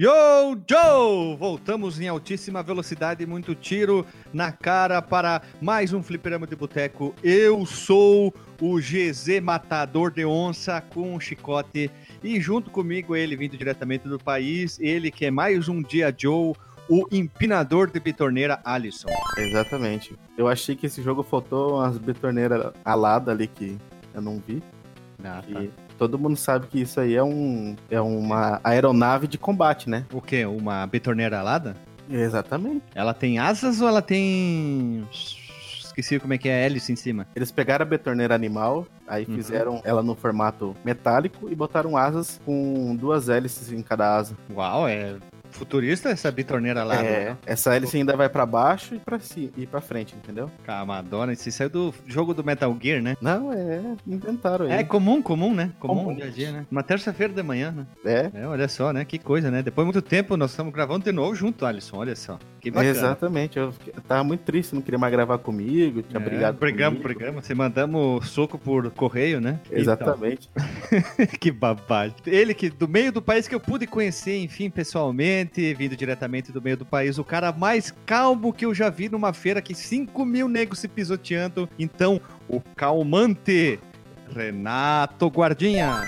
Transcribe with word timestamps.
Yo, 0.00 0.56
Joe! 0.66 1.36
Voltamos 1.36 2.00
em 2.00 2.08
altíssima 2.08 2.62
velocidade, 2.62 3.26
muito 3.26 3.54
tiro 3.54 4.06
na 4.32 4.50
cara 4.50 5.02
para 5.02 5.42
mais 5.60 5.92
um 5.92 6.02
fliperama 6.02 6.46
de 6.46 6.56
boteco. 6.56 7.14
Eu 7.22 7.66
sou 7.66 8.32
o 8.58 8.78
GZ 8.78 9.42
Matador 9.42 10.10
de 10.10 10.24
Onça 10.24 10.80
com 10.80 11.14
um 11.14 11.20
chicote 11.20 11.90
e 12.24 12.40
junto 12.40 12.70
comigo 12.70 13.14
ele 13.14 13.36
vindo 13.36 13.58
diretamente 13.58 14.08
do 14.08 14.18
país, 14.18 14.80
ele 14.80 15.10
que 15.10 15.26
é 15.26 15.30
mais 15.30 15.68
um 15.68 15.82
dia 15.82 16.14
Joe, 16.16 16.54
o 16.88 17.06
empinador 17.12 17.90
de 17.90 18.00
bitorneira 18.00 18.58
Alisson. 18.64 19.10
Exatamente. 19.36 20.18
Eu 20.38 20.48
achei 20.48 20.74
que 20.74 20.86
esse 20.86 21.02
jogo 21.02 21.22
faltou 21.22 21.74
umas 21.74 21.98
bitorneiras 21.98 22.72
aladas 22.86 23.34
ali 23.34 23.46
que 23.46 23.76
eu 24.14 24.22
não 24.22 24.42
vi. 24.48 24.62
Ah, 25.22 25.42
tá. 25.42 25.62
E 25.62 25.89
todo 26.00 26.18
mundo 26.18 26.34
sabe 26.34 26.66
que 26.66 26.80
isso 26.80 26.98
aí 26.98 27.14
é, 27.14 27.22
um, 27.22 27.76
é 27.90 28.00
uma 28.00 28.58
aeronave 28.64 29.26
de 29.26 29.36
combate, 29.36 29.90
né? 29.90 30.06
O 30.10 30.22
que? 30.22 30.46
Uma 30.46 30.86
bitorneira 30.86 31.38
alada? 31.38 31.76
Exatamente. 32.10 32.82
Ela 32.94 33.12
tem 33.12 33.38
asas 33.38 33.82
ou 33.82 33.86
ela 33.88 34.00
tem. 34.00 35.06
Esqueci 35.78 36.18
como 36.18 36.32
é 36.32 36.38
que 36.38 36.48
é 36.48 36.64
hélice 36.64 36.90
em 36.90 36.96
cima. 36.96 37.26
Eles 37.36 37.52
pegaram 37.52 37.82
a 37.84 37.86
betorneira 37.88 38.34
animal, 38.34 38.86
aí 39.06 39.26
Uhum. 39.28 39.34
fizeram 39.34 39.82
ela 39.84 40.02
no 40.02 40.14
formato 40.14 40.74
metálico 40.82 41.50
e 41.50 41.54
botaram 41.54 41.98
asas 41.98 42.40
com 42.46 42.96
duas 42.96 43.28
hélices 43.28 43.70
em 43.70 43.82
cada 43.82 44.16
asa. 44.16 44.34
Uau, 44.54 44.88
é 44.88 45.16
futurista 45.50 46.08
essa 46.10 46.30
bitorneira 46.30 46.80
alada. 46.82 47.02
É, 47.06 47.36
essa 47.46 47.74
hélice 47.74 47.96
ainda 47.96 48.16
vai 48.16 48.28
pra 48.28 48.44
baixo 48.46 48.94
e 48.94 48.98
pra 48.98 49.18
cima 49.18 49.50
e 49.56 49.66
para 49.66 49.80
frente, 49.80 50.14
entendeu? 50.16 50.50
Camadona, 50.64 51.32
isso 51.32 51.50
saiu 51.50 51.70
do 51.70 51.94
jogo 52.06 52.32
do 52.34 52.44
Metal 52.44 52.74
Gear, 52.80 53.02
né? 53.02 53.16
Não, 53.20 53.52
é, 53.52 53.80
inventaram 54.06 54.66
aí. 54.66 54.72
É 54.72 54.84
comum, 54.84 55.20
comum, 55.22 55.54
né? 55.54 55.72
Comum, 55.78 56.04
Comum. 56.04 56.14
dia 56.14 56.26
a 56.26 56.28
dia, 56.30 56.52
né? 56.52 56.66
Uma 56.70 56.82
terça-feira 56.82 57.32
de 57.32 57.42
manhã, 57.42 57.72
né? 57.72 57.86
É, 58.04 58.30
É, 58.42 58.46
olha 58.46 58.68
só, 58.68 58.92
né? 58.92 59.04
Que 59.04 59.18
coisa, 59.18 59.50
né? 59.50 59.62
Depois 59.62 59.86
de 59.86 59.92
muito 59.92 60.06
tempo, 60.06 60.36
nós 60.36 60.50
estamos 60.50 60.72
gravando 60.72 61.04
de 61.04 61.12
novo 61.12 61.34
junto, 61.34 61.66
Alisson. 61.66 61.96
Olha 61.98 62.14
só. 62.16 62.38
Que 62.60 62.70
bacana. 62.70 62.90
exatamente. 62.90 63.58
Eu, 63.58 63.72
tava 64.06 64.22
muito 64.22 64.40
triste, 64.40 64.74
não 64.74 64.82
queria 64.82 64.98
mais 64.98 65.10
gravar 65.12 65.38
comigo, 65.38 66.02
tinha 66.02 66.20
É, 66.20 66.24
brigado 66.24 66.58
brigamos, 66.58 67.00
comigo. 67.00 67.18
brigamos. 67.18 67.46
Você 67.46 67.54
mandamos 67.54 68.28
soco 68.28 68.58
por 68.58 68.90
correio, 68.90 69.40
né? 69.40 69.58
Exatamente. 69.70 70.48
Então, 70.54 71.26
que 71.40 71.50
babagem. 71.50 72.14
Ele 72.26 72.52
que, 72.54 72.68
do 72.68 72.86
meio 72.86 73.10
do 73.12 73.22
país 73.22 73.48
que 73.48 73.54
eu 73.54 73.60
pude 73.60 73.86
conhecer, 73.86 74.36
enfim, 74.38 74.68
pessoalmente, 74.68 75.72
vindo 75.74 75.96
diretamente 75.96 76.52
do 76.52 76.60
meio 76.60 76.76
do 76.76 76.84
país, 76.84 77.18
o 77.18 77.24
cara 77.24 77.50
mais 77.52 77.92
calmo 78.04 78.52
que 78.52 78.66
eu 78.66 78.74
já 78.74 78.90
vi 78.90 79.08
numa 79.08 79.32
feira 79.32 79.62
que 79.62 79.74
5 79.74 80.24
mil 80.24 80.48
negros 80.48 80.78
se 80.80 80.88
pisoteando. 80.88 81.68
Então, 81.78 82.20
o 82.48 82.60
calmante, 82.76 83.78
Renato 84.34 85.26
Guardinha. 85.28 86.02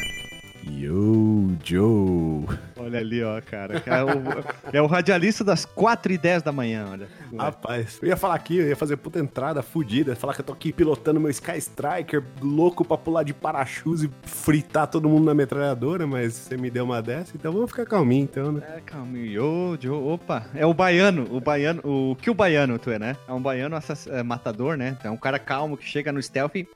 Yo, 0.64 1.50
Joe. 1.64 2.46
Olha 2.76 2.98
ali, 3.00 3.22
ó, 3.22 3.40
cara. 3.40 3.82
É 3.84 4.02
o, 4.04 4.76
é 4.76 4.82
o 4.82 4.86
radialista 4.86 5.42
das 5.42 5.64
4 5.64 6.12
e 6.12 6.18
10 6.18 6.42
da 6.42 6.52
manhã, 6.52 6.86
olha. 6.90 7.08
Rapaz, 7.36 7.98
eu 8.02 8.08
ia 8.08 8.16
falar 8.16 8.34
aqui, 8.34 8.58
eu 8.58 8.68
ia 8.68 8.76
fazer 8.76 8.96
puta 8.96 9.18
entrada 9.18 9.62
fudida, 9.62 10.14
falar 10.14 10.34
que 10.34 10.40
eu 10.40 10.44
tô 10.44 10.52
aqui 10.52 10.72
pilotando 10.72 11.18
meu 11.18 11.30
Sky 11.30 11.58
Striker, 11.58 12.22
louco 12.40 12.84
pra 12.84 12.96
pular 12.96 13.22
de 13.22 13.32
parachute 13.34 14.06
e 14.06 14.28
fritar 14.28 14.86
todo 14.86 15.08
mundo 15.08 15.24
na 15.24 15.34
metralhadora, 15.34 16.06
mas 16.06 16.34
você 16.34 16.56
me 16.56 16.70
deu 16.70 16.84
uma 16.84 17.00
dessa, 17.02 17.32
então 17.36 17.52
vamos 17.52 17.70
ficar 17.70 17.86
calminho 17.86 18.24
então, 18.24 18.52
né? 18.52 18.62
É, 18.76 18.80
calminho, 18.80 19.76
Joe, 19.80 19.90
opa. 20.12 20.46
É 20.54 20.64
o 20.66 20.74
baiano, 20.74 21.26
o 21.30 21.40
baiano, 21.40 21.80
o 21.84 22.16
que 22.16 22.30
o 22.30 22.34
baiano 22.34 22.78
tu 22.78 22.90
é, 22.90 22.98
né? 22.98 23.16
É 23.26 23.32
um 23.32 23.40
baiano 23.40 23.74
assass- 23.76 24.06
é, 24.06 24.22
matador, 24.22 24.76
né? 24.76 24.96
É 25.02 25.10
um 25.10 25.16
cara 25.16 25.38
calmo 25.38 25.76
que 25.76 25.84
chega 25.84 26.12
no 26.12 26.22
stealth 26.22 26.54
e 26.56 26.68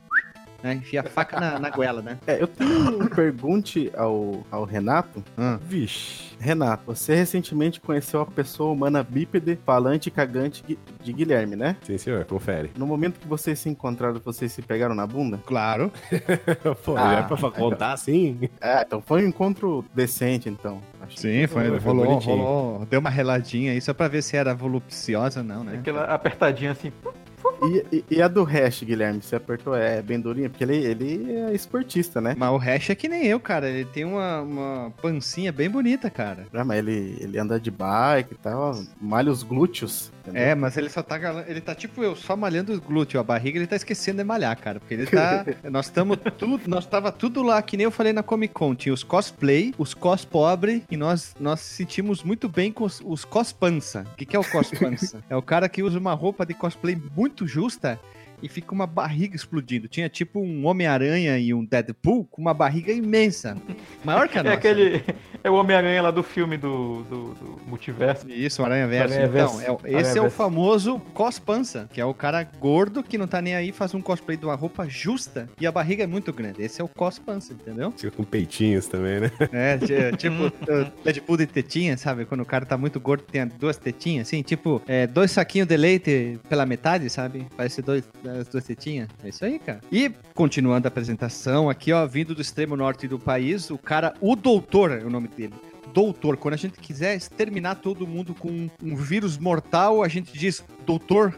né, 0.66 0.74
enfia 0.74 1.00
a 1.00 1.04
faca 1.04 1.38
na, 1.38 1.58
na 1.58 1.70
goela, 1.70 2.02
né? 2.02 2.18
É, 2.26 2.40
eu 2.42 2.46
tenho 2.48 3.02
um 3.04 3.06
pergunte 3.08 3.90
ao, 3.96 4.44
ao 4.50 4.64
Renato. 4.64 5.22
Ah, 5.36 5.58
Vixe. 5.62 6.34
Renato, 6.38 6.82
você 6.86 7.14
recentemente 7.14 7.80
conheceu 7.80 8.20
a 8.20 8.26
pessoa 8.26 8.70
humana 8.72 9.02
bípede, 9.02 9.58
falante 9.64 10.08
e 10.08 10.12
cagante 10.12 10.78
de 11.02 11.12
Guilherme, 11.12 11.56
né? 11.56 11.76
Sim, 11.82 11.96
senhor, 11.96 12.24
confere. 12.26 12.70
No 12.76 12.86
momento 12.86 13.18
que 13.18 13.26
vocês 13.26 13.58
se 13.58 13.68
encontraram, 13.70 14.20
vocês 14.22 14.52
se 14.52 14.60
pegaram 14.60 14.94
na 14.94 15.06
bunda? 15.06 15.40
claro. 15.46 15.90
Pô, 16.84 16.96
Ah. 16.96 17.14
é 17.14 17.22
pra 17.22 17.50
contar 17.50 17.92
assim? 17.92 18.38
É, 18.60 18.82
então 18.82 19.00
foi 19.00 19.24
um 19.24 19.28
encontro 19.28 19.84
decente, 19.94 20.48
então. 20.48 20.80
Acho 21.00 21.18
Sim, 21.20 21.46
foi, 21.46 21.68
Foi 21.68 21.78
rolou, 21.78 22.06
bonitinho. 22.06 22.36
rolou, 22.36 22.86
deu 22.86 23.00
uma 23.00 23.10
reladinha 23.10 23.72
aí 23.72 23.80
só 23.80 23.94
pra 23.94 24.08
ver 24.08 24.22
se 24.22 24.36
era 24.36 24.54
voluptuosa 24.54 25.40
ou 25.40 25.46
não, 25.46 25.64
né? 25.64 25.76
Aquela 25.78 26.04
apertadinha 26.04 26.72
assim. 26.72 26.92
E, 27.62 27.96
e- 27.96 28.04
e 28.16 28.22
a 28.22 28.28
do 28.28 28.44
hash, 28.44 28.82
Guilherme? 28.82 29.20
Você 29.22 29.36
apertou? 29.36 29.74
É 29.74 30.02
bem 30.02 30.20
durinha? 30.20 30.48
Porque 30.50 30.64
ele, 30.64 30.76
ele 30.76 31.32
é 31.32 31.54
esportista, 31.54 32.20
né? 32.20 32.34
Mas 32.36 32.50
o 32.50 32.56
Hash 32.56 32.90
é 32.90 32.94
que 32.94 33.08
nem 33.08 33.24
eu, 33.26 33.40
cara. 33.40 33.68
Ele 33.68 33.84
tem 33.86 34.04
uma, 34.04 34.40
uma 34.42 34.92
pancinha 35.02 35.50
bem 35.52 35.68
bonita, 35.70 36.10
cara. 36.10 36.46
Ah, 36.52 36.64
mas 36.64 36.78
ele, 36.78 37.16
ele 37.20 37.38
anda 37.38 37.58
de 37.58 37.70
bike 37.70 38.32
e 38.34 38.36
tal, 38.36 38.78
malha 39.00 39.30
os 39.30 39.42
glúteos. 39.42 40.12
Entendeu? 40.26 40.42
É, 40.42 40.54
mas 40.54 40.76
ele 40.76 40.88
só 40.88 41.02
tá. 41.02 41.16
Ele 41.46 41.60
tá 41.60 41.74
tipo 41.74 42.02
eu, 42.02 42.16
só 42.16 42.36
malhando 42.36 42.72
os 42.72 42.78
glúteos. 42.78 43.20
A 43.20 43.24
barriga 43.24 43.58
ele 43.58 43.66
tá 43.66 43.76
esquecendo 43.76 44.18
de 44.18 44.24
malhar, 44.24 44.56
cara. 44.58 44.80
Porque 44.80 44.94
ele 44.94 45.06
tá. 45.06 45.44
nós 45.70 45.86
estamos 45.86 46.18
tudo. 46.38 46.60
Nós 46.66 46.86
tava 46.86 47.12
tudo 47.12 47.42
lá, 47.42 47.60
que 47.62 47.76
nem 47.76 47.84
eu 47.84 47.90
falei 47.90 48.12
na 48.12 48.22
Comic 48.22 48.52
Con. 48.54 48.74
Tinha 48.74 48.92
os 48.92 49.02
cosplay, 49.02 49.74
os 49.78 49.94
cos 49.94 50.24
pobre, 50.24 50.84
e 50.90 50.96
nós, 50.96 51.34
nós 51.38 51.60
sentimos 51.60 52.22
muito 52.22 52.48
bem 52.48 52.72
com 52.72 52.84
os, 52.84 53.00
os 53.04 53.24
cos 53.24 53.52
pança. 53.52 54.04
O 54.12 54.16
que, 54.16 54.26
que 54.26 54.36
é 54.36 54.38
o 54.38 54.44
cos 54.44 54.70
pança? 54.78 55.22
é 55.28 55.36
o 55.36 55.42
cara 55.42 55.68
que 55.68 55.82
usa 55.82 55.98
uma 55.98 56.14
roupa 56.14 56.44
de 56.44 56.54
cosplay 56.54 57.00
muito 57.16 57.46
justa. 57.46 57.98
E 58.42 58.50
fica 58.50 58.74
uma 58.74 58.86
barriga 58.86 59.34
explodindo. 59.34 59.88
Tinha 59.88 60.10
tipo 60.10 60.38
um 60.38 60.66
Homem-Aranha 60.66 61.38
e 61.38 61.54
um 61.54 61.64
Deadpool 61.64 62.26
com 62.26 62.42
uma 62.42 62.52
barriga 62.52 62.92
imensa. 62.92 63.56
Maior 64.04 64.28
que 64.28 64.36
a 64.36 64.40
É 64.42 64.44
nossa. 64.44 64.56
aquele. 64.58 65.02
É 65.46 65.50
o 65.50 65.54
Homem-Aranha 65.54 66.02
lá 66.02 66.10
do 66.10 66.24
filme 66.24 66.56
do, 66.56 67.04
do, 67.04 67.34
do 67.34 67.60
multiverso. 67.68 68.28
Isso, 68.28 68.62
o 68.62 68.64
Aranha 68.64 68.88
Verso. 68.88 69.14
Aranha 69.14 69.28
Então, 69.28 69.56
Verso. 69.58 69.62
é 69.64 69.70
o- 69.96 69.98
esse 70.00 70.18
é 70.18 70.20
o 70.22 70.28
famoso 70.28 70.98
cospança, 71.14 71.88
que 71.92 72.00
é 72.00 72.04
o 72.04 72.12
cara 72.12 72.42
gordo 72.58 73.00
que 73.00 73.16
não 73.16 73.28
tá 73.28 73.40
nem 73.40 73.54
aí, 73.54 73.70
faz 73.70 73.94
um 73.94 74.00
cosplay 74.00 74.36
de 74.36 74.44
uma 74.44 74.56
roupa 74.56 74.88
justa 74.88 75.48
e 75.60 75.64
a 75.64 75.70
barriga 75.70 76.02
é 76.02 76.06
muito 76.06 76.32
grande. 76.32 76.62
Esse 76.62 76.80
é 76.80 76.84
o 76.84 76.88
cospança, 76.88 77.52
entendeu? 77.52 77.92
Fica 77.96 78.10
com 78.10 78.24
peitinhos 78.24 78.88
também, 78.88 79.20
né? 79.20 79.30
É, 79.52 79.78
ti- 79.78 80.16
tipo, 80.18 80.52
Deadpool 81.04 81.36
de 81.36 81.46
tetinha, 81.46 81.96
sabe? 81.96 82.24
Quando 82.24 82.40
o 82.40 82.44
cara 82.44 82.66
tá 82.66 82.76
muito 82.76 82.98
gordo, 82.98 83.22
tem 83.22 83.46
duas 83.46 83.76
tetinhas, 83.76 84.26
assim, 84.26 84.42
tipo, 84.42 84.82
é, 84.88 85.06
dois 85.06 85.30
saquinhos 85.30 85.68
de 85.68 85.76
leite 85.76 86.40
pela 86.48 86.66
metade, 86.66 87.08
sabe? 87.08 87.46
Parece 87.56 87.80
dois, 87.82 88.02
as 88.40 88.48
duas 88.48 88.64
tetinhas. 88.64 89.08
É 89.22 89.28
isso 89.28 89.44
aí, 89.44 89.60
cara. 89.60 89.80
E, 89.92 90.10
continuando 90.34 90.86
a 90.86 90.90
apresentação, 90.90 91.70
aqui, 91.70 91.92
ó, 91.92 92.04
vindo 92.04 92.34
do 92.34 92.42
extremo 92.42 92.74
norte 92.76 93.06
do 93.06 93.16
país, 93.18 93.70
o 93.70 93.78
cara, 93.78 94.12
o 94.20 94.34
doutor 94.34 94.90
é 94.90 95.04
o 95.04 95.08
nome 95.10 95.28
dele. 95.36 95.54
Doutor, 95.92 96.36
quando 96.36 96.54
a 96.54 96.58
gente 96.58 96.78
quiser 96.80 97.14
exterminar 97.14 97.76
todo 97.76 98.06
mundo 98.06 98.34
com 98.34 98.68
um, 98.82 98.96
vírus 98.96 99.38
mortal, 99.38 100.02
a 100.02 100.08
gente 100.08 100.36
diz 100.36 100.64
doutor 100.84 101.34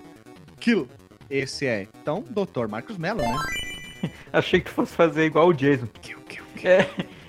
kill. 0.59 0.88
Esse 1.31 1.66
é. 1.66 1.86
Então, 2.03 2.25
doutor 2.31 2.69
Marcos 2.69 2.97
Mello, 2.97 3.20
né? 3.20 4.10
Achei 4.32 4.60
que 4.60 4.70
fosse 4.70 4.92
fazer 4.94 5.25
igual 5.26 5.48
o 5.48 5.53
Jason. 5.53 5.87
Kill, 6.00 6.19
kill, 6.22 6.44
kill. 6.56 6.70
É, 6.70 6.88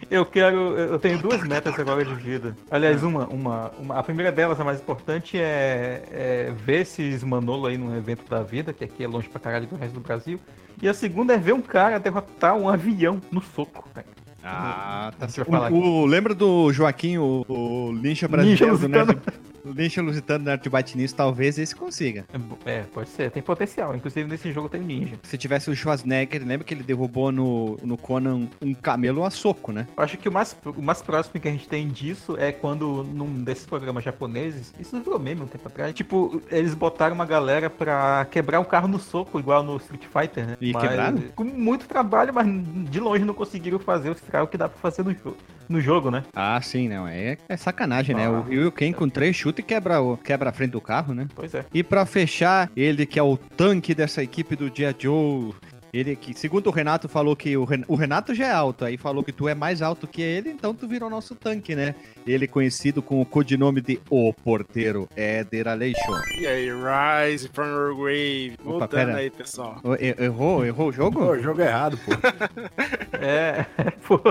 eu 0.09 0.25
quero. 0.25 0.77
Eu 0.77 0.97
tenho 0.99 1.19
duas 1.19 1.43
metas 1.43 1.77
agora 1.77 2.03
de 2.05 2.15
vida. 2.15 2.55
Aliás, 2.71 3.03
uma, 3.03 3.27
uma, 3.27 3.71
uma- 3.77 3.99
a 3.99 4.03
primeira 4.03 4.31
delas, 4.31 4.59
a 4.59 4.63
mais 4.63 4.79
importante, 4.79 5.37
é, 5.37 6.03
é 6.11 6.53
ver 6.65 6.81
esses 6.81 7.23
Manolo 7.23 7.67
aí 7.67 7.77
num 7.77 7.95
evento 7.95 8.27
da 8.29 8.41
vida, 8.41 8.71
que 8.73 8.83
aqui 8.83 9.03
é 9.03 9.07
longe 9.07 9.27
pra 9.27 9.39
caralho 9.39 9.67
do 9.67 9.75
resto 9.75 9.93
do 9.95 9.99
Brasil. 9.99 10.39
E 10.81 10.87
a 10.87 10.93
segunda 10.93 11.33
é 11.33 11.37
ver 11.37 11.53
um 11.53 11.61
cara 11.61 11.99
derrotar 11.99 12.55
um 12.55 12.69
avião 12.69 13.19
no 13.31 13.41
soco. 13.41 13.87
cara. 13.93 14.07
Ah, 14.43 15.11
tá. 15.19 15.27
O, 15.71 15.75
o- 16.01 16.05
lembra 16.05 16.33
do 16.33 16.71
Joaquim, 16.71 17.17
o, 17.17 17.45
o 17.47 17.91
Lincha 17.91 18.27
Ninja 18.27 18.27
brasileiro 18.27 18.65
do 18.77 18.87
lusitano. 18.87 19.21
Nerd, 19.65 19.99
o 19.99 20.03
lusitano 20.03 20.45
Nerd 20.45 20.69
Batinis, 20.69 21.13
talvez 21.13 21.57
esse 21.57 21.75
consiga. 21.75 22.25
É, 22.65 22.83
pode 22.83 23.09
ser, 23.09 23.31
tem 23.31 23.41
potencial. 23.41 23.95
Inclusive 23.95 24.29
nesse 24.29 24.51
jogo 24.51 24.69
tem 24.69 24.81
ninja. 24.81 25.15
Se 25.23 25.37
tivesse 25.37 25.69
o 25.69 25.75
Schwarzenegger, 25.75 26.45
lembra 26.45 26.65
que 26.65 26.73
ele 26.73 26.83
derrubou 26.83 27.31
no, 27.31 27.77
no 27.83 27.97
Conan 27.97 28.47
um 28.61 28.73
camelo 28.73 29.23
a 29.23 29.29
soco, 29.29 29.71
né? 29.71 29.87
Eu 29.95 30.03
acho 30.03 30.17
que 30.17 30.29
o 30.29 30.31
mais, 30.31 30.55
o 30.65 30.81
mais 30.81 31.01
próximo 31.01 31.39
que 31.39 31.47
a 31.47 31.51
gente 31.51 31.67
tem 31.67 31.87
disso 31.87 32.35
é 32.37 32.51
quando, 32.51 33.03
num 33.03 33.43
desses 33.43 33.65
programas 33.65 34.03
japoneses, 34.03 34.73
isso 34.79 34.99
virou 34.99 35.19
meme 35.19 35.41
um 35.41 35.47
tempo 35.47 35.67
atrás, 35.67 35.93
tipo, 35.93 36.41
eles 36.51 36.73
botaram 36.73 37.15
uma 37.15 37.25
galera 37.25 37.69
pra 37.69 38.25
quebrar 38.29 38.59
um 38.59 38.65
carro 38.65 38.87
no 38.87 38.99
soco, 38.99 39.39
igual 39.39 39.63
no 39.63 39.77
Street 39.77 40.05
Fighter, 40.05 40.47
né? 40.47 40.57
E 40.59 40.73
Mas, 40.73 40.81
quebraram? 40.81 41.17
Com 41.35 41.43
muito 41.43 41.87
trabalho, 41.87 42.33
mas 42.33 42.47
de 42.89 42.99
longe 42.99 43.25
não 43.25 43.33
conseguiram 43.33 43.79
fazer 43.79 44.09
o 44.09 44.13
estrago 44.13 44.47
que 44.47 44.57
dá 44.57 44.69
pra 44.69 44.77
fazer 44.79 45.03
no, 45.03 45.13
jo 45.13 45.35
no 45.67 45.79
jogo, 45.79 46.09
né? 46.09 46.23
Ah, 46.35 46.59
sim, 46.61 46.89
não. 46.89 47.07
É, 47.07 47.37
é 47.47 47.57
sacanagem, 47.57 48.15
né? 48.15 48.25
Ah. 48.25 48.31
O 48.31 48.41
Ryu 48.41 48.71
Ken 48.71 48.91
com 48.91 49.07
três 49.07 49.35
chutes 49.35 49.48
quebra, 49.53 50.01
o- 50.01 50.17
quebra 50.17 50.49
a 50.49 50.53
frente 50.53 50.71
do 50.71 50.81
carro, 50.81 51.13
né? 51.13 51.27
Pois 51.35 51.53
é. 51.53 51.65
E 51.73 51.83
pra 51.83 52.05
fechar, 52.05 52.69
ele 52.75 53.05
que 53.05 53.19
é 53.19 53.23
o 53.23 53.37
tanque 53.37 53.93
dessa 53.95 54.21
equipe 54.23 54.55
do 54.55 54.69
Dia 54.69 54.95
Joe. 54.97 55.53
Ele 55.91 56.15
que, 56.15 56.35
segundo 56.35 56.67
o 56.67 56.71
Renato, 56.71 57.09
falou 57.09 57.35
que 57.35 57.57
o, 57.57 57.63
Ren- 57.63 57.83
o 57.87 57.95
Renato 57.95 58.35
já 58.35 58.45
é 58.45 58.51
alto, 58.51 58.85
aí 58.85 58.95
falou 58.95 59.23
que 59.23 59.31
tu 59.31 59.49
é 59.49 59.55
mais 59.55 59.81
alto 59.81 60.05
que 60.05 60.21
ele, 60.21 60.51
então 60.51 60.71
tu 60.71 60.87
virou 60.87 61.09
nosso 61.09 61.33
tanque, 61.33 61.73
né? 61.75 61.95
Ele 62.27 62.47
conhecido 62.47 63.01
com 63.01 63.19
o 63.19 63.25
codinome 63.25 63.81
de 63.81 63.99
O 64.07 64.31
Porteiro, 64.31 65.09
Éder 65.15 65.67
Aleixo. 65.67 65.97
E 66.39 66.45
aí, 66.45 66.69
Rise 66.69 67.49
from 67.51 67.65
your 67.65 67.95
grave. 67.95 68.53
Opa, 68.63 68.69
Voltando 68.71 68.89
pera. 68.91 69.15
aí, 69.17 69.31
pessoal. 69.31 69.81
E- 69.99 70.15
Errou? 70.23 70.63
Errou 70.63 70.89
o 70.89 70.91
jogo? 70.91 71.19
Pô, 71.21 71.31
o 71.31 71.39
jogo 71.39 71.59
é 71.59 71.65
errado, 71.65 71.97
pô. 72.05 72.11
É, 73.19 73.65
pô. 74.07 74.21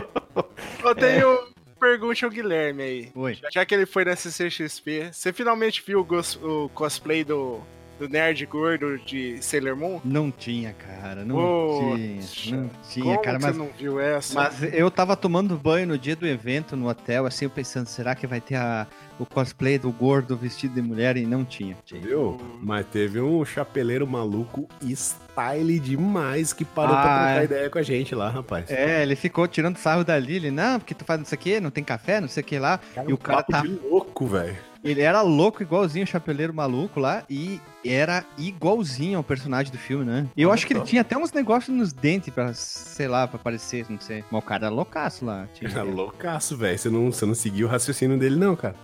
Eu 0.85 0.95
tenho 0.95 1.39
pergunte 1.79 2.25
ao 2.25 2.31
Guilherme 2.31 2.83
aí. 2.83 3.13
Oi. 3.15 3.39
Já 3.53 3.65
que 3.65 3.75
ele 3.75 3.87
foi 3.87 4.05
na 4.05 4.17
CCXP, 4.17 5.11
você 5.13 5.33
finalmente 5.33 5.83
viu 5.87 6.01
o, 6.01 6.65
o 6.65 6.69
cosplay 6.71 7.25
do, 7.25 7.63
do 7.99 8.09
nerd 8.09 8.45
gordo 8.47 8.99
de 8.99 9.43
Sailor 9.43 9.77
Moon? 9.77 10.01
Não 10.05 10.31
tinha, 10.31 10.73
cara. 10.73 11.25
Não 11.25 11.35
Poxa, 11.37 11.99
tinha. 12.33 12.57
Não 12.61 12.71
tinha, 12.89 13.05
Como 13.05 13.23
cara. 13.23 13.39
Mas, 13.41 13.57
você 13.57 13.59
não 13.59 13.71
viu 13.79 14.01
essa? 14.01 14.35
mas 14.35 14.63
eu 14.73 14.91
tava 14.91 15.17
tomando 15.17 15.57
banho 15.57 15.87
no 15.87 15.99
dia 15.99 16.15
do 16.15 16.27
evento 16.27 16.77
no 16.77 16.89
hotel, 16.89 17.27
assim, 17.27 17.45
eu 17.47 17.51
pensando, 17.51 17.87
será 17.87 18.15
que 18.15 18.27
vai 18.27 18.41
ter 18.41 18.55
a, 18.57 18.87
o 19.19 19.27
cosplay 19.27 19.79
do 19.79 19.91
gordo 19.91 20.37
vestido 20.37 20.75
de 20.75 20.83
mulher? 20.83 21.17
E 21.17 21.27
não 21.27 21.45
tinha. 21.45 21.77
Tinha. 21.85 22.01
Viu? 22.01 22.37
Mas 22.63 22.87
teve 22.87 23.21
um 23.21 23.45
chapeleiro 23.45 24.07
maluco 24.07 24.69
style 24.83 25.79
demais 25.81 26.53
que 26.53 26.65
parou 26.65 26.95
Ah, 26.95 27.03
pra 27.03 27.11
trocar 27.15 27.41
é. 27.41 27.45
ideia 27.45 27.71
com 27.71 27.79
a 27.79 27.83
gente 27.83 28.15
lá, 28.15 28.29
rapaz. 28.31 28.71
É, 28.71 29.03
ele 29.03 29.17
ficou 29.17 29.47
tirando 29.49 29.77
sarro 29.77 30.05
da 30.05 30.19
Lily. 30.19 30.51
Não, 30.51 30.79
porque 30.79 30.95
tu 30.95 31.05
faz 31.05 31.21
isso 31.23 31.35
aqui, 31.35 31.59
não 31.61 31.71
tem 31.71 31.83
café, 31.85 32.21
não 32.21 32.29
sei 32.29 32.43
o 32.43 32.47
que 32.47 32.59
lá. 32.59 32.79
e 33.07 33.13
o 33.13 33.19
cara 33.19 33.39
papo 33.39 33.53
tá 33.53 33.61
de 33.63 33.69
louco, 33.69 34.27
velho. 34.27 34.57
Ele 34.85 35.03
era 35.03 35.21
louco, 35.23 35.63
igualzinho 35.63 36.05
o 36.05 36.07
Chapeleiro 36.09 36.55
Maluco 36.55 37.01
lá, 37.01 37.25
e 37.29 37.61
era 37.85 38.25
igualzinho 38.39 39.19
ao 39.19 39.25
personagem 39.25 39.73
do 39.73 39.79
filme, 39.79 40.05
né? 40.05 40.27
Eu 40.37 40.53
acho 40.53 40.67
que 40.67 40.73
ele 40.73 40.83
tinha 40.83 41.03
até 41.03 41.17
uns 41.17 41.33
negócios 41.33 41.77
nos 41.77 41.93
dentes 41.93 42.33
pra, 42.33 42.55
sei 42.55 43.09
lá, 43.09 43.27
pra 43.27 43.39
parecer, 43.39 43.85
não 43.91 43.99
sei. 44.01 44.25
Mas 44.31 44.43
o 44.43 44.47
cara 44.47 44.67
era 44.67 44.75
loucaço 44.75 45.25
lá. 45.25 45.47
tinha- 45.53 45.69
Era 45.71 45.83
loucaço, 45.83 46.57
velho. 46.57 46.79
Você 46.79 46.89
não, 46.89 47.11
você 47.13 47.27
não 47.27 47.35
seguiu 47.35 47.67
o 47.67 47.71
raciocínio 47.71 48.17
dele, 48.19 48.37
não, 48.37 48.55
cara. 48.55 48.77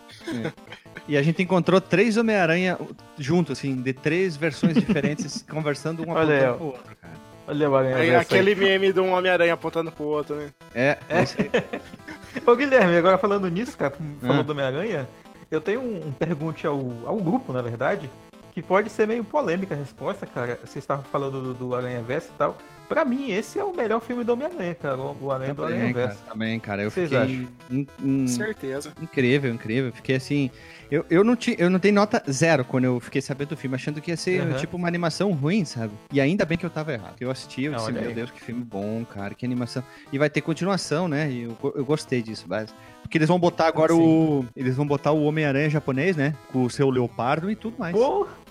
E 1.06 1.16
a 1.16 1.22
gente 1.22 1.42
encontrou 1.42 1.80
três 1.80 2.16
Homem-Aranha 2.16 2.78
juntos, 3.18 3.58
assim, 3.58 3.76
de 3.80 3.92
três 3.92 4.36
versões 4.36 4.74
diferentes, 4.74 5.44
conversando 5.48 6.00
um 6.06 6.10
apontando 6.12 6.56
pro 6.56 6.66
outro, 6.66 6.96
cara. 7.00 7.14
Olha 7.46 7.68
o 7.70 7.76
Aranha 7.76 7.96
Aí, 7.96 8.10
Verso 8.10 8.34
aí. 8.34 8.40
aquele 8.40 8.54
meme 8.54 8.92
de 8.92 9.00
um 9.00 9.12
Homem-Aranha 9.12 9.52
apontando 9.54 9.92
pro 9.92 10.04
outro, 10.04 10.34
né? 10.36 10.48
É, 10.74 10.96
é. 11.08 11.70
Ô 12.50 12.56
Guilherme, 12.56 12.96
agora 12.96 13.18
falando 13.18 13.48
nisso, 13.48 13.76
cara, 13.76 13.94
falando 14.20 14.40
Ah. 14.40 14.42
do 14.42 14.52
Homem-Aranha, 14.52 15.06
eu 15.54 15.60
tenho 15.60 15.80
um, 15.80 16.08
um 16.08 16.12
pergunte 16.12 16.66
ao, 16.66 16.78
ao 17.06 17.16
grupo, 17.16 17.52
na 17.52 17.62
verdade, 17.62 18.10
que 18.52 18.62
pode 18.62 18.88
ser 18.90 19.06
meio 19.08 19.24
polêmica 19.24 19.74
a 19.74 19.78
resposta, 19.78 20.26
cara. 20.26 20.58
Vocês 20.64 20.76
estavam 20.84 21.04
falando 21.04 21.42
do, 21.42 21.54
do 21.54 21.74
Aranha 21.74 22.02
Verso 22.02 22.28
e 22.34 22.38
tal. 22.38 22.56
Pra 22.88 23.02
mim, 23.02 23.30
esse 23.30 23.58
é 23.58 23.64
o 23.64 23.74
melhor 23.74 23.98
filme 24.00 24.22
do 24.24 24.34
Homem-Aranha, 24.34 24.74
cara. 24.74 24.98
O 24.98 25.16
o 25.22 25.32
Aranha 25.32 25.54
do 25.54 25.62
Também, 25.62 25.78
Aranha 25.78 25.94
cara, 25.94 26.06
Verso. 26.06 26.22
também, 26.24 26.60
cara. 26.60 26.82
Eu 26.82 26.90
Vocês 26.90 27.08
fiquei 27.08 27.24
acham? 27.24 27.48
in- 27.70 27.86
in- 28.02 28.28
Certeza. 28.28 28.92
incrível, 29.00 29.52
incrível. 29.52 29.90
Fiquei 29.92 30.16
assim. 30.16 30.50
Eu, 30.90 31.04
eu, 31.08 31.24
não 31.24 31.34
tinha, 31.34 31.56
eu 31.58 31.70
não 31.70 31.78
dei 31.78 31.90
nota 31.90 32.22
zero 32.30 32.62
quando 32.64 32.84
eu 32.84 33.00
fiquei 33.00 33.22
sabendo 33.22 33.48
do 33.48 33.56
filme, 33.56 33.74
achando 33.74 34.00
que 34.02 34.10
ia 34.10 34.16
ser 34.18 34.42
Aham. 34.42 34.54
tipo 34.58 34.76
uma 34.76 34.86
animação 34.86 35.32
ruim, 35.32 35.64
sabe? 35.64 35.94
E 36.12 36.20
ainda 36.20 36.44
bem 36.44 36.58
que 36.58 36.64
eu 36.66 36.70
tava 36.70 36.92
errado. 36.92 37.16
Eu 37.18 37.30
assisti, 37.30 37.64
eu 37.64 37.72
Ah, 37.72 37.76
disse, 37.78 37.90
meu 37.90 38.02
aí. 38.02 38.14
Deus, 38.14 38.30
que 38.30 38.40
filme 38.40 38.62
bom, 38.62 39.02
cara, 39.06 39.34
que 39.34 39.46
animação. 39.46 39.82
E 40.12 40.18
vai 40.18 40.28
ter 40.28 40.42
continuação, 40.42 41.08
né? 41.08 41.28
E 41.30 41.42
eu, 41.44 41.56
eu 41.74 41.84
gostei 41.84 42.20
disso, 42.22 42.44
mas. 42.46 42.72
Porque 43.04 43.18
eles 43.18 43.28
vão 43.28 43.38
botar 43.38 43.68
agora 43.68 43.94
o. 43.94 44.44
Eles 44.56 44.74
vão 44.76 44.86
botar 44.86 45.12
o 45.12 45.24
Homem-Aranha 45.24 45.68
japonês, 45.68 46.16
né? 46.16 46.34
Com 46.50 46.64
o 46.64 46.70
seu 46.70 46.88
leopardo 46.88 47.50
e 47.50 47.54
tudo 47.54 47.78
mais. 47.78 47.94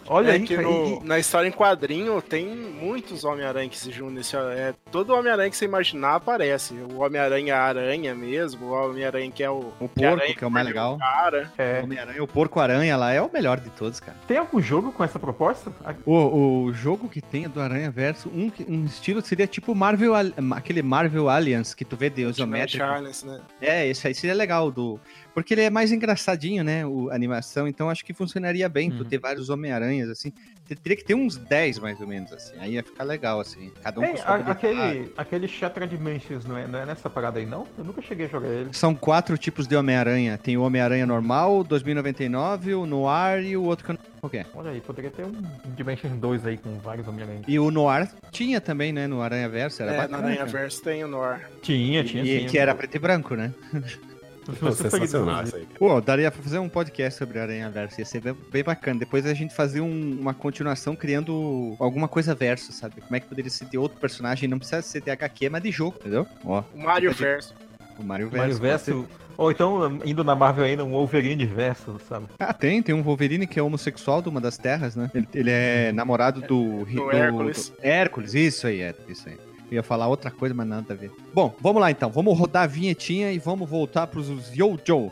Olha 0.08 0.30
é 0.30 0.34
aí, 0.34 0.44
que 0.44 0.58
no- 0.58 1.02
e- 1.04 1.08
na 1.08 1.20
história 1.20 1.48
em 1.48 1.52
quadrinho 1.52 2.22
tem 2.22 2.46
muitos 2.46 3.24
Homem-Aranha 3.24 3.70
que 3.70 3.78
se 3.78 3.92
juntam 3.92 4.14
nesse. 4.16 4.36
É, 4.36 4.74
todo 4.92 5.14
Homem-Aranha 5.14 5.50
que 5.50 5.58
você 5.58 5.66
imaginar 5.66 6.16
aparece. 6.16 6.74
O 6.74 7.00
Homem-Aranha 7.02 7.56
Aranha 7.58 8.14
mesmo, 8.16 8.68
o 8.68 8.72
Homem-Aranha 8.72 9.32
que 9.32 9.44
é 9.44 9.50
o. 9.50 9.72
O 9.80 9.88
que 9.90 10.02
porco, 10.06 10.34
que 10.38 10.44
é 10.44 10.48
o 10.48 10.52
mais 10.52 10.66
legal. 10.66 10.98
Cara. 10.98 11.52
é, 11.58 11.80
O 11.80 11.84
Homem-Aranha, 11.86 12.24
o 12.24 12.28
porco-aranha 12.28 12.98
lá 12.98 13.12
é 13.14 13.22
o 13.22 13.30
melhor 13.32 13.60
de 13.60 13.70
todos, 13.72 14.00
cara. 14.00 14.18
tem 14.28 14.38
algum 14.38 14.62
jogo 14.62 14.92
com 14.92 15.04
essa 15.04 15.20
proposta? 15.20 15.72
O, 16.06 16.66
o 16.66 16.74
jogo 16.74 17.08
que 17.10 17.22
tem 17.22 17.48
do 17.48 17.60
Aranha 17.62 17.90
Verso, 17.92 18.30
um, 18.30 18.50
que- 18.50 18.66
um 18.70 18.86
estilo 18.86 19.22
seria 19.22 19.48
tipo 19.48 19.74
Marvel, 19.76 20.14
aquele 20.56 20.82
Marvel 20.82 21.30
Alliance 21.30 21.76
que 21.76 21.86
tu 21.86 21.96
vê 21.96 22.10
de 22.10 22.24
isométrico. 22.24 22.84
Charles, 22.86 23.24
né? 23.24 23.40
É, 23.62 23.88
esse 23.88 24.08
aí 24.08 24.14
seria 24.14 24.36
legal 24.36 24.72
do. 24.72 25.00
Porque 25.34 25.54
ele 25.54 25.62
é 25.62 25.70
mais 25.70 25.92
engraçadinho, 25.92 26.64
né? 26.64 26.86
O, 26.86 27.10
a 27.10 27.16
animação, 27.16 27.68
então 27.68 27.90
acho 27.90 28.06
que 28.06 28.14
funcionaria 28.14 28.70
bem 28.70 28.92
tu 28.92 29.00
Uhum. 29.00 29.04
ter 29.06 29.18
vários 29.18 29.50
Homem-Aranhas, 29.50 30.10
assim. 30.10 30.32
Te- 30.68 30.76
Teria 30.76 30.96
que 30.96 31.04
ter 31.04 31.16
uns 31.16 31.36
10, 31.38 31.80
mais 31.80 32.00
ou 32.00 32.08
menos, 32.08 32.32
assim. 32.32 32.54
Aí 32.60 32.74
ia 32.74 32.84
ficar 32.84 33.04
legal, 33.04 33.40
assim. 33.40 33.72
Cada 33.84 34.00
um 34.00 34.06
com 34.08 34.18
sua 34.18 34.26
a- 34.28 34.52
aquele, 34.52 35.12
aquele 35.18 35.48
Shattered 35.48 35.98
Dimensions 35.98 36.46
não 36.46 36.56
é, 36.58 36.68
não 36.68 36.80
é 36.80 36.86
nessa 36.86 37.10
parada 37.10 37.40
aí, 37.40 37.46
não? 37.46 37.68
Eu 37.78 37.84
nunca 37.84 38.02
cheguei 38.02 38.28
a 38.28 38.30
jogar 38.30 38.48
ele. 38.48 38.70
São 38.74 38.94
quatro 38.94 39.38
tipos 39.38 39.68
de 39.68 39.76
Homem-Aranha. 39.76 40.38
Tem 40.38 40.56
o 40.56 40.62
Homem-Aranha 40.62 41.06
normal, 41.06 41.60
o 41.60 41.64
2099, 41.64 42.76
o 42.76 42.86
Noir 42.86 43.44
e 43.44 43.58
o 43.58 43.64
outro 43.64 43.86
que 43.86 43.92
eu 43.92 43.96
não 43.96 44.14
qual 44.22 44.30
que 44.30 44.38
é. 44.38 44.46
Olha 44.56 44.70
aí, 44.72 44.80
poderia 44.80 45.12
ter 45.12 45.26
um 45.26 45.34
Dimensions 45.76 46.18
2 46.18 46.46
aí 46.46 46.58
com 46.58 46.78
vários 46.80 47.06
Homem-Aranha. 47.08 47.42
E 47.46 47.60
o 47.60 47.70
Noir 47.70 48.08
tinha 48.32 48.62
também, 48.62 48.94
né? 48.94 49.06
No 49.08 49.22
Aranha 49.22 49.50
Verso. 49.50 49.82
Era 49.84 49.92
É, 49.92 49.96
na 49.98 50.02
bacana, 50.04 50.18
Aranha 50.24 50.38
cara. 50.38 50.50
Verso 50.52 50.82
tem 50.82 51.04
o 51.04 51.08
Noir. 51.10 51.42
Tinha, 51.62 52.04
tinha, 52.06 52.24
E, 52.24 52.42
sim. 52.42 52.46
que 52.46 52.58
era 52.58 52.74
preto 52.74 52.96
e 52.96 53.00
branco, 53.00 53.36
né? 53.36 53.52
Meus 54.62 54.78
Sensacional 54.78 55.44
isso 55.44 55.56
aí. 55.56 55.68
Pô, 55.78 56.00
daria 56.02 56.30
pra 56.32 56.42
fazer 56.42 56.60
um 56.60 56.70
podcast 56.70 57.18
sobre 57.18 57.40
Aranha 57.40 57.70
Verso, 57.70 58.00
ia 58.00 58.06
ser 58.06 58.22
bem, 58.22 58.36
bem 58.52 58.64
bacana. 58.64 59.00
Depois 59.00 59.26
a 59.26 59.34
gente 59.34 59.54
fazer 59.54 59.82
um- 59.82 60.18
uma 60.20 60.34
continuação 60.34 60.96
criando 60.96 61.76
alguma 61.80 62.08
coisa 62.08 62.34
verso, 62.36 62.72
sabe? 62.72 63.02
Como 63.02 63.16
é 63.16 63.20
que 63.20 63.28
poderia 63.28 63.50
ser 63.52 63.66
de 63.66 63.78
outro 63.78 64.00
personagem, 64.00 64.48
não 64.50 64.58
precisa 64.60 64.82
ser 64.82 65.02
de 65.02 65.10
HQ, 65.12 65.50
mas 65.50 65.62
de 65.64 65.72
jogo, 65.72 65.98
entendeu? 66.00 66.28
Ó, 66.46 66.64
O 66.74 66.80
Mario 66.84 67.12
de- 67.14 67.20
Verso. 67.24 67.54
o 68.00 68.04
Mario 68.04 68.30
Verso. 68.30 68.38
Mario 68.44 68.58
Verso. 68.60 69.08
Ou 69.36 69.50
então, 69.50 70.00
indo 70.06 70.24
na 70.24 70.36
Marvel 70.36 70.64
ainda, 70.64 70.86
um 70.86 70.92
Wolverine 70.92 71.44
Verso, 71.48 72.00
sabe? 72.08 72.28
Ah, 72.38 72.54
tem, 72.54 72.84
tem 72.84 72.94
um 72.94 73.02
Wolverine 73.02 73.48
que 73.48 73.60
é 73.60 73.64
homossexual 73.64 74.22
de 74.22 74.30
uma 74.30 74.40
das 74.40 74.60
terras, 74.60 74.96
né? 74.96 75.10
Ele, 75.14 75.28
ele 75.34 75.50
é 75.50 75.92
namorado 75.92 76.40
do... 76.42 76.86
Do 76.86 77.12
Hércules. 77.12 77.70
do- 77.70 77.76
Hércules, 77.82 78.34
isso 78.36 78.68
aí, 78.68 78.82
é, 78.82 78.94
isso 79.10 79.28
aí. 79.28 79.36
Eu 79.72 79.76
ia 79.78 79.84
falar 79.84 80.08
outra 80.08 80.30
coisa, 80.30 80.54
mas 80.54 80.68
nada 80.68 80.94
a 80.94 80.96
ver. 80.96 81.12
Bom, 81.34 81.56
vamos 81.60 81.82
lá 81.82 81.90
então. 81.90 82.10
Vamos 82.12 82.38
rodar 82.38 82.64
a 82.64 82.68
vinhetinha 82.68 83.32
e 83.32 83.40
vamos 83.40 83.70
voltar 83.70 84.08
pros. 84.08 84.30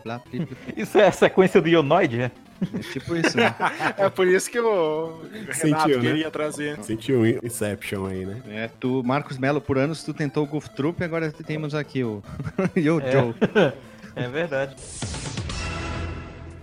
Lá, 0.06 0.20
pli- 0.20 0.48
Isso 0.78 0.98
é 0.98 1.08
a 1.08 1.12
sequência 1.12 1.62
do 1.62 1.68
Ionoid, 1.68 2.22
é? 2.22 2.32
é 2.76 2.80
tipo 2.80 3.16
isso, 3.16 3.38
né? 3.38 3.56
É 3.98 4.08
por 4.08 4.28
isso 4.28 4.52
que 4.52 4.60
o 4.60 5.20
Renato 5.32 5.56
Sentiu, 5.58 5.98
né? 5.98 6.10
queria 6.10 6.30
trazer. 6.32 6.84
Sentiu 6.84 7.26
Inception 7.26 8.06
aí, 8.06 8.24
né? 8.26 8.42
É, 8.50 8.70
tu, 8.80 9.02
Marcos 9.04 9.40
Melo, 9.40 9.60
por 9.60 9.80
anos, 9.80 10.04
tu 10.04 10.14
tentou 10.14 10.44
o 10.44 10.48
Goof 10.48 10.70
Troop, 10.70 11.04
agora 11.04 11.32
temos 11.32 11.74
aqui 11.74 12.04
o 12.04 12.22
Yo-Joe. 12.78 13.34
É 14.14 14.28
verdade. 14.28 14.76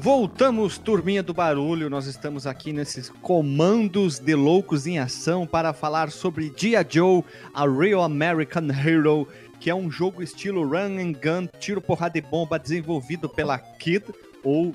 Voltamos, 0.00 0.78
turminha 0.78 1.24
do 1.24 1.34
barulho. 1.34 1.90
Nós 1.90 2.06
estamos 2.06 2.46
aqui 2.46 2.72
nesses 2.72 3.10
comandos 3.10 4.20
de 4.20 4.32
loucos 4.32 4.86
em 4.86 5.00
ação 5.00 5.44
para 5.44 5.72
falar 5.72 6.12
sobre 6.12 6.52
G.I. 6.56 6.86
Joe, 6.88 7.24
a 7.52 7.68
Real 7.68 8.04
American 8.04 8.68
Hero, 8.70 9.26
que 9.58 9.68
é 9.68 9.74
um 9.74 9.90
jogo 9.90 10.22
estilo 10.22 10.62
run 10.62 11.00
and 11.00 11.12
gun, 11.14 11.48
tiro, 11.58 11.80
porrada 11.80 12.16
e 12.16 12.20
bomba, 12.20 12.60
desenvolvido 12.60 13.28
pela 13.28 13.58
Kid, 13.58 14.04
ou 14.44 14.72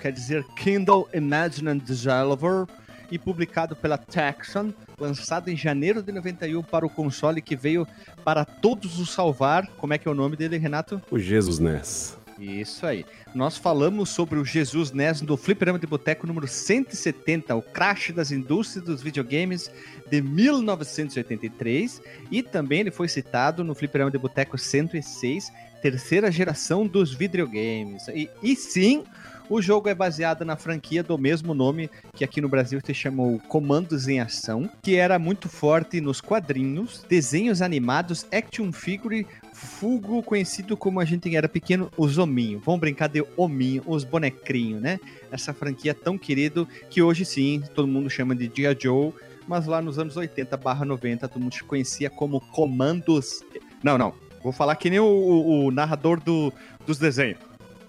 quer 0.00 0.10
dizer 0.10 0.44
Kindle 0.56 1.08
Imagine 1.14 1.70
and 1.70 1.78
Developer, 1.78 2.66
e 3.12 3.16
publicado 3.16 3.76
pela 3.76 3.96
Texan, 3.96 4.74
lançado 4.98 5.50
em 5.50 5.56
janeiro 5.56 6.02
de 6.02 6.10
91 6.10 6.64
para 6.64 6.84
o 6.84 6.90
console 6.90 7.40
que 7.40 7.54
veio 7.54 7.86
para 8.24 8.44
todos 8.44 8.98
os 8.98 9.10
salvar. 9.10 9.68
Como 9.78 9.94
é 9.94 9.98
que 9.98 10.08
é 10.08 10.10
o 10.10 10.14
nome 10.14 10.34
dele, 10.34 10.58
Renato? 10.58 11.00
O 11.12 11.18
Jesus 11.18 11.60
Ness. 11.60 12.23
Isso 12.38 12.84
aí. 12.86 13.04
Nós 13.34 13.56
falamos 13.56 14.10
sobre 14.10 14.38
o 14.38 14.44
Jesus 14.44 14.92
NES 14.92 15.20
do 15.20 15.36
Fliperama 15.36 15.78
de 15.78 15.86
Boteco 15.86 16.26
número 16.26 16.48
170, 16.48 17.54
o 17.54 17.62
crash 17.62 18.10
das 18.12 18.30
indústrias 18.30 18.84
dos 18.84 19.02
videogames 19.02 19.70
de 20.10 20.20
1983. 20.20 22.02
E 22.30 22.42
também 22.42 22.80
ele 22.80 22.90
foi 22.90 23.08
citado 23.08 23.62
no 23.62 23.74
Fliperama 23.74 24.10
de 24.10 24.18
Boteco 24.18 24.58
106, 24.58 25.52
terceira 25.80 26.30
geração 26.30 26.86
dos 26.86 27.12
videogames. 27.12 28.08
E, 28.08 28.28
e 28.42 28.56
sim, 28.56 29.04
o 29.48 29.60
jogo 29.60 29.90
é 29.90 29.94
baseado 29.94 30.42
na 30.44 30.56
franquia 30.56 31.02
do 31.02 31.18
mesmo 31.18 31.52
nome, 31.52 31.90
que 32.14 32.24
aqui 32.24 32.40
no 32.40 32.48
Brasil 32.48 32.80
se 32.82 32.94
chamou 32.94 33.38
Comandos 33.40 34.08
em 34.08 34.18
Ação, 34.18 34.70
que 34.82 34.96
era 34.96 35.18
muito 35.18 35.50
forte 35.50 36.00
nos 36.00 36.20
quadrinhos, 36.20 37.04
desenhos 37.08 37.60
animados, 37.60 38.26
action 38.32 38.72
figure, 38.72 39.26
fugo 39.64 40.22
conhecido 40.22 40.76
como 40.76 41.00
a 41.00 41.04
gente 41.04 41.34
era 41.34 41.48
pequeno, 41.48 41.90
os 41.96 42.18
hominhos. 42.18 42.62
Vamos 42.64 42.80
brincar 42.80 43.08
de 43.08 43.24
hominho, 43.36 43.82
os 43.86 44.04
bonecrinhos, 44.04 44.80
né? 44.80 45.00
Essa 45.32 45.52
franquia 45.52 45.92
tão 45.94 46.16
querido 46.16 46.68
que 46.88 47.02
hoje 47.02 47.24
sim 47.24 47.62
todo 47.74 47.88
mundo 47.88 48.08
chama 48.08 48.34
de 48.34 48.44
G.I. 48.54 48.76
Joe, 48.80 49.12
mas 49.48 49.66
lá 49.66 49.82
nos 49.82 49.98
anos 49.98 50.16
80 50.16 50.56
barra 50.56 50.84
90 50.84 51.26
todo 51.28 51.42
mundo 51.42 51.56
conhecia 51.66 52.08
como 52.08 52.40
Comandos. 52.40 53.42
Não, 53.82 53.98
não. 53.98 54.14
Vou 54.42 54.52
falar 54.52 54.76
que 54.76 54.88
nem 54.90 55.00
o, 55.00 55.04
o- 55.04 55.64
o 55.66 55.70
narrador 55.70 56.20
do, 56.20 56.52
dos 56.86 56.98
desenhos. 56.98 57.38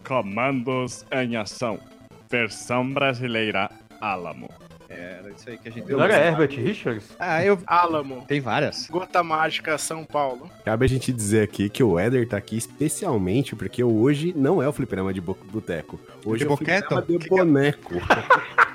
Comandos 0.07 1.05
em 1.11 1.35
ação. 1.35 1.79
Versão 2.29 2.91
brasileira 2.93 3.69
Alamo. 3.99 4.49
Era 4.95 5.29
isso 5.29 5.49
aí 5.49 5.57
que 5.57 5.67
a 5.69 5.71
gente 5.71 5.91
Não 5.91 6.03
era 6.03 6.17
Herbert 6.17 6.55
Richards? 6.55 7.05
Ah, 7.19 7.43
eu. 7.43 7.59
Álamo. 7.67 8.23
Tem 8.27 8.39
várias. 8.39 8.87
Gota 8.87 9.21
Mágica 9.23 9.77
São 9.77 10.03
Paulo. 10.03 10.49
Cabe 10.63 10.85
a 10.85 10.89
gente 10.89 11.11
dizer 11.11 11.43
aqui 11.43 11.69
que 11.69 11.83
o 11.83 11.97
Éder 11.99 12.27
tá 12.27 12.37
aqui 12.37 12.57
especialmente 12.57 13.55
porque 13.55 13.83
hoje 13.83 14.33
não 14.35 14.61
é 14.61 14.67
o 14.67 14.73
fliperama 14.73 15.13
de 15.13 15.21
bo- 15.21 15.37
boteco. 15.51 15.99
Hoje 16.25 16.39
De 16.39 16.43
é 16.45 16.47
o 16.47 16.49
boqueto? 16.57 16.87
fliperama 16.95 17.01
de 17.07 17.17
Que 17.17 17.27
que 17.29 17.33
é? 17.33 17.37
boneco. 17.37 17.93
Hiya, 17.95 18.74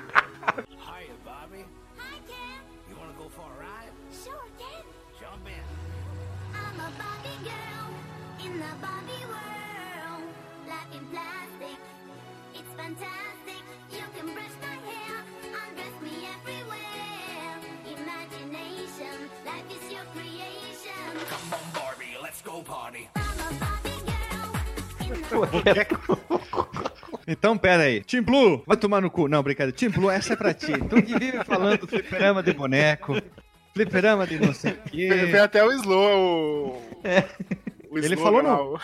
Então, 27.27 27.57
pera 27.57 27.83
aí. 27.83 28.03
Team 28.03 28.23
Blue, 28.23 28.63
vai 28.65 28.75
tomar 28.75 28.99
no 28.99 29.09
cu. 29.09 29.27
Não, 29.27 29.43
brincadeira. 29.43 29.75
Team 29.77 29.91
Blue, 29.91 30.09
essa 30.09 30.33
é 30.33 30.35
pra 30.35 30.53
ti. 30.53 30.73
Tu 30.89 31.01
que 31.03 31.17
vive 31.19 31.43
falando 31.45 31.87
fliperama 31.87 32.41
de 32.41 32.51
boneco, 32.51 33.15
fliperama 33.73 34.25
de 34.25 34.39
não 34.39 34.53
sei 34.53 34.71
o 34.71 34.77
quê. 34.89 35.09
até 35.41 35.63
o 35.63 35.71
Slow. 35.71 36.69
O... 36.69 36.99
o 37.91 37.97
Ele 37.97 38.15
slogan 38.15 38.23
falou 38.23 38.43
não. 38.43 38.79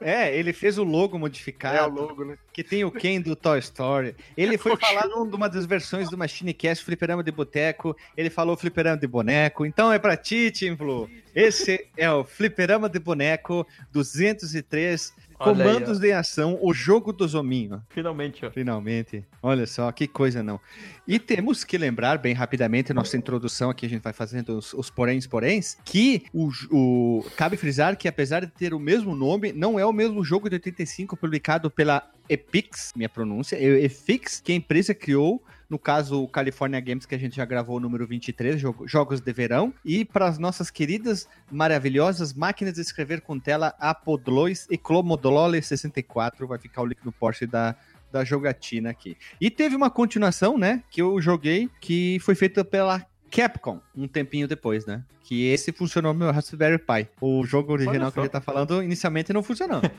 É, 0.00 0.36
ele 0.36 0.52
fez 0.52 0.76
o 0.78 0.84
logo 0.84 1.14
É 1.14 1.16
o 1.16 1.20
modificado, 1.20 1.94
logo, 1.94 2.24
né? 2.24 2.36
que 2.52 2.62
tem 2.62 2.84
o 2.84 2.90
Ken 2.90 3.20
do 3.20 3.34
Toy 3.36 3.58
Story. 3.58 4.14
Ele 4.36 4.58
foi 4.58 4.76
falar 4.76 5.06
numa 5.08 5.48
das 5.48 5.64
versões 5.66 6.10
do 6.10 6.18
Machine 6.18 6.52
Cast, 6.52 6.84
fliperama 6.84 7.22
de 7.22 7.30
boteco. 7.30 7.96
Ele 8.16 8.28
falou 8.30 8.56
fliperama 8.56 8.96
de 8.98 9.06
boneco. 9.06 9.64
Então 9.64 9.92
é 9.92 9.98
pra 9.98 10.16
ti, 10.16 10.50
Team 10.50 10.76
Blue. 10.76 11.08
Esse 11.34 11.86
é 11.96 12.10
o 12.10 12.22
fliperama 12.24 12.88
de 12.88 12.98
boneco 12.98 13.66
203. 13.92 15.14
Olha 15.38 15.64
aí, 15.64 15.72
Comandos 15.74 15.98
de 15.98 16.12
ação, 16.12 16.58
o 16.62 16.72
jogo 16.72 17.12
do 17.12 17.26
Zominho. 17.26 17.82
Finalmente, 17.90 18.44
ó. 18.46 18.50
Finalmente. 18.50 19.24
Olha 19.42 19.66
só, 19.66 19.90
que 19.92 20.06
coisa 20.06 20.42
não. 20.42 20.60
E 21.06 21.18
temos 21.18 21.64
que 21.64 21.76
lembrar, 21.76 22.18
bem 22.18 22.32
rapidamente, 22.34 22.92
nossa 22.94 23.16
introdução 23.16 23.70
aqui, 23.70 23.86
a 23.86 23.88
gente 23.88 24.02
vai 24.02 24.12
fazendo 24.12 24.56
os, 24.56 24.72
os 24.74 24.90
poréns, 24.90 25.26
poréns, 25.26 25.76
que 25.84 26.24
o, 26.32 26.50
o- 26.70 27.26
cabe 27.36 27.56
frisar 27.56 27.96
que 27.96 28.06
apesar 28.08 28.40
de 28.44 28.52
ter 28.52 28.72
o 28.74 28.78
mesmo 28.78 29.14
nome, 29.14 29.52
não 29.52 29.78
é 29.78 29.84
o 29.84 29.92
mesmo 29.92 30.22
jogo 30.24 30.48
de 30.48 30.54
85 30.56 31.16
publicado 31.16 31.70
pela 31.70 32.08
Epix, 32.28 32.92
minha 32.96 33.08
pronúncia, 33.08 33.56
é 33.56 33.84
Epix, 33.84 34.40
que 34.40 34.52
a 34.52 34.54
empresa 34.54 34.94
criou, 34.94 35.42
no 35.68 35.78
caso 35.78 36.22
o 36.22 36.28
California 36.28 36.80
Games, 36.80 37.06
que 37.06 37.14
a 37.14 37.18
gente 37.18 37.36
já 37.36 37.44
gravou 37.44 37.76
o 37.76 37.80
número 37.80 38.06
23, 38.06 38.60
jogo- 38.60 38.86
Jogos 38.86 39.20
de 39.20 39.32
Verão, 39.32 39.72
e 39.84 40.04
para 40.04 40.26
as 40.26 40.38
nossas 40.38 40.70
queridas, 40.70 41.28
maravilhosas 41.50 42.32
máquinas 42.32 42.74
de 42.74 42.80
escrever 42.80 43.20
com 43.20 43.38
tela 43.38 43.74
Apodlois 43.78 44.66
e 44.70 44.76
Clomodolole 44.76 45.62
64, 45.62 46.46
vai 46.46 46.58
ficar 46.58 46.82
o 46.82 46.86
link 46.86 46.98
no 47.04 47.12
Porsche 47.12 47.46
da, 47.46 47.74
da 48.12 48.24
jogatina 48.24 48.90
aqui. 48.90 49.16
E 49.40 49.50
teve 49.50 49.74
uma 49.74 49.90
continuação, 49.90 50.56
né, 50.58 50.82
que 50.90 51.00
eu 51.02 51.20
joguei, 51.20 51.68
que 51.80 52.18
foi 52.20 52.34
feita 52.34 52.64
pela 52.64 53.04
Capcom, 53.30 53.80
um 53.96 54.06
tempinho 54.06 54.46
depois, 54.46 54.86
né? 54.86 55.02
Que 55.24 55.46
esse 55.48 55.72
funcionou 55.72 56.12
no 56.12 56.18
meu 56.20 56.30
Raspberry 56.30 56.78
Pi. 56.78 57.08
O 57.20 57.44
jogo 57.46 57.72
original 57.72 58.12
que 58.12 58.20
a 58.20 58.22
gente 58.24 58.30
tá 58.32 58.40
falando, 58.42 58.82
inicialmente 58.82 59.32
não 59.32 59.42
funcionou. 59.42 59.80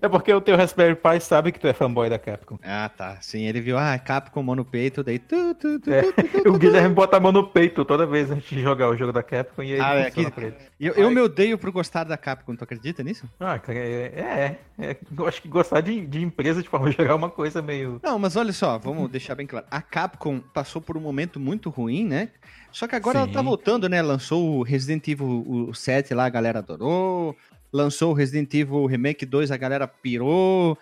É 0.00 0.08
porque 0.08 0.32
o 0.32 0.40
teu 0.40 0.56
Raspberry 0.56 0.94
Pi 0.94 1.20
sabe 1.20 1.52
que 1.52 1.58
tu 1.60 1.66
é 1.66 1.72
fanboy 1.72 2.08
da 2.08 2.18
Capcom. 2.18 2.58
ah, 2.62 2.88
tá. 2.88 3.18
Sim, 3.20 3.42
ele 3.44 3.60
viu, 3.60 3.76
ah, 3.78 3.98
Capcom, 3.98 4.42
mão 4.42 4.54
no 4.54 4.64
peito, 4.64 5.02
daí... 5.02 5.18
Tu, 5.18 5.54
tu, 5.54 5.80
tu, 5.80 5.90
É, 5.92 6.02
O 6.48 6.58
Guilherme 6.58 6.94
bota 6.94 7.16
a 7.16 7.20
mão 7.20 7.32
no 7.32 7.46
peito 7.48 7.84
toda 7.84 8.06
vez 8.06 8.30
antes 8.30 8.48
de 8.48 8.62
jogar 8.62 8.88
o 8.88 8.96
jogo 8.96 9.12
da 9.12 9.22
Capcom 9.22 9.62
e 9.62 9.74
aí 9.74 9.80
Ah, 9.80 9.94
é, 9.94 10.10
que- 10.10 10.30
pra 10.30 10.46
ele. 10.46 10.56
Eu, 10.78 10.92
eu 10.92 11.10
me 11.10 11.20
odeio 11.20 11.56
por 11.56 11.70
gostar 11.70 12.04
da 12.04 12.18
Capcom, 12.18 12.54
tu 12.54 12.62
acredita 12.62 13.02
nisso? 13.02 13.26
Ah, 13.40 13.58
cara, 13.58 13.78
é, 13.78 14.58
é, 14.78 14.84
é. 14.84 14.96
Eu 15.16 15.26
acho 15.26 15.40
que 15.40 15.48
gostar 15.48 15.80
de, 15.80 16.06
de 16.06 16.22
empresa 16.22 16.62
de 16.62 16.68
forma 16.68 16.90
geral 16.92 17.12
é 17.12 17.14
uma 17.14 17.30
coisa 17.30 17.62
meio. 17.62 17.98
Não, 18.02 18.18
mas 18.18 18.36
olha 18.36 18.52
só, 18.52 18.78
vamos 18.78 19.10
deixar 19.10 19.34
bem 19.34 19.46
claro. 19.46 19.66
A 19.70 19.80
Capcom 19.80 20.38
passou 20.38 20.82
por 20.82 20.96
um 20.96 21.00
momento 21.00 21.40
muito 21.40 21.70
ruim, 21.70 22.04
né? 22.04 22.28
Só 22.70 22.86
que 22.86 22.94
agora 22.94 23.20
ela 23.20 23.28
tá 23.28 23.38
Sim. 23.38 23.44
voltando, 23.46 23.88
né? 23.88 24.02
Lançou 24.02 24.58
o 24.58 24.62
Resident 24.62 25.08
Evil 25.08 25.46
o 25.46 25.74
7 25.74 26.12
lá, 26.12 26.26
a 26.26 26.30
galera 26.30 26.58
adorou. 26.58 27.34
Lançou 27.72 28.10
o 28.10 28.14
Resident 28.14 28.52
Evil 28.52 28.84
Remake 28.84 29.24
2, 29.24 29.50
a 29.50 29.56
galera 29.56 29.88
pirou. 29.88 30.78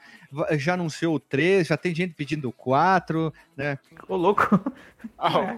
Já 0.59 0.75
anunciou 0.75 1.15
o 1.17 1.21
3, 1.21 1.67
já 1.67 1.77
tem 1.77 1.95
gente 1.95 2.15
pedindo 2.15 2.49
o 2.49 2.53
4, 2.53 3.33
né? 3.57 3.79
Ô, 4.09 4.17
louco. 4.17 4.61
Ah. 5.19 5.57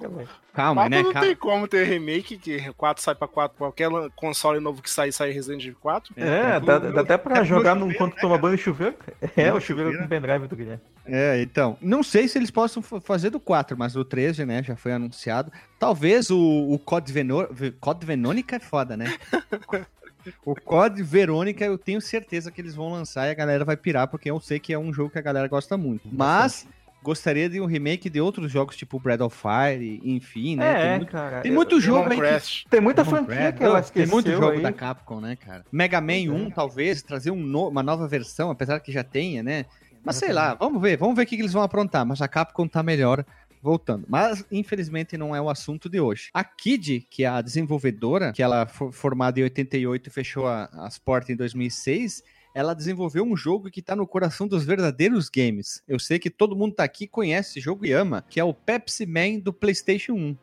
Calma, 0.52 0.88
né? 0.88 1.02
não 1.02 1.12
Calma. 1.12 1.26
tem 1.28 1.36
como 1.36 1.68
ter 1.68 1.84
remake, 1.86 2.36
que 2.36 2.72
4 2.72 3.02
sai 3.02 3.14
pra 3.14 3.28
4, 3.28 3.56
qualquer 3.56 3.88
console 4.16 4.58
novo 4.58 4.82
que 4.82 4.90
sair, 4.90 5.12
sai 5.12 5.30
Resident 5.30 5.62
Evil 5.62 5.76
4. 5.80 6.14
É, 6.16 6.58
dá, 6.60 6.78
dá 6.78 7.00
até 7.02 7.16
pra 7.16 7.38
é 7.38 7.44
jogar 7.44 7.74
chuveiro, 7.74 7.94
enquanto 7.94 8.16
toma 8.20 8.36
banho 8.38 8.54
e 8.54 8.58
chuveiro. 8.58 8.96
É, 9.36 9.42
É, 9.44 9.52
o 9.54 9.60
chuveiro 9.60 9.96
com 9.96 10.08
pendrive 10.08 10.46
do 10.48 10.56
Guilherme. 10.56 10.80
É, 11.04 11.40
então. 11.40 11.76
Não 11.80 12.02
sei 12.02 12.26
se 12.26 12.36
eles 12.38 12.50
possam 12.50 12.82
fa- 12.82 13.00
fazer 13.00 13.30
do 13.30 13.38
4, 13.38 13.76
mas 13.78 13.94
o 13.94 14.04
13, 14.04 14.44
né, 14.44 14.62
já 14.62 14.74
foi 14.74 14.92
anunciado. 14.92 15.52
Talvez 15.78 16.30
o, 16.30 16.38
o 16.38 16.78
Code, 16.78 17.12
Veno... 17.12 17.46
Ve- 17.50 17.70
Code 17.72 18.04
Verônica 18.04 18.56
é 18.56 18.60
foda, 18.60 18.96
né? 18.96 19.14
o 20.44 20.54
Code 20.54 21.02
Verônica 21.02 21.64
eu 21.64 21.76
tenho 21.78 22.00
certeza 22.00 22.50
que 22.50 22.60
eles 22.60 22.74
vão 22.74 22.90
lançar 22.92 23.26
e 23.28 23.30
a 23.30 23.34
galera 23.34 23.64
vai 23.64 23.76
pirar, 23.76 24.08
porque 24.08 24.30
eu 24.30 24.40
sei 24.40 24.58
que 24.58 24.72
é 24.72 24.78
um 24.78 24.92
jogo 24.92 25.10
que 25.10 25.18
a 25.18 25.22
galera 25.22 25.48
gosta 25.48 25.76
muito. 25.76 26.08
Mas 26.12 26.66
gostaria 27.02 27.48
de 27.48 27.60
um 27.60 27.66
remake 27.66 28.10
de 28.10 28.20
outros 28.20 28.50
jogos, 28.50 28.76
tipo 28.76 28.98
Breath 28.98 29.20
of 29.20 29.36
Fire, 29.36 30.00
enfim, 30.04 30.56
né? 30.56 30.72
é, 30.72 30.82
tem 30.88 30.96
muito, 30.98 31.12
cara. 31.12 31.40
tem 31.40 31.52
eu- 31.52 31.54
muito 31.54 31.80
jogo 31.80 32.02
aí 32.04 32.08
que 32.10 32.16
Crash. 32.16 32.64
Tem 32.68 32.80
muita 32.80 33.04
Demon 33.04 33.16
franquia 33.16 33.34
Breath. 33.36 33.56
que 33.58 33.62
ela 33.64 33.80
esqueceu 33.80 34.04
Tem 34.06 34.12
muito 34.12 34.30
jogo 34.32 34.48
aí. 34.50 34.60
da 34.62 34.72
Capcom, 34.72 35.20
né, 35.20 35.36
cara? 35.36 35.64
Mega 35.70 36.00
Man 36.00 36.06
Pois 36.06 36.26
é. 36.26 36.30
1, 36.30 36.50
talvez, 36.50 37.02
trazer 37.02 37.30
um 37.30 37.36
no- 37.36 37.68
uma 37.68 37.82
nova 37.82 38.08
versão, 38.08 38.50
apesar 38.50 38.80
que 38.80 38.90
já 38.90 39.04
tenha, 39.04 39.42
né? 39.42 39.66
Mas 40.04 40.16
sei 40.16 40.32
lá, 40.32 40.54
vamos 40.54 40.80
ver, 40.80 40.96
vamos 40.96 41.16
ver 41.16 41.22
o 41.22 41.26
que, 41.26 41.36
que 41.36 41.42
eles 41.42 41.52
vão 41.52 41.62
aprontar. 41.62 42.04
Mas 42.06 42.20
a 42.22 42.28
Capcom 42.28 42.66
tá 42.68 42.82
melhor 42.82 43.24
voltando. 43.62 44.04
Mas, 44.08 44.44
infelizmente, 44.50 45.16
não 45.16 45.34
é 45.34 45.40
o 45.40 45.48
assunto 45.50 45.88
de 45.88 46.00
hoje. 46.00 46.30
A 46.32 46.44
Kid, 46.44 47.06
que 47.10 47.24
é 47.24 47.26
a 47.28 47.40
desenvolvedora, 47.40 48.32
que 48.32 48.42
ela 48.42 48.66
foi 48.66 48.92
formada 48.92 49.40
em 49.40 49.42
88 49.42 50.08
e 50.08 50.12
fechou 50.12 50.46
a- 50.46 50.64
as 50.72 50.98
portas 50.98 51.30
em 51.30 51.36
2006, 51.36 52.22
ela 52.54 52.72
desenvolveu 52.74 53.22
um 53.24 53.36
jogo 53.36 53.70
que 53.70 53.82
tá 53.82 53.94
no 53.94 54.06
coração 54.06 54.48
dos 54.48 54.64
verdadeiros 54.64 55.28
games. 55.28 55.82
Eu 55.86 55.98
sei 55.98 56.18
que 56.18 56.30
todo 56.30 56.56
mundo 56.56 56.74
tá 56.74 56.84
aqui 56.84 57.06
conhece 57.06 57.50
esse 57.50 57.60
jogo 57.60 57.84
e 57.84 57.92
ama, 57.92 58.24
que 58.28 58.40
é 58.40 58.44
o 58.44 58.54
Pepsi 58.54 59.04
Man 59.04 59.40
do 59.40 59.52
PlayStation 59.52 60.12
1. 60.14 60.36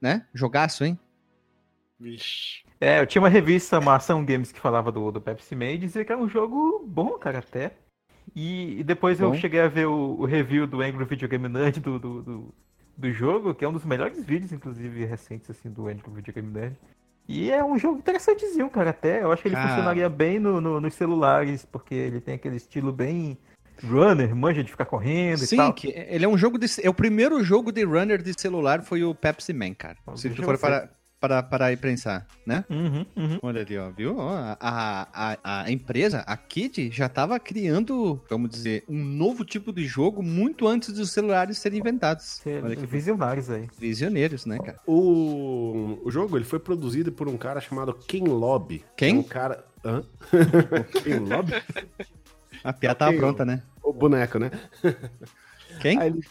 Né? 0.00 0.26
Jogaço, 0.32 0.84
hein? 0.84 0.98
Vixe. 1.98 2.64
É, 2.80 3.00
eu 3.00 3.06
tinha 3.06 3.22
uma 3.22 3.28
revista, 3.28 3.78
uma 3.78 3.96
Ação 3.96 4.24
Games, 4.24 4.52
que 4.52 4.60
falava 4.60 4.92
do, 4.92 5.10
do 5.10 5.20
Pepsi 5.20 5.56
Man 5.56 5.72
e 5.72 5.78
dizia 5.78 6.04
que 6.04 6.12
era 6.12 6.20
um 6.20 6.28
jogo 6.28 6.84
bom, 6.86 7.18
cara, 7.18 7.38
até. 7.38 7.72
E, 8.34 8.80
e 8.80 8.84
depois 8.84 9.20
eu 9.20 9.30
Bom. 9.30 9.36
cheguei 9.36 9.60
a 9.60 9.68
ver 9.68 9.86
o, 9.86 10.16
o 10.20 10.24
review 10.24 10.66
do 10.66 10.80
Angry 10.82 11.04
Video 11.04 11.28
Game 11.28 11.48
Nerd 11.48 11.80
do, 11.80 11.98
do, 11.98 12.22
do, 12.22 12.54
do 12.96 13.12
jogo, 13.12 13.54
que 13.54 13.64
é 13.64 13.68
um 13.68 13.72
dos 13.72 13.84
melhores 13.84 14.24
vídeos, 14.24 14.52
inclusive, 14.52 15.04
recentes, 15.04 15.48
assim, 15.50 15.70
do 15.70 15.86
Angry 15.88 16.02
Video 16.10 16.34
Game 16.34 16.48
Nerd. 16.52 16.76
E 17.28 17.50
é 17.50 17.64
um 17.64 17.78
jogo 17.78 17.98
interessantezinho, 17.98 18.68
cara, 18.70 18.90
até. 18.90 19.22
Eu 19.22 19.32
acho 19.32 19.42
que 19.42 19.48
ele 19.48 19.56
Cara. 19.56 19.68
funcionaria 19.68 20.08
bem 20.08 20.38
no, 20.38 20.60
no- 20.60 20.80
nos 20.80 20.94
celulares, 20.94 21.64
porque 21.64 21.94
ele 21.94 22.20
tem 22.20 22.34
aquele 22.34 22.56
estilo 22.56 22.92
bem 22.92 23.36
runner, 23.82 24.34
manja 24.34 24.62
de 24.62 24.70
ficar 24.70 24.84
correndo 24.84 25.42
e 25.42 25.46
Sim, 25.46 25.56
tal. 25.56 25.72
que 25.74 25.88
ele 25.88 26.24
é 26.24 26.28
um 26.28 26.38
jogo 26.38 26.56
de. 26.56 26.66
É 26.82 26.88
o 26.88 26.94
primeiro 26.94 27.42
jogo 27.42 27.72
de 27.72 27.82
runner 27.84 28.22
de 28.22 28.32
celular 28.40 28.80
foi 28.82 29.02
o 29.02 29.12
Pepsi 29.14 29.52
Man, 29.52 29.74
cara. 29.74 29.96
Se 30.14 30.30
tu 30.30 30.42
for 30.44 30.56
para, 30.56 30.88
para, 31.26 31.42
para 31.42 31.66
aí 31.66 31.76
pensar, 31.76 32.24
né? 32.46 32.64
Uhum, 32.70 33.04
uhum. 33.16 33.38
Olha 33.42 33.60
ali, 33.62 33.76
ó, 33.76 33.90
viu? 33.90 34.16
Ó, 34.16 34.30
A, 34.60 35.08
a, 35.12 35.62
a, 35.62 35.70
empresa, 35.72 36.20
a 36.20 36.36
Kid, 36.36 36.90
já 36.92 37.06
estava 37.06 37.38
criando, 37.40 38.22
vamos 38.30 38.50
dizer, 38.50 38.84
um 38.88 39.02
novo 39.02 39.44
tipo 39.44 39.72
de 39.72 39.84
jogo 39.84 40.22
muito 40.22 40.68
antes 40.68 40.92
dos 40.92 41.10
celulares 41.10 41.58
serem 41.58 41.80
inventados. 41.80 42.40
Olha 42.62 42.76
que 42.76 42.86
Visionários 42.86 43.50
aí. 43.50 43.68
visioneiros, 43.76 44.46
né, 44.46 44.58
cara? 44.58 44.78
O, 44.86 45.98
o 46.04 46.10
jogo 46.10 46.36
ele 46.36 46.44
foi 46.44 46.60
produzido 46.60 47.10
por 47.10 47.26
um 47.28 47.36
cara 47.36 47.60
chamado 47.60 47.92
Ken 47.92 48.22
Lobby. 48.24 48.84
Quem? 48.96 49.16
É 49.16 49.18
um 49.18 49.22
cara. 49.24 49.64
Hã? 49.84 50.04
Ken 51.02 51.18
Lobby? 51.18 51.54
A 52.62 52.72
piada 52.72 52.94
tava 52.94 53.10
Ok, 53.10 53.18
pronta, 53.18 53.44
né? 53.44 53.62
O 53.82 53.92
boneco, 53.92 54.38
né? 54.38 54.50
Quem? 55.80 55.98
Aí 55.98 56.08
ele... 56.08 56.22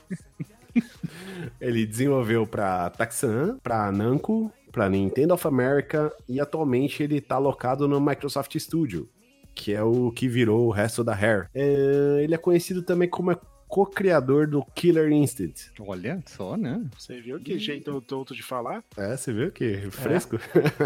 ele 1.59 1.85
desenvolveu 1.85 2.45
pra 2.47 2.89
Taxan, 2.89 3.57
pra 3.63 3.91
Namco, 3.91 4.51
pra 4.75 4.89
Nintendo 4.89 5.33
of 5.33 5.47
America 5.47 6.13
e 6.27 6.37
atualmente 6.37 7.01
ele 7.01 7.21
tá 7.21 7.35
alocado 7.35 7.87
no 7.87 8.01
Microsoft 8.01 8.53
Studio, 8.57 9.09
que 9.55 9.73
é 9.73 9.81
o 9.81 10.11
que 10.11 10.27
virou 10.27 10.67
o 10.67 10.69
resto 10.69 11.01
da 11.01 11.13
Rare. 11.13 11.47
É, 11.55 12.19
ele 12.21 12.35
é 12.35 12.37
conhecido 12.37 12.81
também 12.83 13.07
como 13.07 13.33
co-criador 13.69 14.47
do 14.47 14.65
Killer 14.75 15.09
Instinct. 15.13 15.71
Olha 15.79 16.21
só, 16.25 16.57
né? 16.57 16.85
Você 16.99 17.21
viu 17.21 17.39
que 17.39 17.57
jeito 17.57 18.01
tonto 18.01 18.35
de 18.35 18.43
falar? 18.43 18.83
É, 18.97 19.15
você 19.15 19.31
viu 19.31 19.49
que 19.49 19.89
fresco? 19.91 20.37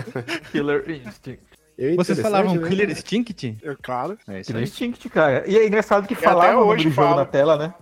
Killer 0.52 0.88
Instinct. 0.88 1.44
Eu 1.76 1.96
Vocês 1.96 2.20
falavam 2.20 2.54
né? 2.58 2.70
Killer 2.70 2.92
Instinct? 2.92 3.58
É 3.64 3.76
claro. 3.82 4.20
É 4.28 4.44
Killer. 4.44 4.62
Instinct, 4.62 5.10
cara. 5.10 5.50
E 5.50 5.58
é 5.58 5.66
engraçado 5.66 6.08
que 6.08 6.14
até 6.14 6.26
falava 6.26 6.58
o 6.58 6.60
nome 6.60 6.74
hoje 6.74 6.84
do 6.84 6.92
jogo 6.92 7.08
fala. 7.08 7.22
na 7.22 7.26
tela, 7.26 7.58
né? 7.58 7.74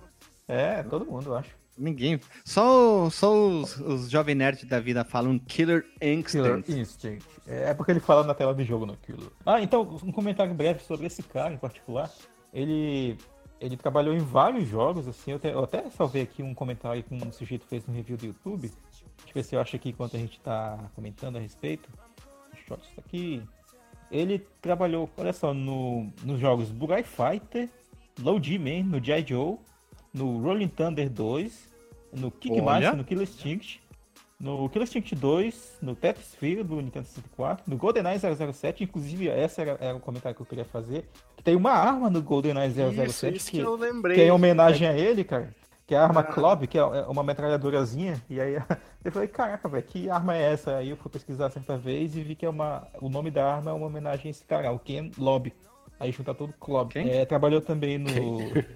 É, 0.47 0.83
todo 0.83 1.05
mundo, 1.05 1.31
eu 1.31 1.35
acho. 1.35 1.56
Ninguém. 1.77 2.19
Só, 2.43 3.09
só 3.09 3.33
os, 3.37 3.77
os 3.79 4.09
jovem 4.09 4.33
nerds 4.33 4.63
da 4.65 4.79
vida 4.79 5.03
falam 5.03 5.37
Killer 5.37 5.85
Killer 5.99 6.57
Instinct. 6.57 6.71
Instinct. 6.71 7.25
É 7.45 7.73
porque 7.73 7.91
ele 7.91 7.99
fala 7.99 8.23
na 8.23 8.33
tela 8.33 8.53
do 8.53 8.63
jogo 8.63 8.87
Killer. 9.05 9.29
Ah, 9.45 9.61
então, 9.61 9.81
um 10.03 10.11
comentário 10.11 10.53
breve 10.53 10.79
sobre 10.83 11.05
esse 11.07 11.21
cara 11.23 11.53
em 11.53 11.57
particular. 11.57 12.11
Ele, 12.53 13.15
ele 13.61 13.77
trabalhou 13.77 14.15
em 14.15 14.19
vários 14.19 14.67
jogos, 14.67 15.07
assim. 15.07 15.31
Eu, 15.31 15.39
te- 15.39 15.47
eu 15.49 15.63
até 15.63 15.89
salvei 15.91 16.23
aqui 16.23 16.41
um 16.41 16.53
comentário 16.53 17.03
que 17.03 17.13
um 17.13 17.31
sujeito 17.31 17.65
fez 17.67 17.85
no 17.85 17.93
review 17.93 18.17
do 18.17 18.25
YouTube. 18.25 18.61
Deixa 18.61 19.03
eu 19.29 19.33
ver 19.33 19.43
se 19.43 19.55
eu 19.55 19.61
acho 19.61 19.75
aqui 19.75 19.89
enquanto 19.89 20.15
a 20.15 20.19
gente 20.19 20.39
tá 20.39 20.79
comentando 20.95 21.37
a 21.37 21.39
respeito. 21.39 21.87
Deixa 22.53 22.73
eu 22.73 22.77
isso 22.77 22.99
aqui. 22.99 23.43
Ele 24.09 24.39
trabalhou, 24.61 25.09
olha 25.17 25.33
só, 25.33 25.53
no, 25.53 26.09
nos 26.23 26.39
jogos 26.39 26.71
Bugai 26.71 27.03
Fighter, 27.03 27.69
Low 28.19 28.41
G-Man, 28.41 28.83
no 28.83 29.03
G.I. 29.03 29.25
Joe, 29.27 29.57
no 30.17 30.41
Rolling 30.41 30.67
Thunder 30.67 31.09
2, 31.09 31.67
no. 32.13 32.31
Kickmaster, 32.31 32.95
no 32.95 33.03
Killer 33.03 33.23
Instinct, 33.23 33.81
no 34.39 34.69
Killer 34.69 34.87
Instinct 34.87 35.15
2, 35.15 35.77
no 35.81 35.95
Tetris 35.95 36.33
Sphere 36.33 36.63
do 36.63 36.75
Nintendo 36.81 37.05
64, 37.05 37.63
no 37.67 37.77
GoldenEye 37.77 38.19
007, 38.19 38.83
inclusive 38.83 39.27
esse 39.27 39.61
era, 39.61 39.77
era 39.79 39.95
o 39.95 39.99
comentário 39.99 40.35
que 40.35 40.41
eu 40.41 40.45
queria 40.45 40.65
fazer, 40.65 41.07
que 41.35 41.43
tem 41.43 41.55
uma 41.55 41.71
arma 41.71 42.09
no 42.09 42.21
GoldenEye 42.21 42.71
007 42.71 43.07
Isso, 43.07 43.27
isso 43.27 43.51
que 43.51 43.57
que, 43.57 43.63
eu 43.63 43.75
lembrei. 43.75 44.15
que 44.15 44.21
é 44.21 44.27
em 44.27 44.31
homenagem 44.31 44.87
a 44.87 44.93
ele, 44.97 45.23
cara, 45.23 45.53
que 45.85 45.95
é 45.95 45.97
a 45.97 46.03
arma 46.03 46.23
Club, 46.23 46.67
que 46.67 46.77
é 46.77 46.81
é 46.81 47.05
uma 47.07 47.23
metralhadorazinha, 47.23 48.21
e 48.29 48.39
aí 48.41 48.55
eu 49.03 49.11
falei, 49.11 49.27
caraca, 49.27 49.69
velho, 49.69 49.83
que 49.83 50.09
arma 50.09 50.35
é 50.35 50.53
essa? 50.53 50.77
Aí 50.77 50.89
eu 50.89 50.97
fui 50.97 51.11
pesquisar 51.11 51.49
certa 51.49 51.77
vez 51.77 52.15
e 52.15 52.21
vi 52.21 52.35
que 52.35 52.45
é 52.45 52.49
uma, 52.49 52.87
o 53.01 53.09
nome 53.09 53.31
da 53.31 53.55
arma 53.55 53.71
é 53.71 53.73
uma 53.73 53.87
homenagem 53.87 54.27
a 54.27 54.31
esse 54.31 54.43
cara, 54.43 54.71
o 54.71 54.79
Ken 54.79 55.11
Lobby. 55.17 55.53
Aí 55.99 56.11
junta 56.11 56.31
todo 56.33 56.53
Club. 56.59 56.91
Quem? 56.91 57.09
É, 57.09 57.25
trabalhou 57.25 57.59
também 57.59 57.97
no... 57.97 58.11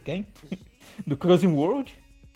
Quem? 0.03 0.25
no 1.05 1.17
Crossing 1.17 1.48
World, 1.53 1.93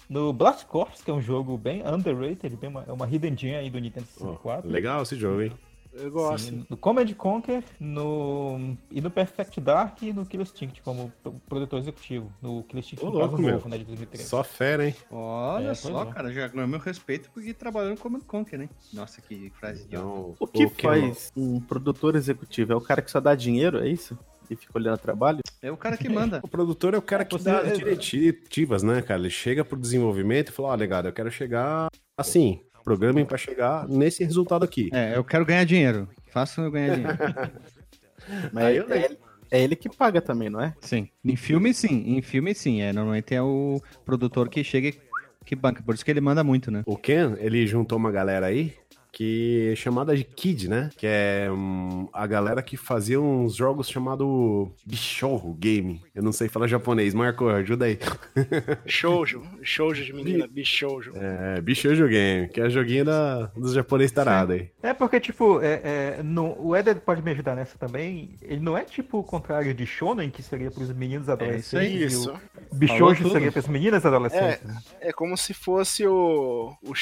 no 0.10 0.32
Blast 0.34 0.66
Corps, 0.66 1.02
que 1.04 1.10
é 1.10 1.14
um 1.14 1.22
jogo 1.22 1.58
bem 1.58 1.82
underrated, 1.86 2.56
bem 2.58 2.70
uma, 2.70 2.84
é 2.88 2.92
uma 2.92 3.08
hidden 3.08 3.38
gem 3.38 3.56
aí 3.56 3.70
do 3.70 3.80
Nintendo 3.80 4.08
Ó, 4.18 4.24
64. 4.26 4.70
legal 4.70 5.02
esse 5.04 5.16
jogo, 5.16 5.42
hein? 5.42 5.52
Eu 5.98 6.12
gosto. 6.12 6.48
Sim, 6.50 6.66
no 6.70 6.76
Command 6.76 7.08
Conquer, 7.14 7.64
no 7.80 8.76
e 8.92 9.00
no 9.00 9.10
Perfect 9.10 9.62
Dark 9.62 10.02
e 10.04 10.12
no 10.12 10.26
Killer 10.26 10.46
Instinct 10.46 10.82
como 10.82 11.10
pro- 11.24 11.32
produtor 11.48 11.80
executivo. 11.80 12.30
No 12.42 12.64
Killer 12.64 12.84
Instinct 12.84 13.06
Ô, 13.06 13.10
no 13.12 13.18
louco, 13.18 13.42
novo, 13.42 13.70
né, 13.70 13.78
de 13.78 13.86
2013. 13.86 14.28
Só 14.28 14.44
fera, 14.44 14.88
hein? 14.90 14.96
Olha 15.10 15.70
É, 15.70 15.74
só, 15.74 16.04
é. 16.04 16.06
cara, 16.08 16.34
já 16.34 16.50
ganhou 16.50 16.68
meu 16.68 16.80
respeito 16.80 17.32
porque 17.34 17.54
trabalhou 17.54 17.92
no 17.92 17.98
Command 17.98 18.20
Conquer, 18.28 18.60
né? 18.60 18.70
Nossa, 18.92 19.22
que 19.22 19.50
frase. 19.52 19.86
Então, 19.88 20.36
O 20.38 20.46
que 20.46 20.68
Ken- 20.68 20.84
faz 20.90 21.32
um 21.34 21.62
produtor 21.62 22.18
executivo? 22.18 22.74
É 22.74 22.76
o 22.76 22.82
cara 22.82 23.02
que 23.02 23.10
só 23.10 23.22
dá 23.22 23.34
dinheiro, 23.34 23.82
é 23.82 23.88
isso? 23.88 24.20
E 24.50 24.56
fica 24.56 24.72
olhando 24.78 24.96
o 24.96 25.00
trabalho? 25.00 25.40
É 25.62 25.72
o 25.72 25.78
cara 25.78 25.98
que 25.98 26.08
manda. 26.10 26.40
O 26.44 26.48
produtor 26.48 26.94
é 26.94 26.98
o 26.98 27.02
cara 27.02 27.26
que 27.26 27.38
Você- 27.38 27.50
dá 27.50 27.60
as 27.60 27.78
diretivas, 27.78 28.84
né, 28.84 29.02
cara? 29.02 29.20
Ele 29.20 29.30
chega 29.30 29.64
pro 29.66 29.80
desenvolvimento 29.80 30.50
e 30.50 30.52
fala, 30.52 30.70
ó, 30.70 30.76
legado, 30.76 31.08
eu 31.08 31.14
quero 31.14 31.32
chegar 31.32 31.88
assim. 32.18 32.62
Programem 32.84 33.26
pra 33.26 33.38
chegar 33.38 33.88
nesse 33.88 34.24
resultado 34.24 34.64
aqui. 34.64 34.90
É, 34.94 35.18
eu 35.18 35.24
quero 35.24 35.44
ganhar 35.46 35.64
dinheiro. 35.64 36.08
Façam 36.28 36.66
eu 36.66 36.72
ganhar 36.72 36.94
dinheiro. 36.96 37.18
Mas 38.54 38.64
Aí 38.66 38.78
é, 38.78 38.80
eu 38.80 38.90
ele, 38.94 39.18
é 39.52 39.64
ele 39.64 39.76
que 39.76 39.90
paga 39.90 40.22
também, 40.22 40.50
não 40.50 40.62
é? 40.62 40.74
Sim. 40.82 41.10
Em 41.24 41.36
filme, 41.36 41.74
sim. 41.74 42.16
Em 42.16 42.22
filme, 42.22 42.54
sim. 42.54 42.82
É, 42.82 42.94
normalmente 42.94 43.34
é 43.34 43.42
o 43.42 43.82
produtor 44.06 44.50
que 44.50 44.64
chega 44.64 44.90
e 44.90 45.00
que 45.46 45.56
banca. 45.56 45.82
Por 45.84 45.96
isso 45.96 46.06
que 46.06 46.12
ele 46.12 46.22
manda 46.22 46.44
muito, 46.44 46.70
né? 46.72 46.84
O 46.86 46.96
Ken, 46.98 47.36
ele 47.40 47.66
juntou 47.68 47.98
uma 47.98 48.12
galera 48.12 48.48
aí 48.48 48.74
que 49.16 49.70
é 49.72 49.76
chamada 49.78 50.14
de 50.14 50.26
Kid, 50.26 50.68
né? 50.68 50.90
Que 50.98 51.08
é 51.08 51.48
hum, 51.50 52.10
a 52.12 52.28
galera 52.28 52.62
que 52.62 52.76
fazia 52.76 53.20
uns 53.20 53.56
jogos 53.56 53.88
chamado 53.90 54.70
Bichorro 54.86 55.54
Game. 55.54 56.02
Eu 56.14 56.22
não 56.22 56.34
sei 56.34 56.50
falar 56.50 56.68
japonês. 56.68 57.14
Marco, 57.14 57.48
ajuda 57.48 57.86
aí. 57.86 57.98
Shoujo. 58.86 59.42
Shoujo 59.64 60.04
de 60.04 60.12
menina. 60.12 60.46
Bichoujo. 60.48 61.14
É, 61.16 61.62
Bichorro 61.62 62.08
Game, 62.10 62.50
que 62.50 62.60
é 62.60 62.70
joguinho 62.70 63.06
da, 63.06 63.46
dos 63.56 63.74
japoneses 63.74 64.12
tarados 64.12 64.56
aí. 64.56 64.70
É 64.84 64.94
porque, 64.94 65.18
tipo, 65.22 65.62
é, 65.62 66.18
é, 66.20 66.24
no- 66.24 66.56
o 66.60 66.76
Eder 66.76 66.96
pode 67.00 67.22
me 67.22 67.32
ajudar 67.32 67.56
nessa 67.56 67.78
também. 67.78 68.36
Ele 68.42 68.60
não 68.60 68.78
é 68.78 68.84
tipo 68.84 69.20
o 69.20 69.24
contrário 69.24 69.74
de 69.74 69.86
Shonen, 69.86 70.30
que 70.30 70.44
seria 70.44 70.70
pros 70.70 70.92
meninos 70.92 71.30
adolescentes. 71.30 72.14
Isso. 72.14 72.30
E 72.30 72.34
o 72.34 72.34
Falou 72.34 72.74
Bichojo 72.74 73.24
tudo. 73.24 73.32
seria 73.32 73.52
pras 73.52 73.68
meninas 73.70 74.06
adolescentes. 74.06 74.62
né? 74.66 74.78
É 75.00 75.14
como 75.14 75.38
se 75.38 75.54
fosse 75.54 76.06
o. 76.06 76.74
O, 76.84 76.94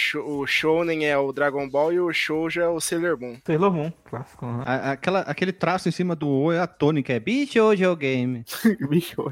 o 0.42 0.46
Shounen 0.46 1.06
é 1.08 1.18
o 1.18 1.32
Dragon 1.34 1.68
Ball 1.68 1.92
e 1.94 2.00
o 2.00 2.03
Shoujo 2.12 2.60
é 2.60 2.68
o 2.68 2.80
Sailor 2.80 3.20
Moon. 3.20 3.38
Sailor 3.46 3.72
Moon, 3.72 3.92
clássico. 4.04 4.46
né? 4.46 4.64
A- 4.66 4.92
aquela, 4.94 5.20
aquele 5.22 5.52
traço 5.54 5.88
em 5.88 5.92
cima 5.92 6.16
do 6.16 6.28
O 6.28 6.52
é 6.52 6.60
a 6.60 6.68
tônica, 6.68 7.14
é 7.14 7.20
Bichojo 7.20 7.96
Game. 7.96 8.44
Bichorro 8.90 9.30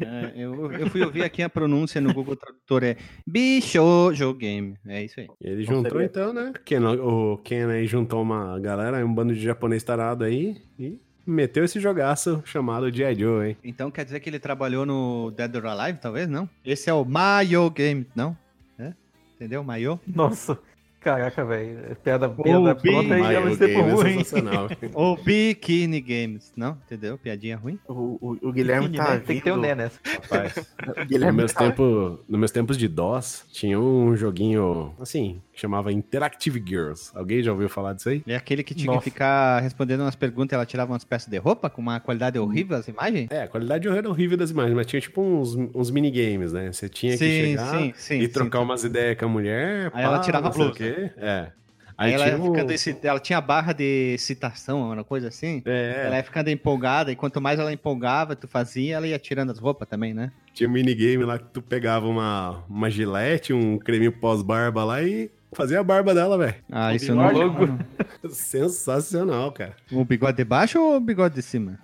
É, 0.00 0.32
eu, 0.36 0.70
eu 0.72 0.90
fui 0.90 1.02
ouvir 1.02 1.22
aqui 1.24 1.42
a 1.42 1.48
pronúncia 1.48 2.00
no 2.00 2.12
Google 2.12 2.36
Tradutor, 2.36 2.84
é 2.84 2.96
Bichojo 3.26 4.34
Game. 4.34 4.76
É 4.86 5.02
isso 5.04 5.20
aí. 5.20 5.28
Ele 5.40 5.64
juntou 5.64 6.00
então, 6.00 6.32
né? 6.32 6.52
Ken, 6.64 6.80
o 6.84 7.38
Ken 7.38 7.66
aí 7.70 7.86
juntou 7.86 8.22
uma 8.22 8.58
galera, 8.60 9.04
um 9.04 9.12
bando 9.14 9.34
de 9.34 9.40
japonês 9.40 9.82
tarado 9.82 10.24
aí 10.24 10.56
e 10.78 10.98
meteu 11.26 11.64
esse 11.64 11.80
jogaço 11.80 12.42
chamado 12.44 12.90
G.I. 12.94 13.14
Joe, 13.14 13.48
hein? 13.48 13.56
Então 13.64 13.90
quer 13.90 14.04
dizer 14.04 14.20
que 14.20 14.28
ele 14.28 14.38
trabalhou 14.38 14.84
no 14.84 15.30
Dead 15.30 15.54
or 15.56 15.66
Alive, 15.66 15.98
talvez? 16.00 16.28
Não? 16.28 16.48
Esse 16.64 16.90
é 16.90 16.92
o 16.94 17.04
Mayo 17.04 17.70
Game, 17.70 18.06
não? 18.14 18.36
É? 18.78 18.92
Entendeu? 19.36 19.62
Mayo? 19.64 19.98
Nossa, 20.06 20.58
caraca, 21.04 21.44
velho. 21.44 21.96
Piada, 22.02 22.28
piada 22.28 22.74
pronta 22.74 23.18
e 23.18 23.34
ela 23.34 23.54
ser 23.54 23.70
é 23.70 23.80
ruim. 23.80 24.12
sensacional. 24.18 24.68
Ou 24.94 25.16
Bikini 25.16 26.00
Games, 26.00 26.52
não? 26.56 26.78
Entendeu? 26.86 27.18
Piadinha 27.18 27.56
ruim? 27.56 27.78
O, 27.86 27.92
o, 27.92 28.38
o 28.48 28.52
Guilherme 28.52 28.88
Pequenininho, 28.88 29.04
tá 29.04 29.14
né? 29.14 29.22
Tem 29.24 29.36
que 29.36 29.44
ter 29.44 29.50
o 29.52 29.54
vindo- 29.54 29.62
Né 29.66 29.74
nessa. 29.74 30.00
Rapaz, 30.04 30.54
Guilherme 31.06 31.36
meus, 31.38 31.52
tá... 31.52 31.60
tempo, 31.60 32.18
nos 32.28 32.38
meus 32.40 32.50
tempos 32.50 32.76
de 32.78 32.88
DOS, 32.88 33.44
tinha 33.52 33.78
um 33.78 34.16
joguinho, 34.16 34.94
assim, 34.98 35.40
que 35.54 35.60
chamava 35.60 35.92
Interactive 35.92 36.62
Girls. 36.66 37.10
Alguém 37.14 37.42
já 37.42 37.52
ouviu 37.52 37.68
falar 37.68 37.92
disso 37.94 38.08
aí? 38.08 38.22
É 38.26 38.36
aquele 38.36 38.62
que 38.62 38.74
tinha 38.74 38.88
Nossa. 38.92 39.04
que 39.04 39.10
ficar 39.10 39.60
respondendo 39.60 40.00
umas 40.00 40.16
perguntas 40.16 40.52
e 40.52 40.54
ela 40.56 40.66
tirava 40.66 40.92
umas 40.92 41.04
peças 41.04 41.28
de 41.28 41.38
roupa 41.38 41.70
com 41.70 41.80
uma 41.80 42.00
qualidade 42.00 42.38
horrível 42.38 42.76
as 42.76 42.88
imagens? 42.88 43.30
É, 43.30 43.42
a 43.44 43.48
qualidade 43.48 43.86
era 43.88 44.08
horrível 44.08 44.36
das 44.36 44.50
imagens, 44.50 44.74
mas 44.74 44.86
tinha 44.86 45.00
tipo 45.00 45.22
uns, 45.22 45.54
uns 45.74 45.90
minigames, 45.90 46.52
né? 46.52 46.72
Você 46.72 46.88
tinha 46.88 47.12
que 47.12 47.18
Sim, 47.18 47.30
chegar 47.50 47.70
sim, 47.78 47.92
sim, 47.96 48.20
e 48.20 48.28
trocar 48.28 48.58
sim. 48.58 48.64
umas 48.64 48.84
ideias 48.84 49.16
com 49.18 49.24
a 49.24 49.28
mulher. 49.28 49.90
Aí 49.94 50.04
ela 50.04 50.18
tirava 50.18 50.46
a 50.46 50.50
não 50.50 50.52
sei 50.56 50.62
o 50.62 50.66
blusa. 50.74 50.78
quê. 50.78 51.10
É. 51.16 51.52
Aí, 51.96 52.08
Aí, 52.08 52.14
ela, 52.14 52.26
ia 52.28 52.36
um... 52.36 52.52
ficando 52.52 52.72
excit- 52.72 53.04
ela 53.04 53.20
tinha 53.20 53.40
barra 53.40 53.72
de 53.72 54.16
citação, 54.18 54.90
uma 54.90 55.04
coisa 55.04 55.28
assim. 55.28 55.62
É, 55.64 56.02
Ela 56.06 56.16
ia 56.16 56.24
ficando 56.24 56.50
empolgada, 56.50 57.12
e 57.12 57.14
quanto 57.14 57.40
mais 57.40 57.60
ela 57.60 57.72
empolgava, 57.72 58.34
tu 58.34 58.48
fazia, 58.48 58.96
ela 58.96 59.06
ia 59.06 59.16
tirando 59.16 59.50
as 59.52 59.60
roupas 59.60 59.86
também, 59.88 60.12
né? 60.12 60.32
tinha 60.52 60.68
um 60.68 60.72
minigame 60.72 61.24
lá 61.24 61.36
que 61.38 61.46
tu 61.52 61.60
pegava 61.60 62.06
uma, 62.06 62.64
uma 62.68 62.88
gilete, 62.88 63.52
um 63.52 63.76
creme 63.78 64.08
pós-barba 64.10 64.84
lá 64.84 65.02
e 65.02 65.28
fazia 65.54 65.80
a 65.80 65.84
barba 65.84 66.14
dela, 66.14 66.36
velho. 66.38 66.54
Ah, 66.70 66.88
O 66.88 66.92
isso 66.92 67.10
eu 67.12 67.14
não. 67.16 67.28
bigode. 67.28 67.86
Sensacional, 68.34 69.52
cara. 69.52 69.74
O 69.92 70.04
bigode 70.04 70.36
de 70.36 70.44
baixo 70.44 70.80
ou 70.80 70.96
o 70.96 71.00
bigode 71.00 71.34
de 71.34 71.42
cima? 71.42 71.78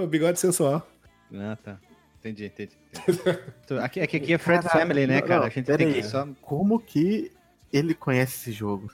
Ô, 0.00 0.06
bigode 0.06 0.38
sensual. 0.38 0.86
Ah, 1.34 1.56
tá. 1.62 1.78
Entendi, 2.20 2.44
entendi. 2.46 2.72
entendi. 3.08 3.20
Aqui, 3.82 4.00
aqui, 4.00 4.16
aqui 4.18 4.32
é 4.34 4.38
Fred 4.38 4.68
Family, 4.68 5.06
né, 5.06 5.20
não, 5.20 5.26
cara? 5.26 5.40
não, 5.40 5.46
a 5.46 5.50
gente 5.50 5.64
tem 5.76 5.86
aí. 5.88 5.94
que 5.94 6.02
só. 6.02 6.28
Como 6.40 6.78
que 6.78 7.32
ele 7.72 7.94
conhece 7.94 8.34
esse 8.36 8.52
jogo? 8.52 8.90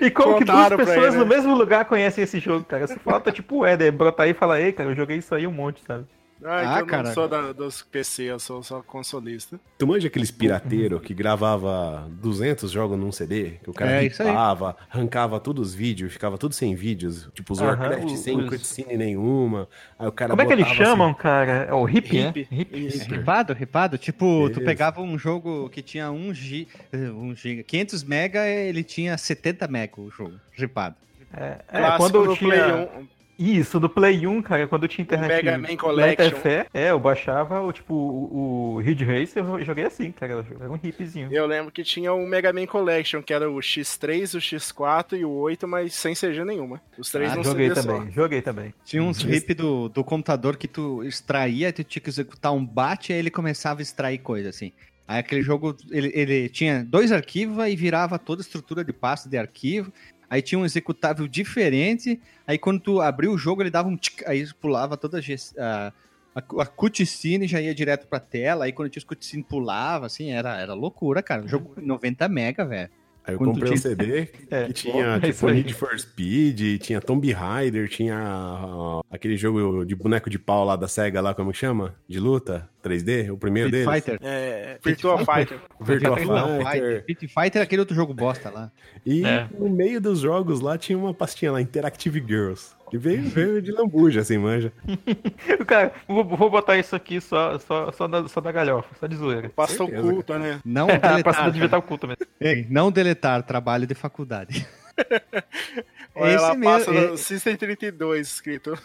E 0.00 0.10
como 0.10 0.38
que 0.38 0.44
duas 0.44 0.56
Contaram 0.68 0.76
pessoas 0.78 1.14
ele, 1.14 1.16
no 1.18 1.24
né? 1.24 1.36
mesmo 1.36 1.54
lugar 1.54 1.84
conhecem 1.84 2.24
esse 2.24 2.40
jogo, 2.40 2.64
cara? 2.64 2.86
Se 2.86 2.98
falta 2.98 3.30
tipo 3.30 3.58
o 3.58 3.66
Eder, 3.66 3.92
brotar 3.92 4.24
aí 4.24 4.30
e 4.30 4.34
falar, 4.34 4.60
ei, 4.60 4.72
cara, 4.72 4.90
eu 4.90 4.94
joguei 4.96 5.18
isso 5.18 5.34
aí 5.34 5.46
um 5.46 5.52
monte, 5.52 5.82
sabe? 5.86 6.04
Ah, 6.46 6.74
Ah, 6.74 6.76
que 6.76 6.82
eu 6.82 6.86
cara. 6.86 7.02
não 7.08 7.14
sou 7.14 7.26
da, 7.26 7.52
dos 7.52 7.80
PC, 7.82 8.24
eu 8.24 8.38
sou 8.38 8.62
só 8.62 8.82
consolista. 8.82 9.58
Tu 9.78 9.86
manja 9.86 10.08
aqueles 10.08 10.30
pirateiros 10.30 11.00
que 11.00 11.14
gravava 11.14 12.06
200 12.20 12.70
jogos 12.70 12.98
num 12.98 13.10
CD? 13.10 13.52
Que 13.62 13.70
o 13.70 13.72
cara 13.72 13.92
É, 14.02 14.04
isso 14.06 14.22
aí. 14.22 14.28
ripava, 14.28 14.76
arrancava 14.90 15.40
todos 15.40 15.68
os 15.70 15.74
vídeos, 15.74 16.12
ficava 16.12 16.36
tudo 16.36 16.54
sem 16.54 16.74
vídeos. 16.74 17.28
Tipo, 17.34 17.54
os 17.54 17.60
Aham, 17.60 17.68
Warcraft 17.70 18.04
os- 18.12 18.18
sem 18.20 18.36
os- 18.38 18.48
cutscene 18.48 18.96
nenhuma. 18.96 19.66
Aí 19.98 20.06
o 20.06 20.12
cara 20.12 20.30
Como 20.30 20.42
é 20.42 20.46
que 20.46 20.52
eles 20.52 20.66
assim, 20.66 20.74
chamam, 20.74 21.14
cara? 21.14 21.52
É 21.68 21.72
o 21.72 21.88
hip, 21.88 22.12
né? 22.22 22.28
Hip. 22.36 22.48
Hip. 22.50 22.86
Isso. 22.88 23.10
Ripado, 23.10 23.52
ripado. 23.54 23.96
Tipo, 23.96 24.24
tu 24.50 24.54
Beleza. 24.60 24.64
pegava 24.66 25.00
um 25.00 25.16
jogo 25.18 25.68
que 25.70 25.80
tinha 25.80 26.10
1 26.10 26.34
G, 26.34 26.68
1 26.92 27.34
giga, 27.34 27.62
500 27.62 28.04
mega, 28.04 28.46
ele 28.46 28.84
tinha 28.84 29.16
70 29.16 29.66
mega 29.66 30.00
o 30.00 30.10
jogo, 30.10 30.34
ripado. 30.52 30.96
É, 31.36 31.58
é, 31.72 31.96
quando 31.96 32.24
do 32.26 32.36
tinha... 32.36 32.48
Play 32.48 32.60
1. 33.00 33.08
Isso, 33.38 33.80
do 33.80 33.88
Play 33.88 34.26
1, 34.26 34.42
cara, 34.42 34.66
quando 34.66 34.84
eu 34.84 34.88
tinha 34.88 35.02
internet 35.02 35.44
Mega 35.44 35.58
Man 35.58 35.76
Collection. 35.76 36.12
Interfé, 36.12 36.66
é, 36.72 36.90
eu 36.90 37.00
baixava 37.00 37.60
o 37.60 37.72
tipo 37.72 37.94
o, 37.94 38.74
o 38.76 38.80
Ridge 38.80 39.04
Racer, 39.04 39.44
eu 39.44 39.64
joguei 39.64 39.84
assim, 39.84 40.12
cara, 40.12 40.44
era 40.60 40.70
um 40.70 40.78
hipzinho. 40.82 41.28
Eu 41.32 41.46
lembro 41.46 41.72
que 41.72 41.82
tinha 41.82 42.12
o 42.12 42.26
Mega 42.26 42.52
Man 42.52 42.66
Collection, 42.66 43.22
que 43.22 43.32
era 43.32 43.50
o 43.50 43.56
X3, 43.56 44.34
o 44.34 44.38
X4 44.38 45.18
e 45.18 45.24
o 45.24 45.30
8, 45.30 45.66
mas 45.66 45.94
sem 45.94 46.14
CG 46.14 46.44
nenhuma. 46.44 46.80
Os 46.96 47.10
três 47.10 47.32
Ah, 47.32 47.36
não 47.36 47.44
joguei 47.44 47.70
também, 47.70 48.12
joguei 48.12 48.42
também. 48.42 48.74
Tinha 48.84 49.02
uns 49.02 49.22
hip 49.22 49.54
do, 49.54 49.88
do 49.88 50.04
computador 50.04 50.56
que 50.56 50.68
tu 50.68 51.02
extraía, 51.02 51.72
tu 51.72 51.82
tinha 51.82 52.02
que 52.02 52.10
executar 52.10 52.52
um 52.52 52.64
bate, 52.64 53.12
aí 53.12 53.18
ele 53.18 53.30
começava 53.30 53.80
a 53.80 53.82
extrair 53.82 54.18
coisa, 54.18 54.48
assim. 54.48 54.72
Aí 55.06 55.18
aquele 55.18 55.42
jogo, 55.42 55.76
ele, 55.90 56.10
ele 56.14 56.48
tinha 56.48 56.82
dois 56.82 57.12
arquivos 57.12 57.66
e 57.66 57.76
virava 57.76 58.18
toda 58.18 58.40
a 58.40 58.44
estrutura 58.44 58.82
de 58.82 58.92
pasta 58.92 59.28
de 59.28 59.36
arquivo. 59.36 59.92
Aí 60.28 60.42
tinha 60.42 60.58
um 60.58 60.64
executável 60.64 61.26
diferente. 61.28 62.20
Aí 62.46 62.58
quando 62.58 62.80
tu 62.80 63.00
abriu 63.00 63.32
o 63.32 63.38
jogo, 63.38 63.62
ele 63.62 63.70
dava 63.70 63.88
um 63.88 63.96
tic, 63.96 64.22
aí 64.26 64.46
pulava 64.54 64.96
toda 64.96 65.18
a, 65.18 65.22
a, 65.58 65.92
a, 66.34 66.62
a 66.62 66.66
cutscene 66.66 67.46
já 67.46 67.60
ia 67.60 67.74
direto 67.74 68.06
pra 68.06 68.20
tela. 68.20 68.64
Aí 68.64 68.72
quando 68.72 68.90
tinha 68.90 69.00
os 69.00 69.04
cutscene 69.04 69.42
pulava, 69.42 70.06
assim, 70.06 70.30
era, 70.30 70.60
era 70.60 70.74
loucura, 70.74 71.22
cara. 71.22 71.42
Um 71.42 71.48
jogo 71.48 71.74
90 71.80 72.28
mega, 72.28 72.64
velho. 72.64 72.90
Aí 73.26 73.34
eu 73.34 73.38
Quando 73.38 73.52
comprei 73.52 73.72
um 73.72 73.76
CD 73.76 74.28
É, 74.50 74.66
que 74.66 74.72
tinha 74.74 75.04
é 75.16 75.20
tipo. 75.20 75.48
Need 75.48 75.72
for 75.72 75.98
Speed, 75.98 76.80
tinha 76.82 77.00
Tomb 77.00 77.32
Raider, 77.32 77.88
tinha 77.88 78.16
ah, 78.18 79.00
aquele 79.10 79.36
jogo 79.36 79.84
de 79.84 79.94
boneco 79.94 80.28
de 80.28 80.38
pau 80.38 80.64
lá 80.64 80.76
da 80.76 80.86
SEGA 80.86 81.20
lá, 81.22 81.34
como 81.34 81.50
que 81.50 81.56
chama? 81.58 81.94
De 82.06 82.20
luta? 82.20 82.68
3D? 82.84 83.32
O 83.32 83.38
primeiro 83.38 83.70
Street 83.70 83.86
deles? 83.86 84.04
Fighter. 84.04 84.18
É, 84.22 84.78
Virtua 84.84 85.18
Fighter. 85.18 85.58
Virtua 85.80 86.16
Fighter. 86.18 87.04
Street 87.08 87.32
Fighter 87.32 87.60
é 87.62 87.64
aquele 87.64 87.80
outro 87.80 87.94
jogo 87.96 88.12
bosta 88.12 88.50
lá. 88.50 88.70
E 89.06 89.24
É. 89.24 89.48
no 89.58 89.70
meio 89.70 90.00
dos 90.00 90.20
jogos 90.20 90.60
lá 90.60 90.76
tinha 90.76 90.98
uma 90.98 91.14
pastinha 91.14 91.50
lá, 91.52 91.62
Interactive 91.62 92.22
Girls. 92.26 92.72
Que 92.90 92.98
veio, 92.98 93.22
veio 93.22 93.62
de 93.62 93.72
lambuja, 93.72 94.20
assim, 94.20 94.38
manja. 94.38 94.72
Cara, 95.66 95.92
vou, 96.06 96.24
vou 96.24 96.50
botar 96.50 96.76
isso 96.76 96.94
aqui 96.94 97.20
só, 97.20 97.58
só, 97.58 97.90
só, 97.92 98.06
da, 98.06 98.28
só 98.28 98.40
da 98.40 98.52
galhofa, 98.52 98.88
só 99.00 99.06
de 99.06 99.16
zoeira. 99.16 99.50
Certeza, 99.66 100.00
oculta, 100.02 100.38
né? 100.38 100.60
Não 100.64 100.86
A 100.88 100.98
passada 101.00 101.22
deletar. 101.22 101.50
devia 101.52 101.64
estar 101.66 101.78
oculta 101.78 102.06
mesmo. 102.06 102.26
Ei, 102.40 102.66
não 102.70 102.92
deletar 102.92 103.42
trabalho 103.42 103.86
de 103.86 103.94
faculdade. 103.94 104.66
Olha 106.14 106.36
Esse 106.36 106.60
passa 106.60 106.90
mesmo, 106.92 107.10
no 107.10 107.18
System 107.18 107.56
32 107.56 108.28
escrito. 108.28 108.78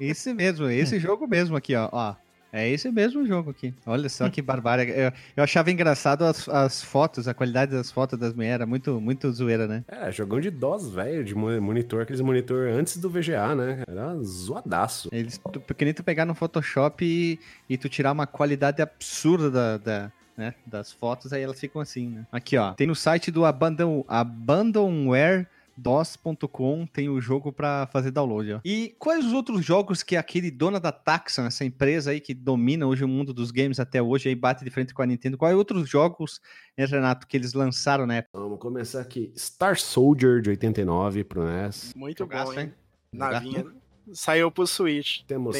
Esse 0.00 0.32
mesmo, 0.32 0.68
esse 0.68 0.98
jogo 0.98 1.26
mesmo 1.26 1.56
aqui, 1.56 1.74
ó. 1.76 1.88
ó. 1.92 2.14
É 2.52 2.68
esse 2.68 2.90
mesmo 2.90 3.26
jogo 3.26 3.50
aqui. 3.50 3.72
Olha 3.86 4.08
só 4.10 4.28
que 4.28 4.42
barbárie. 4.42 4.90
Eu, 4.90 5.10
eu 5.36 5.42
achava 5.42 5.70
engraçado 5.70 6.22
as, 6.24 6.46
as 6.50 6.82
fotos, 6.84 7.26
a 7.26 7.32
qualidade 7.32 7.72
das 7.72 7.90
fotos 7.90 8.18
das 8.18 8.34
mulheres. 8.34 8.54
Era 8.56 8.66
muito, 8.66 9.00
muito 9.00 9.32
zoeira, 9.32 9.66
né? 9.66 9.82
É, 9.88 10.12
jogão 10.12 10.38
de 10.38 10.50
DOS, 10.50 10.90
velho, 10.90 11.24
de 11.24 11.34
mo- 11.34 11.58
monitor, 11.62 12.02
aqueles 12.02 12.20
monitor 12.20 12.68
antes 12.68 12.98
do 12.98 13.08
VGA, 13.08 13.54
né? 13.54 13.82
Era 13.88 14.14
zoadaço. 14.22 15.08
Eles, 15.10 15.40
tu, 15.50 15.60
que 15.60 15.84
nem 15.84 15.94
tu 15.94 16.04
pegar 16.04 16.26
no 16.26 16.34
Photoshop 16.34 17.02
e, 17.04 17.40
e 17.70 17.78
tu 17.78 17.88
tirar 17.88 18.12
uma 18.12 18.26
qualidade 18.26 18.82
absurda 18.82 19.50
da, 19.50 19.78
da- 19.78 20.12
né, 20.36 20.54
das 20.66 20.90
fotos, 20.92 21.32
aí 21.32 21.42
elas 21.42 21.60
ficam 21.60 21.80
assim, 21.80 22.08
né? 22.08 22.26
Aqui, 22.32 22.56
ó. 22.56 22.72
Tem 22.72 22.86
no 22.86 22.94
site 22.94 23.30
do 23.30 23.44
Abandon, 23.44 24.04
abandonwaredos.com 25.82 26.86
tem 26.86 27.08
o 27.08 27.20
jogo 27.20 27.52
pra 27.52 27.86
fazer 27.92 28.10
download, 28.10 28.54
ó. 28.54 28.60
E 28.64 28.94
quais 28.98 29.24
os 29.24 29.32
outros 29.32 29.64
jogos 29.64 30.02
que 30.02 30.16
aquele 30.16 30.50
dona 30.50 30.78
da 30.78 30.92
Taxon, 30.92 31.46
essa 31.46 31.64
empresa 31.64 32.12
aí 32.12 32.20
que 32.20 32.32
domina 32.32 32.86
hoje 32.86 33.04
o 33.04 33.08
mundo 33.08 33.34
dos 33.34 33.50
games 33.50 33.80
até 33.80 34.00
hoje, 34.00 34.28
aí 34.28 34.34
bate 34.34 34.64
de 34.64 34.70
frente 34.70 34.94
com 34.94 35.02
a 35.02 35.06
Nintendo, 35.06 35.36
quais 35.36 35.56
outros 35.56 35.88
jogos, 35.88 36.40
né, 36.76 36.84
Renato, 36.84 37.26
que 37.26 37.36
eles 37.36 37.52
lançaram 37.52 38.06
na 38.06 38.16
época? 38.16 38.38
Vamos 38.38 38.58
começar 38.58 39.00
aqui. 39.00 39.32
Star 39.36 39.76
Soldier 39.78 40.40
de 40.40 40.50
89 40.50 41.24
pro 41.24 41.44
NES. 41.44 41.92
Muito 41.96 42.18
Jogaço, 42.18 42.52
bom, 42.52 42.60
hein? 42.60 42.66
hein? 42.66 42.74
Navinha. 43.12 43.66
Saiu 44.12 44.50
pro 44.50 44.66
Switch. 44.66 45.22
Temos 45.26 45.56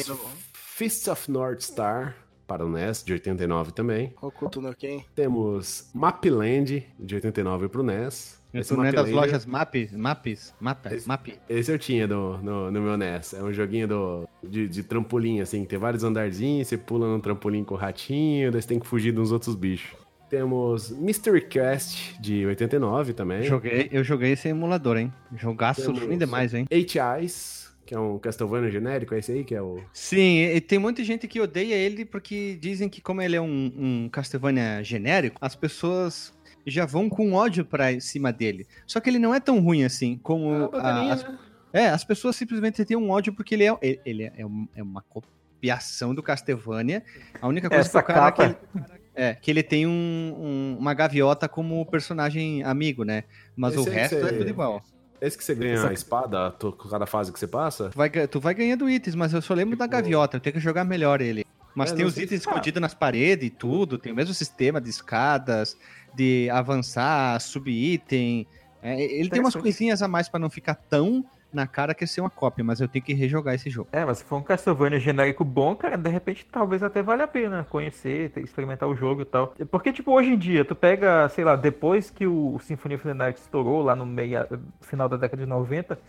Fists 0.53 1.07
of 1.07 1.29
North 1.29 1.61
Star 1.61 2.22
para 2.53 2.63
o 2.65 2.69
NES 2.69 3.03
de 3.03 3.13
89 3.13 3.71
também. 3.71 4.13
Hokuto 4.21 4.61
no 4.61 4.75
Ken. 4.75 5.03
Temos 5.15 5.89
Mapland 5.91 6.85
de 6.99 7.15
89 7.15 7.67
pro 7.67 7.81
NES. 7.81 8.39
Esse 8.53 8.71
não 8.75 8.83
é 8.85 8.91
das 8.91 9.09
lojas 9.09 9.43
Maps, 9.47 9.91
Maps, 9.91 10.53
Map, 10.61 10.85
Esse- 10.91 11.07
Map. 11.07 11.27
Esse 11.49 11.71
eu 11.71 11.79
tinha 11.79 12.07
do- 12.07 12.37
no, 12.37 12.69
no 12.69 12.79
meu 12.81 12.95
NES. 12.95 13.33
É 13.33 13.41
um 13.41 13.51
joguinho 13.51 13.87
do, 13.87 14.29
de, 14.47 14.67
de 14.69 14.83
trampolim, 14.83 15.39
assim. 15.41 15.65
Tem 15.65 15.79
vários 15.79 16.03
andarzinhos, 16.03 16.67
você 16.67 16.77
pula 16.77 17.07
no 17.07 17.19
trampolim 17.19 17.63
com 17.63 17.73
o 17.73 17.77
ratinho, 17.77 18.51
daí 18.51 18.61
você 18.61 18.67
tem 18.67 18.79
que 18.79 18.85
fugir 18.85 19.17
uns 19.17 19.31
outros 19.31 19.55
bichos. 19.55 19.97
Temos 20.29 20.91
Mystery 20.91 21.41
Quest 21.41 22.19
de 22.19 22.45
89 22.45 23.13
também. 23.13 23.41
Joguei, 23.43 23.89
eu 23.91 24.03
joguei 24.03 24.33
esse 24.33 24.47
emulador, 24.47 24.97
hein? 24.97 25.11
Jogaço 25.35 25.91
ruim 25.91 26.17
demais, 26.19 26.53
hein? 26.53 26.65
Eight 26.69 26.99
Eyes, 26.99 27.62
que 27.85 27.93
é 27.93 27.99
um 27.99 28.17
Castlevania 28.17 28.71
genérico, 28.71 29.13
é 29.13 29.19
esse 29.19 29.31
aí 29.31 29.43
que 29.43 29.53
é 29.53 29.61
o... 29.61 29.83
Sim, 29.93 30.39
e 30.43 30.61
tem 30.61 30.79
muita 30.79 31.03
gente 31.03 31.27
que 31.27 31.39
odeia 31.41 31.75
ele 31.75 32.05
porque 32.05 32.57
dizem 32.59 32.87
que 32.89 33.01
como 33.01 33.21
ele 33.21 33.35
é 33.35 33.41
um, 33.41 33.71
um 33.77 34.09
Castlevania 34.09 34.83
genérico, 34.83 35.37
as 35.41 35.55
pessoas 35.55 36.33
já 36.65 36.85
vão 36.85 37.09
com 37.09 37.33
ódio 37.33 37.65
pra 37.65 37.99
cima 37.99 38.31
dele. 38.31 38.65
Só 38.87 38.99
que 39.01 39.09
ele 39.09 39.19
não 39.19 39.33
é 39.35 39.39
tão 39.39 39.59
ruim 39.59 39.83
assim 39.83 40.17
como 40.23 40.69
Ah, 40.73 40.79
a- 41.09 41.13
as, 41.13 41.23
né? 41.23 41.37
é, 41.73 41.87
as 41.89 42.03
pessoas 42.05 42.35
simplesmente 42.37 42.85
têm 42.85 42.95
um 42.95 43.09
ódio 43.09 43.33
porque 43.33 43.55
ele 43.55 43.65
é 43.65 43.77
ele, 43.81 43.99
ele 44.05 44.31
é, 44.35 44.45
um- 44.45 44.67
é 44.73 44.81
uma 44.81 45.01
copiação 45.01 46.15
do 46.15 46.23
Castlevania. 46.23 47.03
A 47.41 47.47
única 47.47 47.69
coisa 47.69 47.81
Essa 47.81 48.01
que 48.01 48.11
o 48.11 48.13
cara 48.15 48.27
é 48.27 48.31
que 48.31 48.37
capa- 48.37 48.59
ele, 48.75 48.93
é 49.15 49.33
que 49.35 49.51
ele 49.51 49.61
tem 49.63 49.85
um- 49.85 49.91
um- 50.37 50.77
uma 50.79 50.93
gaviota 50.93 51.49
como 51.49 51.85
personagem 51.85 52.63
amigo, 52.63 53.03
né? 53.03 53.25
Mas 53.57 53.75
Esse 53.75 53.89
o 53.89 53.91
resto 53.91 54.15
é 54.25 54.31
tudo 54.31 54.49
igual. 54.49 54.81
Esse 55.25 55.37
que 55.37 55.43
você 55.43 55.55
ganha 55.55 55.73
Essa- 55.75 55.89
a 55.89 55.93
espada 55.93 56.51
com 56.59 56.71
cada 56.89 57.05
fase 57.05 57.31
que 57.31 57.39
você 57.39 57.47
passa? 57.47 57.89
Tu 57.89 57.97
vai, 57.97 58.09
tu 58.27 58.39
vai 58.39 58.53
ganhando 58.53 58.89
itens, 58.89 59.15
mas 59.15 59.33
eu 59.33 59.41
só 59.41 59.53
lembro 59.53 59.77
da 59.77 59.85
Tipo- 59.85 59.95
gaviota, 59.97 60.35
eu 60.37 60.41
tenho 60.41 60.53
que 60.55 60.59
jogar 60.59 60.83
melhor 60.83 61.21
ele. 61.21 61.45
Mas 61.73 61.91
É, 61.91 61.95
tem 61.95 62.05
os 62.05 62.17
itens 62.17 62.41
se- 62.41 62.47
escondidos 62.49 62.81
nas 62.81 62.93
paredes 62.93 63.47
e 63.47 63.49
tudo, 63.49 63.97
tem 63.97 64.11
o 64.11 64.15
mesmo 64.15 64.33
sistema 64.33 64.79
de 64.81 64.89
escadas, 64.89 65.77
de 66.13 66.49
avançar, 66.51 67.39
subir 67.39 67.93
item. 67.93 68.45
É, 68.81 68.93
ele 69.01 69.29
tem 69.29 69.39
umas 69.39 69.53
Interessante. 69.55 69.61
coisinhas 69.61 70.01
a 70.01 70.07
mais 70.09 70.27
pra 70.27 70.39
não 70.39 70.49
ficar 70.49 70.75
tão 70.75 71.25
na 71.53 71.67
cara 71.67 71.93
que 71.93 72.03
é 72.03 72.07
ser 72.07 72.21
uma 72.21 72.29
cópia, 72.29 72.63
mas 72.63 72.81
eu 72.81 72.87
tenho 72.87 73.03
que 73.03 73.13
rejogar 73.13 73.53
esse 73.53 73.69
jogo. 73.69 73.89
É, 73.91 74.03
mas 74.03 74.19
se 74.19 74.23
for 74.23 74.37
um 74.37 74.43
Castlevania 74.43 74.99
genérico 74.99 75.43
bom, 75.43 75.75
cara, 75.75 75.97
de 75.97 76.09
repente 76.09 76.45
talvez 76.51 76.81
até 76.83 77.01
valha 77.01 77.25
a 77.25 77.27
pena 77.27 77.65
conhecer, 77.69 78.31
experimentar 78.37 78.89
o 78.89 78.95
jogo 78.95 79.21
e 79.21 79.25
tal. 79.25 79.53
Porque, 79.69 79.93
tipo, 79.93 80.11
hoje 80.11 80.31
em 80.31 80.37
dia, 80.37 80.65
tu 80.65 80.75
pega, 80.75 81.29
sei 81.29 81.43
lá, 81.43 81.55
depois 81.55 82.09
que 82.09 82.25
o 82.25 82.57
Symphony 82.59 82.95
of 82.95 83.03
the 83.03 83.13
Night 83.13 83.39
estourou 83.39 83.81
lá 83.81 83.95
no 83.95 84.05
meio, 84.05 84.39
final 84.81 85.07
da 85.07 85.17
década 85.17 85.43
de 85.43 85.49
90, 85.49 85.99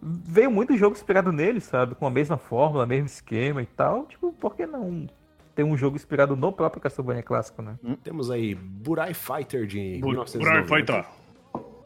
veio 0.00 0.50
muito 0.50 0.76
jogo 0.76 0.96
inspirado 0.96 1.32
nele, 1.32 1.60
sabe? 1.60 1.94
Com 1.94 2.06
a 2.06 2.10
mesma 2.10 2.36
fórmula, 2.36 2.86
mesmo 2.86 3.06
esquema 3.06 3.62
e 3.62 3.66
tal. 3.66 4.06
Tipo, 4.06 4.32
por 4.32 4.54
que 4.54 4.66
não 4.66 5.06
ter 5.54 5.64
um 5.64 5.76
jogo 5.76 5.96
inspirado 5.96 6.34
no 6.34 6.52
próprio 6.52 6.80
Castlevania 6.80 7.22
clássico, 7.22 7.62
né? 7.62 7.76
Temos 8.02 8.30
aí 8.30 8.54
Burai 8.54 9.14
Fighter 9.14 9.66
de 9.66 9.98
Burai 10.00 10.24
1990 10.24 10.66
Fighter. 10.66 11.21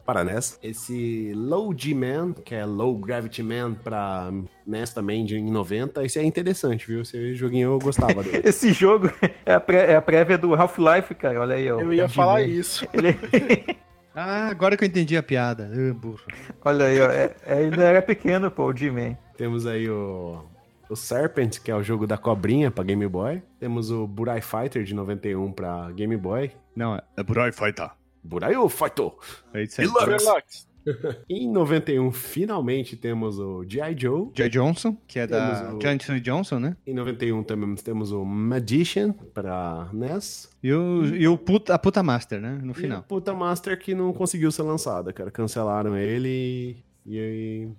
Para 0.07 0.23
NES. 0.23 0.57
Esse 0.63 1.33
Low 1.35 1.71
G-Man, 1.77 2.33
que 2.33 2.55
é 2.55 2.65
Low 2.65 2.97
Gravity 2.97 3.43
Man 3.43 3.73
para 3.75 4.31
NES 4.65 4.93
também 4.93 5.25
de 5.25 5.35
em 5.37 5.51
90. 5.51 6.03
Esse 6.05 6.17
é 6.17 6.23
interessante, 6.23 6.87
viu? 6.87 7.01
Esse 7.01 7.35
joguinho 7.35 7.73
eu 7.73 7.79
gostava 7.79 8.23
dele. 8.23 8.41
Esse 8.47 8.71
jogo 8.71 9.11
é 9.45 9.53
a, 9.53 9.59
pré- 9.59 9.91
é 9.91 9.95
a 9.97 10.01
prévia 10.01 10.37
do 10.37 10.55
Half-Life, 10.55 11.13
cara. 11.15 11.41
Olha 11.41 11.55
aí, 11.55 11.69
ó. 11.69 11.81
Eu 11.81 11.93
ia 11.93 12.07
falar 12.07 12.41
isso. 12.41 12.87
Ele- 12.93 13.17
Ah, 14.19 14.47
agora 14.47 14.75
que 14.75 14.83
eu 14.83 14.87
entendi 14.87 15.15
a 15.15 15.21
piada. 15.21 15.69
Ah, 15.71 15.93
burro. 15.93 16.19
Olha 16.65 16.85
aí, 16.85 16.99
ó. 16.99 17.05
É, 17.11 17.35
é, 17.45 17.61
ele 17.61 17.79
era 17.79 18.01
pequeno, 18.01 18.49
pô, 18.49 18.65
o 18.65 18.75
G-Man. 18.75 19.15
Temos 19.37 19.67
aí 19.67 19.87
o, 19.87 20.43
o 20.89 20.95
Serpent, 20.95 21.59
que 21.59 21.69
é 21.69 21.75
o 21.75 21.83
jogo 21.83 22.07
da 22.07 22.17
cobrinha 22.17 22.71
para 22.71 22.83
Game 22.83 23.07
Boy. 23.07 23.43
Temos 23.59 23.91
o 23.91 24.07
Burai 24.07 24.41
Fighter 24.41 24.83
de 24.83 24.95
91 24.95 25.51
para 25.51 25.91
Game 25.91 26.17
Boy. 26.17 26.49
Não, 26.75 26.99
É 27.15 27.21
Burai 27.21 27.51
Fighter. 27.51 27.91
Burai 28.27 28.55
Fighter! 28.69 29.11
é. 29.53 29.65
Deluxe. 29.65 30.67
Em 31.29 31.51
91, 31.51 32.11
finalmente 32.13 32.95
temos 32.95 33.37
o 33.39 33.65
G.I. 33.67 33.93
Joe. 33.97 34.29
Joy 34.33 34.49
Johnson, 34.49 34.97
que 35.05 35.19
é 35.19 35.27
da 35.27 35.73
o- 35.73 35.79
Johnson 35.79 36.17
Johnson, 36.19 36.59
né? 36.59 36.77
Em 36.85 36.93
91 36.93 37.43
também 37.43 37.75
temos 37.75 38.13
o 38.13 38.23
Magician 38.23 39.11
para 39.33 39.89
NES. 39.91 40.49
E 40.63 40.71
o, 40.71 41.05
e 41.05 41.27
o 41.27 41.37
puta, 41.37 41.73
a 41.75 41.79
puta 41.79 42.01
Master, 42.01 42.39
né? 42.39 42.57
No 42.61 42.69
E 42.69 42.71
o 42.71 42.73
final. 42.73 43.03
Puta 43.03 43.33
Master 43.33 43.77
que 43.77 43.93
não 43.93 44.13
conseguiu 44.13 44.49
ser 44.49 44.61
lançada, 44.63 45.11
cara. 45.11 45.29
Cancelaram 45.29 45.97
ele 45.97 46.77
e 47.05 47.19
aí. 47.19 47.69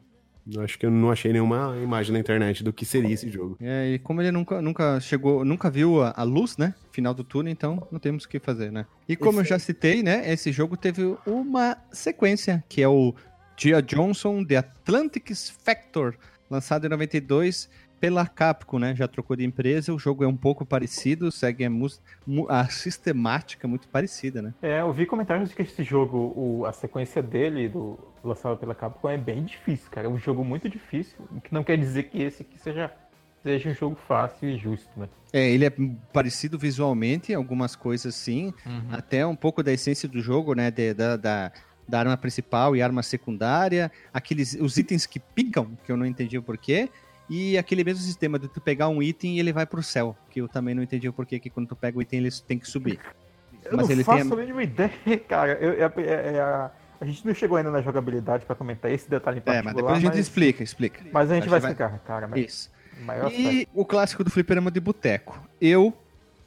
Acho 0.56 0.78
que 0.78 0.86
eu 0.86 0.90
não 0.90 1.10
achei 1.10 1.32
nenhuma 1.32 1.76
imagem 1.82 2.12
na 2.12 2.18
internet 2.18 2.64
do 2.64 2.72
que 2.72 2.84
seria 2.84 3.12
esse 3.12 3.30
jogo. 3.30 3.56
É, 3.60 3.94
e 3.94 3.98
como 3.98 4.22
ele 4.22 4.30
nunca, 4.30 4.62
nunca 4.62 5.00
chegou, 5.00 5.44
nunca 5.44 5.70
viu 5.70 6.02
a, 6.02 6.14
a 6.16 6.22
luz, 6.22 6.56
né? 6.56 6.74
Final 6.92 7.12
do 7.12 7.24
túnel, 7.24 7.52
então 7.52 7.86
não 7.90 7.98
temos 7.98 8.24
o 8.24 8.28
que 8.28 8.38
fazer, 8.38 8.72
né? 8.72 8.86
E 9.08 9.16
como 9.16 9.40
eu 9.40 9.44
já 9.44 9.58
citei, 9.58 10.02
né? 10.02 10.30
Esse 10.30 10.50
jogo 10.52 10.76
teve 10.76 11.16
uma 11.26 11.76
sequência, 11.92 12.64
que 12.68 12.82
é 12.82 12.88
o 12.88 13.14
Gia 13.56 13.82
Johnson 13.82 14.44
The 14.44 14.56
Atlantic 14.56 15.32
Factor, 15.64 16.14
lançado 16.50 16.86
em 16.86 16.88
92. 16.88 17.68
Pela 18.00 18.26
Capcom, 18.26 18.78
né? 18.78 18.94
Já 18.94 19.06
trocou 19.08 19.36
de 19.36 19.44
empresa, 19.44 19.92
o 19.92 19.98
jogo 19.98 20.24
é 20.24 20.26
um 20.26 20.36
pouco 20.36 20.64
parecido, 20.64 21.30
segue 21.32 21.64
a, 21.64 21.70
a 22.48 22.64
sistemática 22.68 23.66
muito 23.68 23.88
parecida, 23.88 24.40
né? 24.42 24.54
É, 24.62 24.80
eu 24.80 24.92
vi 24.92 25.06
comentários 25.06 25.48
de 25.50 25.54
que 25.56 25.62
esse 25.62 25.82
jogo, 25.82 26.32
o- 26.36 26.64
a 26.66 26.72
sequência 26.72 27.22
dele, 27.22 27.68
do, 27.68 27.98
lançado 28.22 28.56
pela 28.56 28.74
Capcom, 28.74 29.08
é 29.08 29.18
bem 29.18 29.44
difícil, 29.44 29.90
cara. 29.90 30.06
É 30.06 30.10
um 30.10 30.18
jogo 30.18 30.44
muito 30.44 30.68
difícil, 30.68 31.16
o 31.30 31.40
que 31.40 31.52
não 31.52 31.64
quer 31.64 31.76
dizer 31.76 32.04
que 32.04 32.22
esse 32.22 32.42
aqui 32.42 32.58
seja, 32.58 32.90
seja 33.42 33.70
um 33.70 33.74
jogo 33.74 33.96
fácil 34.06 34.48
e 34.48 34.56
justo, 34.58 34.88
né? 34.96 35.08
É, 35.32 35.50
ele 35.50 35.64
é 35.66 35.72
parecido 36.12 36.58
visualmente, 36.58 37.34
algumas 37.34 37.76
coisas 37.76 38.14
sim, 38.14 38.52
até 38.90 39.26
um 39.26 39.36
pouco 39.36 39.62
da 39.62 39.72
essência 39.72 40.08
do 40.08 40.20
jogo, 40.20 40.54
né? 40.54 40.70
de- 40.70 40.94
da, 40.94 41.16
da, 41.16 41.52
da 41.86 41.98
arma 42.00 42.16
principal 42.16 42.74
e 42.74 42.80
arma 42.80 43.02
secundária, 43.02 43.92
aqueles 44.12 44.54
os 44.54 44.76
itens 44.78 45.04
que 45.06 45.18
picam, 45.20 45.76
que 45.84 45.92
eu 45.92 45.96
não 45.98 46.06
entendi 46.06 46.38
o 46.38 46.42
porquê, 46.42 46.88
e 47.28 47.56
aquele 47.58 47.84
mesmo 47.84 48.02
sistema 48.02 48.38
de 48.38 48.48
tu 48.48 48.60
pegar 48.60 48.88
um 48.88 49.02
item 49.02 49.36
e 49.36 49.40
ele 49.40 49.52
vai 49.52 49.66
pro 49.66 49.82
céu, 49.82 50.16
que 50.30 50.40
eu 50.40 50.48
também 50.48 50.74
não 50.74 50.82
entendi 50.82 51.08
o 51.08 51.12
porquê 51.12 51.38
que 51.38 51.50
quando 51.50 51.68
tu 51.68 51.76
pega 51.76 51.98
o 51.98 52.02
item 52.02 52.20
ele 52.20 52.30
tem 52.46 52.58
que 52.58 52.68
subir. 52.68 52.98
Eu 53.64 53.76
Mas 53.76 53.86
não 53.88 53.92
ele 53.94 54.04
faço 54.04 54.24
tem 54.28 54.32
a 54.32 54.36
mínima 54.40 54.62
ideia, 54.62 54.90
cara. 55.28 55.52
Eu- 55.60 55.72
é- 55.72 55.92
é- 56.02 56.36
é 56.36 56.40
a, 56.40 56.70
a 57.00 57.04
gente 57.04 57.26
não 57.26 57.34
chegou 57.34 57.56
ainda 57.58 57.70
na 57.70 57.82
jogabilidade 57.82 58.46
pra 58.46 58.54
comentar 58.56 58.90
esse 58.90 59.08
detalhe 59.10 59.38
em 59.38 59.40
É, 59.40 59.42
particular, 59.42 59.64
mas 59.64 59.74
depois 59.76 59.96
a 59.96 60.00
gente 60.00 60.10
mas, 60.10 60.18
explica, 60.18 60.62
explica. 60.62 61.00
mas 61.12 61.30
a 61.30 61.34
gente 61.34 61.42
Acho 61.44 61.50
vai 61.50 61.60
que 61.60 61.62
vai- 61.66 61.72
explicar, 61.72 61.98
cara. 62.06 62.26
Mas 62.28 62.40
Isso. 62.44 62.70
maior 63.04 63.30
E 63.32 63.68
o 63.74 63.84
clássico 63.84 64.24
do 64.24 64.30
fliperama 64.30 64.70
de 64.70 64.80
boteco. 64.80 65.38
Eu, 65.60 65.92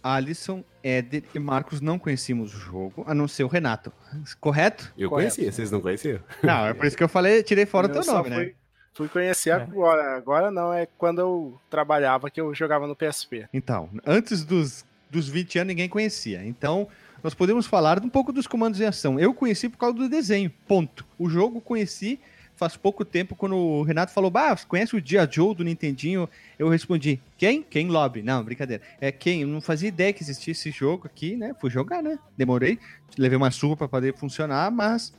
Alisson, 0.04 0.64
Éder 0.84 1.24
e 1.36 1.38
Marcos 1.40 1.80
não 1.80 2.00
conhecíamos 2.00 2.56
o 2.56 2.58
jogo, 2.58 3.04
a 3.06 3.14
não 3.14 3.28
ser 3.28 3.44
o 3.44 3.48
Renato. 3.48 3.94
Correto? 4.40 4.92
Eu 4.98 5.10
Correto. 5.10 5.36
conhecia, 5.36 5.52
vocês 5.52 5.70
não 5.70 5.80
conheciam? 5.80 6.20
Não, 6.42 6.66
é 6.66 6.74
por 6.74 6.86
isso 6.88 6.98
que 6.98 7.04
eu 7.04 7.10
falei, 7.10 7.44
tirei 7.44 7.66
fora 7.68 7.88
o 7.88 7.90
Eu 7.92 8.02
teu 8.02 8.12
nome, 8.14 8.30
né? 8.32 8.52
Fui, 8.94 9.08
conhecer 9.08 9.52
É. 9.52 9.54
agora. 9.54 10.16
Agora 10.16 10.52
não, 10.52 10.74
é 10.74 10.88
quando 10.98 11.20
eu 11.20 11.60
trabalhava 11.70 12.30
que 12.30 12.40
eu 12.42 12.54
jogava 12.54 12.88
no 12.88 12.96
PSP. 12.96 13.48
Então, 13.54 13.90
antes 14.06 14.44
dos, 14.44 14.86
dos 15.10 15.28
20 15.28 15.60
anos 15.60 15.68
ninguém 15.70 15.90
conhecia. 15.90 16.46
Então, 16.46 16.88
nós 17.24 17.34
podemos 17.34 17.68
falar 17.68 18.04
um 18.04 18.10
pouco 18.10 18.32
dos 18.32 18.48
comandos 18.48 18.80
em 18.82 18.86
ação. 18.86 19.20
Eu 19.20 19.34
conheci 19.34 19.70
por 19.70 19.78
causa 19.78 19.96
do 19.96 20.10
desenho, 20.10 20.52
ponto. 20.68 21.06
O 21.18 21.30
jogo 21.30 21.62
conheci 21.62 22.20
faz 22.56 22.78
pouco 22.78 23.04
tempo, 23.04 23.36
quando 23.36 23.56
o 23.58 23.82
Renato 23.82 24.12
falou, 24.14 24.30
bah, 24.30 24.56
você 24.56 24.66
conhece 24.68 24.96
o 24.96 25.02
Dia 25.02 25.28
Joe 25.30 25.56
do 25.56 25.64
Nintendinho? 25.64 26.30
Eu 26.60 26.70
respondi, 26.70 27.20
quem? 27.36 27.64
Quem 27.64 27.88
Lobby? 27.88 28.22
Não, 28.22 28.44
brincadeira. 28.44 28.84
É 29.00 29.12
quem? 29.12 29.42
Eu 29.42 29.48
não 29.48 29.60
fazia 29.62 29.90
ideia 29.90 30.14
que 30.14 30.22
existia 30.22 30.52
esse 30.52 30.70
jogo 30.70 31.08
aqui, 31.08 31.36
né? 31.36 31.56
Fui 31.60 31.72
jogar, 31.72 32.04
né? 32.04 32.20
Demorei, 32.38 32.78
levei 33.18 33.36
uma 33.36 33.50
surra 33.50 33.78
pra 33.78 33.88
poder 33.88 34.14
funcionar, 34.16 34.70
mas 34.70 35.12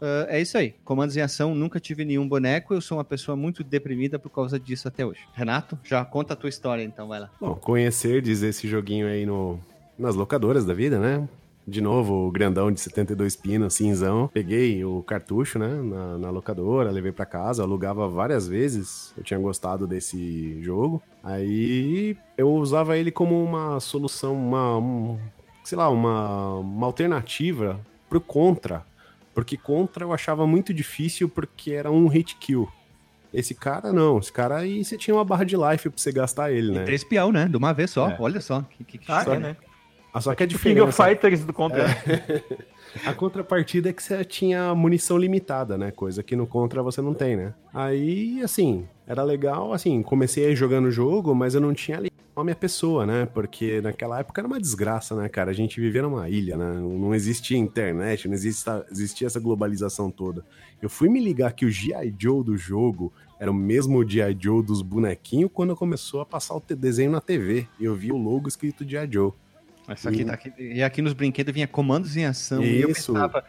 ah, 0.00 0.26
é 0.28 0.40
isso 0.40 0.56
aí. 0.58 0.74
Comandos 0.84 1.16
em 1.16 1.20
ação, 1.20 1.54
nunca 1.54 1.78
tive 1.80 2.04
nenhum 2.04 2.28
boneco, 2.28 2.74
eu 2.74 2.80
sou 2.80 2.98
uma 2.98 3.04
pessoa 3.04 3.36
muito 3.36 3.62
deprimida 3.64 4.18
por 4.18 4.30
causa 4.30 4.58
disso 4.58 4.88
até 4.88 5.04
hoje. 5.04 5.20
Renato, 5.34 5.78
já 5.84 6.04
conta 6.04 6.34
a 6.34 6.36
tua 6.36 6.48
história 6.48 6.82
então, 6.82 7.08
vai 7.08 7.20
lá. 7.20 7.30
Bom, 7.40 7.54
conhecer, 7.54 8.22
dizer 8.22 8.48
esse 8.48 8.66
joguinho 8.68 9.06
aí 9.06 9.24
no, 9.26 9.58
nas 9.98 10.14
locadoras 10.14 10.64
da 10.64 10.74
vida, 10.74 10.98
né? 10.98 11.28
De 11.66 11.82
novo, 11.82 12.26
o 12.26 12.30
grandão 12.30 12.72
de 12.72 12.80
72 12.80 13.36
pinos, 13.36 13.74
cinzão. 13.74 14.30
Peguei 14.32 14.82
o 14.86 15.02
cartucho, 15.02 15.58
né, 15.58 15.68
na, 15.68 16.16
na 16.16 16.30
locadora, 16.30 16.90
levei 16.90 17.12
pra 17.12 17.26
casa, 17.26 17.62
alugava 17.62 18.08
várias 18.08 18.48
vezes. 18.48 19.12
Eu 19.18 19.22
tinha 19.22 19.38
gostado 19.38 19.86
desse 19.86 20.58
jogo. 20.62 21.02
Aí 21.22 22.16
eu 22.38 22.50
usava 22.54 22.96
ele 22.96 23.10
como 23.10 23.44
uma 23.44 23.78
solução, 23.80 24.34
uma, 24.34 24.78
um- 24.78 25.18
sei 25.62 25.76
lá, 25.76 25.90
uma, 25.90 26.54
uma 26.54 26.86
alternativa 26.86 27.78
pro 28.08 28.18
Contra. 28.18 28.82
Porque 29.38 29.56
Contra 29.56 30.04
eu 30.04 30.12
achava 30.12 30.48
muito 30.48 30.74
difícil 30.74 31.28
porque 31.28 31.70
era 31.70 31.92
um 31.92 32.08
hit 32.08 32.34
kill. 32.40 32.68
Esse 33.32 33.54
cara 33.54 33.92
não, 33.92 34.18
esse 34.18 34.32
cara 34.32 34.56
aí 34.56 34.84
você 34.84 34.98
tinha 34.98 35.14
uma 35.14 35.24
barra 35.24 35.44
de 35.44 35.56
life 35.56 35.88
pra 35.88 35.96
você 35.96 36.10
gastar 36.10 36.50
ele, 36.50 36.72
né? 36.72 36.82
Três 36.82 37.04
peão, 37.04 37.30
né? 37.30 37.46
De 37.46 37.56
uma 37.56 37.72
vez 37.72 37.92
só. 37.92 38.08
É. 38.08 38.16
Olha 38.18 38.40
só. 38.40 38.62
Que, 38.62 38.82
que, 38.82 38.98
que 38.98 39.12
Ah, 39.12 39.18
história. 39.20 39.38
é, 39.38 39.40
né? 39.40 39.56
Ah, 40.12 40.20
só 40.20 40.34
que 40.34 40.42
a 40.42 40.46
O 40.46 40.48
King 40.48 40.80
of 40.80 40.90
diferença... 40.90 41.04
Fighters 41.04 41.44
do 41.44 41.52
Contra. 41.52 41.84
A 43.06 43.14
contrapartida 43.14 43.90
é 43.90 43.92
que 43.92 44.02
você 44.02 44.24
tinha 44.24 44.74
munição 44.74 45.16
limitada, 45.16 45.78
né? 45.78 45.92
Coisa 45.92 46.20
que 46.20 46.34
no 46.34 46.44
Contra 46.44 46.82
você 46.82 47.00
não 47.00 47.14
tem, 47.14 47.36
né? 47.36 47.54
Aí, 47.72 48.42
assim, 48.42 48.88
era 49.06 49.22
legal, 49.22 49.72
assim, 49.72 50.02
comecei 50.02 50.56
jogando 50.56 50.86
o 50.86 50.90
jogo, 50.90 51.32
mas 51.32 51.54
eu 51.54 51.60
não 51.60 51.72
tinha 51.72 51.98
a 52.40 52.56
pessoa, 52.56 53.04
né? 53.06 53.26
Porque 53.26 53.80
naquela 53.80 54.20
época 54.20 54.40
era 54.40 54.46
uma 54.46 54.60
desgraça, 54.60 55.14
né, 55.16 55.28
cara? 55.28 55.50
A 55.50 55.54
gente 55.54 55.80
vivia 55.80 56.02
numa 56.02 56.28
ilha, 56.28 56.56
né? 56.56 56.72
Não 56.74 57.14
existia 57.14 57.56
internet, 57.58 58.28
não 58.28 58.34
existia, 58.34 58.84
existia 58.90 59.26
essa 59.26 59.40
globalização 59.40 60.10
toda. 60.10 60.44
Eu 60.80 60.88
fui 60.88 61.08
me 61.08 61.20
ligar 61.20 61.52
que 61.52 61.66
o 61.66 61.70
G.I. 61.70 62.14
Joe 62.18 62.44
do 62.44 62.56
jogo 62.56 63.12
era 63.38 63.50
o 63.50 63.54
mesmo 63.54 64.08
G.I. 64.08 64.36
Joe 64.38 64.62
dos 64.62 64.82
bonequinhos 64.82 65.50
quando 65.52 65.74
começou 65.74 66.20
a 66.20 66.26
passar 66.26 66.54
o 66.54 66.60
desenho 66.60 67.10
na 67.10 67.20
TV. 67.20 67.66
E 67.78 67.84
eu 67.84 67.94
vi 67.94 68.12
o 68.12 68.16
logo 68.16 68.48
escrito 68.48 68.88
G.I. 68.88 69.08
Joe. 69.10 69.32
Essa 69.88 70.10
aqui, 70.10 70.22
tá 70.22 70.34
aqui, 70.34 70.52
e 70.58 70.82
aqui 70.82 71.00
nos 71.00 71.14
brinquedos 71.14 71.54
vinha 71.54 71.66
comandos 71.66 72.14
em 72.14 72.26
ação. 72.26 72.62
E 72.62 72.82
eu 72.82 72.90
Isso. 72.90 73.14
pensava, 73.14 73.42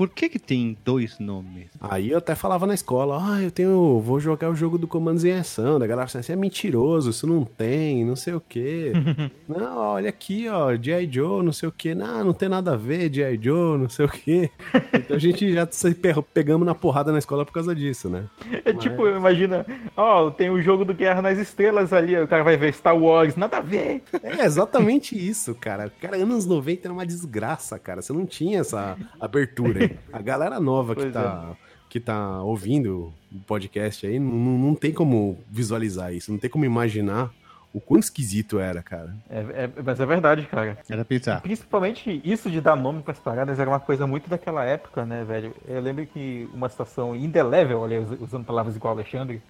por 0.00 0.08
que 0.08 0.30
que 0.30 0.38
tem 0.38 0.78
dois 0.82 1.18
nomes? 1.18 1.66
Aí 1.78 2.12
eu 2.12 2.16
até 2.16 2.34
falava 2.34 2.66
na 2.66 2.72
escola, 2.72 3.18
ah, 3.22 3.42
eu 3.42 3.50
tenho, 3.50 4.00
vou 4.00 4.18
jogar 4.18 4.48
o 4.48 4.54
jogo 4.54 4.78
do 4.78 4.88
Comandos 4.88 5.26
em 5.26 5.32
Ação. 5.32 5.78
Da 5.78 5.86
galera 5.86 6.06
assim, 6.10 6.32
é 6.32 6.36
mentiroso, 6.36 7.10
isso 7.10 7.26
não 7.26 7.44
tem, 7.44 8.02
não 8.02 8.16
sei 8.16 8.32
o 8.32 8.40
quê. 8.40 8.92
não, 9.46 9.76
olha 9.76 10.08
aqui, 10.08 10.48
ó, 10.48 10.74
G.I. 10.74 11.06
Joe, 11.12 11.44
não 11.44 11.52
sei 11.52 11.68
o 11.68 11.72
quê. 11.72 11.94
Não, 11.94 12.24
não 12.24 12.32
tem 12.32 12.48
nada 12.48 12.72
a 12.72 12.76
ver, 12.78 13.12
G.I. 13.12 13.38
Joe, 13.42 13.76
não 13.76 13.90
sei 13.90 14.06
o 14.06 14.08
quê. 14.08 14.50
então 14.94 15.14
a 15.18 15.20
gente 15.20 15.52
já 15.52 15.68
se 15.70 15.94
pe- 15.94 16.14
pegamos 16.32 16.64
na 16.66 16.74
porrada 16.74 17.12
na 17.12 17.18
escola 17.18 17.44
por 17.44 17.52
causa 17.52 17.74
disso, 17.74 18.08
né? 18.08 18.24
É 18.64 18.72
tipo, 18.72 19.06
imagina, 19.06 19.66
ó, 19.94 20.30
tem 20.30 20.48
o 20.48 20.62
jogo 20.62 20.82
do 20.82 20.94
Guerra 20.94 21.20
nas 21.20 21.36
Estrelas 21.38 21.92
ali, 21.92 22.16
o 22.18 22.26
cara 22.26 22.42
vai 22.42 22.56
ver 22.56 22.72
Star 22.72 22.96
Wars, 22.96 23.36
nada 23.36 23.58
a 23.58 23.60
ver. 23.60 24.02
É 24.22 24.46
exatamente 24.46 25.14
isso, 25.14 25.54
cara. 25.54 25.92
Cara, 26.00 26.16
anos 26.16 26.46
90 26.46 26.86
era 26.86 26.92
uma 26.94 27.04
desgraça, 27.04 27.78
cara. 27.78 28.00
Você 28.00 28.14
não 28.14 28.24
tinha 28.24 28.60
essa 28.60 28.96
abertura. 29.20 29.89
A 30.12 30.20
galera 30.22 30.58
nova 30.60 30.94
que 30.94 31.10
tá, 31.10 31.56
que 31.88 32.00
tá 32.00 32.42
ouvindo 32.42 33.12
o 33.32 33.38
podcast 33.46 34.06
aí 34.06 34.18
não, 34.18 34.30
não 34.58 34.74
tem 34.74 34.92
como 34.92 35.38
visualizar 35.50 36.12
isso, 36.14 36.30
não 36.32 36.38
tem 36.38 36.48
como 36.50 36.64
imaginar 36.64 37.30
o 37.72 37.80
quão 37.80 38.00
esquisito 38.00 38.58
era, 38.58 38.82
cara. 38.82 39.14
É, 39.30 39.38
é- 39.38 39.70
mas 39.84 40.00
é 40.00 40.06
verdade, 40.06 40.44
cara. 40.46 40.76
Era 40.88 41.04
pensar. 41.04 41.40
Principalmente 41.40 42.20
isso 42.24 42.50
de 42.50 42.60
dar 42.60 42.74
nome 42.76 43.00
pras 43.02 43.18
paradas 43.20 43.58
era 43.60 43.70
uma 43.70 43.78
coisa 43.78 44.06
muito 44.08 44.28
daquela 44.28 44.64
época, 44.64 45.04
né, 45.04 45.22
velho? 45.24 45.54
Eu 45.68 45.80
lembro 45.80 46.04
que 46.06 46.48
uma 46.52 46.68
situação 46.68 47.14
indelével, 47.14 47.80
olha, 47.80 48.00
us- 48.00 48.20
usando 48.20 48.44
palavras 48.44 48.74
igual 48.74 48.94
Alexandre, 48.94 49.40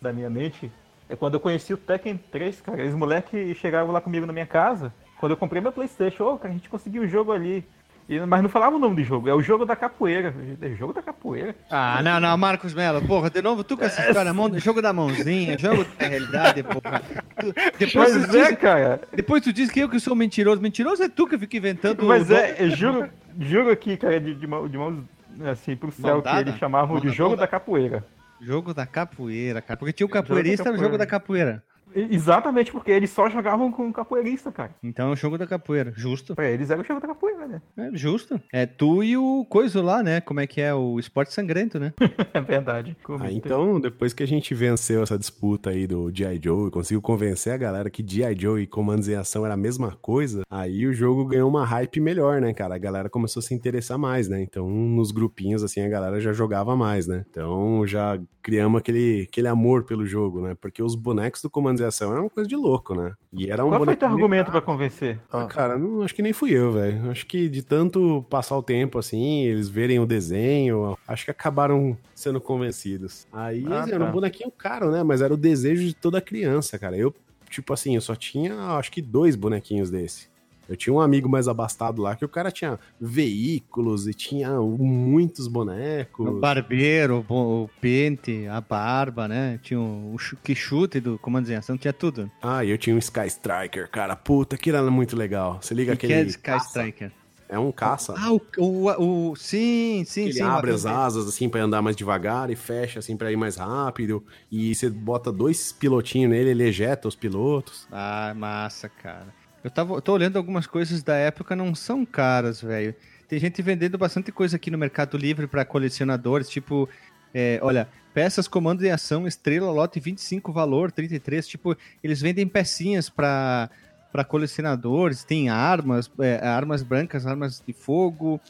da 0.00 0.12
minha 0.12 0.30
mente, 0.30 0.70
é 1.08 1.16
quando 1.16 1.34
eu 1.34 1.40
conheci 1.40 1.74
o 1.74 1.76
Tekken 1.76 2.16
3, 2.30 2.60
cara. 2.60 2.80
Eles 2.80 2.94
moleques 2.94 3.56
chegavam 3.56 3.92
lá 3.92 4.00
comigo 4.00 4.24
na 4.24 4.32
minha 4.32 4.46
casa, 4.46 4.92
quando 5.18 5.32
eu 5.32 5.36
comprei 5.36 5.60
meu 5.60 5.72
Playstation, 5.72 6.24
ô, 6.24 6.38
cara, 6.38 6.50
a 6.50 6.56
gente 6.56 6.68
conseguiu 6.68 7.02
um 7.02 7.08
jogo 7.08 7.32
ali. 7.32 7.66
E- 8.08 8.20
mas 8.20 8.42
não 8.42 8.48
falava 8.50 8.76
o 8.76 8.78
nome 8.78 8.96
do 8.96 9.02
jogo, 9.04 9.28
é 9.28 9.34
o 9.34 9.40
jogo 9.40 9.64
da 9.64 9.74
capoeira. 9.74 10.34
É 10.60 10.66
o 10.66 10.76
jogo 10.76 10.92
da 10.92 11.00
capoeira. 11.02 11.54
Ah, 11.70 12.02
não, 12.02 12.20
não, 12.20 12.36
Marcos 12.36 12.74
Mello, 12.74 13.00
porra, 13.06 13.30
de 13.30 13.40
novo 13.40 13.64
tu 13.64 13.76
com 13.78 13.84
essa 13.84 14.06
história, 14.06 14.32
mão- 14.34 14.58
jogo 14.58 14.82
da 14.82 14.92
mãozinha, 14.92 15.56
jogo 15.58 15.84
da 15.98 16.06
realidade, 16.06 16.62
porra. 16.62 17.00
Tu- 17.40 17.54
depois, 17.78 18.12
tu 18.12 18.18
Mas 18.20 18.34
é, 18.34 18.48
diz, 18.50 18.58
cara. 18.58 19.00
depois 19.14 19.42
tu 19.42 19.52
diz 19.52 19.70
que 19.70 19.80
eu 19.80 19.88
que 19.88 19.98
sou 19.98 20.14
mentiroso. 20.14 20.60
Mentiroso 20.60 21.02
é 21.02 21.08
tu 21.08 21.26
que 21.26 21.38
fica 21.38 21.56
inventando. 21.56 22.04
Mas 22.04 22.28
o- 22.28 22.34
é, 22.34 22.56
eu 22.58 22.70
juro, 22.70 23.08
juro 23.40 23.70
aqui, 23.70 23.96
cara, 23.96 24.20
de, 24.20 24.34
de, 24.34 24.46
mão- 24.46 24.68
de 24.68 24.76
mãos 24.76 25.02
assim 25.50 25.74
pro 25.74 25.90
céu, 25.90 26.18
que 26.18 26.24
dada? 26.24 26.40
eles 26.42 26.56
chamavam 26.58 26.98
de 27.00 27.06
Mão 27.06 27.14
jogo 27.14 27.36
da 27.36 27.46
capoeira. 27.46 28.04
Jogo 28.40 28.74
da 28.74 28.84
capoeira, 28.84 29.62
cara. 29.62 29.78
Porque 29.78 29.92
tinha 29.94 30.06
o 30.06 30.10
capoeirista, 30.10 30.62
era 30.64 30.70
o 30.70 30.74
capoeira. 30.74 30.84
jogo 30.86 30.98
da 30.98 31.06
capoeira. 31.06 31.62
Exatamente 31.94 32.72
porque 32.72 32.90
eles 32.90 33.10
só 33.10 33.28
jogavam 33.28 33.70
com 33.70 33.92
capoeirista, 33.92 34.50
cara. 34.50 34.74
Então 34.82 35.10
é 35.10 35.12
o 35.12 35.16
jogo 35.16 35.38
da 35.38 35.46
capoeira. 35.46 35.92
Justo. 35.96 36.34
Pra 36.34 36.50
eles 36.50 36.70
era 36.70 36.80
o 36.80 36.84
jogo 36.84 37.00
da 37.00 37.08
capoeira, 37.08 37.46
né? 37.46 37.62
É 37.76 37.90
justo. 37.96 38.40
É 38.52 38.66
tu 38.66 39.02
e 39.02 39.16
o 39.16 39.44
coisa 39.48 39.82
lá, 39.82 40.02
né? 40.02 40.20
Como 40.20 40.40
é 40.40 40.46
que 40.46 40.60
é? 40.60 40.74
O 40.74 40.98
esporte 40.98 41.32
sangrento, 41.32 41.78
né? 41.78 41.92
É 42.34 42.40
verdade. 42.40 42.96
Ah, 43.20 43.30
então, 43.30 43.80
depois 43.80 44.12
que 44.12 44.22
a 44.22 44.26
gente 44.26 44.54
venceu 44.54 45.02
essa 45.02 45.16
disputa 45.16 45.70
aí 45.70 45.86
do 45.86 46.10
G.I. 46.12 46.40
Joe 46.42 46.68
e 46.68 46.70
conseguiu 46.70 47.00
convencer 47.00 47.52
a 47.52 47.56
galera 47.56 47.88
que 47.88 48.04
G.I. 48.06 48.34
Joe 48.36 48.62
e 48.62 48.66
Comandos 48.66 49.08
em 49.08 49.14
Ação 49.14 49.44
era 49.44 49.54
a 49.54 49.56
mesma 49.56 49.92
coisa, 50.02 50.42
aí 50.50 50.86
o 50.86 50.92
jogo 50.92 51.24
ganhou 51.24 51.48
uma 51.48 51.64
hype 51.64 52.00
melhor, 52.00 52.40
né, 52.40 52.52
cara? 52.52 52.74
A 52.74 52.78
galera 52.78 53.08
começou 53.08 53.40
a 53.40 53.42
se 53.42 53.54
interessar 53.54 53.98
mais, 53.98 54.28
né? 54.28 54.42
Então, 54.42 54.68
nos 54.68 55.12
grupinhos, 55.12 55.62
assim, 55.62 55.80
a 55.80 55.88
galera 55.88 56.20
já 56.20 56.32
jogava 56.32 56.76
mais, 56.76 57.06
né? 57.06 57.24
Então, 57.30 57.86
já 57.86 58.18
criamos 58.42 58.78
aquele, 58.78 59.26
aquele 59.30 59.48
amor 59.48 59.84
pelo 59.84 60.04
jogo, 60.04 60.42
né? 60.42 60.56
Porque 60.60 60.82
os 60.82 60.94
bonecos 60.94 61.40
do 61.40 61.48
Comandos 61.48 61.80
em 61.84 61.88
Ação 61.88 62.12
eram 62.12 62.22
uma 62.24 62.30
coisa 62.30 62.48
de 62.48 62.56
louco, 62.56 62.94
né? 62.94 63.12
E 63.32 63.50
era 63.50 63.64
um 63.64 63.68
Qual 63.70 63.84
foi 63.84 63.96
teu 63.96 64.08
argumento 64.08 64.50
pra 64.50 64.60
convencer? 64.60 65.18
ah, 65.30 65.44
cara, 65.46 65.76
não, 65.78 66.02
acho 66.02 66.14
que 66.14 66.22
nem 66.22 66.32
fui 66.32 66.50
eu, 66.52 66.72
velho. 66.72 67.10
Acho 67.10 67.26
que 67.26 67.48
de 67.48 67.62
tanto 67.62 68.24
passar 68.28 68.56
o 68.56 68.62
tempo 68.62 68.98
assim, 68.98 69.44
eles 69.44 69.68
verem 69.68 69.98
o 70.00 70.06
desenho, 70.06 70.96
acho 71.06 71.24
que 71.24 71.30
acabaram 71.30 71.96
sendo 72.14 72.40
convencidos. 72.40 73.26
Aí 73.32 73.64
Ah, 73.68 73.84
era 73.88 73.98
tá. 73.98 74.04
um 74.08 74.12
bonequinho 74.12 74.50
caro, 74.50 74.90
né? 74.90 75.02
Mas 75.02 75.20
era 75.20 75.32
o 75.32 75.36
desejo 75.36 75.84
de 75.86 75.94
toda 75.94 76.20
criança, 76.20 76.78
cara. 76.78 76.96
Eu, 76.96 77.14
tipo 77.50 77.72
assim, 77.72 77.94
eu 77.94 78.00
só 78.00 78.14
tinha, 78.14 78.54
acho 78.76 78.90
que 78.90 79.00
dois 79.02 79.36
bonequinhos 79.36 79.90
desse. 79.90 80.28
Eu 80.68 80.76
tinha 80.76 80.92
um 80.92 81.00
amigo 81.00 81.28
mais 81.28 81.46
abastado 81.48 82.00
lá 82.02 82.16
que 82.16 82.24
o 82.24 82.28
cara 82.28 82.50
tinha 82.50 82.78
veículos 83.00 84.06
e 84.06 84.14
tinha 84.14 84.50
muitos 84.60 85.46
bonecos. 85.48 86.26
O 86.26 86.40
barbeiro, 86.40 87.24
o, 87.28 87.68
pente, 87.80 88.46
a 88.46 88.60
barba, 88.60 89.26
né? 89.28 89.58
Tinha 89.62 89.80
o, 89.80 90.16
que 90.42 90.54
chute 90.54 91.00
do 91.00 91.18
Comandos 91.18 91.50
em 91.50 91.54
Ação, 91.54 91.76
tinha 91.76 91.92
tudo. 91.92 92.30
Ah, 92.42 92.64
e 92.64 92.70
eu 92.70 92.78
tinha 92.78 92.94
um 92.94 92.98
Sky 92.98 93.26
Striker, 93.26 93.90
cara. 93.90 94.14
Puta, 94.16 94.56
aquilo 94.56 94.76
era 94.76 94.90
muito 94.90 95.16
legal. 95.16 95.58
Você 95.60 95.74
liga 95.74 95.92
E 95.92 95.96
que 95.96 96.06
aquele. 96.06 96.20
é 96.28 96.30
Sky 96.30 96.56
Striker? 96.56 97.12
É 97.46 97.58
um 97.58 97.70
caça. 97.70 98.14
Ah, 98.16 98.32
o, 98.32 98.40
o, 98.56 99.30
o- 99.30 99.36
sim, 99.36 100.02
sim, 100.06 100.22
Ele 100.24 100.32
sim. 100.32 100.42
abre 100.42 100.70
o 100.70 100.74
as 100.74 100.86
asas 100.86 101.28
assim 101.28 101.46
pra 101.48 101.62
andar 101.62 101.82
mais 101.82 101.94
devagar 101.94 102.50
e 102.50 102.56
fecha 102.56 102.98
assim 102.98 103.16
pra 103.18 103.30
ir 103.30 103.36
mais 103.36 103.56
rápido. 103.56 104.24
E 104.50 104.74
você 104.74 104.88
bota 104.88 105.30
dois 105.30 105.70
pilotinhos 105.70 106.30
nele, 106.30 106.50
ele 106.50 106.64
ejeta 106.64 107.06
os 107.06 107.14
pilotos. 107.14 107.86
Ah, 107.92 108.32
massa, 108.34 108.88
cara. 108.88 109.26
Eu 109.64 109.70
tava, 109.70 110.00
tô 110.02 110.12
olhando 110.12 110.36
algumas 110.36 110.66
coisas 110.66 111.02
da 111.02 111.16
época, 111.16 111.56
não 111.56 111.74
são 111.74 112.04
caras, 112.04 112.60
velho. 112.60 112.94
Tem 113.26 113.38
gente 113.38 113.62
vendendo 113.62 113.96
bastante 113.96 114.30
coisa 114.30 114.56
aqui 114.56 114.70
no 114.70 114.76
Mercado 114.76 115.16
Livre 115.16 115.46
pra 115.46 115.64
colecionadores, 115.64 116.50
tipo, 116.50 116.86
é, 117.32 117.58
olha, 117.62 117.88
peças 118.12 118.46
comando 118.46 118.84
em 118.84 118.90
ação, 118.90 119.26
estrela, 119.26 119.72
lote 119.72 119.98
25, 119.98 120.52
valor 120.52 120.92
33, 120.92 121.48
tipo, 121.48 121.74
eles 122.02 122.20
vendem 122.20 122.46
pecinhas 122.46 123.08
pra 123.08 123.70
para 124.12 124.22
colecionadores, 124.22 125.24
tem 125.24 125.48
armas, 125.48 126.08
é, 126.20 126.36
armas 126.46 126.84
brancas, 126.84 127.26
armas 127.26 127.60
de 127.66 127.72
fogo, 127.72 128.40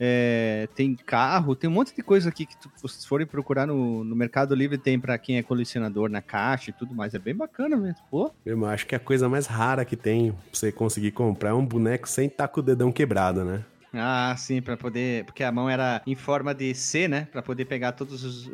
é, 0.00 0.68
tem 0.74 0.94
carro, 0.94 1.56
tem 1.56 1.68
um 1.68 1.72
monte 1.72 1.94
de 1.94 2.02
coisa 2.02 2.28
aqui 2.28 2.46
que 2.46 2.56
tu, 2.56 2.70
vocês 2.80 3.04
forem 3.04 3.26
procurar 3.26 3.66
no, 3.66 4.04
no 4.04 4.14
Mercado 4.14 4.54
Livre, 4.54 4.78
tem 4.78 4.98
pra 4.98 5.18
quem 5.18 5.38
é 5.38 5.42
colecionador 5.42 6.08
na 6.08 6.22
caixa 6.22 6.70
e 6.70 6.72
tudo 6.72 6.94
mais. 6.94 7.14
É 7.14 7.18
bem 7.18 7.34
bacana 7.34 7.76
mesmo. 7.76 8.02
Pô, 8.10 8.30
Eu 8.44 8.64
acho 8.66 8.86
que 8.86 8.94
a 8.94 9.00
coisa 9.00 9.28
mais 9.28 9.46
rara 9.46 9.84
que 9.84 9.96
tem 9.96 10.32
pra 10.32 10.40
você 10.52 10.70
conseguir 10.70 11.10
comprar 11.12 11.50
é 11.50 11.54
um 11.54 11.66
boneco 11.66 12.08
sem 12.08 12.26
estar 12.26 12.48
com 12.48 12.60
o 12.60 12.62
dedão 12.62 12.92
quebrado, 12.92 13.44
né? 13.44 13.64
Ah, 13.92 14.34
sim, 14.36 14.60
pra 14.60 14.76
poder. 14.76 15.24
Porque 15.24 15.42
a 15.42 15.50
mão 15.50 15.68
era 15.68 16.02
em 16.06 16.14
forma 16.14 16.54
de 16.54 16.74
C, 16.74 17.08
né? 17.08 17.26
Pra 17.32 17.42
poder 17.42 17.64
pegar 17.64 17.92
todas 17.92 18.48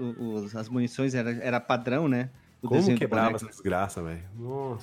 as 0.54 0.68
munições, 0.68 1.14
era, 1.14 1.32
era 1.42 1.60
padrão, 1.60 2.08
né? 2.08 2.30
O 2.64 2.68
Como 2.68 2.80
desenho 2.80 2.96
do 2.96 2.98
quebrava 2.98 3.26
boneco. 3.26 3.44
essa 3.44 3.52
desgraça, 3.52 4.02
velho? 4.02 4.22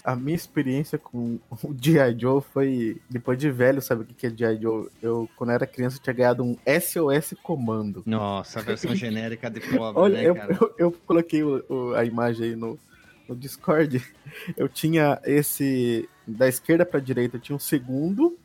A 0.04 0.16
minha 0.16 0.36
experiência 0.36 1.00
com 1.00 1.40
o 1.50 1.58
G.I. 1.82 2.16
Joe 2.20 2.40
foi, 2.42 3.02
depois 3.10 3.40
de 3.40 3.50
velho, 3.50 3.82
sabe 3.82 4.04
o 4.04 4.06
que 4.06 4.14
que 4.14 4.28
é 4.28 4.30
G.I. 4.30 4.62
Joe? 4.62 4.88
Eu, 5.02 5.28
quando 5.36 5.50
era 5.50 5.66
criança, 5.66 6.00
tinha 6.00 6.14
ganhado 6.14 6.44
um 6.44 6.56
SOS 6.80 7.34
Comando. 7.42 8.04
Nossa, 8.06 8.60
a 8.60 8.62
versão 8.62 8.94
genérica 8.96 9.50
de 9.50 9.60
pobre, 9.62 10.00
Olha, 10.00 10.14
né, 10.14 10.30
eu, 10.30 10.36
cara? 10.36 10.58
eu, 10.62 10.76
eu 10.78 10.92
coloquei 11.08 11.42
o- 11.44 11.64
o- 11.68 11.94
a 11.96 12.06
imagem 12.06 12.50
aí 12.50 12.56
no, 12.56 12.78
no 13.28 13.36
Discord. 13.36 14.00
Eu 14.56 14.70
tinha 14.70 15.20
esse. 15.26 16.08
Da 16.28 16.48
esquerda 16.48 16.86
pra 16.86 17.00
direita, 17.00 17.36
eu 17.38 17.42
tinha 17.42 17.56
o 17.56 17.60
segundo 17.60 18.38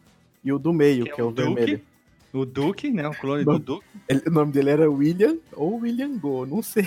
e 0.42 0.50
o 0.52 0.58
do 0.58 0.72
meio, 0.72 1.04
que, 1.04 1.20
é 1.20 1.22
o, 1.24 1.30
Duke, 1.30 1.42
vermelho. 1.54 1.80
O 2.36 2.44
Duke, 2.44 2.90
né? 2.90 3.08
O 3.08 3.12
clone 3.14 3.44
Não. 3.44 3.54
do 3.54 3.58
Duke. 3.58 3.86
Ele- 4.08 4.22
o 4.26 4.30
nome 4.30 4.52
dele 4.52 4.70
era 4.70 4.90
William 4.90 5.36
ou 5.52 5.76
William 5.80 6.16
Go, 6.18 6.44
não 6.46 6.62
sei. 6.62 6.86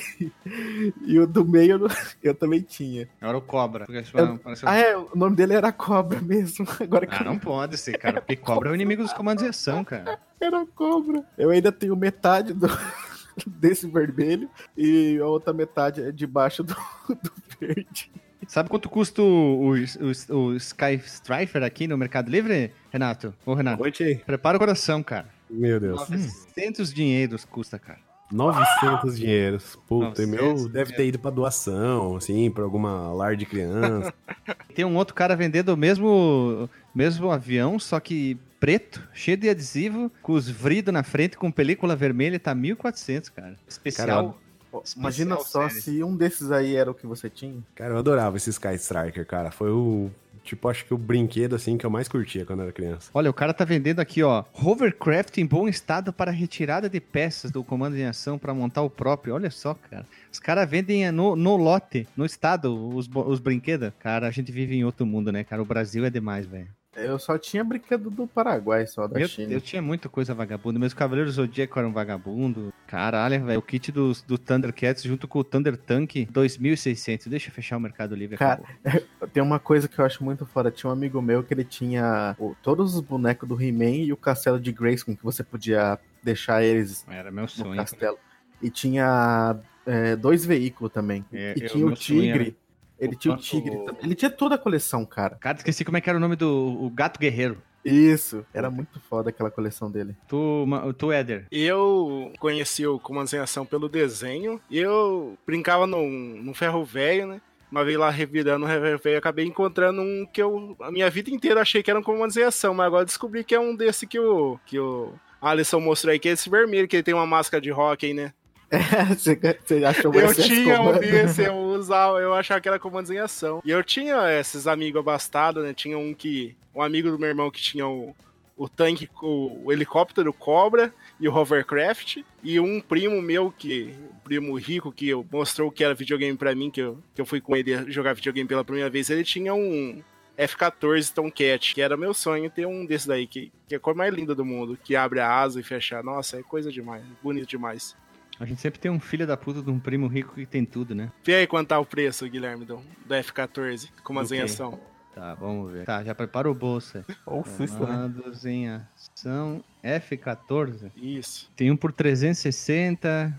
E 1.05 1.19
o 1.19 1.25
do 1.25 1.43
meio 1.45 1.85
eu, 1.85 1.87
eu 2.23 2.35
também 2.35 2.61
tinha. 2.61 3.07
Era 3.19 3.37
o 3.37 3.41
Cobra. 3.41 3.85
Eu- 3.89 4.39
Ah, 4.63 4.77
é, 4.77 4.95
o 4.97 5.09
nome 5.15 5.35
dele 5.35 5.53
era 5.53 5.71
Cobra 5.71 6.21
mesmo. 6.21 6.65
Agora 6.79 7.07
que 7.07 7.15
Ah, 7.15 7.23
não 7.23 7.37
pode 7.39 7.77
ser, 7.77 7.97
cara. 7.97 8.21
Porque 8.21 8.35
Cobra 8.37 8.69
é 8.69 8.71
o 8.71 8.75
inimigo 8.75 9.01
dos 9.01 9.13
comandos 9.13 9.43
de 9.43 9.49
ação, 9.49 9.83
cara. 9.83 10.19
era 10.39 10.65
Cobra. 10.67 11.23
Eu 11.37 11.49
ainda 11.49 11.71
tenho 11.71 11.95
metade 11.95 12.53
do, 12.53 12.67
desse 13.45 13.87
vermelho 13.87 14.49
e 14.77 15.17
a 15.19 15.25
outra 15.25 15.51
metade 15.53 16.01
é 16.01 16.11
debaixo 16.11 16.63
do, 16.63 16.75
do 17.07 17.31
verde. 17.59 18.11
Sabe 18.47 18.69
quanto 18.69 18.89
custa 18.89 19.21
o, 19.21 19.25
o, 19.25 19.73
o, 19.75 20.35
o 20.37 20.55
Sky 20.55 20.95
Strifer 21.05 21.61
aqui 21.61 21.87
no 21.87 21.97
Mercado 21.97 22.31
Livre, 22.31 22.71
Renato? 22.89 23.31
Ô, 23.45 23.53
Renato, 23.53 23.83
Oi, 23.83 23.91
prepara 24.25 24.57
o 24.57 24.59
coração, 24.59 25.03
cara. 25.03 25.27
Meu 25.49 25.79
Deus. 25.79 26.07
900 26.09 26.93
dinheiros 26.93 27.45
custa, 27.45 27.79
cara. 27.79 27.99
900 28.31 29.17
dinheiros. 29.17 29.75
Puta, 29.87 30.21
e 30.21 30.25
900 30.25 30.61
meu 30.61 30.69
deve 30.69 30.93
ter 30.93 31.07
ido 31.07 31.17
pra 31.17 31.31
doação, 31.31 32.15
assim, 32.15 32.51
pra 32.51 32.63
alguma 32.63 33.11
lar 33.11 33.35
de 33.35 33.45
criança. 33.45 34.13
Tem 34.75 34.85
um 34.85 34.95
outro 34.95 35.15
cara 35.15 35.35
vendendo 35.35 35.69
o 35.69 35.77
mesmo, 35.77 36.69
mesmo 36.93 37.31
avião, 37.31 37.79
só 37.79 37.99
que 37.99 38.37
preto, 38.59 39.07
cheio 39.13 39.37
de 39.37 39.49
adesivo, 39.49 40.11
com 40.21 40.33
os 40.33 40.49
vridos 40.49 40.93
na 40.93 41.01
frente, 41.01 41.37
com 41.37 41.51
película 41.51 41.95
vermelha, 41.95 42.39
tá 42.39 42.53
1.400, 42.53 43.31
cara. 43.31 43.55
Especial. 43.67 44.37
Ó, 44.71 44.83
Imagina 44.95 45.35
só 45.37 45.67
série. 45.67 45.81
se 45.81 46.03
um 46.03 46.15
desses 46.15 46.51
aí 46.51 46.75
era 46.75 46.91
o 46.91 46.93
que 46.93 47.07
você 47.07 47.27
tinha. 47.29 47.63
cara, 47.73 47.95
eu 47.95 47.97
adorava 47.97 48.37
esse 48.37 48.51
Sky 48.51 48.75
Striker, 48.75 49.25
cara. 49.25 49.49
Foi 49.49 49.71
o, 49.71 50.11
tipo, 50.43 50.67
acho 50.67 50.85
que 50.85 50.93
o 50.93 50.97
brinquedo, 50.97 51.55
assim, 51.55 51.77
que 51.77 51.85
eu 51.85 51.89
mais 51.89 52.07
curtia 52.07 52.45
quando 52.45 52.61
era 52.61 52.71
criança. 52.71 53.09
Olha, 53.13 53.29
o 53.29 53.33
cara 53.33 53.53
tá 53.53 53.65
vendendo 53.65 53.99
aqui, 53.99 54.23
ó, 54.23 54.43
hovercraft 54.53 55.37
em 55.37 55.45
bom 55.45 55.67
estado 55.67 56.11
para 56.11 56.31
retirada 56.31 56.89
de 56.89 56.99
peças 56.99 57.51
do 57.51 57.63
comando 57.63 57.97
em 57.97 58.05
ação 58.05 58.37
para 58.37 58.53
montar 58.53 58.81
o 58.81 58.89
próprio. 58.89 59.33
Olha 59.33 59.51
só, 59.51 59.73
cara. 59.73 60.05
Os 60.31 60.39
caras 60.39 60.69
vendem 60.69 61.11
no, 61.11 61.35
no 61.35 61.55
lote, 61.57 62.07
no 62.15 62.25
estado, 62.25 62.95
os, 62.95 63.09
os 63.13 63.39
brinquedos. 63.39 63.91
Cara, 63.99 64.27
a 64.27 64.31
gente 64.31 64.51
vive 64.51 64.75
em 64.75 64.83
outro 64.83 65.05
mundo, 65.05 65.31
né, 65.31 65.43
cara? 65.43 65.61
O 65.61 65.65
Brasil 65.65 66.05
é 66.05 66.09
demais, 66.09 66.45
velho. 66.45 66.67
Eu 67.05 67.17
só 67.19 67.37
tinha 67.37 67.63
brinquedo 67.63 68.09
do 68.09 68.27
Paraguai, 68.27 68.85
só 68.87 69.07
da 69.07 69.19
Eu, 69.19 69.27
China. 69.27 69.51
eu 69.53 69.61
tinha 69.61 69.81
muita 69.81 70.09
coisa 70.09 70.33
vagabunda. 70.33 70.77
Meus 70.79 70.93
Cavaleiros 70.93 71.35
Zodíaco 71.35 71.77
eram 71.79 71.91
vagabundo. 71.93 72.73
Caralho, 72.87 73.45
velho. 73.45 73.59
O 73.59 73.61
kit 73.61 73.91
do, 73.91 74.11
do 74.27 74.37
Thundercats 74.37 75.03
junto 75.03 75.27
com 75.27 75.39
o 75.39 75.43
Thunder 75.43 75.77
Tank, 75.77 76.11
2.600. 76.31 77.27
Deixa 77.29 77.49
eu 77.49 77.53
fechar 77.53 77.77
o 77.77 77.79
Mercado 77.79 78.15
Livre. 78.15 78.37
Cara. 78.37 78.61
Tem 79.33 79.41
uma 79.43 79.59
coisa 79.59 79.87
que 79.87 79.99
eu 79.99 80.05
acho 80.05 80.23
muito 80.23 80.45
foda. 80.45 80.71
Tinha 80.71 80.89
um 80.89 80.93
amigo 80.93 81.21
meu 81.21 81.43
que 81.43 81.53
ele 81.53 81.63
tinha 81.63 82.35
o- 82.39 82.55
todos 82.61 82.95
os 82.95 83.01
bonecos 83.01 83.47
do 83.47 83.61
He-Man 83.61 84.05
e 84.05 84.13
o 84.13 84.17
castelo 84.17 84.59
de 84.59 84.71
Grayskull, 84.71 85.15
que 85.15 85.23
você 85.23 85.43
podia 85.43 85.97
deixar 86.23 86.63
eles 86.63 87.05
Era 87.09 87.31
meu 87.31 87.43
no 87.43 87.49
sonho. 87.49 87.75
castelo. 87.75 88.17
E 88.61 88.69
tinha 88.69 89.57
é, 89.85 90.15
dois 90.15 90.45
veículos 90.45 90.91
também. 90.91 91.25
É, 91.31 91.53
e 91.57 91.63
eu- 91.63 91.69
tinha 91.69 91.85
o 91.85 91.87
meu 91.87 91.95
sonho 91.95 92.21
Tigre. 92.21 92.57
Ele 92.99 93.15
o 93.15 93.17
tinha 93.17 93.33
o 93.33 93.37
Tigre 93.37 93.77
também. 93.85 94.03
Ele 94.03 94.15
tinha 94.15 94.29
toda 94.29 94.55
a 94.55 94.57
coleção, 94.57 95.05
cara. 95.05 95.35
Cara, 95.35 95.57
esqueci 95.57 95.85
como 95.85 95.97
é 95.97 96.01
que 96.01 96.09
era 96.09 96.17
o 96.17 96.21
nome 96.21 96.35
do 96.35 96.77
o 96.81 96.89
Gato 96.89 97.19
Guerreiro. 97.19 97.61
Isso. 97.83 98.45
Era 98.53 98.69
muito 98.69 98.99
foda 98.99 99.29
aquela 99.29 99.49
coleção 99.49 99.89
dele. 99.89 100.15
Tu, 100.27 100.65
tu 100.97 101.11
Éder. 101.11 101.45
Eu 101.51 102.31
conheci 102.39 102.85
o 102.85 102.99
Comandos 102.99 103.33
em 103.33 103.37
Ação 103.37 103.65
pelo 103.65 103.87
desenho 103.87 104.59
e 104.69 104.77
eu 104.77 105.37
brincava 105.45 105.87
num, 105.87 106.09
num 106.09 106.53
ferro 106.53 106.83
velho, 106.83 107.27
né? 107.27 107.41
Uma 107.71 107.85
vez 107.85 107.97
lá 107.97 108.09
revirando 108.09 108.65
o 108.65 108.67
ferro 108.67 108.99
velho, 108.99 109.17
acabei 109.17 109.45
encontrando 109.45 110.01
um 110.01 110.25
que 110.25 110.41
eu, 110.41 110.75
a 110.81 110.91
minha 110.91 111.09
vida 111.09 111.29
inteira, 111.29 111.61
achei 111.61 111.83
que 111.83 111.89
era 111.89 111.99
um 111.99 112.03
Comandos 112.03 112.35
em 112.35 112.43
Ação, 112.43 112.73
mas 112.73 112.87
agora 112.87 113.05
descobri 113.05 113.43
que 113.43 113.53
é 113.55 113.59
um 113.59 113.75
desse 113.75 114.07
que 114.07 114.19
o, 114.19 114.59
que 114.65 114.79
o 114.79 115.13
Alisson 115.41 115.79
mostrou 115.79 116.11
aí, 116.11 116.19
que 116.19 116.27
é 116.27 116.31
esse 116.31 116.49
vermelho, 116.49 116.87
que 116.87 116.95
ele 116.95 117.03
tem 117.03 117.13
uma 117.13 117.27
máscara 117.27 117.61
de 117.61 117.69
rock, 117.69 118.11
né? 118.13 118.33
você, 119.17 119.35
você 119.65 119.83
achou 119.83 120.13
Eu 120.13 120.33
tinha 120.33 120.81
um 120.81 120.99
desse, 120.99 121.43
eu 121.43 121.55
usava, 121.55 122.19
eu 122.19 122.33
achava 122.33 122.61
que 122.61 122.67
era 122.67 122.79
comandos 122.79 123.09
em 123.09 123.17
ação. 123.17 123.61
E 123.65 123.71
eu 123.71 123.83
tinha 123.83 124.31
esses 124.39 124.67
amigos 124.67 124.99
abastados, 124.99 125.63
né? 125.63 125.73
Tinha 125.73 125.97
um 125.97 126.13
que. 126.13 126.55
Um 126.73 126.81
amigo 126.81 127.09
do 127.09 127.17
meu 127.17 127.29
irmão 127.29 127.49
que 127.49 127.59
tinha 127.59 127.87
o, 127.87 128.15
o 128.55 128.69
tanque, 128.69 129.09
o, 129.21 129.65
o 129.65 129.71
helicóptero 129.71 130.31
Cobra 130.31 130.93
e 131.19 131.27
o 131.27 131.35
hovercraft. 131.35 132.17
E 132.43 132.59
um 132.59 132.79
primo 132.79 133.21
meu, 133.21 133.51
que. 133.57 133.93
Primo 134.23 134.55
rico, 134.59 134.91
que 134.91 135.09
eu- 135.09 135.25
mostrou 135.31 135.71
que 135.71 135.83
era 135.83 135.95
videogame 135.95 136.37
pra 136.37 136.53
mim, 136.53 136.69
que 136.69 136.81
eu, 136.81 136.99
que 137.15 137.21
eu 137.21 137.25
fui 137.25 137.41
com 137.41 137.55
ele 137.55 137.91
jogar 137.91 138.13
videogame 138.13 138.47
pela 138.47 138.63
primeira 138.63 138.89
vez. 138.89 139.09
Ele 139.09 139.23
tinha 139.23 139.53
um. 139.53 140.01
F-14 140.37 141.11
Tomcat, 141.13 141.75
que 141.75 141.81
era 141.81 141.97
meu 141.97 142.13
sonho 142.13 142.49
ter 142.49 142.65
um 142.65 142.85
desse 142.85 143.05
daí, 143.05 143.27
que, 143.27 143.51
que 143.67 143.73
é 143.73 143.77
a 143.77 143.79
cor 143.79 143.93
mais 143.93 144.13
linda 144.13 144.33
do 144.33 144.45
mundo, 144.45 144.79
que 144.81 144.95
abre 144.95 145.19
a 145.19 145.29
asa 145.29 145.59
e 145.59 145.63
fecha. 145.63 146.01
Nossa, 146.01 146.37
é 146.39 146.43
coisa 146.43 146.71
demais, 146.71 147.03
bonito 147.21 147.45
demais. 147.49 147.93
A 148.39 148.45
gente 148.45 148.61
sempre 148.61 148.79
tem 148.79 148.89
um 148.89 148.99
filho 148.99 149.27
da 149.27 149.35
puta 149.35 149.61
de 149.61 149.69
um 149.69 149.79
primo 149.79 150.07
rico 150.07 150.33
que 150.35 150.45
tem 150.45 150.63
tudo, 150.63 150.95
né? 150.95 151.11
Vê 151.23 151.35
aí 151.35 151.47
quanto 151.47 151.67
tá 151.69 151.79
o 151.79 151.85
preço, 151.85 152.27
Guilherme, 152.29 152.63
do, 152.65 152.81
do 153.05 153.13
F-14, 153.13 153.89
com 154.03 154.13
umas 154.13 154.29
Do 154.29 154.35
em 154.35 154.37
quê? 154.37 154.43
ação. 154.45 154.79
Tá, 155.13 155.33
vamos 155.33 155.71
ver. 155.71 155.85
Tá, 155.85 156.01
já 156.03 156.15
prepara 156.15 156.49
o 156.49 156.53
bolso. 156.53 156.99
aí. 156.99 157.03
Ou 157.25 157.43
susto, 157.43 157.79
né? 157.79 157.85
Comandos 157.87 158.45
em 158.45 158.69
ação 158.69 159.61
F14. 159.83 160.91
Isso. 160.95 161.51
Tem 161.55 161.69
um 161.69 161.75
por 161.75 161.91
360, 161.91 163.33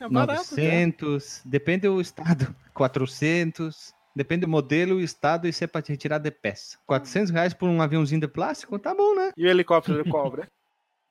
É 0.00 0.08
barato, 0.08 0.56
né? 0.56 0.62
900, 0.62 1.42
depende 1.44 1.86
do 1.86 2.00
estado. 2.00 2.52
400, 2.74 3.94
depende 4.16 4.40
do 4.46 4.48
modelo, 4.48 4.96
o 4.96 5.00
estado 5.00 5.46
e 5.46 5.52
se 5.52 5.62
é 5.62 5.66
pra 5.66 5.82
te 5.82 5.92
retirar 5.92 6.18
de 6.18 6.30
peça. 6.30 6.76
400 6.86 7.30
reais 7.30 7.54
por 7.54 7.68
um 7.68 7.80
aviãozinho 7.80 8.20
de 8.20 8.26
plástico, 8.28 8.78
tá 8.78 8.92
bom, 8.94 9.14
né? 9.14 9.30
E 9.36 9.44
o 9.44 9.48
helicóptero 9.48 10.02
do 10.02 10.10
Cobra? 10.10 10.48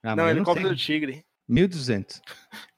Ah, 0.02 0.16
não, 0.16 0.30
helicóptero 0.30 0.68
sei. 0.70 0.76
do 0.78 0.80
Tigre. 0.82 1.26
1.200. 1.50 2.22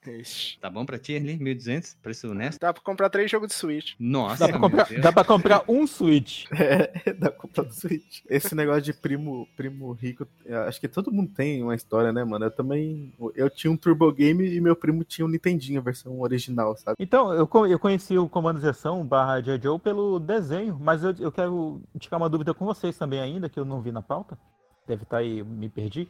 Ixi. 0.07 0.57
Tá 0.59 0.67
bom 0.67 0.83
pra 0.83 0.97
ti 0.97 1.15
ali? 1.15 1.37
1.200? 1.37 1.95
Preço 2.01 2.31
honesto? 2.31 2.59
Dá 2.59 2.73
pra 2.73 2.81
comprar 2.81 3.09
três 3.09 3.29
jogos 3.29 3.49
de 3.49 3.53
Switch. 3.53 3.93
Nossa, 3.99 4.47
Dá 4.47 4.49
pra, 4.49 4.59
comprar, 4.59 4.89
dá 4.99 5.11
pra 5.11 5.23
comprar 5.23 5.63
um 5.67 5.85
Switch. 5.85 6.45
É, 6.57 7.13
da 7.13 7.29
compra 7.29 7.63
do 7.63 7.73
Switch. 7.73 8.21
Esse 8.27 8.55
negócio 8.55 8.81
de 8.81 8.93
primo, 8.93 9.47
primo 9.55 9.91
rico, 9.91 10.25
acho 10.67 10.79
que 10.79 10.87
todo 10.87 11.11
mundo 11.11 11.31
tem 11.35 11.61
uma 11.61 11.75
história, 11.75 12.11
né, 12.11 12.23
mano? 12.23 12.45
Eu 12.45 12.51
também. 12.51 13.13
Eu 13.35 13.49
tinha 13.49 13.69
um 13.69 13.77
Turbo 13.77 14.11
Game 14.11 14.43
e 14.43 14.59
meu 14.59 14.75
primo 14.75 15.03
tinha 15.03 15.25
um 15.25 15.29
Nintendinho, 15.29 15.79
a 15.79 15.83
versão 15.83 16.19
original, 16.19 16.75
sabe? 16.77 16.95
Então, 16.99 17.31
eu, 17.33 17.47
eu 17.67 17.77
conheci 17.79 18.17
o 18.17 18.27
Comando 18.29 18.59
de 18.59 18.67
Ação 18.67 19.05
barra 19.05 19.39
J. 19.41 19.59
Joe 19.61 19.77
pelo 19.79 20.19
desenho, 20.19 20.77
mas 20.81 21.03
eu, 21.03 21.13
eu 21.19 21.31
quero 21.31 21.81
tirar 21.99 22.17
uma 22.17 22.29
dúvida 22.29 22.53
com 22.53 22.65
vocês 22.65 22.97
também 22.97 23.19
ainda, 23.19 23.49
que 23.49 23.59
eu 23.59 23.65
não 23.65 23.81
vi 23.81 23.91
na 23.91 24.01
pauta. 24.01 24.37
deve 24.87 25.03
estar 25.03 25.17
aí, 25.17 25.43
me 25.43 25.69
perdi. 25.69 26.07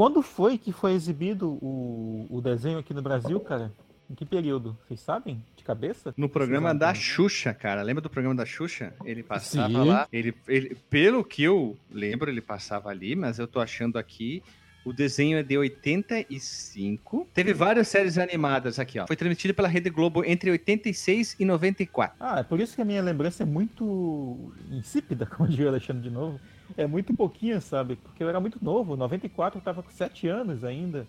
Quando 0.00 0.22
foi 0.22 0.56
que 0.56 0.72
foi 0.72 0.94
exibido 0.94 1.58
o, 1.60 2.26
o 2.30 2.40
desenho 2.40 2.78
aqui 2.78 2.94
no 2.94 3.02
Brasil, 3.02 3.38
cara? 3.38 3.70
Em 4.08 4.14
que 4.14 4.24
período? 4.24 4.74
Vocês 4.88 4.98
sabem? 4.98 5.44
De 5.54 5.62
cabeça? 5.62 6.14
No 6.16 6.26
programa 6.26 6.74
da? 6.74 6.94
Xuxa, 6.94 7.52
cara. 7.52 7.82
Lembra 7.82 8.00
do 8.00 8.08
programa 8.08 8.34
da 8.34 8.46
Xuxa? 8.46 8.94
Ele 9.04 9.22
passava 9.22 9.68
Sim. 9.68 9.84
lá. 9.84 10.08
Ele, 10.10 10.34
ele, 10.48 10.74
pelo 10.88 11.22
que 11.22 11.42
eu 11.42 11.76
lembro, 11.92 12.30
ele 12.30 12.40
passava 12.40 12.88
ali, 12.88 13.14
mas 13.14 13.38
eu 13.38 13.46
tô 13.46 13.60
achando 13.60 13.98
aqui. 13.98 14.42
O 14.86 14.92
desenho 14.94 15.36
é 15.36 15.42
de 15.42 15.58
85. 15.58 17.28
Teve 17.34 17.52
várias 17.52 17.86
séries 17.86 18.16
animadas 18.16 18.78
aqui, 18.78 18.98
ó. 18.98 19.06
Foi 19.06 19.16
transmitido 19.16 19.52
pela 19.52 19.68
Rede 19.68 19.90
Globo 19.90 20.24
entre 20.24 20.50
86 20.50 21.36
e 21.38 21.44
94. 21.44 22.16
Ah, 22.18 22.40
é 22.40 22.42
por 22.42 22.58
isso 22.58 22.74
que 22.74 22.80
a 22.80 22.86
minha 22.86 23.02
lembrança 23.02 23.42
é 23.42 23.46
muito 23.46 24.50
insípida, 24.70 25.26
como 25.36 25.46
diria 25.46 25.66
o 25.66 25.68
Alexandre 25.68 26.04
de 26.04 26.10
novo. 26.10 26.40
É 26.76 26.86
muito 26.86 27.14
pouquinho, 27.14 27.60
sabe? 27.60 27.96
Porque 27.96 28.22
eu 28.22 28.28
era 28.28 28.40
muito 28.40 28.62
novo. 28.62 28.96
94 28.96 29.58
eu 29.58 29.64
tava 29.64 29.82
com 29.82 29.90
7 29.90 30.28
anos 30.28 30.64
ainda. 30.64 31.06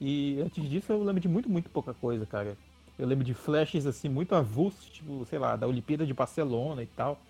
E 0.00 0.40
antes 0.40 0.68
disso 0.68 0.92
eu 0.92 1.02
lembro 1.02 1.20
de 1.20 1.28
muito, 1.28 1.48
muito 1.48 1.70
pouca 1.70 1.94
coisa, 1.94 2.26
cara. 2.26 2.56
Eu 2.98 3.06
lembro 3.06 3.24
de 3.24 3.34
flashes 3.34 3.86
assim, 3.86 4.08
muito 4.08 4.34
avulsos, 4.34 4.86
tipo, 4.90 5.24
sei 5.26 5.38
lá, 5.38 5.56
da 5.56 5.66
Olimpíada 5.66 6.06
de 6.06 6.14
Barcelona 6.14 6.82
e 6.82 6.86
tal. 6.86 7.20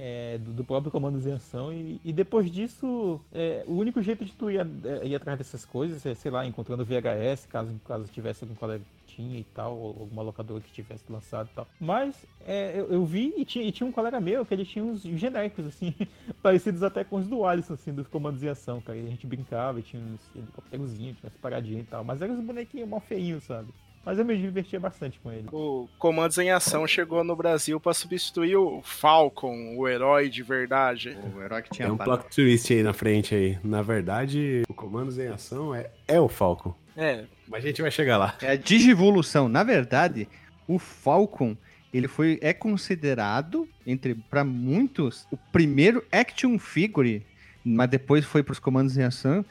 É, 0.00 0.38
do, 0.38 0.52
do 0.52 0.64
próprio 0.64 0.92
Comando 0.92 1.18
em 1.28 1.32
Ação. 1.32 1.72
E, 1.72 2.00
e 2.04 2.12
depois 2.12 2.48
disso, 2.50 3.20
é, 3.32 3.64
o 3.66 3.72
único 3.74 4.00
jeito 4.00 4.24
de 4.24 4.32
tu 4.32 4.48
ir, 4.50 4.60
a- 4.60 5.04
ir 5.04 5.14
atrás 5.14 5.36
dessas 5.38 5.64
coisas 5.64 6.04
é, 6.06 6.14
sei 6.14 6.30
lá, 6.30 6.46
encontrando 6.46 6.84
VHS, 6.84 7.48
caso, 7.48 7.80
caso 7.84 8.06
tivesse 8.12 8.44
algum 8.44 8.54
colega 8.54 8.84
que 8.84 9.14
tinha 9.14 9.38
e 9.40 9.44
tal, 9.44 9.76
ou 9.76 10.00
alguma 10.02 10.22
locadora 10.22 10.62
que 10.62 10.70
tivesse 10.70 11.10
lançado 11.10 11.48
e 11.50 11.54
tal. 11.54 11.68
Mas 11.80 12.24
é, 12.40 12.78
eu, 12.78 12.92
eu 12.92 13.04
vi 13.04 13.34
e 13.36 13.44
tinha, 13.44 13.64
e 13.64 13.72
tinha 13.72 13.86
um 13.86 13.92
colega 13.92 14.20
meu 14.20 14.46
que 14.46 14.54
ele 14.54 14.64
tinha 14.64 14.84
uns 14.84 15.02
genéricos, 15.02 15.66
assim, 15.66 15.92
parecidos 16.40 16.82
até 16.84 17.02
com 17.04 17.16
os 17.16 17.26
do 17.28 17.44
Alisson, 17.44 17.74
assim, 17.74 17.92
dos 17.92 18.06
comandos 18.06 18.42
em 18.42 18.48
ação, 18.48 18.80
cara. 18.80 18.98
E 18.98 19.06
a 19.06 19.10
gente 19.10 19.26
brincava, 19.26 19.82
tinha 19.82 20.00
uns 20.02 20.30
helicópterozinhos, 20.34 21.18
tinha 21.18 21.28
umas 21.28 21.36
paradinhas 21.36 21.82
e 21.84 21.88
tal. 21.88 22.04
Mas 22.04 22.22
eram 22.22 22.34
uns 22.34 22.40
bonequinhos 22.44 22.88
mal 22.88 23.00
feinhos, 23.00 23.44
sabe? 23.44 23.72
Mas 24.08 24.18
eu 24.18 24.24
me 24.24 24.34
divertia 24.38 24.80
bastante 24.80 25.20
com 25.20 25.30
ele. 25.30 25.44
O 25.52 25.86
Comandos 25.98 26.38
em 26.38 26.50
Ação 26.50 26.86
chegou 26.86 27.22
no 27.22 27.36
Brasil 27.36 27.78
pra 27.78 27.92
substituir 27.92 28.56
o 28.56 28.80
Falcon, 28.82 29.76
o 29.76 29.86
herói 29.86 30.30
de 30.30 30.42
verdade. 30.42 31.14
O 31.36 31.42
herói 31.42 31.60
que 31.60 31.68
Tem 31.68 31.76
tinha 31.80 31.92
um 31.92 31.96
parado. 31.98 32.22
plot 32.22 32.34
twist 32.34 32.72
aí 32.72 32.82
na 32.82 32.94
frente 32.94 33.34
aí. 33.34 33.58
Na 33.62 33.82
verdade, 33.82 34.62
o 34.66 34.72
Comandos 34.72 35.18
em 35.18 35.26
Ação 35.26 35.74
é, 35.74 35.90
é 36.08 36.18
o 36.18 36.26
Falcon. 36.26 36.74
É, 36.96 37.26
Mas 37.46 37.62
a 37.62 37.66
gente 37.66 37.82
vai 37.82 37.90
chegar 37.90 38.16
lá. 38.16 38.34
É 38.40 38.52
a 38.52 38.56
digivolução. 38.56 39.46
Na 39.46 39.62
verdade, 39.62 40.26
o 40.66 40.78
Falcon, 40.78 41.54
ele 41.92 42.08
foi 42.08 42.38
é 42.40 42.54
considerado 42.54 43.68
entre 43.86 44.14
para 44.14 44.42
muitos 44.42 45.26
o 45.30 45.36
primeiro 45.36 46.02
action 46.10 46.58
figure, 46.58 47.26
mas 47.62 47.90
depois 47.90 48.24
foi 48.24 48.42
para 48.42 48.52
os 48.52 48.58
comandos 48.58 48.96
em 48.96 49.02
ação. 49.02 49.44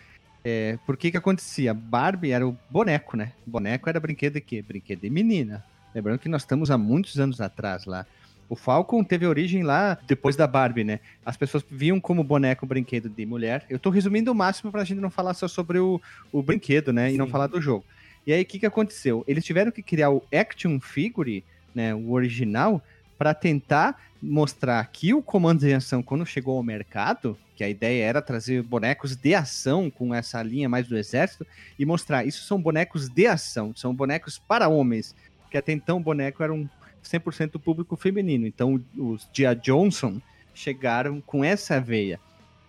É, 0.50 0.80
por 0.86 0.96
que 0.96 1.12
que 1.12 1.18
acontecia? 1.18 1.74
Barbie 1.74 2.32
era 2.32 2.48
o 2.48 2.58
boneco, 2.70 3.18
né? 3.18 3.34
Boneco 3.46 3.90
era 3.90 4.00
brinquedo 4.00 4.36
de 4.36 4.40
quê? 4.40 4.62
Brinquedo 4.62 5.02
de 5.02 5.10
menina. 5.10 5.62
Lembrando 5.94 6.20
que 6.20 6.30
nós 6.30 6.44
estamos 6.44 6.72
há 6.72 6.78
muitos 6.78 7.20
anos 7.20 7.42
atrás 7.42 7.84
lá. 7.84 8.06
O 8.48 8.56
Falcon 8.56 9.04
teve 9.04 9.28
origem 9.28 9.62
lá 9.62 9.98
depois 10.08 10.38
da 10.38 10.48
Barbie, 10.48 10.86
né? 10.86 11.02
As 11.26 11.36
pessoas 11.36 11.66
viam 11.70 12.00
como 12.00 12.24
boneco 12.24 12.66
brinquedo 12.66 13.10
de 13.10 13.26
mulher. 13.26 13.66
Eu 13.70 13.78
tô 13.78 13.90
resumindo 13.90 14.32
o 14.32 14.36
máximo 14.36 14.72
pra 14.72 14.86
gente 14.86 15.02
não 15.02 15.10
falar 15.10 15.34
só 15.34 15.50
sobre 15.50 15.80
o, 15.80 16.02
o 16.32 16.42
brinquedo, 16.42 16.94
né? 16.94 17.12
E 17.12 17.18
não 17.18 17.26
Sim. 17.26 17.32
falar 17.34 17.48
do 17.48 17.60
jogo. 17.60 17.84
E 18.26 18.32
aí, 18.32 18.42
o 18.42 18.46
que, 18.46 18.60
que 18.60 18.66
aconteceu? 18.66 19.26
Eles 19.28 19.44
tiveram 19.44 19.70
que 19.70 19.84
criar 19.84 20.12
o 20.12 20.24
Action 20.34 20.80
Figure, 20.80 21.44
né, 21.76 21.94
o 21.94 22.12
original, 22.12 22.82
para 23.18 23.34
tentar 23.34 24.00
mostrar 24.22 24.84
que 24.92 25.14
o 25.14 25.22
Comandos 25.22 25.64
em 25.64 25.74
Ação, 25.74 26.02
quando 26.02 26.26
chegou 26.26 26.58
ao 26.58 26.64
mercado, 26.64 27.38
que 27.56 27.64
a 27.64 27.70
ideia 27.70 28.04
era 28.04 28.22
trazer 28.22 28.62
bonecos 28.64 29.16
de 29.16 29.34
ação 29.34 29.90
com 29.90 30.14
essa 30.14 30.42
linha 30.42 30.68
mais 30.68 30.88
do 30.88 30.98
exército, 30.98 31.46
e 31.78 31.86
mostrar, 31.86 32.26
isso 32.26 32.44
são 32.46 32.62
bonecos 32.62 33.10
de 33.10 33.28
ação, 33.28 33.76
são 33.76 33.94
bonecos 33.94 34.38
para 34.38 34.68
homens, 34.70 35.16
que 35.50 35.58
até 35.58 35.72
então 35.72 35.98
o 35.98 36.04
boneco 36.04 36.44
era 36.44 36.54
um 36.54 36.68
100% 37.04 37.60
público 37.60 37.96
feminino. 37.96 38.46
Então, 38.46 38.84
os 38.98 39.28
Dia 39.32 39.54
Johnson 39.56 40.20
chegaram 40.54 41.22
com 41.22 41.44
essa 41.44 41.80
veia. 41.80 42.20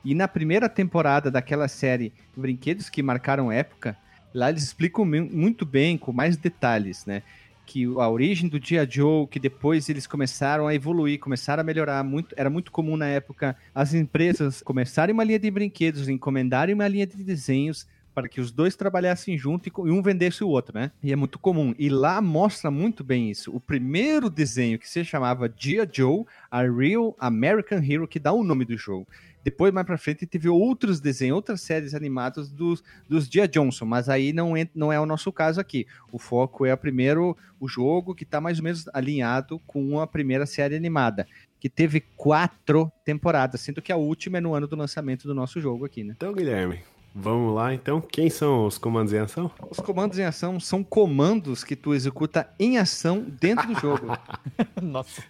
E 0.05 0.15
na 0.15 0.29
primeira 0.29 0.69
temporada 0.69 1.31
daquela 1.31 1.67
série 1.67 2.13
Brinquedos 2.37 2.89
que 2.89 3.03
Marcaram 3.03 3.51
Época, 3.51 3.97
lá 4.33 4.49
eles 4.49 4.63
explicam 4.63 5.05
mu- 5.05 5.29
muito 5.31 5.67
bem, 5.67 5.99
com 5.99 6.13
mais 6.13 6.37
detalhes, 6.37 7.05
né? 7.05 7.23
Que 7.69 7.85
a 7.85 8.09
origem 8.09 8.49
do 8.49 8.59
Dia 8.59 8.89
Joe, 8.91 9.27
que 9.27 9.39
depois 9.39 9.91
eles 9.91 10.07
começaram 10.07 10.66
a 10.66 10.75
evoluir, 10.75 11.21
começaram 11.21 11.61
a 11.61 11.64
melhorar. 11.64 12.03
Muito, 12.03 12.35
era 12.35 12.49
muito 12.49 12.73
comum 12.73 12.97
na 12.97 13.07
época 13.07 13.55
as 13.75 13.93
empresas 13.93 14.62
começarem 14.62 15.12
uma 15.12 15.23
linha 15.23 15.39
de 15.39 15.51
brinquedos, 15.51 16.09
encomendarem 16.09 16.75
uma 16.75 16.89
linha 16.89 17.07
de 17.07 17.23
desenhos 17.23 17.87
para 18.14 18.27
que 18.27 18.41
os 18.41 18.51
dois 18.51 18.75
trabalhassem 18.75 19.37
junto 19.37 19.69
e 19.69 19.91
um 19.91 20.03
vendesse 20.03 20.43
o 20.43 20.49
outro, 20.49 20.75
né? 20.75 20.91
E 21.03 21.12
é 21.12 21.16
muito 21.16 21.39
comum. 21.39 21.75
E 21.79 21.91
lá 21.91 22.23
mostra 22.23 22.71
muito 22.71 23.05
bem 23.05 23.31
isso. 23.31 23.55
O 23.55 23.61
primeiro 23.61 24.31
desenho 24.31 24.79
que 24.79 24.89
se 24.89 25.05
chamava 25.05 25.47
Dia 25.47 25.87
Joe, 25.91 26.25
a 26.51 26.62
Real 26.62 27.14
American 27.21 27.83
Hero, 27.85 28.09
que 28.09 28.19
dá 28.19 28.33
o 28.33 28.43
nome 28.43 28.64
do 28.64 28.79
jogo. 28.79 29.07
Depois, 29.45 29.72
mais 29.72 29.86
pra 29.86 29.97
frente, 29.97 30.26
teve 30.26 30.49
outros 30.49 31.01
desenhos, 31.01 31.36
outras 31.36 31.61
séries 31.61 31.95
animadas 31.95 32.51
dos, 32.51 32.82
dos 33.09 33.28
Dia 33.28 33.47
Johnson, 33.47 33.84
mas 33.84 34.09
aí 34.09 34.32
não 34.32 34.57
é, 34.57 34.68
não 34.74 34.93
é 34.93 35.01
o 35.01 35.07
nosso 35.07 35.32
caso 35.32 35.61
aqui. 35.61 35.86
O 36.12 36.18
foco 36.18 36.66
é 36.66 36.74
primeiro, 36.76 37.36
o 37.59 37.68
jogo 37.68 38.14
que 38.14 38.24
tá 38.24 38.41
mais 38.41 38.59
ou 38.59 38.64
menos 38.64 38.89
alinhado 38.93 39.59
com 39.66 40.01
a 40.01 40.07
primeira 40.07 40.47
série 40.47 40.76
animada, 40.76 41.26
que 41.61 41.68
teve 41.68 42.01
quatro 42.16 42.91
temporadas, 43.05 43.61
sendo 43.61 43.82
que 43.82 43.93
a 43.93 43.97
última 43.97 44.39
é 44.39 44.41
no 44.41 44.55
ano 44.55 44.66
do 44.66 44.76
lançamento 44.76 45.26
do 45.26 45.34
nosso 45.34 45.61
jogo 45.61 45.84
aqui, 45.84 46.05
né? 46.05 46.14
Então, 46.16 46.32
Guilherme, 46.32 46.80
vamos 47.15 47.55
lá 47.55 47.75
então. 47.75 48.01
Quem 48.01 48.31
são 48.31 48.67
os 48.67 48.79
Comandos 48.79 49.13
em 49.13 49.19
Ação? 49.19 49.51
Os 49.71 49.79
comandos 49.81 50.19
em 50.19 50.25
ação 50.25 50.59
são 50.61 50.83
comandos 50.85 51.65
que 51.65 51.75
tu 51.77 51.95
executa 51.95 52.49
em 52.59 52.79
ação 52.79 53.27
dentro 53.41 53.67
do 53.67 53.81
jogo. 53.81 54.07
Nossa. 54.81 55.23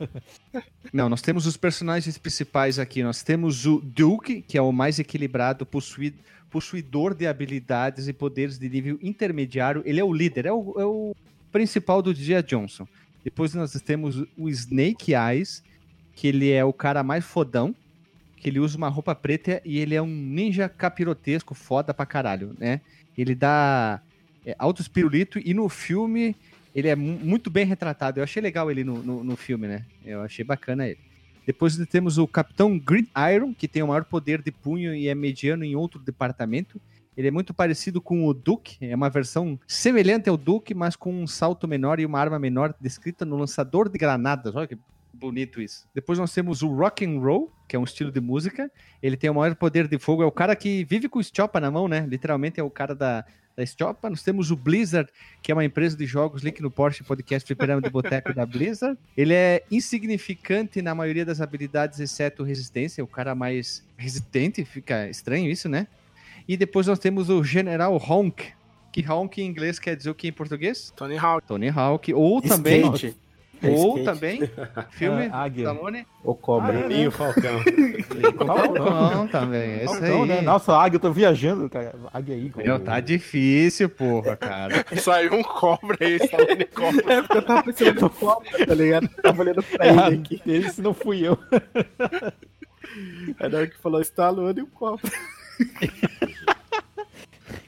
Não, 0.93 1.09
nós 1.09 1.23
temos 1.23 1.47
os 1.47 1.57
personagens 1.57 2.19
principais 2.19 2.79
aqui. 2.79 3.03
Nós 3.03 3.23
temos 3.23 3.67
o 3.67 3.81
Duke, 3.81 4.43
que 4.43 4.59
é 4.59 4.63
o 4.63 4.73
mais 4.73 4.99
equilibrado, 4.99 5.65
possui- 5.65 6.15
possuidor 6.51 7.15
de 7.15 7.27
habilidades 7.27 8.09
e 8.09 8.13
poderes 8.13 8.59
de 8.59 8.69
nível 8.69 8.99
intermediário. 9.03 9.83
Ele 9.85 10.01
é 10.01 10.05
o 10.05 10.13
líder, 10.13 10.47
é 10.47 10.53
o, 10.53 10.75
é 10.79 10.85
o 10.85 11.15
principal 11.53 12.01
do 12.03 12.13
Dia 12.15 12.43
Johnson. 12.43 12.87
Depois 13.25 13.55
nós 13.55 13.73
temos 13.83 14.25
o 14.37 14.49
Snake 14.49 15.13
Eyes, 15.15 15.63
que 16.15 16.29
ele 16.29 16.51
é 16.51 16.65
o 16.65 16.73
cara 16.73 17.03
mais 17.03 17.25
fodão, 17.25 17.75
que 18.41 18.49
ele 18.49 18.61
usa 18.61 18.77
uma 18.77 18.89
roupa 18.89 19.15
preta 19.15 19.61
e 19.65 19.79
ele 19.79 19.95
é 19.95 20.03
um 20.03 20.07
ninja 20.07 20.69
capirotesco 20.69 21.55
foda 21.55 21.93
pra 21.93 22.07
caralho, 22.07 22.55
né? 22.59 22.81
Ele 23.17 23.35
dá 23.35 24.01
é, 24.47 24.55
altos 24.59 24.91
e 25.45 25.55
no 25.55 25.69
filme 25.69 26.37
ele 26.75 26.89
é 26.89 26.95
mu- 26.95 27.19
muito 27.19 27.51
bem 27.51 27.67
retratado. 27.67 28.21
Eu 28.21 28.25
achei 28.25 28.41
legal 28.41 28.71
ele 28.71 28.85
no, 28.85 29.03
no, 29.03 29.25
no 29.25 29.37
filme, 29.37 29.67
né? 29.67 29.85
Eu 30.05 30.23
achei 30.23 30.45
bacana 30.45 30.87
ele. 30.87 30.99
Depois 31.47 31.77
temos 31.87 32.19
o 32.19 32.27
Capitão 32.29 32.79
Green 32.79 33.09
Iron, 33.35 33.55
que 33.55 33.67
tem 33.67 33.83
o 33.83 33.89
maior 33.89 34.05
poder 34.05 34.43
de 34.43 34.53
punho 34.53 34.95
e 34.95 35.09
é 35.09 35.15
mediano 35.15 35.65
em 35.65 35.75
outro 35.75 35.99
departamento. 35.99 36.81
Ele 37.17 37.29
é 37.29 37.31
muito 37.31 37.53
parecido 37.53 38.01
com 38.01 38.27
o 38.27 38.35
Duke, 38.35 38.77
é 38.81 38.95
uma 38.95 39.11
versão 39.11 39.59
semelhante 39.67 40.29
ao 40.29 40.37
Duke, 40.37 40.73
mas 40.73 40.95
com 40.95 41.13
um 41.13 41.27
salto 41.27 41.67
menor 41.67 41.99
e 41.99 42.07
uma 42.07 42.21
arma 42.21 42.39
menor 42.39 42.75
descrita 42.81 43.25
no 43.25 43.37
lançador 43.37 43.89
de 43.89 43.99
granadas. 43.99 44.55
Olha 44.55 44.69
que 44.69 44.79
bonito 45.13 45.61
isso. 45.61 45.87
Depois 45.95 46.19
nós 46.19 46.33
temos 46.33 46.63
o 46.63 46.69
Rock 46.69 47.05
and 47.05 47.19
Roll, 47.21 47.53
que 47.67 47.77
é 47.77 47.79
um 47.79 47.85
estilo 47.85 48.11
de 48.11 48.21
música. 48.21 48.71
Ele 49.03 49.17
tem 49.17 49.31
o 49.31 49.35
maior 49.35 49.55
poder 49.55 49.89
de 49.89 49.99
fogo, 49.99 50.23
é 50.23 50.27
o 50.27 50.33
cara 50.33 50.55
que 50.57 50.85
vive 50.85 51.09
com 51.09 51.19
o 51.19 51.25
Stiopa 51.25 51.61
na 51.61 51.71
mão, 51.71 51.89
né? 51.89 52.07
Literalmente 52.09 52.61
é 52.61 52.63
o 52.63 52.71
cara 52.71 52.95
da, 52.95 53.25
da 53.57 53.67
Stiopa. 53.67 54.09
Nós 54.09 54.23
temos 54.23 54.51
o 54.51 54.57
Blizzard, 54.57 55.11
que 55.43 55.51
é 55.51 55.55
uma 55.55 55.65
empresa 55.65 55.97
de 55.97 56.07
jogos, 56.07 56.43
link 56.43 56.61
no 56.61 56.71
Porsche 56.71 57.03
Podcast 57.03 57.47
Fliperama 57.47 57.83
de 57.83 57.91
Boteco 57.91 58.33
da 58.33 58.47
Blizzard. 58.47 58.99
Ele 59.17 59.35
é 59.35 59.65
insignificante 59.71 60.81
na 60.81 60.95
maioria 60.95 61.25
das 61.25 61.41
habilidades, 61.41 62.01
exceto 62.01 62.43
resistência, 62.43 63.01
é 63.01 63.05
o 63.05 63.09
cara 63.09 63.35
mais 63.35 63.87
resistente, 63.97 64.65
fica 64.65 65.09
estranho 65.09 65.51
isso, 65.51 65.69
né? 65.69 65.87
E 66.47 66.57
depois 66.57 66.87
nós 66.87 66.99
temos 66.99 67.29
o 67.29 67.45
General 67.45 67.95
Honk, 67.97 68.53
que 68.91 69.07
Honk 69.07 69.41
em 69.41 69.47
inglês 69.47 69.79
quer 69.79 69.95
dizer 69.97 70.11
o 70.11 70.15
que 70.15 70.29
em 70.29 70.33
português? 70.33 70.93
Tony 70.97 71.19
Hawk. 71.19 71.47
Tony 71.47 71.69
Hawk, 71.69 72.15
ou 72.15 72.41
também, 72.41 72.81
Skate. 72.81 73.17
Ou 73.63 73.99
Skate. 73.99 74.05
também, 74.05 74.51
filme, 74.91 75.29
Ah, 75.33 75.43
Águia. 75.43 75.65
Stallone, 75.69 76.07
O 76.23 76.35
cobra. 76.35 76.87
Ah, 76.87 76.93
é, 76.93 76.97
E 77.03 77.09
o 77.09 77.11
Falcão. 77.13 77.61
Falcão 78.47 79.29
também, 79.29 79.61
é 79.61 79.85
isso 79.85 79.95
Falcão, 79.95 80.23
aí. 80.23 80.29
né? 80.29 80.41
Nossa, 80.41 80.77
águia, 80.77 80.97
eu 80.97 81.01
tô 81.01 81.13
viajando, 81.13 81.69
cara. 81.69 81.95
Águia 82.13 82.35
aí, 82.35 82.51
cara. 82.51 82.67
Meu, 82.67 82.81
tá 82.81 83.01
difícil, 83.01 83.89
porra, 83.89 84.37
cara. 84.37 84.85
Saiu 85.01 85.35
um 85.35 85.43
cobra 85.43 85.97
aí, 86.01 86.17
Stallone 86.17 86.65
cobra. 86.67 87.13
É 87.15 87.23
porque 87.23 87.39
eu 87.39 87.43
tava 87.43 87.63
pensando 87.63 88.01
no 88.01 88.11
cobra, 88.11 88.67
tá 88.67 88.75
ligado? 88.75 89.09
Eu 89.17 89.23
tava 89.23 89.43
olhando 89.43 89.63
pra 89.63 89.87
É, 89.87 89.91
ele 89.91 90.17
aqui. 90.21 90.43
esse 90.47 90.81
não 90.83 90.95
fui 90.95 91.27
eu. 91.27 91.39
Aí 93.39 93.49
na 93.51 93.59
hora 93.59 93.67
que 93.67 93.79
falou 93.79 94.01
Stallone 94.01 94.61
e 94.61 94.63
o 94.63 94.67
cobra. 94.67 95.11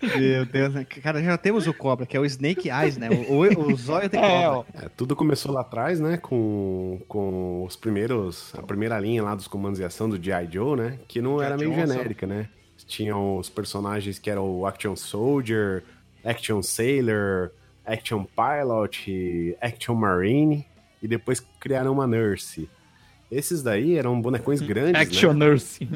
Meu 0.02 0.46
Deus, 0.46 0.74
né? 0.74 0.84
cara, 0.84 1.22
já 1.22 1.36
temos 1.36 1.66
o 1.66 1.74
cobra, 1.74 2.06
que 2.06 2.16
é 2.16 2.20
o 2.20 2.24
Snake 2.24 2.68
Eyes, 2.70 2.96
né? 2.96 3.08
O, 3.10 3.34
o, 3.34 3.72
o 3.72 3.76
zóio 3.76 4.08
de 4.08 4.16
cobra. 4.16 4.32
É, 4.32 4.48
ó. 4.48 4.64
É, 4.74 4.88
tudo 4.88 5.14
começou 5.14 5.52
lá 5.52 5.60
atrás, 5.60 6.00
né? 6.00 6.16
Com, 6.16 7.00
com 7.06 7.64
os 7.64 7.76
primeiros. 7.76 8.52
A 8.56 8.62
primeira 8.62 8.98
linha 8.98 9.22
lá 9.22 9.34
dos 9.34 9.46
comandos 9.46 9.78
de 9.78 9.84
ação 9.84 10.08
do 10.08 10.22
G.I. 10.22 10.48
Joe, 10.50 10.76
né? 10.76 10.98
Que 11.06 11.20
não 11.20 11.42
era 11.42 11.56
meio 11.56 11.70
Johnson. 11.70 11.92
genérica, 11.92 12.26
né? 12.26 12.48
tinham 12.90 13.38
os 13.38 13.48
personagens 13.48 14.18
que 14.18 14.30
eram 14.30 14.48
o 14.48 14.66
Action 14.66 14.96
Soldier, 14.96 15.82
Action 16.24 16.62
Sailor, 16.62 17.50
Action 17.86 18.24
Pilot, 18.24 19.56
Action 19.60 19.94
Marine, 19.94 20.66
e 21.02 21.08
depois 21.08 21.40
criaram 21.58 21.92
uma 21.92 22.06
Nurse. 22.06 22.68
Esses 23.30 23.62
daí 23.62 23.96
eram 23.96 24.20
bonecões 24.20 24.60
grandes, 24.60 24.92
né? 24.92 25.00
Action 25.00 25.32
Nurse. 25.32 25.88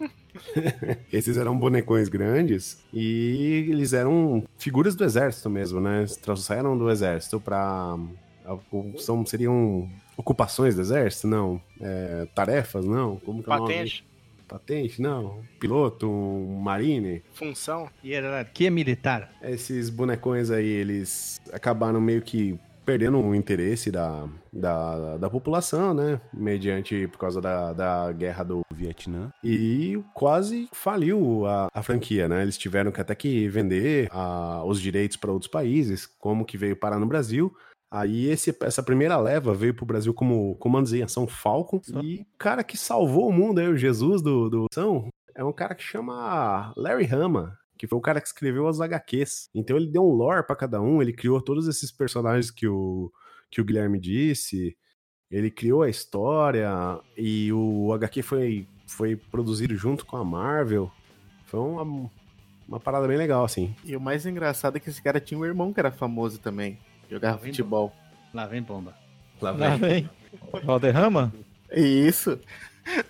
Esses 1.12 1.36
eram 1.36 1.56
bonecões 1.56 2.08
grandes 2.08 2.82
e 2.92 3.66
eles 3.68 3.92
eram 3.92 4.44
figuras 4.58 4.94
do 4.94 5.04
exército 5.04 5.50
mesmo, 5.50 5.80
né? 5.80 6.00
Eles 6.00 6.16
trouxeram 6.16 6.76
do 6.76 6.90
exército 6.90 7.40
pra. 7.40 7.96
São, 8.98 9.24
seriam 9.24 9.88
ocupações 10.16 10.74
do 10.74 10.80
exército? 10.80 11.26
Não. 11.28 11.60
É, 11.80 12.26
tarefas? 12.34 12.84
Não. 12.84 13.16
Como 13.16 13.42
que 13.42 13.50
é 13.50 13.54
o 13.54 13.58
nome? 13.58 13.72
Patente, 13.74 14.04
Patente? 14.48 15.00
Não. 15.00 15.42
Piloto? 15.58 16.10
Um 16.10 16.60
marine? 16.60 17.22
função. 17.32 17.88
Hierarquia 18.04 18.70
militar. 18.70 19.32
Esses 19.42 19.88
bonecões 19.88 20.50
aí, 20.50 20.66
eles 20.66 21.40
acabaram 21.52 22.00
meio 22.00 22.20
que 22.20 22.58
perdendo 22.84 23.18
o 23.18 23.34
interesse 23.34 23.90
da, 23.90 24.26
da, 24.52 25.16
da 25.18 25.30
população, 25.30 25.94
né? 25.94 26.20
Mediante, 26.32 27.06
por 27.08 27.18
causa 27.18 27.40
da, 27.40 27.72
da 27.72 28.12
guerra 28.12 28.44
do 28.44 28.62
Vietnã. 28.72 29.30
E 29.42 30.02
quase 30.14 30.68
faliu 30.72 31.46
a, 31.46 31.68
a 31.72 31.82
franquia, 31.82 32.28
né? 32.28 32.42
Eles 32.42 32.58
tiveram 32.58 32.90
que 32.92 33.00
até 33.00 33.14
que 33.14 33.48
vender 33.48 34.08
a- 34.10 34.62
os 34.64 34.80
direitos 34.80 35.16
para 35.16 35.32
outros 35.32 35.50
países, 35.50 36.06
como 36.18 36.44
que 36.44 36.58
veio 36.58 36.76
parar 36.76 36.98
no 36.98 37.06
Brasil. 37.06 37.54
Aí 37.90 38.26
esse, 38.28 38.56
essa 38.62 38.82
primeira 38.82 39.18
leva 39.18 39.52
veio 39.54 39.74
pro 39.74 39.84
Brasil 39.84 40.14
como 40.14 40.54
comandos 40.56 40.92
em 40.94 41.02
ação 41.02 41.26
Falcon. 41.26 41.80
E 42.02 42.22
o 42.22 42.38
cara 42.38 42.64
que 42.64 42.76
salvou 42.76 43.28
o 43.28 43.32
mundo 43.32 43.58
aí, 43.58 43.68
o 43.68 43.76
Jesus 43.76 44.22
do, 44.22 44.48
do 44.48 44.66
ação, 44.72 45.08
é 45.34 45.44
um 45.44 45.52
cara 45.52 45.74
que 45.74 45.82
chama 45.82 46.72
Larry 46.76 47.06
Hama, 47.12 47.58
que 47.82 47.86
foi 47.88 47.98
o 47.98 48.00
cara 48.00 48.20
que 48.20 48.28
escreveu 48.28 48.68
as 48.68 48.80
HQs. 48.80 49.50
Então 49.52 49.76
ele 49.76 49.88
deu 49.90 50.04
um 50.04 50.12
lore 50.12 50.46
pra 50.46 50.54
cada 50.54 50.80
um, 50.80 51.02
ele 51.02 51.12
criou 51.12 51.42
todos 51.42 51.66
esses 51.66 51.90
personagens 51.90 52.48
que 52.48 52.68
o, 52.68 53.10
que 53.50 53.60
o 53.60 53.64
Guilherme 53.64 53.98
disse, 53.98 54.76
ele 55.28 55.50
criou 55.50 55.82
a 55.82 55.90
história, 55.90 56.70
e 57.16 57.52
o 57.52 57.92
HQ 57.92 58.22
foi, 58.22 58.68
foi 58.86 59.16
produzido 59.16 59.74
junto 59.74 60.06
com 60.06 60.16
a 60.16 60.24
Marvel. 60.24 60.92
Foi 61.46 61.58
uma, 61.58 62.08
uma 62.68 62.78
parada 62.78 63.08
bem 63.08 63.16
legal, 63.16 63.44
assim. 63.44 63.74
E 63.84 63.96
o 63.96 64.00
mais 64.00 64.24
engraçado 64.26 64.76
é 64.76 64.78
que 64.78 64.88
esse 64.88 65.02
cara 65.02 65.18
tinha 65.18 65.40
um 65.40 65.44
irmão 65.44 65.72
que 65.72 65.80
era 65.80 65.90
famoso 65.90 66.38
também. 66.38 66.78
Jogava 67.10 67.38
vendo? 67.38 67.46
futebol. 67.46 67.92
Lá 68.32 68.46
vem 68.46 68.62
bomba. 68.62 68.94
Lá 69.40 69.50
Lá 69.50 69.74
vem. 69.74 70.08
Valderrama? 70.62 71.34
Isso. 71.72 72.38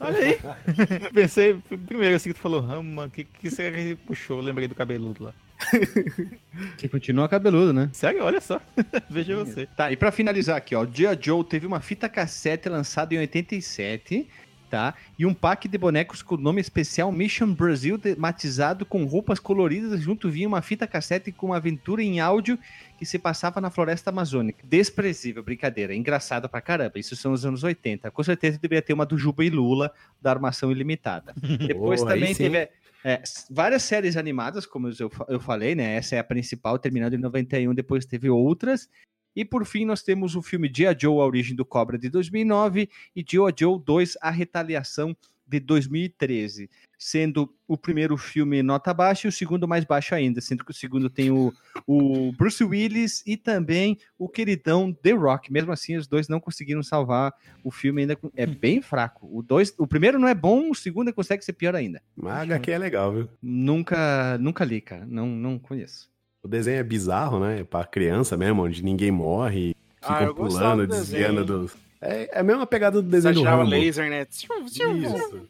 Olha 0.01 0.19
aí. 0.19 0.39
Pensei, 1.13 1.59
primeiro 1.87 2.17
assim 2.17 2.31
que 2.31 2.35
tu 2.35 2.43
falou 2.43 2.61
Rama, 2.61 3.09
que, 3.09 3.25
que 3.25 3.51
será 3.51 3.75
que 3.75 3.81
ele 3.81 3.97
puxou? 3.97 4.39
Eu 4.39 4.45
lembrei 4.45 4.69
do 4.69 4.75
cabeludo 4.75 5.25
lá. 5.25 5.35
Que 6.77 6.89
continua 6.89 7.29
cabeludo, 7.29 7.73
né? 7.73 7.89
Sério, 7.93 8.25
olha 8.25 8.41
só. 8.41 8.61
Veja 9.09 9.37
você. 9.37 9.67
Tá, 9.67 9.91
e 9.91 9.97
pra 9.97 10.13
finalizar 10.13 10.57
aqui, 10.57 10.75
ó, 10.75 10.83
o 10.83 10.93
G.I. 10.93 11.17
Joe 11.21 11.45
teve 11.45 11.67
uma 11.67 11.81
fita 11.81 12.09
cassete 12.09 12.69
lançada 12.69 13.15
em 13.15 13.19
87, 13.19 14.29
tá? 14.73 14.95
E 15.19 15.27
um 15.27 15.35
pack 15.35 15.69
de 15.69 15.77
bonecos 15.77 16.23
com 16.23 16.35
o 16.35 16.39
nome 16.39 16.59
especial 16.59 17.13
Mission 17.13 17.53
Brasil, 17.53 17.99
tematizado 17.99 18.87
com 18.87 19.05
roupas 19.05 19.39
coloridas, 19.39 20.01
junto 20.01 20.31
vinha 20.31 20.49
uma 20.49 20.63
fita 20.63 20.87
cassete 20.87 21.31
com 21.31 21.49
uma 21.49 21.59
aventura 21.59 22.03
em 22.03 22.21
áudio 22.21 22.59
que 22.99 23.05
se 23.05 23.19
passava 23.19 23.61
na 23.61 23.69
floresta 23.69 24.09
amazônica. 24.09 24.65
Desprezível, 24.65 25.43
brincadeira, 25.43 25.95
engraçado 25.95 26.49
pra 26.49 26.63
caramba. 26.63 26.99
Isso 26.99 27.15
são 27.15 27.33
os 27.33 27.45
anos 27.45 27.63
80. 27.63 28.11
Com 28.11 28.23
certeza 28.23 28.59
deveria 28.59 28.81
ter 28.81 28.95
uma 28.95 29.05
do 29.05 29.19
Juba 29.19 29.45
e 29.45 29.51
Lula, 29.51 29.93
da 30.23 30.31
Armação 30.31 30.73
Ilimitada. 30.73 31.35
Depois 31.69 32.01
Oh, 32.01 32.07
também 32.07 32.35
teve 32.35 32.71
é, 33.05 33.23
várias 33.51 33.83
séries 33.83 34.17
animadas, 34.17 34.65
como 34.65 34.89
eu, 34.89 35.11
eu 35.29 35.39
falei, 35.39 35.75
né? 35.75 35.97
Essa 35.97 36.17
é 36.17 36.19
a 36.19 36.25
principal, 36.25 36.79
terminando 36.79 37.13
em 37.13 37.19
91, 37.19 37.75
depois 37.75 38.07
teve 38.07 38.31
outras. 38.31 38.89
E 39.35 39.45
por 39.45 39.65
fim, 39.65 39.85
nós 39.85 40.03
temos 40.03 40.37
o 40.37 40.43
filme 40.43 40.71
G.I. 40.75 40.97
Joe, 41.01 41.21
A 41.21 41.25
Origem 41.25 41.57
do 41.57 41.65
Cobra, 41.65 41.99
de 41.99 42.09
2009, 42.09 42.89
e 43.17 43.25
G.I. 43.27 43.55
Joe 43.59 43.81
2, 43.85 44.17
A 44.21 44.31
Retaliação, 44.31 45.17
de 45.53 45.61
2013. 45.61 46.71
Sendo 46.99 47.53
o 47.67 47.77
primeiro 47.77 48.17
filme 48.17 48.63
nota 48.63 48.95
baixa 48.95 49.27
e 49.27 49.29
o 49.29 49.33
segundo 49.33 49.67
mais 49.67 49.85
baixo 49.85 50.15
ainda, 50.15 50.41
sendo 50.41 50.65
que 50.65 50.71
o 50.71 50.75
segundo 50.75 51.11
tem 51.11 51.31
o, 51.31 51.53
o 51.87 52.33
Bruce 52.33 52.63
Willis 52.63 53.23
e 53.27 53.37
também 53.37 53.99
o 54.17 54.29
queridão 54.29 54.93
The 54.93 55.13
Rock. 55.13 55.53
Mesmo 55.53 55.73
assim, 55.73 55.97
os 55.97 56.07
dois 56.07 56.29
não 56.29 56.41
conseguiram 56.41 56.83
salvar 56.83 57.35
o 57.65 57.71
filme 57.71 58.03
ainda. 58.03 58.17
É 58.37 58.47
bem 58.47 58.81
fraco. 58.81 59.29
O, 59.31 59.43
dois, 59.43 59.75
o 59.79 59.87
primeiro 59.87 60.19
não 60.19 60.29
é 60.29 60.35
bom, 60.35 60.71
o 60.71 60.75
segundo 60.75 61.13
consegue 61.13 61.45
ser 61.45 61.55
pior 61.55 61.75
ainda. 61.75 62.01
Mas 62.17 62.35
a 62.35 62.43
HQ 62.43 62.71
é 62.71 62.79
legal, 62.79 63.13
viu? 63.13 63.29
Nunca, 63.43 64.39
nunca 64.39 64.65
li, 64.65 64.81
cara. 64.81 65.05
Não, 65.05 65.27
não 65.27 65.59
conheço. 65.59 66.12
O 66.43 66.49
desenho 66.49 66.79
é 66.79 66.83
bizarro, 66.83 67.39
né? 67.39 67.63
Pra 67.65 67.85
criança 67.85 68.37
mesmo, 68.37 68.63
onde 68.63 68.83
ninguém 68.83 69.11
morre, 69.13 69.77
Ah, 70.03 70.19
ficam 70.19 70.35
gostava 70.35 70.71
pulando, 70.73 70.87
do 70.89 70.95
desviando 70.97 71.45
dos. 71.45 71.73
É, 72.01 72.31
é 72.37 72.41
a 72.41 72.43
mesma 72.43 72.67
pegada 72.67 73.01
do 73.01 73.09
desenho 73.09 73.35
do 73.35 73.41
Exagerava 73.41 73.63
Rambo. 73.63 73.71
laser, 73.77 74.11
né? 74.11 74.27
Isso. 74.29 75.49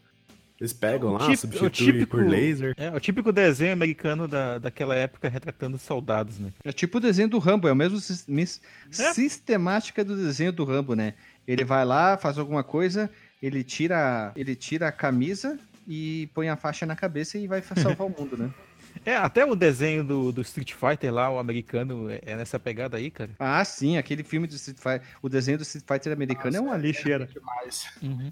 Eles 0.61 0.73
pegam 0.75 1.15
lá, 1.15 1.21
substituem 1.35 1.67
o 1.67 1.71
típico- 1.71 2.17
por 2.19 2.25
laser. 2.29 2.75
É, 2.77 2.91
o 2.91 3.01
típico 3.01 3.33
desenho 3.33 3.73
americano 3.73 4.29
da, 4.29 4.59
daquela 4.59 4.95
época 4.95 5.29
retratando 5.29 5.77
soldados, 5.79 6.39
né? 6.39 6.53
É 6.63 6.71
tipo 6.71 6.99
o 6.99 7.01
desenho 7.01 7.29
do 7.29 7.39
Rambo, 7.39 7.67
é 7.67 7.73
o 7.73 7.77
mesmo 7.77 7.99
sis- 7.99 8.27
mis- 8.29 8.61
É. 8.91 9.13
sistemática 9.15 10.05
do 10.05 10.15
desenho 10.15 10.53
do 10.53 10.63
Rambo, 10.65 10.95
né? 10.95 11.15
Ele 11.49 11.65
vai 11.65 11.85
lá, 11.85 12.17
faz 12.17 12.39
alguma 12.39 12.63
coisa, 12.63 13.11
ele 13.43 13.65
tira, 13.65 14.31
ele 14.37 14.55
tira 14.55 14.87
a 14.89 14.93
camisa 14.93 15.59
e 15.89 16.29
põe 16.33 16.49
a 16.49 16.57
faixa 16.57 16.87
na 16.87 16.95
cabeça 16.95 17.39
e 17.39 17.49
vai 17.49 17.61
salvar 17.63 18.07
o 18.07 18.11
mundo, 18.11 18.37
né? 18.37 18.51
É, 19.05 19.17
até 19.17 19.45
o 19.45 19.55
desenho 19.55 20.05
do, 20.05 20.33
do 20.33 20.43
Street 20.43 20.73
Fighter 20.75 21.13
lá, 21.13 21.31
o 21.31 21.39
americano, 21.39 22.11
é, 22.11 22.21
é 22.25 22.37
nessa 22.37 22.59
pegada 22.59 22.97
aí, 22.97 23.11
cara. 23.11 23.31
Ah, 23.39 23.65
sim, 23.65 23.97
aquele 23.97 24.23
filme 24.23 24.47
do 24.47 24.55
Street 24.55 24.79
Fighter, 24.79 25.03
o 25.21 25.29
desenho 25.29 25.59
do 25.59 25.63
Street 25.63 25.85
Fighter 25.87 26.13
americano 26.13 26.57
é 26.57 26.61
uma 26.61 26.77
lixeira. 26.77 27.27
Demais. 27.27 27.87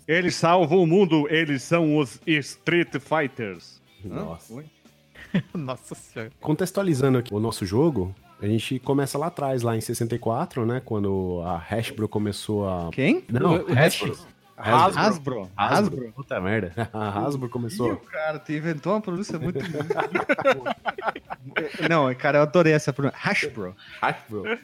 Eles 0.07 0.35
salvam 0.37 0.83
o 0.83 0.87
mundo, 0.87 1.27
eles 1.29 1.63
são 1.63 1.97
os 1.97 2.21
Street 2.27 2.95
Fighters. 3.01 3.81
Nossa. 4.05 4.65
Nossa 5.55 5.95
senhora. 5.95 6.31
Contextualizando 6.41 7.19
aqui 7.19 7.33
o 7.33 7.39
nosso 7.41 7.65
jogo, 7.65 8.15
a 8.41 8.47
gente 8.47 8.79
começa 8.79 9.17
lá 9.19 9.27
atrás, 9.27 9.63
lá 9.63 9.77
em 9.77 9.81
64, 9.81 10.65
né? 10.67 10.81
Quando 10.85 11.43
a 11.45 11.57
Hasbro 11.71 12.09
começou 12.09 12.69
a. 12.69 12.91
Quem? 12.91 13.23
Não, 13.29 13.57
O- 13.57 13.71
o 13.73 13.79
Hasbro. 13.79 14.19
Hasbro. 14.63 15.01
Hasbro. 15.01 15.51
Hasbro. 15.57 16.13
Puta 16.15 16.41
merda. 16.41 16.89
A 16.93 17.09
Hasbro 17.27 17.47
Ih, 17.49 17.51
começou. 17.51 17.97
cara, 17.97 18.39
tu 18.39 18.53
inventou 18.53 18.93
uma 18.93 19.01
pronúncia 19.01 19.39
muito. 19.39 19.59
Não, 21.89 22.15
cara, 22.15 22.39
eu 22.39 22.43
adorei 22.43 22.73
essa 22.73 22.93
pronúncia. 22.93 23.19
Hasbro. 23.23 23.75
Hasbro. 24.01 24.59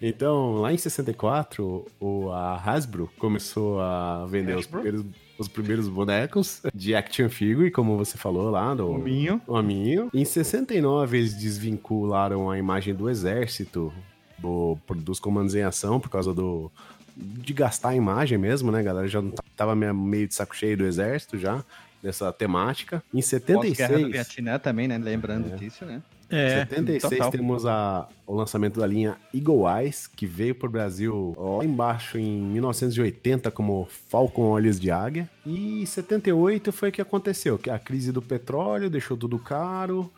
Então, 0.00 0.54
lá 0.60 0.72
em 0.72 0.78
64, 0.78 1.86
o, 2.00 2.30
a 2.30 2.56
Hasbro 2.56 3.10
começou 3.18 3.80
a 3.80 4.24
vender 4.26 4.56
os 4.56 4.66
primeiros, 4.66 5.04
os 5.38 5.48
primeiros 5.48 5.88
bonecos 5.88 6.62
de 6.74 6.94
action 6.94 7.28
figure, 7.28 7.70
como 7.70 7.96
você 7.96 8.16
falou 8.16 8.50
lá, 8.50 8.74
do 8.74 8.92
Minho. 8.94 9.40
Hominho. 9.46 10.10
Em 10.14 10.24
69, 10.24 11.18
eles 11.18 11.34
desvincularam 11.36 12.50
a 12.50 12.56
imagem 12.58 12.94
do 12.94 13.08
exército, 13.10 13.92
do- 14.38 14.78
dos 14.96 15.18
comandos 15.18 15.54
em 15.54 15.62
ação, 15.62 15.98
por 15.98 16.08
causa 16.10 16.32
do 16.32 16.70
de 17.18 17.52
gastar 17.52 17.90
a 17.90 17.94
imagem 17.96 18.38
mesmo, 18.38 18.70
né, 18.70 18.82
galera? 18.82 19.08
Já 19.08 19.20
não 19.20 19.30
tá- 19.32 19.42
tava 19.56 19.74
meio- 19.74 19.94
meio 19.94 20.28
de 20.28 20.34
saco 20.34 20.54
cheio 20.54 20.76
do 20.76 20.84
exército 20.84 21.36
já, 21.38 21.64
dessa 22.02 22.32
temática. 22.32 23.02
Em 23.12 23.20
Pós-guerra 23.20 23.58
do 23.60 23.66
76... 23.68 24.12
Vietnã 24.12 24.58
também, 24.58 24.86
né? 24.86 24.98
Lembrando 24.98 25.56
disso, 25.56 25.84
né? 25.84 26.00
É, 26.30 26.60
76 26.60 27.00
total. 27.16 27.30
temos 27.30 27.64
a, 27.64 28.06
o 28.26 28.34
lançamento 28.34 28.78
da 28.78 28.86
linha 28.86 29.16
Eagle 29.34 29.64
Eyes, 29.66 30.06
que 30.06 30.26
veio 30.26 30.54
pro 30.54 30.68
Brasil 30.68 31.34
lá 31.38 31.64
embaixo 31.64 32.18
em 32.18 32.38
1980 32.42 33.50
como 33.50 33.88
Falcon 34.10 34.42
Olhos 34.42 34.78
de 34.78 34.90
Águia. 34.90 35.28
E 35.46 35.80
em 35.82 35.86
78 35.86 36.70
foi 36.70 36.90
o 36.90 36.92
que 36.92 37.00
aconteceu, 37.00 37.56
que 37.58 37.70
a 37.70 37.78
crise 37.78 38.12
do 38.12 38.20
petróleo 38.20 38.90
deixou 38.90 39.16
tudo 39.16 39.38
caro, 39.38 40.00
o- 40.00 40.10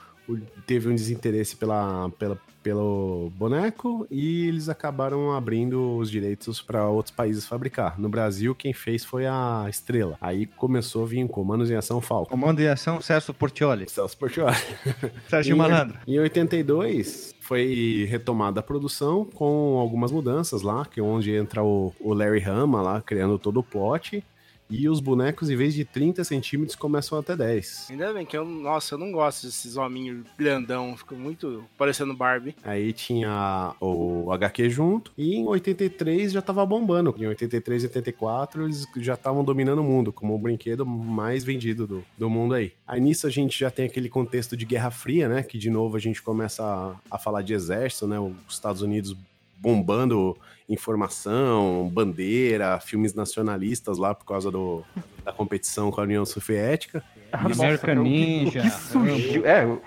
teve 0.67 0.89
um 0.89 0.95
desinteresse 0.95 1.57
pela, 1.57 2.11
pela, 2.19 2.39
pelo 2.63 3.31
boneco 3.37 4.07
e 4.11 4.47
eles 4.47 4.69
acabaram 4.69 5.33
abrindo 5.33 5.97
os 5.97 6.11
direitos 6.11 6.61
para 6.61 6.87
outros 6.89 7.15
países 7.15 7.47
fabricar. 7.47 7.99
No 7.99 8.09
Brasil, 8.09 8.55
quem 8.55 8.73
fez 8.73 9.05
foi 9.05 9.27
a 9.27 9.67
Estrela. 9.69 10.17
Aí 10.21 10.47
começou 10.47 11.05
a 11.05 11.07
vir 11.07 11.27
comandos 11.29 11.71
em 11.71 11.75
ação 11.77 12.01
Falcon. 12.01 12.31
Comando 12.31 12.59
de 12.59 12.69
ação, 12.69 13.01
Celso 13.01 13.33
Portioli. 13.35 13.89
Celso 13.89 14.17
Portiolli. 14.17 14.57
Sérgio 15.29 15.55
Em- 15.55 15.59
Malandro. 15.59 15.99
Em 16.07 16.19
82 16.19 17.35
foi 17.41 18.07
retomada 18.09 18.61
a 18.61 18.63
produção 18.63 19.25
com 19.25 19.77
algumas 19.79 20.13
mudanças 20.13 20.63
lá, 20.63 20.85
que 20.87 21.01
é 21.01 21.03
onde 21.03 21.35
entra 21.35 21.65
o, 21.65 21.93
o 21.99 22.15
Larry 22.15 22.45
Hama 22.45 22.81
lá, 22.81 23.01
criando 23.03 23.39
todo 23.39 23.59
o 23.59 23.63
plot. 23.63 24.23
E 24.71 24.89
os 24.89 25.01
bonecos, 25.01 25.51
em 25.51 25.57
vez 25.57 25.75
de 25.75 25.85
30 25.85 26.23
centímetros, 26.23 26.77
começam 26.77 27.19
até 27.19 27.37
10. 27.37 27.89
Ainda 27.91 28.13
bem 28.13 28.25
que 28.25 28.37
eu, 28.37 28.45
nossa, 28.45 28.95
eu 28.95 28.99
não 28.99 29.11
gosto 29.11 29.47
desses 29.47 29.77
hominhos 29.77 30.25
grandão, 30.39 30.97
fica 30.97 31.15
muito 31.15 31.65
parecendo 31.77 32.15
Barbie. 32.15 32.55
Aí 32.63 32.93
tinha 32.93 33.75
o 33.81 34.31
HQ 34.33 34.71
junto, 34.71 35.13
e 35.19 35.35
em 35.35 35.47
83 35.47 36.33
já 36.33 36.41
tava 36.41 36.65
bombando. 36.65 37.15
Em 37.19 37.27
83 37.27 37.83
e 37.83 37.87
84 37.87 38.65
eles 38.65 38.87
já 38.99 39.15
estavam 39.15 39.43
dominando 39.43 39.81
o 39.81 39.85
mundo, 39.85 40.13
como 40.13 40.35
o 40.35 40.39
brinquedo 40.39 40.87
mais 40.87 41.43
vendido 41.43 41.87
do, 41.87 42.05
do 42.17 42.31
mundo 42.31 42.55
aí. 42.55 42.73
Aí 42.87 43.01
nisso 43.01 43.27
a 43.27 43.31
gente 43.31 43.59
já 43.59 43.71
tem 43.71 43.87
aquele 43.87 44.09
contexto 44.09 44.57
de 44.57 44.65
Guerra 44.65 44.91
Fria, 44.91 45.29
né? 45.29 45.43
Que 45.43 45.59
de 45.59 45.71
novo 45.71 45.97
a 45.97 46.01
gente 46.01 46.23
começa 46.23 46.63
a, 46.63 46.95
a 47.17 47.19
falar 47.19 47.43
de 47.43 47.55
exército, 47.55 48.07
né? 48.07 48.19
Os 48.21 48.55
Estados 48.55 48.83
Unidos 48.83 49.17
bombando 49.61 50.37
informação, 50.71 51.91
bandeira, 51.93 52.79
filmes 52.81 53.15
nacionalistas 53.15 53.99
lá 53.99 54.15
por 54.15 54.25
causa 54.25 54.51
do, 54.51 54.83
da 55.25 55.33
competição 55.33 55.91
com 55.91 56.01
a 56.01 56.05
União 56.05 56.25
Soviética. 56.25 57.03
American 57.33 57.79
cara, 57.79 58.01
o 58.01 58.05
que- 58.05 58.11
Ninja. 58.11 58.61
O 58.61 58.63
que 58.63 58.71
surgiu, 58.71 59.47
é, 59.47 59.67
o, 59.67 59.81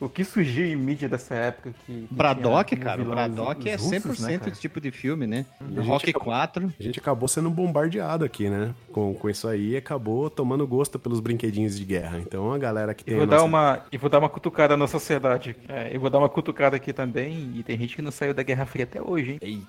o 0.00 0.08
que 0.08 0.24
surgiu 0.24 0.64
em 0.66 0.76
mídia 0.76 1.08
dessa 1.08 1.34
época 1.34 1.72
que... 1.86 1.92
que 2.08 2.14
Braddock, 2.14 2.74
tinha 2.74 2.84
cara. 2.84 3.04
Braddock 3.04 3.68
é 3.68 3.74
russos, 3.76 4.18
100% 4.18 4.20
né, 4.22 4.38
cara? 4.38 4.50
esse 4.50 4.60
tipo 4.60 4.80
de 4.80 4.90
filme, 4.90 5.26
né? 5.26 5.44
gente 5.68 5.86
Rock 5.86 6.10
acabou- 6.10 6.24
4. 6.24 6.72
A 6.78 6.82
gente 6.82 6.98
acabou 6.98 7.28
sendo 7.28 7.50
bombardeado 7.50 8.24
aqui, 8.24 8.48
né? 8.48 8.74
Com, 8.92 9.14
com 9.14 9.28
isso 9.28 9.46
aí, 9.46 9.76
acabou 9.76 10.28
tomando 10.30 10.66
gosto 10.66 10.98
pelos 10.98 11.20
brinquedinhos 11.20 11.76
de 11.78 11.84
guerra. 11.84 12.18
Então 12.18 12.52
a 12.52 12.58
galera 12.58 12.94
que 12.94 13.04
tem. 13.04 13.14
vou, 13.14 13.22
a 13.24 13.26
dar 13.26 13.36
nossa- 13.36 13.46
uma, 13.46 13.82
e 13.92 13.96
vou 13.98 14.10
dar 14.10 14.18
uma 14.18 14.28
cutucada 14.28 14.76
na 14.76 14.86
sociedade. 14.86 15.54
É, 15.68 15.94
eu 15.94 16.00
vou 16.00 16.08
dar 16.10 16.18
uma 16.18 16.28
cutucada 16.28 16.76
aqui 16.76 16.92
também. 16.92 17.52
E 17.54 17.62
tem 17.62 17.78
gente 17.78 17.94
que 17.94 18.02
não 18.02 18.10
saiu 18.10 18.32
da 18.34 18.42
Guerra 18.42 18.64
Fria 18.66 18.84
até 18.84 19.00
hoje, 19.02 19.38
hein? 19.42 19.66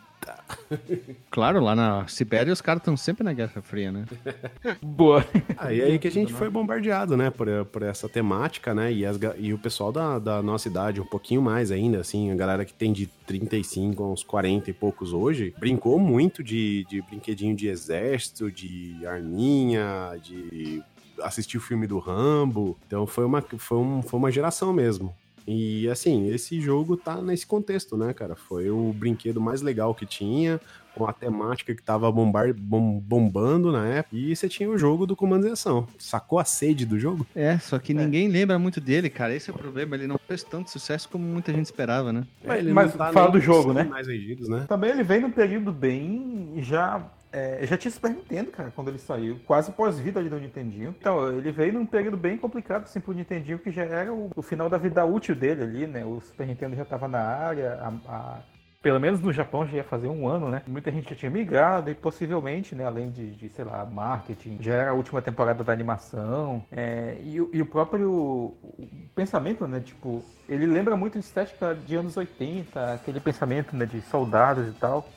Claro, 1.29 1.61
lá 1.61 1.75
na 1.75 2.07
Sibéria 2.07 2.51
os 2.51 2.61
caras 2.61 2.81
estão 2.81 2.95
sempre 2.95 3.23
na 3.23 3.33
Guerra 3.33 3.61
Fria, 3.61 3.91
né? 3.91 4.05
Boa. 4.81 5.25
Aí 5.57 5.81
aí 5.81 5.99
que 5.99 6.07
a 6.07 6.11
gente 6.11 6.33
foi 6.33 6.49
bombardeado, 6.49 7.15
né, 7.17 7.29
por, 7.29 7.47
por 7.65 7.81
essa 7.83 8.07
temática, 8.07 8.73
né, 8.73 8.91
e, 8.91 9.05
as 9.05 9.17
e 9.37 9.53
o 9.53 9.57
pessoal 9.57 9.91
da, 9.91 10.19
da 10.19 10.41
nossa 10.41 10.67
idade, 10.67 11.01
um 11.01 11.05
pouquinho 11.05 11.41
mais 11.41 11.71
ainda, 11.71 11.99
assim, 11.99 12.31
a 12.31 12.35
galera 12.35 12.65
que 12.65 12.73
tem 12.73 12.91
de 12.91 13.07
35 13.25 14.03
a 14.03 14.11
uns 14.11 14.23
40 14.23 14.69
e 14.69 14.73
poucos 14.73 15.13
hoje, 15.13 15.53
brincou 15.57 15.99
muito 15.99 16.43
de, 16.43 16.85
de 16.89 17.01
brinquedinho 17.01 17.55
de 17.55 17.67
exército, 17.67 18.51
de 18.51 19.05
arminha, 19.05 20.17
de 20.21 20.83
assistir 21.21 21.57
o 21.57 21.61
filme 21.61 21.85
do 21.87 21.99
Rambo, 21.99 22.77
então 22.87 23.05
foi 23.05 23.25
uma, 23.25 23.41
foi, 23.41 23.77
um, 23.77 24.01
foi 24.01 24.19
uma 24.19 24.31
geração 24.31 24.73
mesmo. 24.73 25.13
E 25.47 25.89
assim, 25.89 26.27
esse 26.29 26.59
jogo 26.61 26.95
tá 26.95 27.21
nesse 27.21 27.45
contexto, 27.45 27.97
né, 27.97 28.13
cara? 28.13 28.35
Foi 28.35 28.69
o 28.69 28.93
brinquedo 28.93 29.41
mais 29.41 29.61
legal 29.61 29.93
que 29.95 30.05
tinha, 30.05 30.59
com 30.95 31.05
a 31.07 31.13
temática 31.13 31.73
que 31.73 31.81
tava 31.81 32.11
bombar, 32.11 32.53
bom- 32.53 32.99
bombando 32.99 33.71
na 33.71 33.87
época. 33.87 34.15
E 34.15 34.35
você 34.35 34.47
tinha 34.49 34.69
o 34.69 34.77
jogo 34.77 35.05
do 35.07 35.15
comando 35.15 35.47
ação. 35.47 35.87
Sacou 35.97 36.37
a 36.37 36.45
sede 36.45 36.85
do 36.85 36.99
jogo? 36.99 37.25
É, 37.35 37.57
só 37.59 37.79
que 37.79 37.93
ninguém 37.93 38.27
lembra 38.27 38.59
muito 38.59 38.79
dele, 38.81 39.09
cara. 39.09 39.33
Esse 39.35 39.49
é 39.49 39.53
o 39.53 39.57
problema. 39.57 39.95
Ele 39.95 40.07
não 40.07 40.19
fez 40.27 40.43
tanto 40.43 40.69
sucesso 40.69 41.09
como 41.09 41.23
muita 41.25 41.51
gente 41.51 41.65
esperava, 41.65 42.11
né? 42.13 42.23
Mas- 42.45 42.59
ele 42.59 42.73
mas 42.73 42.91
não 42.91 42.97
tá 42.97 43.11
fala 43.11 43.31
do 43.31 43.39
jogo, 43.39 43.73
né? 43.73 43.83
mais 43.83 44.05
vendidos, 44.07 44.47
né? 44.49 44.65
Também 44.67 44.91
ele 44.91 45.03
veio 45.03 45.21
num 45.21 45.31
período 45.31 45.71
bem 45.71 46.55
já. 46.57 47.09
É, 47.31 47.65
já 47.65 47.77
tinha 47.77 47.91
Super 47.91 48.11
Nintendo, 48.11 48.51
cara, 48.51 48.71
quando 48.75 48.89
ele 48.89 48.99
saiu. 48.99 49.39
Quase 49.45 49.71
pós-vida 49.71 50.19
ali 50.19 50.29
do 50.29 50.39
Nintendinho. 50.39 50.95
Então, 50.99 51.27
ele 51.29 51.51
veio 51.51 51.73
num 51.73 51.85
período 51.85 52.17
bem 52.17 52.37
complicado, 52.37 52.83
assim, 52.83 52.99
pro 52.99 53.13
Nintendinho, 53.13 53.59
que 53.59 53.71
já 53.71 53.83
era 53.83 54.13
o, 54.13 54.29
o 54.35 54.41
final 54.41 54.69
da 54.69 54.77
vida 54.77 55.05
útil 55.05 55.35
dele 55.35 55.63
ali, 55.63 55.87
né? 55.87 56.03
O 56.05 56.19
Super 56.21 56.45
Nintendo 56.47 56.75
já 56.75 56.85
tava 56.85 57.07
na 57.07 57.19
área, 57.21 57.73
a- 57.81 58.11
a- 58.13 58.39
pelo 58.81 58.99
menos 58.99 59.19
no 59.21 59.31
Japão 59.31 59.63
já 59.67 59.77
ia 59.77 59.83
fazer 59.83 60.07
um 60.07 60.27
ano, 60.27 60.49
né? 60.49 60.63
Muita 60.67 60.91
gente 60.91 61.07
já 61.11 61.15
tinha 61.15 61.29
migrado 61.29 61.91
e 61.91 61.93
possivelmente, 61.95 62.73
né, 62.73 62.83
além 62.83 63.11
de, 63.11 63.29
de, 63.35 63.47
sei 63.49 63.63
lá, 63.63 63.85
marketing, 63.85 64.57
já 64.59 64.73
era 64.73 64.89
a 64.89 64.93
última 64.93 65.21
temporada 65.21 65.63
da 65.63 65.71
animação. 65.71 66.65
é, 66.71 67.17
e, 67.23 67.39
o- 67.39 67.49
e 67.53 67.61
o 67.61 67.65
próprio 67.65 68.09
o 68.11 69.09
pensamento, 69.15 69.67
né, 69.67 69.79
tipo, 69.79 70.23
ele 70.49 70.65
lembra 70.65 70.95
muito 70.97 71.15
a 71.17 71.19
estética 71.19 71.75
de 71.75 71.95
anos 71.95 72.17
80, 72.17 72.93
aquele 72.93 73.19
pensamento, 73.19 73.75
né, 73.75 73.85
de 73.85 74.01
soldados 74.01 74.67
e 74.67 74.71
tal. 74.73 75.07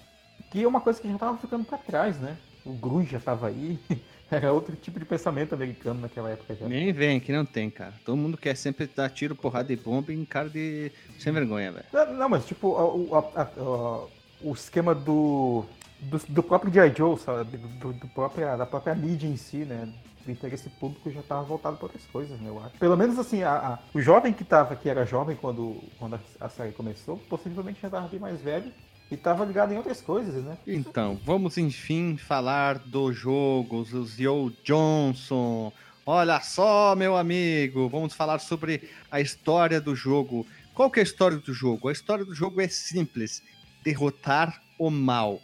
Que 0.55 0.63
é 0.63 0.69
uma 0.69 0.81
coisa 0.81 1.01
que 1.03 1.11
já 1.11 1.19
tava 1.19 1.37
ficando 1.37 1.65
pra 1.65 1.77
trás, 1.77 2.17
né? 2.21 2.37
O 2.65 2.75
grunge 2.75 3.11
já 3.11 3.19
tava 3.19 3.49
aí. 3.49 3.77
Era 4.31 4.53
outro 4.53 4.77
tipo 4.77 5.01
de 5.01 5.05
pensamento 5.05 5.53
americano 5.53 6.01
naquela 6.01 6.31
época 6.31 6.55
já. 6.55 6.69
Nem 6.69 6.93
vem, 6.93 7.19
que 7.19 7.33
não 7.33 7.45
tem, 7.45 7.69
cara. 7.69 7.93
Todo 8.05 8.17
mundo 8.17 8.37
quer 8.39 8.55
sempre 8.57 8.87
dar 8.87 9.11
tiro, 9.11 9.35
porrada 9.35 9.73
e 9.73 9.77
bomba 9.77 10.13
em 10.13 10.25
cara 10.25 10.49
de 10.49 10.93
sem 11.19 11.33
vergonha, 11.33 11.73
velho. 11.73 11.85
Não, 11.93 12.13
não, 12.15 12.29
mas 12.29 12.47
tipo, 12.47 12.77
a- 12.77 13.19
a- 13.19 13.43
a- 13.43 13.43
a- 13.43 14.07
o 14.43 14.53
esquema 14.53 14.95
do, 14.95 15.65
do, 15.99 16.19
do 16.29 16.43
próprio 16.45 16.73
G.I. 16.73 16.95
Joe, 16.97 17.19
sabe? 17.19 17.57
Do, 17.59 17.93
do 17.93 18.07
própria, 18.07 18.55
da 18.57 18.65
própria 18.65 18.95
mídia 18.95 19.27
em 19.27 19.37
si, 19.37 19.65
né? 19.65 19.89
O 20.25 20.31
interesse 20.31 20.71
público 20.71 21.11
já 21.11 21.19
estava 21.19 21.43
voltado 21.43 21.77
para 21.79 21.87
outras 21.87 22.07
coisas, 22.07 22.39
né? 22.41 22.49
Eu 22.49 22.61
acho. 22.63 22.79
Pelo 22.79 22.97
menos 22.97 23.19
assim, 23.19 23.43
a- 23.43 23.57
a- 23.75 23.79
o 23.93 24.01
jovem 24.01 24.33
que 24.33 24.45
tava, 24.45 24.77
que 24.77 24.89
era 24.89 25.05
jovem 25.05 25.35
quando, 25.35 25.83
quando 25.99 26.15
a, 26.15 26.21
a 26.47 26.49
série 26.49 26.71
começou, 26.71 27.17
possivelmente 27.29 27.81
já 27.83 27.89
estava 27.89 28.07
bem 28.07 28.21
mais 28.21 28.41
velho 28.41 28.73
e 29.11 29.15
estava 29.15 29.45
ligado 29.45 29.73
em 29.73 29.77
outras 29.77 30.01
coisas, 30.01 30.43
né? 30.43 30.57
Então, 30.67 31.19
vamos 31.25 31.59
enfim 31.59 32.17
falar 32.17 32.79
do 32.79 33.13
jogo, 33.13 33.79
o 33.79 34.05
Zio 34.07 34.53
Johnson. 34.65 35.73
Olha 36.07 36.41
só, 36.41 36.95
meu 36.95 37.17
amigo, 37.17 37.89
vamos 37.89 38.13
falar 38.13 38.39
sobre 38.39 38.89
a 39.11 39.21
história 39.21 39.81
do 39.81 39.95
jogo. 39.95 40.47
Qual 40.75 40.91
que 40.91 41.01
é 41.01 41.03
a 41.03 41.05
história 41.05 41.39
do 41.39 41.55
jogo? 41.55 41.89
A 41.89 41.93
história 41.93 42.25
do 42.25 42.35
jogo 42.35 42.61
é 42.61 42.69
simples: 42.69 43.43
derrotar 43.83 44.63
o 44.79 44.91
mal. 44.91 45.41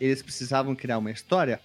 Eles 0.00 0.22
precisavam 0.22 0.74
criar 0.74 0.98
uma 0.98 1.10
história? 1.10 1.60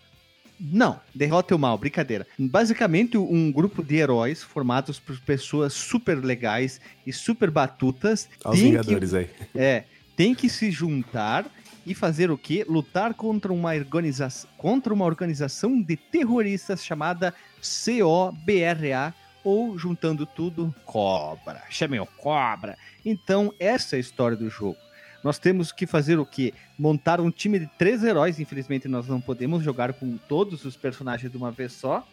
Não, 0.60 1.00
derrota 1.16 1.56
o 1.56 1.60
mal, 1.60 1.78
brincadeira. 1.78 2.28
Basicamente, 2.38 3.18
um 3.18 3.52
grupo 3.52 3.82
de 3.82 3.96
heróis 3.96 4.44
formados 4.44 5.00
por 5.00 5.18
pessoas 5.22 5.74
super 5.74 6.16
legais 6.16 6.82
e 7.08 7.14
super 7.14 7.50
batutas 7.50 8.28
Olha 8.44 8.54
os 8.54 8.60
tem 8.60 8.72
que 8.72 8.78
Vingadores 8.78 9.14
aí. 9.14 9.30
é, 9.56 9.86
tem 10.20 10.36
que 10.36 10.50
se 10.50 10.70
juntar 10.70 11.46
e 11.86 11.96
fazer 11.96 12.30
o 12.30 12.38
quê? 12.38 12.66
Lutar 12.68 13.14
contra 13.14 13.54
uma, 13.54 13.74
organiza 13.74 14.28
contra 14.58 14.94
uma 14.94 15.06
organização 15.06 15.82
de 15.82 15.96
terroristas 15.96 16.84
chamada 16.84 17.34
COBRA, 17.62 19.16
ou 19.46 19.78
juntando 19.78 20.26
tudo, 20.26 20.76
Cobra. 20.84 21.64
Chamem 21.70 22.02
o 22.02 22.06
Cobra. 22.06 22.78
Então, 23.06 23.54
essa 23.58 23.96
é 23.96 23.98
a 23.98 24.00
história 24.02 24.36
do 24.36 24.50
jogo. 24.50 24.76
Nós 25.24 25.40
temos 25.40 25.72
que 25.72 25.88
fazer 25.88 26.20
o 26.20 26.26
quê? 26.26 26.54
Montar 26.78 27.22
um 27.22 27.32
time 27.32 27.58
de 27.58 27.68
três 27.78 28.04
heróis. 28.04 28.42
Infelizmente, 28.42 28.90
nós 28.90 29.08
não 29.08 29.22
podemos 29.22 29.64
jogar 29.64 29.94
com 29.94 30.18
todos 30.18 30.66
os 30.66 30.76
personagens 30.76 31.32
de 31.32 31.38
uma 31.38 31.50
vez 31.50 31.72
só. 31.72 32.06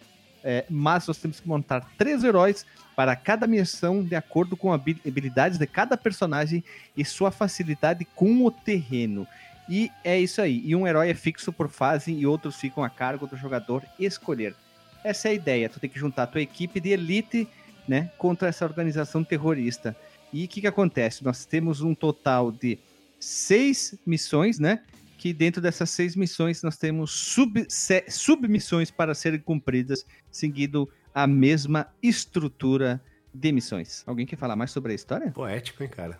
É, 0.45 0.65
mas 0.71 1.07
nós 1.07 1.19
temos 1.19 1.41
que 1.41 1.49
montar 1.49 1.81
três 1.99 2.23
heróis 2.23 2.65
para 2.95 3.17
cada 3.17 3.47
missão 3.47 4.03
de 4.03 4.15
acordo 4.15 4.57
com 4.57 4.73
habi- 4.73 5.01
habilidades 5.07 5.59
de 5.59 5.67
cada 5.67 5.97
personagem 5.97 6.63
e 6.97 7.05
sua 7.05 7.31
facilidade 7.31 8.05
com 8.15 8.45
o 8.45 8.51
terreno. 8.51 9.27
E 9.69 9.91
é 10.05 10.19
isso 10.19 10.41
aí. 10.41 10.63
E 10.65 10.77
um 10.77 10.87
herói 10.87 11.11
é 11.11 11.15
fixo 11.15 11.53
por 11.53 11.69
fase 11.69 12.13
e 12.13 12.27
outros 12.27 12.57
ficam 12.57 12.85
a 12.85 12.89
cargo 12.89 13.27
do 13.27 13.37
jogador 13.37 13.83
escolher. 13.99 14.55
Essa 15.03 15.29
é 15.29 15.31
a 15.33 15.35
ideia. 15.35 15.69
Tu 15.69 15.81
tem 15.81 15.91
que 15.91 15.99
juntar 15.99 16.23
a 16.23 16.27
tua 16.27 16.41
equipe 16.41 16.81
de 16.81 16.91
elite, 16.91 17.49
né, 17.87 18.11
contra 18.19 18.49
essa 18.49 18.65
organização 18.65 19.23
terrorista. 19.23 19.97
E 20.33 20.45
o 20.45 20.49
que 20.49 20.61
que 20.61 20.67
acontece? 20.67 21.25
Nós 21.25 21.45
temos 21.45 21.81
um 21.81 21.95
total 21.95 22.51
de 22.51 22.79
seis 23.19 23.95
missões, 24.05 24.59
né? 24.59 24.81
Que 25.17 25.33
dentro 25.33 25.61
dessas 25.61 25.91
seis 25.91 26.15
missões 26.15 26.63
nós 26.63 26.77
temos 26.77 27.11
sub, 27.11 27.67
submissões 28.09 28.91
para 28.91 29.15
serem 29.15 29.41
cumpridas, 29.41 30.05
seguindo 30.31 30.89
a 31.15 31.27
mesma 31.27 31.89
estrutura 32.03 33.01
de 33.33 33.53
missões. 33.53 34.03
Alguém 34.07 34.27
quer 34.27 34.37
falar 34.37 34.57
mais 34.57 34.71
sobre 34.71 34.93
a 34.93 34.95
história? 34.95 35.31
Poético, 35.31 35.83
hein, 35.83 35.89
cara? 35.89 36.19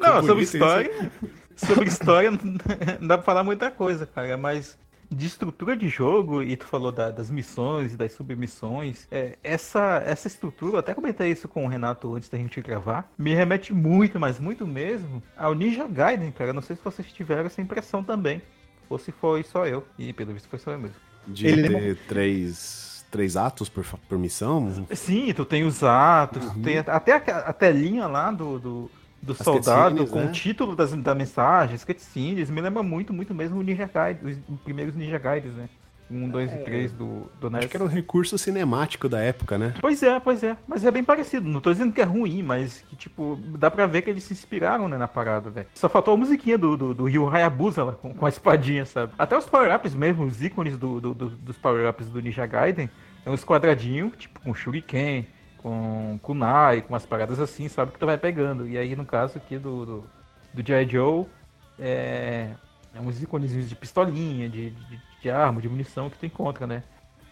Não, 0.00 0.22
sobre 0.24 0.44
história. 0.44 1.12
Sobre 1.56 1.88
história 1.88 2.30
não 3.00 3.08
dá 3.08 3.18
pra 3.18 3.24
falar 3.24 3.44
muita 3.44 3.70
coisa, 3.70 4.06
cara, 4.06 4.36
mas 4.36 4.78
de 5.14 5.26
estrutura 5.26 5.76
de 5.76 5.88
jogo, 5.88 6.42
e 6.42 6.56
tu 6.56 6.64
falou 6.64 6.90
da- 6.92 7.10
das 7.10 7.30
missões 7.30 7.92
e 7.92 7.96
das 7.96 8.12
submissões, 8.12 9.06
é, 9.10 9.36
essa, 9.42 10.02
essa 10.06 10.26
estrutura, 10.28 10.74
eu 10.74 10.78
até 10.78 10.94
comentei 10.94 11.30
isso 11.30 11.46
com 11.48 11.64
o 11.64 11.68
Renato 11.68 12.14
antes 12.14 12.28
da 12.28 12.38
gente 12.38 12.60
gravar, 12.60 13.10
me 13.18 13.34
remete 13.34 13.72
muito, 13.72 14.18
mas 14.18 14.38
muito 14.38 14.66
mesmo, 14.66 15.22
ao 15.36 15.54
Ninja 15.54 15.86
Gaiden, 15.86 16.30
cara. 16.32 16.52
Não 16.52 16.62
sei 16.62 16.76
se 16.76 16.82
vocês 16.84 17.10
tiveram 17.12 17.46
essa 17.46 17.60
impressão 17.60 18.02
também. 18.02 18.42
Ou 18.88 18.98
se 18.98 19.10
foi 19.12 19.42
só 19.42 19.66
eu. 19.66 19.86
E 19.98 20.12
pelo 20.12 20.32
visto 20.32 20.48
foi 20.48 20.58
só 20.58 20.72
eu 20.72 20.78
mesmo. 20.78 20.96
De 21.26 21.46
Ele 21.46 21.68
ter 21.68 21.96
três, 22.08 23.06
três 23.10 23.36
atos 23.36 23.68
por, 23.68 23.84
por 24.08 24.18
missão? 24.18 24.86
Sim, 24.92 25.32
tu 25.32 25.44
tem 25.44 25.64
os 25.64 25.82
atos, 25.82 26.44
tu 26.52 26.60
tem 26.60 26.78
até 26.78 27.12
a, 27.12 27.38
a 27.38 27.52
telinha 27.52 28.06
lá 28.06 28.30
do, 28.30 28.58
do, 28.58 28.90
do 29.22 29.32
As 29.32 29.38
soldado 29.38 30.06
com 30.08 30.18
né? 30.20 30.26
o 30.26 30.32
título 30.32 30.74
das, 30.74 30.92
da 30.92 31.14
mensagem, 31.14 31.74
as 31.76 31.84
cutscenes, 31.84 32.50
me 32.50 32.60
lembra 32.60 32.82
muito, 32.82 33.12
muito 33.12 33.32
mesmo 33.32 33.60
o 33.60 33.62
Ninja 33.62 33.88
Gaiden, 33.92 34.42
os 34.48 34.60
primeiros 34.60 34.94
Ninja 34.94 35.18
Gaiden, 35.18 35.52
né? 35.52 35.68
1, 36.10 36.28
2 36.28 36.52
e 36.52 36.56
3 36.58 36.92
do, 36.92 37.30
do 37.40 37.48
NES. 37.48 37.60
Acho 37.60 37.68
que 37.68 37.76
era 37.78 37.84
um 37.84 37.88
recurso 37.88 38.36
cinemático 38.36 39.08
da 39.08 39.20
época, 39.20 39.56
né? 39.56 39.72
Pois 39.80 40.02
é, 40.02 40.20
pois 40.20 40.42
é. 40.42 40.58
Mas 40.68 40.84
é 40.84 40.90
bem 40.90 41.02
parecido. 41.02 41.48
Não 41.48 41.58
tô 41.58 41.72
dizendo 41.72 41.90
que 41.90 42.02
é 42.02 42.04
ruim, 42.04 42.42
mas 42.42 42.84
que, 42.90 42.94
tipo, 42.96 43.38
dá 43.58 43.70
pra 43.70 43.86
ver 43.86 44.02
que 44.02 44.10
eles 44.10 44.22
se 44.24 44.34
inspiraram, 44.34 44.88
né, 44.88 44.98
na 44.98 45.08
parada, 45.08 45.48
velho. 45.48 45.68
Só 45.72 45.88
faltou 45.88 46.12
a 46.12 46.16
musiquinha 46.18 46.58
do, 46.58 46.76
do, 46.76 46.92
do 46.92 47.04
Ryu 47.04 47.26
Hayabusa 47.30 47.82
lá, 47.82 47.92
com, 47.92 48.12
com 48.12 48.26
a 48.26 48.28
espadinha, 48.28 48.84
sabe? 48.84 49.14
Até 49.18 49.38
os 49.38 49.46
power-ups 49.46 49.94
mesmo, 49.94 50.24
os 50.24 50.42
ícones 50.42 50.76
do, 50.76 51.00
do- 51.00 51.14
do- 51.14 51.30
dos 51.30 51.56
power-ups 51.56 52.06
do 52.10 52.20
Ninja 52.20 52.44
Gaiden, 52.44 52.90
é 53.24 53.30
uns 53.30 53.42
quadradinhos, 53.42 54.12
tipo, 54.18 54.38
com 54.40 54.52
Shuriken, 54.52 55.26
com 55.62 56.18
Kunai, 56.22 56.82
com 56.82 56.92
umas 56.92 57.06
paradas 57.06 57.38
assim, 57.40 57.68
sabe? 57.68 57.92
Que 57.92 57.98
tu 57.98 58.06
vai 58.06 58.18
pegando. 58.18 58.68
E 58.68 58.76
aí, 58.76 58.96
no 58.96 59.04
caso 59.04 59.38
aqui 59.38 59.58
do, 59.58 59.86
do, 59.86 60.04
do 60.52 60.66
G.I. 60.66 60.88
Joe, 60.88 61.26
é, 61.78 62.50
é 62.94 63.00
uns 63.00 63.22
íconezinhos 63.22 63.68
de 63.68 63.76
pistolinha, 63.76 64.48
de, 64.48 64.70
de, 64.70 65.00
de 65.22 65.30
arma, 65.30 65.60
de 65.60 65.68
munição 65.68 66.10
que 66.10 66.18
tu 66.18 66.26
encontra, 66.26 66.66
né? 66.66 66.82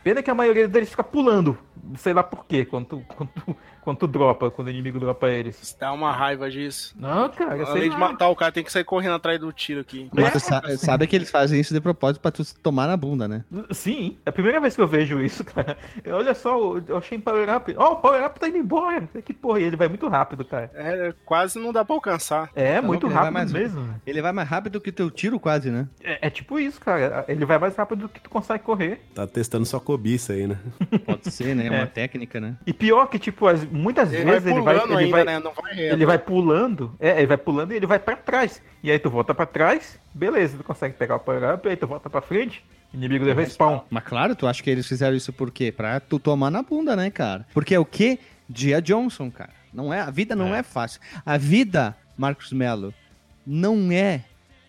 Pena 0.02 0.22
que 0.22 0.30
a 0.30 0.34
maioria 0.34 0.66
deles 0.66 0.88
fica 0.88 1.04
pulando, 1.04 1.58
sei 1.96 2.14
lá 2.14 2.22
por 2.22 2.46
quê, 2.46 2.64
quando 2.64 2.86
tu, 2.86 3.04
quando 3.14 3.28
tu, 3.30 3.56
quando 3.82 3.98
tu 3.98 4.06
dropa, 4.06 4.50
quando 4.50 4.68
o 4.68 4.70
inimigo 4.70 4.98
dropa 5.00 5.28
eles. 5.28 5.76
Dá 5.78 5.92
uma 5.92 6.12
raiva 6.12 6.50
disso. 6.50 6.94
Não, 6.98 7.28
cara, 7.28 7.56
sei 7.56 7.64
Além 7.66 7.82
de 7.84 7.88
lá. 7.90 7.98
matar 7.98 8.28
o 8.28 8.36
cara, 8.36 8.52
tem 8.52 8.64
que 8.64 8.72
sair 8.72 8.84
correndo 8.84 9.14
atrás 9.14 9.38
do 9.40 9.52
tiro 9.52 9.80
aqui. 9.80 10.08
Mas 10.12 10.32
tu 10.32 10.40
sa- 10.40 10.62
sabe 10.76 11.06
que 11.06 11.16
eles 11.16 11.30
fazem 11.30 11.60
isso 11.60 11.72
de 11.74 11.80
propósito 11.80 12.20
pra 12.20 12.30
tu 12.30 12.44
se 12.44 12.54
tomar 12.58 12.86
na 12.86 12.96
bunda, 12.96 13.26
né? 13.28 13.44
Sim, 13.70 14.18
é 14.24 14.30
a 14.30 14.32
primeira 14.32 14.60
vez 14.60 14.74
que 14.76 14.82
eu 14.82 14.86
vejo 14.88 15.20
isso, 15.22 15.44
cara. 15.44 15.76
Olha 16.06 16.34
só, 16.34 16.56
eu 16.86 16.96
achei 16.98 17.16
em 17.18 17.20
Power 17.20 17.48
Up. 17.56 17.74
Ó, 17.76 17.92
o 17.92 17.96
Power 17.96 18.24
Up 18.26 18.38
tá 18.38 18.48
indo 18.48 18.58
embora. 18.58 19.08
Que 19.24 19.32
porra, 19.32 19.60
e 19.60 19.64
ele 19.64 19.76
vai 19.76 19.88
muito 19.88 20.08
rápido, 20.08 20.44
cara. 20.44 20.70
É, 20.74 21.14
quase 21.24 21.58
não 21.58 21.72
dá 21.72 21.84
pra 21.84 21.94
alcançar. 21.94 22.50
É, 22.54 22.76
Tá 22.80 22.82
muito 22.82 23.06
rápido 23.08 23.32
mais- 23.32 23.52
mesmo. 23.52 23.94
Ele 24.06 24.22
vai 24.22 24.32
mais 24.32 24.48
rápido 24.48 24.80
que 24.80 24.92
teu 24.92 25.10
tiro, 25.10 25.38
quase, 25.40 25.70
né? 25.70 25.86
É, 26.02 26.26
é 26.26 26.30
tipo 26.30 26.58
isso, 26.58 26.80
cara. 26.80 27.24
Ele 27.28 27.44
vai 27.44 27.58
mais 27.58 27.76
rápido 27.76 28.00
do 28.02 28.08
que 28.08 28.20
tu 28.20 28.30
consegue 28.30 28.62
correr. 28.64 29.00
Tá 29.14 29.26
testando 29.26 29.64
sua 29.66 29.80
cobiça 29.80 30.32
aí, 30.32 30.46
né? 30.46 30.58
Pode 31.06 31.30
ser, 31.30 31.54
né? 31.54 31.64
É 31.66 31.70
É. 31.70 31.78
uma 31.80 31.86
técnica, 31.86 32.40
né? 32.40 32.56
E 32.66 32.72
pior 32.72 33.06
que, 33.06 33.18
tipo, 33.18 33.46
as- 33.46 33.64
muitas 33.80 34.12
Ele 34.12 34.24
vai 34.24 34.32
vezes 34.34 34.46
ele 34.46 34.60
vai. 34.60 34.74
pulando 34.74 34.92
Ele 34.92 35.04
ainda, 35.04 35.16
vai, 35.16 35.24
né? 35.24 35.38
Não 35.40 35.52
vai 35.52 35.78
ele 35.78 36.06
vai 36.06 36.18
pulando. 36.18 36.94
É, 37.00 37.18
ele 37.18 37.26
vai 37.26 37.36
pulando 37.36 37.72
e 37.72 37.76
ele 37.76 37.86
vai 37.86 37.98
pra 37.98 38.16
trás. 38.16 38.62
E 38.82 38.90
aí 38.90 38.98
tu 38.98 39.10
volta 39.10 39.34
pra 39.34 39.46
trás, 39.46 39.98
beleza, 40.14 40.58
tu 40.58 40.64
consegue 40.64 40.94
pegar 40.94 41.16
o 41.16 41.20
Power 41.20 41.54
Up, 41.54 41.68
aí 41.68 41.76
tu 41.76 41.86
volta 41.86 42.08
pra 42.08 42.20
frente, 42.20 42.64
inimigo 42.92 43.24
de 43.24 43.32
respawn. 43.32 43.80
Mas 43.90 44.04
claro, 44.04 44.36
tu 44.36 44.46
acha 44.46 44.62
que 44.62 44.70
eles 44.70 44.86
fizeram 44.86 45.16
isso 45.16 45.32
por 45.32 45.50
quê? 45.50 45.72
Pra 45.72 45.98
tu 46.00 46.18
tomar 46.18 46.50
na 46.50 46.62
bunda, 46.62 46.94
né, 46.94 47.10
cara? 47.10 47.46
Porque 47.52 47.74
é 47.74 47.78
o 47.78 47.84
quê? 47.84 48.18
Dia 48.48 48.80
Johnson, 48.80 49.30
cara. 49.30 49.52
Não 49.72 49.92
é, 49.94 50.00
a 50.00 50.10
vida 50.10 50.34
não 50.34 50.54
é. 50.54 50.62
fácil. 50.62 51.00
A 51.24 51.36
vida, 51.36 51.96
Marcos 52.16 52.52
Melo, 52.52 52.92
não 53.46 53.92
é 53.92 54.24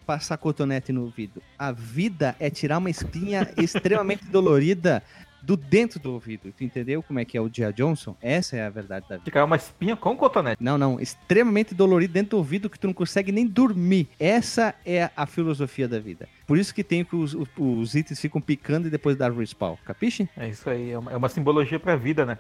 passar 0.06 0.38
cotonete 0.38 0.92
no 0.92 1.04
ouvido. 1.04 1.42
A 1.58 1.72
vida 1.72 2.36
é 2.40 2.50
tirar 2.50 2.78
uma 2.78 2.90
espinha 2.90 3.50
extremamente 3.58 4.26
dolorida 4.26 5.02
do 5.42 5.58
dentro 5.58 6.00
do 6.00 6.14
ouvido. 6.14 6.52
Tu 6.56 6.64
entendeu 6.64 7.02
como 7.04 7.20
é 7.20 7.26
que 7.26 7.38
é 7.38 7.42
o 7.42 7.50
Dia 7.50 7.72
Johnson? 7.72 8.16
Essa 8.22 8.58
é 8.58 8.66
a 8.66 8.70
verdade 8.70 9.06
da 9.08 9.16
vida. 9.16 9.26
Ficar 9.26 9.46
uma 9.46 9.56
espinha 9.56 9.96
com 9.96 10.16
cotonete. 10.16 10.64
Não, 10.64 10.78
não, 10.78 11.00
extremamente 11.00 11.74
dolorido 11.74 12.14
dentro 12.14 12.32
do 12.32 12.38
ouvido 12.38 12.70
que 12.70 12.80
tu 12.80 12.88
não 12.88 12.94
consegue 12.94 13.32
nem 13.32 13.46
dormir. 13.48 14.08
Essa 14.20 14.76
é 14.86 15.10
a 15.16 15.26
filosofia 15.26 15.88
da 15.88 16.00
vida. 16.00 16.28
Por 16.46 16.58
isso 16.58 16.74
que 16.74 16.84
tem 16.84 17.04
que 17.04 17.16
os, 17.16 17.34
os, 17.34 17.48
os 17.58 17.96
itens 17.96 18.20
ficam 18.20 18.42
picando 18.42 18.88
e 18.88 18.92
depois 18.92 19.16
dá 19.16 19.30
respawn. 19.30 19.76
Capiche? 19.86 20.30
É 20.38 20.50
isso 20.50 20.70
aí, 20.70 20.92
é 20.92 20.98
uma, 20.98 21.12
é 21.12 21.18
uma 21.18 21.30
simbologia 21.30 21.80
pra 21.80 21.96
vida, 21.96 22.26
né? 22.26 22.38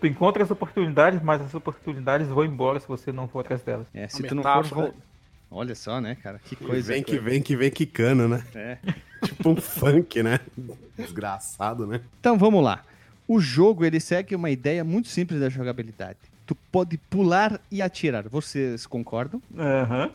Tu 0.00 0.06
encontra 0.06 0.42
as 0.42 0.50
oportunidades, 0.50 1.22
mas 1.22 1.40
as 1.40 1.54
oportunidades 1.54 2.28
vão 2.28 2.44
embora 2.44 2.80
se 2.80 2.88
você 2.88 3.12
não 3.12 3.28
for 3.28 3.40
atrás 3.40 3.62
delas. 3.62 3.86
É, 3.94 4.08
se 4.08 4.20
Uma 4.20 4.28
tu 4.28 4.34
não 4.34 4.64
for. 4.64 4.94
Olha 5.50 5.74
só, 5.74 6.00
né, 6.00 6.14
cara? 6.14 6.38
Que 6.38 6.56
Que 6.56 6.64
coisa. 6.64 6.92
vem 6.92 7.02
que 7.02 7.18
vem 7.18 7.42
que 7.42 7.54
vem 7.54 7.70
quicando, 7.70 8.26
né? 8.26 8.42
É. 8.54 8.78
Tipo 9.22 9.50
um 9.50 9.56
funk, 9.56 10.22
né? 10.22 10.40
Desgraçado, 10.96 11.86
né? 11.86 12.00
Então 12.20 12.36
vamos 12.38 12.62
lá. 12.62 12.82
O 13.26 13.40
jogo 13.40 13.84
ele 13.84 14.00
segue 14.00 14.34
uma 14.34 14.50
ideia 14.50 14.82
muito 14.84 15.08
simples 15.08 15.40
da 15.40 15.48
jogabilidade. 15.48 16.18
Tu 16.46 16.54
pode 16.70 16.98
pular 16.98 17.60
e 17.70 17.80
atirar. 17.80 18.28
Vocês 18.28 18.86
concordam? 18.86 19.40
Aham. 19.56 20.10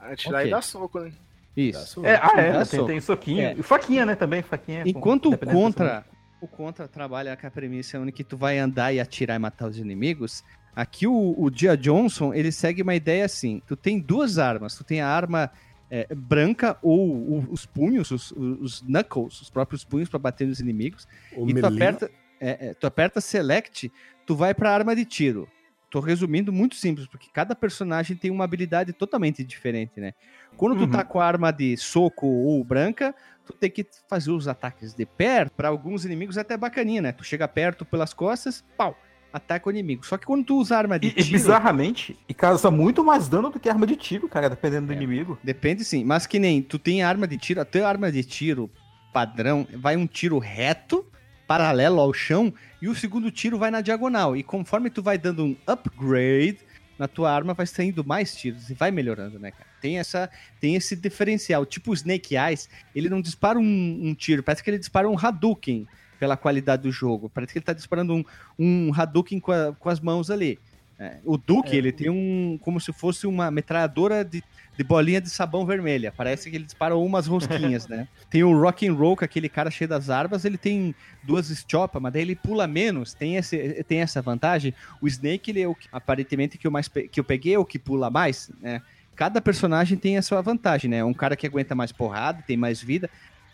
Atirar 0.00 0.38
Ok. 0.40 0.48
e 0.48 0.50
dar 0.50 0.62
soco, 0.62 1.00
né? 1.00 1.12
Isso. 1.56 2.04
É, 2.06 2.14
ah, 2.16 2.32
é, 2.36 2.52
tem, 2.52 2.64
soco. 2.64 2.86
tem 2.86 3.00
soquinho. 3.00 3.40
É. 3.42 3.54
E 3.58 3.62
faquinha, 3.62 4.06
né, 4.06 4.14
também, 4.14 4.42
faquinha. 4.42 4.82
com- 4.84 4.88
Enquanto 4.88 5.26
o 5.26 5.30
dependendo 5.32 5.58
do 5.58 5.62
contra, 5.62 6.04
o 6.40 6.46
contra 6.46 6.88
trabalha 6.88 7.36
com 7.36 7.46
a 7.46 7.50
premissa 7.50 7.98
onde 7.98 8.10
que 8.12 8.24
tu 8.24 8.36
vai 8.36 8.58
andar 8.58 8.92
e 8.92 9.00
atirar 9.00 9.36
e 9.36 9.38
matar 9.38 9.68
os 9.68 9.78
inimigos, 9.78 10.42
aqui 10.74 11.06
o, 11.06 11.34
o 11.36 11.50
Dia 11.50 11.76
Johnson, 11.76 12.32
ele 12.32 12.50
segue 12.50 12.80
uma 12.82 12.94
ideia 12.94 13.24
assim, 13.26 13.60
tu 13.66 13.76
tem 13.76 13.98
duas 14.00 14.38
armas, 14.38 14.74
tu 14.76 14.82
tem 14.82 15.00
a 15.02 15.08
arma 15.08 15.50
é, 15.94 16.06
branca 16.14 16.78
ou 16.80 16.98
o- 17.14 17.52
os 17.52 17.66
punhos, 17.66 18.10
os, 18.10 18.32
os 18.32 18.80
knuckles, 18.80 19.42
os 19.42 19.50
próprios 19.50 19.84
punhos 19.84 20.08
para 20.08 20.18
bater 20.18 20.46
nos 20.48 20.58
inimigos, 20.58 21.06
O 21.36 21.46
e 21.50 21.52
tu 21.52 21.66
aperta, 21.66 22.10
é, 22.40 22.68
é, 22.68 22.74
tu 22.74 22.86
aperta 22.86 23.20
select, 23.20 23.92
tu 24.24 24.34
vai 24.34 24.54
pra 24.54 24.72
arma 24.72 24.96
de 24.96 25.04
tiro. 25.04 25.46
Tô 25.90 26.00
resumindo 26.00 26.50
muito 26.50 26.74
simples, 26.76 27.06
porque 27.06 27.28
cada 27.30 27.54
personagem 27.54 28.16
tem 28.16 28.30
uma 28.30 28.44
habilidade 28.44 28.94
totalmente 28.94 29.44
diferente, 29.44 30.00
né? 30.00 30.14
Quando 30.56 30.74
tu 30.78 30.84
Uhum. 30.84 30.90
tá 30.90 31.04
com 31.04 31.20
a 31.20 31.26
arma 31.26 31.52
de 31.52 31.76
soco 31.76 32.26
ou 32.26 32.64
branca, 32.64 33.14
tu 33.44 33.52
tem 33.52 33.70
que 33.70 33.86
fazer 34.08 34.30
os 34.30 34.48
ataques 34.48 34.94
de 34.94 35.04
perto. 35.04 35.52
Pra 35.54 35.68
alguns 35.68 36.06
inimigos 36.06 36.38
é 36.38 36.40
até 36.40 36.56
bacaninha, 36.56 37.02
né? 37.02 37.12
Tu 37.12 37.22
chega 37.22 37.46
perto 37.46 37.84
pelas 37.84 38.14
costas, 38.14 38.64
pau, 38.78 38.96
ataca 39.32 39.68
o 39.68 39.70
inimigo. 39.72 40.04
Só 40.04 40.16
que 40.18 40.26
quando 40.26 40.44
tu 40.44 40.56
usa 40.58 40.76
arma 40.76 40.98
de 40.98 41.08
E, 41.08 41.10
e 41.10 41.14
tiro, 41.14 41.30
bizarramente, 41.30 42.18
e 42.28 42.34
causa 42.34 42.70
muito 42.70 43.02
mais 43.04 43.28
dano 43.28 43.50
do 43.50 43.58
que 43.58 43.68
arma 43.68 43.86
de 43.86 43.96
tiro, 43.96 44.28
cara, 44.28 44.48
dependendo 44.50 44.86
do 44.88 44.92
É. 44.92 44.96
inimigo. 44.96 45.38
depende 45.42 45.84
sim, 45.84 46.04
mas 46.04 46.26
que 46.26 46.38
nem 46.38 46.60
tu 46.62 46.78
tem 46.78 47.02
arma 47.02 47.26
de 47.26 47.36
tiro, 47.38 47.60
até 47.60 47.84
arma 47.84 48.10
de 48.12 48.22
tiro 48.24 48.70
padrão, 49.12 49.66
vai 49.74 49.96
um 49.96 50.06
tiro 50.06 50.38
reto, 50.38 51.04
paralelo 51.46 52.00
ao 52.00 52.12
chão, 52.14 52.52
e 52.80 52.88
o 52.88 52.94
segundo 52.94 53.30
tiro 53.30 53.58
vai 53.58 53.70
na 53.70 53.80
diagonal. 53.80 54.36
E 54.36 54.42
conforme 54.42 54.88
tu 54.90 55.02
vai 55.02 55.18
dando 55.18 55.44
um 55.44 55.56
upgrade, 55.66 56.58
na 56.98 57.08
tua 57.08 57.30
arma 57.32 57.52
vai 57.52 57.66
saindo 57.66 58.04
mais 58.04 58.34
tiros 58.34 58.70
e 58.70 58.74
vai 58.74 58.90
melhorando, 58.90 59.38
né, 59.38 59.50
cara? 59.50 59.66
Tem, 59.80 59.98
essa, 59.98 60.30
tem 60.60 60.76
esse 60.76 60.94
diferencial. 60.94 61.66
Tipo 61.66 61.90
o 61.90 61.94
Snake 61.94 62.36
Eyes, 62.36 62.68
ele 62.94 63.08
não 63.08 63.20
dispara 63.20 63.58
um, 63.58 64.00
um 64.02 64.14
tiro, 64.14 64.42
parece 64.42 64.62
que 64.62 64.70
ele 64.70 64.78
dispara 64.78 65.08
um 65.08 65.18
Hadouken 65.18 65.86
pela 66.22 66.36
qualidade 66.36 66.82
do 66.84 66.92
jogo. 66.92 67.28
Parece 67.34 67.52
que 67.52 67.58
ele 67.58 67.64
tá 67.64 67.72
disparando 67.72 68.14
um, 68.14 68.24
um 68.56 68.92
Hadouken 68.94 69.40
com, 69.40 69.50
a- 69.50 69.72
com 69.76 69.88
as 69.88 69.98
mãos 69.98 70.30
ali. 70.30 70.56
É, 70.96 71.16
o 71.24 71.36
Duke, 71.36 71.74
ele 71.76 71.90
tem 71.90 72.08
um. 72.08 72.56
como 72.62 72.80
se 72.80 72.92
fosse 72.92 73.26
uma 73.26 73.50
metralhadora 73.50 74.24
de, 74.24 74.40
de 74.78 74.84
bolinha 74.84 75.20
de 75.20 75.28
sabão 75.28 75.66
vermelha. 75.66 76.14
Parece 76.16 76.48
que 76.48 76.54
ele 76.54 76.64
dispara 76.64 76.96
umas 76.96 77.26
rosquinhas, 77.26 77.88
né? 77.88 78.06
Tem 78.30 78.44
o 78.44 78.56
Rock 78.56 78.86
and 78.86 78.94
Roll, 78.94 79.16
que 79.16 79.24
é 79.24 79.26
aquele 79.26 79.48
cara 79.48 79.68
cheio 79.68 79.88
das 79.88 80.10
armas, 80.10 80.44
ele 80.44 80.56
tem 80.56 80.94
duas 81.24 81.50
stop, 81.50 81.98
mas 81.98 82.12
daí 82.12 82.22
ele 82.22 82.36
pula 82.36 82.68
menos. 82.68 83.14
Tem, 83.14 83.34
esse, 83.34 83.82
tem 83.88 83.98
essa 84.00 84.22
vantagem. 84.22 84.72
O 85.00 85.08
Snake, 85.08 85.50
ele 85.50 85.62
é 85.62 85.66
o 85.66 85.74
que, 85.74 85.88
aparentemente, 85.90 86.56
que 86.56 86.68
eu, 86.68 86.70
mais, 86.70 86.86
que 86.86 87.18
eu 87.18 87.24
peguei, 87.24 87.54
é 87.54 87.58
o 87.58 87.64
que 87.64 87.80
pula 87.80 88.08
mais, 88.08 88.48
né? 88.60 88.80
Cada 89.16 89.40
personagem 89.42 89.98
tem 89.98 90.16
a 90.16 90.22
sua 90.22 90.40
vantagem, 90.40 90.88
né? 90.88 91.02
Um 91.04 91.12
cara 91.12 91.34
que 91.34 91.46
aguenta 91.48 91.74
mais 91.74 91.90
porrada, 91.90 92.42
tem 92.46 92.56
mais 92.56 92.80
vida, 92.80 93.10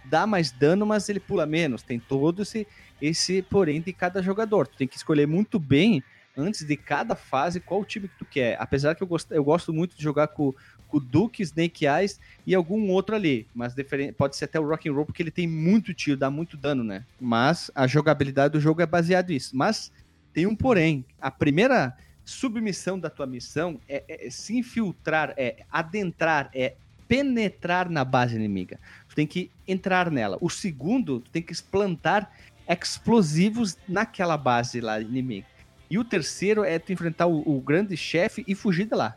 dá 0.08 0.26
mais 0.26 0.50
dano, 0.50 0.86
mas 0.86 1.08
ele 1.08 1.20
pula 1.20 1.46
menos. 1.46 1.82
Tem 1.82 1.98
todo 1.98 2.42
esse, 2.42 2.66
esse 3.00 3.42
porém 3.42 3.80
de 3.80 3.92
cada 3.92 4.22
jogador. 4.22 4.66
Tu 4.66 4.78
tem 4.78 4.88
que 4.88 4.96
escolher 4.96 5.26
muito 5.26 5.58
bem 5.58 6.02
antes 6.36 6.64
de 6.64 6.76
cada 6.76 7.14
fase 7.16 7.60
qual 7.60 7.84
time 7.84 8.08
que 8.08 8.18
tu 8.18 8.24
quer. 8.24 8.56
Apesar 8.60 8.94
que 8.94 9.02
eu 9.02 9.06
gosto, 9.06 9.32
eu 9.32 9.42
gosto 9.42 9.72
muito 9.72 9.96
de 9.96 10.02
jogar 10.02 10.28
com, 10.28 10.54
com 10.86 10.96
o 10.96 11.00
Duke, 11.00 11.42
Snake 11.42 11.86
Eyes 11.86 12.20
e 12.46 12.54
algum 12.54 12.90
outro 12.90 13.16
ali. 13.16 13.46
Mas 13.54 13.74
pode 14.16 14.36
ser 14.36 14.44
até 14.44 14.60
o 14.60 14.66
Rock 14.66 14.88
and 14.88 14.92
Roll, 14.92 15.04
porque 15.04 15.22
ele 15.22 15.30
tem 15.30 15.46
muito 15.46 15.92
tiro, 15.92 16.16
dá 16.16 16.30
muito 16.30 16.56
dano, 16.56 16.84
né? 16.84 17.04
Mas 17.20 17.70
a 17.74 17.86
jogabilidade 17.86 18.52
do 18.52 18.60
jogo 18.60 18.80
é 18.80 18.86
baseado 18.86 19.30
nisso. 19.30 19.56
Mas 19.56 19.92
tem 20.32 20.46
um 20.46 20.54
porém. 20.54 21.04
A 21.20 21.30
primeira 21.30 21.96
submissão 22.24 22.98
da 22.98 23.10
tua 23.10 23.26
missão 23.26 23.80
é, 23.88 24.04
é 24.06 24.30
se 24.30 24.56
infiltrar, 24.56 25.34
é 25.36 25.64
adentrar, 25.70 26.50
é 26.54 26.76
penetrar 27.08 27.88
na 27.88 28.04
base 28.04 28.36
inimiga. 28.36 28.78
Tem 29.18 29.26
que 29.26 29.50
entrar 29.66 30.12
nela. 30.12 30.38
O 30.40 30.48
segundo, 30.48 31.18
tu 31.18 31.28
tem 31.32 31.42
que 31.42 31.52
plantar 31.60 32.32
explosivos 32.68 33.76
naquela 33.88 34.36
base 34.36 34.80
lá 34.80 35.00
inimiga. 35.00 35.44
E 35.90 35.98
o 35.98 36.04
terceiro 36.04 36.62
é 36.62 36.78
tu 36.78 36.92
enfrentar 36.92 37.26
o, 37.26 37.42
o 37.44 37.60
grande 37.60 37.96
chefe 37.96 38.44
e 38.46 38.54
fugir 38.54 38.84
de 38.86 38.94
lá. 38.94 39.16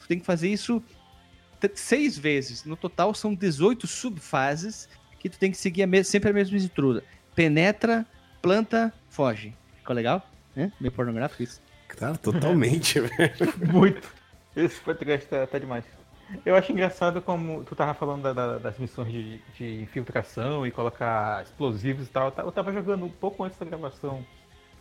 Tu 0.00 0.08
tem 0.08 0.18
que 0.18 0.24
fazer 0.24 0.48
isso 0.48 0.82
seis 1.74 2.16
vezes. 2.16 2.64
No 2.64 2.76
total 2.76 3.12
são 3.12 3.34
18 3.34 3.86
subfases 3.86 4.88
que 5.18 5.28
tu 5.28 5.38
tem 5.38 5.50
que 5.50 5.58
seguir 5.58 5.82
a 5.82 6.02
sempre 6.02 6.30
a 6.30 6.32
mesma 6.32 6.56
estrutura. 6.56 7.04
Penetra, 7.34 8.06
planta, 8.40 8.90
foge. 9.10 9.54
Ficou 9.80 9.94
legal? 9.94 10.26
É? 10.56 10.72
Meio 10.80 10.92
pornográfico 10.92 11.42
isso. 11.42 11.60
Cara, 11.88 12.16
totalmente, 12.16 13.00
velho. 13.04 13.70
Muito. 13.70 14.14
Esse 14.56 14.80
podcast 14.80 15.28
tá, 15.28 15.46
tá 15.46 15.58
demais. 15.58 15.84
Eu 16.44 16.54
acho 16.56 16.72
engraçado 16.72 17.20
como 17.20 17.64
tu 17.64 17.74
tava 17.76 17.94
falando 17.94 18.22
da- 18.22 18.32
da- 18.32 18.58
das 18.58 18.78
missões 18.78 19.12
de, 19.12 19.38
de 19.52 19.82
infiltração 19.82 20.66
e 20.66 20.70
colocar 20.72 21.42
explosivos 21.42 22.06
e 22.08 22.10
tal. 22.10 22.26
Eu 22.26 22.32
ta- 22.32 22.42
Eu 22.42 22.52
tava 22.52 22.72
jogando 22.72 23.04
um 23.04 23.10
pouco 23.10 23.44
antes 23.44 23.58
da 23.58 23.66
gravação 23.66 24.26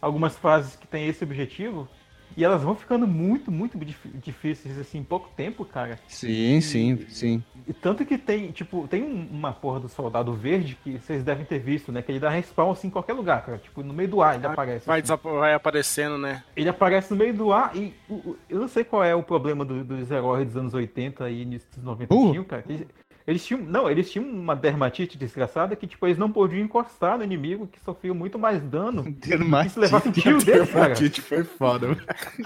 algumas 0.01 0.37
fases 0.37 0.75
que 0.75 0.87
tem 0.87 1.07
esse 1.07 1.23
objetivo. 1.23 1.89
E 2.38 2.43
elas 2.45 2.61
vão 2.63 2.75
ficando 2.75 3.05
muito, 3.07 3.51
muito 3.51 3.77
dif- 3.77 4.09
difíceis, 4.15 4.77
assim, 4.79 4.99
em 4.99 5.03
pouco 5.03 5.29
tempo, 5.36 5.65
cara. 5.65 5.99
Sim, 6.07 6.61
sim, 6.61 7.05
sim. 7.09 7.43
E 7.67 7.73
tanto 7.73 8.05
que 8.05 8.17
tem, 8.17 8.51
tipo, 8.51 8.88
tem 8.88 9.03
um- 9.03 9.27
uma 9.32 9.51
porra 9.51 9.79
do 9.82 9.89
soldado 9.89 10.34
verde 10.34 10.77
que 10.84 10.97
vocês 10.97 11.23
devem 11.23 11.45
ter 11.45 11.59
visto, 11.59 11.91
né? 11.91 12.01
Que 12.01 12.11
ele 12.11 12.19
dá 12.19 12.29
respawn 12.29 12.71
assim 12.71 12.88
em 12.88 12.91
qualquer 12.91 13.13
lugar, 13.13 13.45
cara. 13.45 13.57
Tipo, 13.57 13.84
no 13.84 13.93
meio 13.93 14.09
do 14.09 14.21
ar 14.21 14.36
ele 14.36 14.47
aparece. 14.47 14.86
Vai, 14.88 15.01
assim. 15.01 15.13
vai 15.23 15.53
aparecendo, 15.53 16.17
né? 16.17 16.43
Ele 16.55 16.69
aparece 16.69 17.11
no 17.11 17.17
meio 17.17 17.34
do 17.34 17.51
ar 17.51 17.75
e 17.75 17.93
o- 18.09 18.13
o- 18.13 18.38
eu 18.49 18.59
não 18.59 18.67
sei 18.67 18.84
qual 18.84 19.03
é 19.03 19.13
o 19.13 19.21
problema 19.23 19.63
do- 19.65 19.84
dos 19.84 20.09
heróis 20.09 20.45
dos 20.47 20.57
anos 20.57 20.73
80 20.73 21.29
e 21.29 21.41
início 21.41 21.67
dos 21.75 21.84
90 21.84 22.13
Uh. 22.15 22.43
cara. 22.45 22.63
Eles, 22.67 22.88
eles 23.28 23.45
tinham, 23.45 23.61
não, 23.61 23.89
eles 23.89 24.09
tinham 24.11 24.26
uma 24.28 24.55
dermatite 24.55 25.17
desgraçada 25.17 25.76
que, 25.76 25.88
tipo, 25.88 26.05
eles 26.07 26.17
não 26.17 26.32
podiam 26.32 26.63
encostar 26.63 27.17
no 27.17 27.24
inimigo 27.24 27.67
que 27.67 27.80
sofria 27.82 28.13
muito 28.13 28.38
mais 28.39 28.61
dano 28.61 29.03
que 29.67 29.69
se 29.69 29.80
levasse 29.80 30.09
um 30.09 30.11
tiro 30.11 30.38
dele, 30.43 30.67
cara. 30.67 30.80
Dermatite 30.89 31.22
foi 31.22 31.43
foda. 31.43 31.97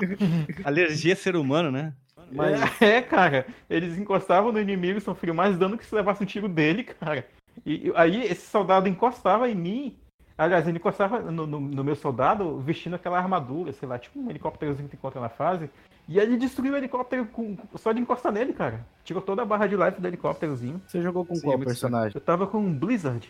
Alergia 0.64 1.14
a 1.14 1.18
ser 1.18 1.36
humano, 1.36 1.72
né? 1.72 1.94
É, 2.82 3.02
cara, 3.02 3.46
eles 3.70 3.98
encostavam 3.98 4.52
no 4.52 4.60
inimigo 4.60 4.98
e 4.98 5.02
sofriam 5.02 5.36
mais 5.36 5.58
dano 5.58 5.78
que 5.78 5.86
se 5.86 5.94
levasse 5.94 6.24
um 6.24 6.26
tiro 6.26 6.48
dele, 6.50 6.84
cara. 6.84 7.26
E, 7.66 7.88
e 7.88 7.94
aí 7.96 8.24
esse 8.26 8.48
soldado 8.48 8.88
encostava 8.90 9.50
em 9.50 9.56
mim. 9.56 9.96
Aliás, 10.38 10.68
ele 10.68 10.78
encostava 10.78 11.20
no, 11.20 11.48
no- 11.48 11.60
no 11.62 11.84
meu 11.84 11.96
soldado 11.96 12.60
vestindo 12.60 12.96
aquela 12.96 13.18
armadura, 13.18 13.72
sei 13.72 13.88
lá, 13.88 13.98
tipo 13.98 14.20
um 14.20 14.30
helicópterozinho 14.30 14.90
que 14.90 14.96
tu 14.98 15.00
encontra 15.00 15.22
na 15.22 15.30
fase. 15.30 15.70
E 16.08 16.20
aí 16.20 16.26
ele 16.26 16.38
destruiu 16.38 16.74
o 16.74 16.78
helicóptero 16.78 17.26
com- 17.26 17.58
só 17.78 17.92
de 17.92 18.00
encostar 18.00 18.32
nele, 18.32 18.54
cara. 18.54 18.86
Tirou 19.04 19.22
toda 19.22 19.42
a 19.42 19.46
barra 19.46 19.66
de 19.68 19.76
life 19.76 20.00
do 20.00 20.08
helicópterozinho. 20.08 20.82
Você 20.88 21.02
jogou 21.02 21.26
com 21.26 21.36
Sim, 21.36 21.42
qual 21.42 21.62
é 21.62 21.66
personagem? 21.66 22.12
Eu 22.14 22.22
tava 22.22 22.46
com 22.46 22.60
um 22.60 22.72
Blizzard. 22.74 23.28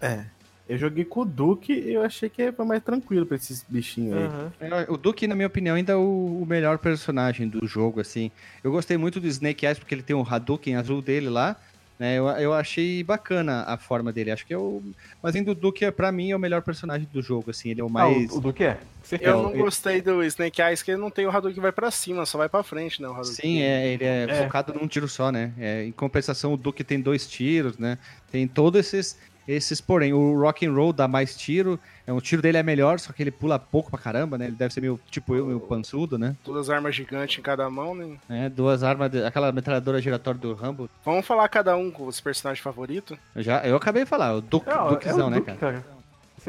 É. 0.00 0.24
Eu 0.68 0.78
joguei 0.78 1.04
com 1.04 1.20
o 1.20 1.24
Duke 1.24 1.72
e 1.72 1.92
eu 1.92 2.02
achei 2.04 2.28
que 2.28 2.52
foi 2.52 2.64
mais 2.64 2.82
tranquilo 2.82 3.26
pra 3.26 3.36
esses 3.36 3.64
bichinhos 3.68 4.16
aí. 4.16 4.24
Aham. 4.24 4.52
É, 4.60 4.90
O 4.92 4.96
Duke, 4.96 5.26
na 5.26 5.34
minha 5.34 5.48
opinião, 5.48 5.74
ainda 5.74 5.92
é 5.92 5.96
o, 5.96 6.40
o 6.42 6.46
melhor 6.46 6.78
personagem 6.78 7.48
do 7.48 7.66
jogo, 7.66 8.00
assim. 8.00 8.30
Eu 8.62 8.70
gostei 8.70 8.96
muito 8.96 9.20
do 9.20 9.26
Snake 9.26 9.66
Eyes, 9.66 9.78
porque 9.80 9.92
ele 9.94 10.02
tem 10.04 10.14
o 10.14 10.22
Hadouken 10.26 10.76
azul 10.76 11.02
dele 11.02 11.28
lá. 11.28 11.56
Né? 12.02 12.18
Eu, 12.18 12.26
eu 12.30 12.52
achei 12.52 13.00
bacana 13.04 13.62
a 13.62 13.76
forma 13.76 14.12
dele. 14.12 14.32
Acho 14.32 14.44
que 14.44 14.52
é 14.52 14.58
o. 14.58 14.82
Mas 15.22 15.36
ainda 15.36 15.52
o 15.52 15.54
Duke, 15.54 15.88
pra 15.92 16.10
mim, 16.10 16.32
é 16.32 16.36
o 16.36 16.38
melhor 16.38 16.60
personagem 16.60 17.06
do 17.12 17.22
jogo, 17.22 17.52
assim. 17.52 17.70
Ele 17.70 17.80
é 17.80 17.84
o 17.84 17.88
mais. 17.88 18.28
Ah, 18.28 18.34
o, 18.34 18.38
o 18.38 18.40
Duque 18.40 18.64
é? 18.64 18.76
Eu 19.20 19.40
não 19.40 19.52
gostei 19.52 20.02
do 20.02 20.20
Snake 20.24 20.60
Eyes, 20.60 20.82
que 20.82 20.90
ele 20.90 21.00
não 21.00 21.12
tem 21.12 21.26
o 21.26 21.30
Hadouken 21.30 21.54
que 21.54 21.60
vai 21.60 21.70
pra 21.70 21.92
cima, 21.92 22.26
só 22.26 22.38
vai 22.38 22.48
pra 22.48 22.64
frente, 22.64 23.00
né? 23.00 23.06
O 23.06 23.12
Hadouken. 23.12 23.34
Sim, 23.34 23.62
é, 23.62 23.92
ele 23.92 24.04
é, 24.04 24.24
É. 24.28 24.42
focado 24.42 24.74
num 24.74 24.88
tiro 24.88 25.06
só, 25.06 25.30
né? 25.30 25.52
É, 25.56 25.84
em 25.84 25.92
compensação, 25.92 26.52
o 26.52 26.56
Duke 26.56 26.82
tem 26.82 27.00
dois 27.00 27.24
tiros, 27.24 27.78
né? 27.78 27.96
Tem 28.32 28.48
todos 28.48 28.80
esses, 28.80 29.16
esses 29.46 29.80
porém. 29.80 30.12
O 30.12 30.40
Rock 30.40 30.66
and 30.66 30.72
Roll 30.72 30.92
dá 30.92 31.06
mais 31.08 31.36
tiro, 31.36 31.78
é, 32.06 32.12
o 32.12 32.20
tiro 32.20 32.40
dele 32.42 32.58
é 32.58 32.62
melhor, 32.62 32.98
só 33.00 33.12
que 33.12 33.22
ele 33.22 33.30
pula 33.30 33.58
pouco 33.58 33.90
pra 33.90 33.98
caramba, 33.98 34.36
né? 34.38 34.46
Ele 34.46 34.56
deve 34.56 34.72
ser 34.72 34.80
meio 34.80 34.98
tipo 35.10 35.34
eu, 35.34 35.46
meio 35.46 35.60
pançudo, 35.60 36.18
né? 36.18 36.36
Duas 36.44 36.68
armas 36.70 36.94
gigantes 36.94 37.38
em 37.38 37.42
cada 37.42 37.68
mão, 37.70 37.94
né? 37.94 38.16
É, 38.28 38.48
duas 38.48 38.82
armas, 38.82 39.10
de- 39.10 39.24
aquela 39.24 39.50
metralhadora 39.52 40.00
giratória 40.00 40.40
do 40.40 40.52
Rambo. 40.54 40.88
Vamos 41.04 41.26
falar 41.26 41.48
cada 41.48 41.76
um 41.76 41.90
com 41.90 42.06
os 42.06 42.20
personagens 42.20 42.62
favoritos? 42.62 43.16
Eu, 43.34 43.42
já, 43.42 43.58
eu 43.66 43.76
acabei 43.76 44.04
de 44.04 44.08
falar, 44.08 44.34
o 44.34 44.40
Duke, 44.40 44.68
É, 44.68 44.88
Dukezão, 44.88 45.20
é 45.20 45.24
o 45.26 45.30
né, 45.30 45.36
Duque, 45.38 45.52
cara? 45.56 45.84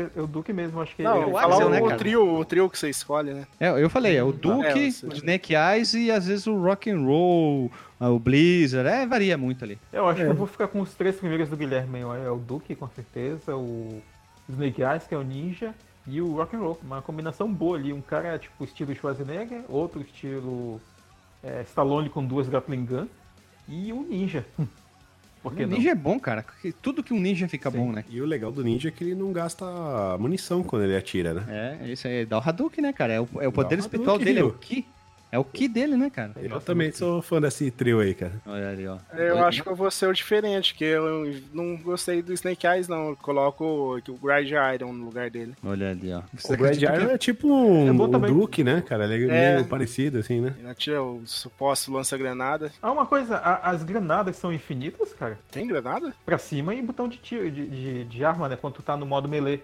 É 0.01 0.21
o 0.21 0.27
Duque 0.27 0.51
mesmo, 0.53 0.81
acho 0.81 0.95
que 0.95 1.03
Não, 1.03 1.21
ele- 1.23 1.31
o 1.31 1.33
falar 1.33 1.65
o, 1.65 1.69
né, 1.69 1.81
o 1.81 1.97
trio, 1.97 2.35
o 2.39 2.45
trio 2.45 2.69
que 2.69 2.77
você 2.77 2.89
escolhe, 2.89 3.33
né? 3.33 3.47
É, 3.59 3.69
eu 3.69 3.89
falei, 3.89 4.15
é 4.17 4.23
o 4.23 4.31
Duke, 4.31 4.65
É, 4.65 4.73
você- 4.91 5.05
o 5.07 5.13
Snake 5.13 5.53
Eyes 5.55 5.93
e 5.93 6.11
às 6.11 6.27
vezes 6.27 6.47
o 6.47 6.55
Rock 6.61 6.89
and 6.89 7.01
Roll, 7.01 7.71
o 7.99 8.19
Blizzard, 8.19 8.87
é, 8.89 9.05
varia 9.05 9.37
muito 9.37 9.63
ali. 9.63 9.77
Eu 9.91 10.07
acho 10.07 10.21
que 10.21 10.27
eu 10.27 10.33
vou 10.33 10.47
ficar 10.47 10.67
com 10.67 10.81
os 10.81 10.93
três 10.93 11.15
primeiros 11.15 11.49
do 11.49 11.55
Guilherme. 11.57 11.99
É 12.01 12.29
o 12.29 12.37
Duke, 12.37 12.75
com 12.75 12.87
certeza, 12.89 13.55
o 13.55 14.01
Snake 14.49 14.81
Eyes, 14.81 15.07
que 15.07 15.13
é 15.15 15.17
o 15.17 15.23
Ninja, 15.23 15.73
e 16.07 16.19
o 16.21 16.35
Rock 16.35 16.55
and 16.55 16.59
Roll. 16.59 16.79
Uma 16.83 17.01
combinação 17.01 17.51
boa 17.51 17.77
ali. 17.77 17.93
Um 17.93 18.01
cara 18.01 18.37
tipo 18.37 18.63
estilo 18.63 18.93
Schwarzenegger, 18.93 19.61
outro 19.69 20.01
estilo 20.01 20.81
é, 21.43 21.61
Stallone 21.63 22.09
com 22.09 22.25
duas 22.25 22.47
grappling 22.49 22.85
gun, 22.85 23.07
e 23.69 23.91
o 23.93 24.01
Ninja. 24.01 24.45
Por 25.43 25.53
que 25.53 25.63
o 25.63 25.67
não? 25.67 25.75
ninja 25.77 25.91
é 25.91 25.95
bom, 25.95 26.17
cara. 26.17 26.41
porque 26.41 26.71
Tudo 26.71 27.03
que 27.03 27.13
um 27.13 27.19
ninja 27.19 27.49
fica 27.49 27.69
Sim. 27.69 27.77
bom, 27.77 27.91
né? 27.91 28.05
E 28.09 28.21
o 28.21 28.25
legal 28.25 28.49
do 28.49 28.63
ninja 28.63 28.87
é 28.87 28.91
que 28.91 29.03
ele 29.03 29.13
não 29.13 29.33
gasta 29.33 29.65
munição 30.17 30.63
quando 30.63 30.83
ele 30.83 30.95
atira, 30.95 31.33
né? 31.33 31.79
É, 31.81 31.91
isso 31.91 32.07
aí, 32.07 32.25
dá 32.25 32.39
o 32.39 32.41
Hadouken, 32.41 32.81
né, 32.81 32.93
cara? 32.93 33.13
É 33.13 33.19
o, 33.19 33.27
é 33.41 33.47
o 33.47 33.51
poder 33.51 33.75
o 33.75 33.79
espiritual 33.79 34.15
Hadouken, 34.15 34.33
dele, 34.33 34.39
é 34.39 34.49
o? 34.49 34.53
Ki. 34.53 34.87
É 35.33 35.39
o 35.39 35.43
Ki 35.43 35.67
dele, 35.67 35.97
né, 35.97 36.11
cara? 36.11 36.31
Eu 36.35 36.61
também 36.61 36.91
sou 36.91 37.19
fã 37.19 37.41
desse 37.41 37.71
trio 37.71 37.99
aí, 38.01 38.13
cara. 38.13 38.33
Olha 38.45 38.69
ali, 38.69 38.87
ó. 38.87 38.99
Eu 39.17 39.43
acho 39.43 39.63
que 39.63 39.67
eu 39.69 39.75
vou 39.75 39.89
ser 39.89 40.05
o 40.05 40.13
diferente, 40.13 40.75
que 40.75 40.83
eu 40.83 41.25
não 41.51 41.75
gostei 41.77 42.21
do 42.21 42.31
Snake 42.33 42.67
Eyes, 42.67 42.87
não. 42.87 43.09
Eu 43.09 43.15
coloco 43.15 43.63
o 43.65 43.93
o 43.97 44.17
Grind 44.19 44.51
Iron 44.75 44.93
no 44.93 45.05
lugar 45.05 45.31
dele. 45.31 45.55
Olha 45.65 45.89
ali, 45.89 46.13
ó. 46.13 46.19
O 46.19 46.55
Brad 46.57 46.79
Iron 46.79 47.09
é 47.09 47.17
tipo 47.17 47.47
um, 47.47 48.05
É 48.05 48.11
também. 48.11 48.31
Duke, 48.31 48.63
né, 48.63 48.83
cara? 48.87 49.05
Ele 49.11 49.27
é, 49.31 49.45
É. 49.45 49.55
meio 49.55 49.67
parecido, 49.67 50.19
assim, 50.19 50.39
né? 50.39 50.53
Ele 50.59 50.69
atira 50.69 51.01
o 51.01 51.23
suposto 51.25 51.91
lança-granada. 51.91 52.71
Ah, 52.79 52.91
uma 52.91 53.07
coisa, 53.07 53.37
a- 53.37 53.71
as 53.71 53.81
granadas 53.81 54.35
são 54.35 54.53
infinitas, 54.53 55.13
cara. 55.13 55.39
Tem 55.49 55.65
granada? 55.65 56.13
Pra 56.23 56.37
cima 56.37 56.75
e 56.75 56.81
botão 56.83 57.07
de 57.07 57.17
tiro, 57.17 57.49
de, 57.49 57.65
de, 57.67 58.03
de 58.05 58.23
arma, 58.23 58.47
né? 58.47 58.55
Quando 58.55 58.73
tu 58.75 58.83
tá 58.83 58.95
no 58.95 59.05
modo 59.07 59.27
melee. 59.27 59.63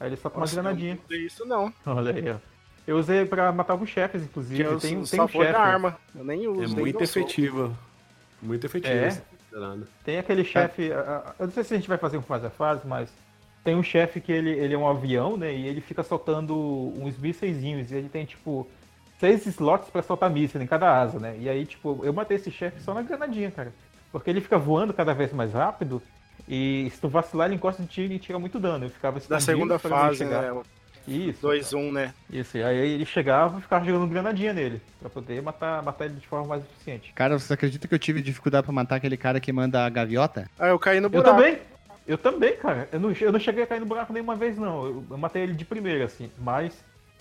Aí 0.00 0.08
ele 0.08 0.16
só 0.16 0.28
toma 0.28 0.44
uma 0.44 0.50
granadinha. 0.52 0.94
Não 0.96 1.02
tem 1.08 1.24
isso 1.24 1.46
não. 1.46 1.72
Olha 1.86 2.12
aí, 2.12 2.28
ó. 2.30 2.55
Eu 2.86 2.96
usei 2.98 3.24
pra 3.24 3.50
matar 3.52 3.74
os 3.74 3.88
chefes, 3.90 4.22
inclusive. 4.22 4.62
Eu 4.62 4.78
tem, 4.78 5.04
só 5.04 5.10
tem 5.16 5.20
um 5.24 5.28
chefe. 5.28 5.56
arma. 5.56 5.96
Eu 6.14 6.24
nem 6.24 6.46
uso. 6.46 6.62
É 6.62 6.66
nem 6.66 6.76
muito 6.76 7.02
efetivo. 7.02 7.76
Muito 8.40 8.64
efetivo. 8.66 8.94
É? 8.94 9.22
Tem 10.04 10.18
aquele 10.18 10.44
chefe. 10.44 10.92
a- 10.92 11.00
a- 11.00 11.34
Eu 11.38 11.46
não 11.46 11.52
sei 11.52 11.64
se 11.64 11.74
a 11.74 11.76
gente 11.76 11.88
vai 11.88 11.98
fazer 11.98 12.16
um 12.18 12.22
fase 12.22 12.46
a 12.46 12.50
fase, 12.50 12.86
mas 12.86 13.08
tem 13.64 13.74
um 13.74 13.82
chefe 13.82 14.20
que 14.20 14.30
ele, 14.30 14.50
ele 14.50 14.74
é 14.74 14.78
um 14.78 14.86
avião, 14.86 15.36
né? 15.36 15.52
E 15.52 15.66
ele 15.66 15.80
fica 15.80 16.02
soltando 16.02 16.54
uns 16.96 17.16
mísseis. 17.18 17.62
E 17.62 17.68
ele 17.68 18.08
tem, 18.08 18.24
tipo, 18.24 18.68
seis 19.18 19.44
slots 19.46 19.88
pra 19.90 20.02
soltar 20.02 20.30
míssil 20.30 20.60
em 20.62 20.66
cada 20.66 21.00
asa, 21.00 21.18
né? 21.18 21.36
E 21.40 21.48
aí, 21.48 21.64
tipo, 21.66 22.00
eu 22.04 22.12
matei 22.12 22.36
esse 22.36 22.50
chefe 22.50 22.80
só 22.82 22.92
na 22.94 23.02
granadinha, 23.02 23.50
cara. 23.50 23.72
Porque 24.12 24.30
ele 24.30 24.40
fica 24.40 24.58
voando 24.58 24.92
cada 24.94 25.12
vez 25.14 25.32
mais 25.32 25.52
rápido. 25.52 26.00
E 26.48 26.88
se 26.94 27.00
tu 27.00 27.08
vacilar, 27.08 27.48
ele 27.48 27.56
encosta 27.56 27.82
de 27.82 27.88
tiro 27.88 28.12
e 28.12 28.18
tira 28.20 28.38
muito 28.38 28.60
dano. 28.60 28.84
Eu 28.84 28.90
ficava 28.90 29.18
Da 29.28 29.40
segunda 29.40 29.78
fase, 29.80 30.24
né? 30.24 30.52
Isso. 31.06 31.46
2-1, 31.46 31.92
né? 31.92 32.14
Isso. 32.30 32.56
E 32.58 32.62
aí 32.62 32.76
ele 32.94 33.04
chegava 33.06 33.58
e 33.58 33.62
ficava 33.62 33.84
jogando 33.84 34.08
granadinha 34.08 34.52
nele. 34.52 34.80
Pra 35.00 35.08
poder 35.10 35.40
matar, 35.42 35.82
matar 35.82 36.06
ele 36.06 36.14
de 36.14 36.26
forma 36.26 36.46
mais 36.46 36.62
eficiente. 36.64 37.12
Cara, 37.14 37.38
você 37.38 37.52
acredita 37.52 37.86
que 37.86 37.94
eu 37.94 37.98
tive 37.98 38.20
dificuldade 38.22 38.64
pra 38.64 38.72
matar 38.72 38.96
aquele 38.96 39.16
cara 39.16 39.40
que 39.40 39.52
manda 39.52 39.84
a 39.84 39.88
gaviota? 39.88 40.48
Ah, 40.58 40.68
eu 40.68 40.78
caí 40.78 41.00
no 41.00 41.06
Eu 41.06 41.10
buraco. 41.10 41.30
também. 41.36 41.58
Eu 42.06 42.16
também, 42.16 42.56
cara. 42.56 42.88
Eu 42.92 43.00
não, 43.00 43.10
eu 43.12 43.32
não 43.32 43.40
cheguei 43.40 43.64
a 43.64 43.66
cair 43.66 43.80
no 43.80 43.86
buraco 43.86 44.12
nenhuma 44.12 44.36
vez, 44.36 44.56
não. 44.56 44.84
Eu, 44.86 45.04
eu 45.10 45.18
matei 45.18 45.42
ele 45.42 45.54
de 45.54 45.64
primeira, 45.64 46.04
assim. 46.04 46.30
Mas 46.38 46.72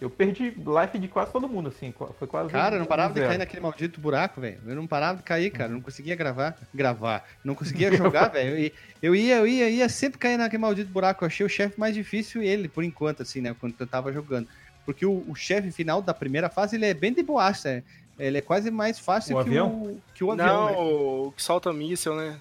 eu 0.02 0.10
perdi 0.10 0.50
life 0.50 1.00
de 1.00 1.08
quase 1.08 1.32
todo 1.32 1.48
mundo, 1.48 1.70
assim. 1.70 1.94
Foi 2.20 2.28
quase. 2.28 2.50
Cara, 2.52 2.76
eu 2.76 2.80
não 2.80 2.86
parava 2.86 3.14
de 3.14 3.20
zero. 3.20 3.30
cair 3.30 3.38
naquele 3.38 3.62
maldito 3.62 4.02
buraco, 4.02 4.42
velho. 4.42 4.60
Eu 4.66 4.76
não 4.76 4.86
parava 4.86 5.18
de 5.18 5.24
cair, 5.24 5.50
cara. 5.52 5.70
Eu 5.70 5.76
não 5.76 5.82
conseguia 5.82 6.16
gravar. 6.16 6.58
Gravar. 6.74 7.24
Não 7.44 7.56
conseguia 7.56 7.92
jogar, 7.96 8.28
velho. 8.28 8.72
Eu 9.02 9.16
ia, 9.16 9.38
eu 9.38 9.48
ia, 9.48 9.70
ia 9.70 9.88
sempre 9.90 10.20
cair 10.20 10.38
naquele 10.38 10.62
maldito 10.62 10.92
buraco. 10.92 11.24
Eu 11.24 11.28
achei 11.28 11.46
o 11.46 11.50
chefe 11.50 11.80
mais 11.80 11.96
difícil 11.96 12.42
ele, 12.42 12.68
por 12.68 12.84
enquanto, 12.84 13.22
assim, 13.22 13.40
né? 13.42 13.56
Quando 13.60 13.74
eu 13.80 13.88
tava 13.88 14.12
jogando. 14.12 14.48
Porque 14.86 15.06
o, 15.06 15.24
o 15.28 15.34
chefe 15.36 15.72
final 15.72 16.02
da 16.02 16.14
primeira 16.14 16.50
fase, 16.50 16.76
ele 16.76 16.86
é 16.86 16.94
bem 16.94 17.14
de 17.14 17.24
boaça. 17.24 17.70
é. 17.70 17.84
Ele 18.18 18.38
é 18.38 18.42
quase 18.42 18.72
mais 18.72 18.98
fácil 18.98 19.38
O 19.38 19.44
que, 19.44 19.50
avião? 19.50 19.68
o, 19.68 20.02
que 20.14 20.24
o 20.24 20.32
avião, 20.32 20.48
não, 20.48 20.66
né? 20.70 20.78
o 20.78 21.34
que 21.36 21.44
solta 21.44 21.74
míssil, 21.74 22.16
né? 22.16 22.40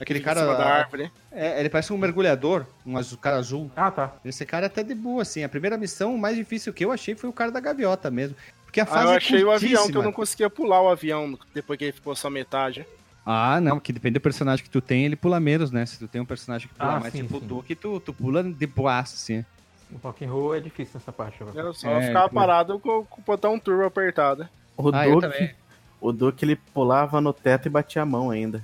Aquele 0.00 0.18
Fica 0.18 0.32
em 0.32 0.34
cima 0.34 0.46
da 0.52 0.56
cara. 0.64 0.74
árvore. 0.80 1.12
É, 1.30 1.60
ele 1.60 1.68
parece 1.70 1.92
um 1.92 1.96
mergulhador, 1.98 2.66
um 2.84 2.96
azul, 2.98 3.16
cara 3.18 3.36
azul. 3.36 3.70
Ah, 3.76 3.90
tá. 3.90 4.12
Esse 4.24 4.44
cara 4.44 4.66
é 4.66 4.68
até 4.68 4.82
de 4.82 4.94
boa, 4.94 5.22
assim. 5.22 5.44
A 5.44 5.48
primeira 5.48 5.76
missão, 5.78 6.14
o 6.14 6.18
mais 6.18 6.36
difícil 6.36 6.72
que 6.72 6.84
eu 6.84 6.90
achei 6.90 7.14
foi 7.14 7.30
o 7.30 7.32
cara 7.32 7.50
da 7.52 7.60
gaviota 7.60 8.10
mesmo. 8.10 8.36
Porque 8.64 8.80
a 8.80 8.82
Ah, 8.82 8.86
fase 8.86 9.04
eu 9.06 9.12
é 9.12 9.16
achei 9.16 9.44
o 9.44 9.50
avião 9.52 9.88
que 9.88 9.96
eu 9.96 10.02
não 10.02 10.12
conseguia 10.12 10.50
pular 10.50 10.80
o 10.82 10.88
avião 10.88 11.38
depois 11.54 11.78
que 11.78 11.84
ele 11.84 11.92
ficou 11.92 12.14
só 12.16 12.28
metade. 12.28 12.84
Ah, 13.24 13.60
não, 13.60 13.78
que 13.80 13.92
depende 13.92 14.14
do 14.14 14.20
personagem 14.20 14.64
que 14.64 14.70
tu 14.70 14.80
tem, 14.80 15.04
ele 15.06 15.16
pula 15.16 15.38
menos, 15.40 15.70
né? 15.70 15.86
Se 15.86 15.98
tu 15.98 16.08
tem 16.08 16.20
um 16.20 16.26
personagem 16.26 16.68
que 16.68 16.74
pula 16.74 16.96
Ah, 16.96 17.00
mais, 17.00 17.12
sim, 17.12 17.22
tipo 17.22 17.38
sim. 17.38 17.44
o 17.44 17.48
Duke, 17.48 17.74
tu, 17.76 18.00
tu 18.00 18.12
pula 18.12 18.42
de 18.42 18.66
boaço, 18.66 19.14
assim. 19.14 19.44
O 19.92 19.96
rock 19.98 20.24
and 20.24 20.30
roll 20.30 20.54
é 20.56 20.60
difícil 20.60 20.94
nessa 20.98 21.12
parte. 21.12 21.40
Eu... 21.40 21.48
Eu 21.54 21.72
só 21.72 21.88
É, 21.88 22.08
ficava 22.08 22.28
tu- 22.28 22.34
parado 22.34 22.78
com, 22.80 23.04
com 23.04 23.20
o 23.20 23.24
botão 23.24 23.58
turbo 23.60 23.84
apertado. 23.84 24.48
O 24.76 24.90
Ah, 24.92 25.06
eu 25.06 25.14
Duke, 25.20 25.20
também. 25.32 25.54
o 26.00 26.12
Duke 26.12 26.44
ele 26.44 26.56
pulava 26.56 27.20
no 27.20 27.32
teto 27.32 27.66
e 27.66 27.70
batia 27.70 28.02
a 28.02 28.06
mão 28.06 28.28
ainda. 28.30 28.62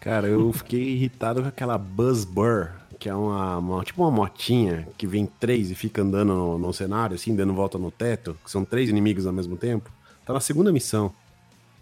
Cara, 0.00 0.26
eu 0.26 0.52
fiquei 0.52 0.80
irritado 0.80 1.42
com 1.42 1.48
aquela 1.48 1.78
Buzz 1.78 2.24
Burr, 2.24 2.70
que 2.98 3.08
é 3.08 3.14
uma, 3.14 3.58
uma- 3.58 3.84
tipo 3.84 4.02
uma 4.02 4.10
motinha 4.10 4.88
que 4.98 5.06
vem 5.06 5.26
três 5.26 5.70
e 5.70 5.74
fica 5.74 6.02
andando 6.02 6.34
no, 6.34 6.58
no 6.58 6.72
cenário, 6.72 7.14
assim, 7.14 7.34
dando 7.34 7.52
volta 7.54 7.78
no 7.78 7.90
teto, 7.90 8.36
que 8.44 8.50
são 8.50 8.64
três 8.64 8.88
inimigos 8.88 9.26
ao 9.26 9.32
mesmo 9.32 9.56
tempo. 9.56 9.90
Tá 10.24 10.32
na 10.32 10.40
segunda 10.40 10.72
missão. 10.72 11.12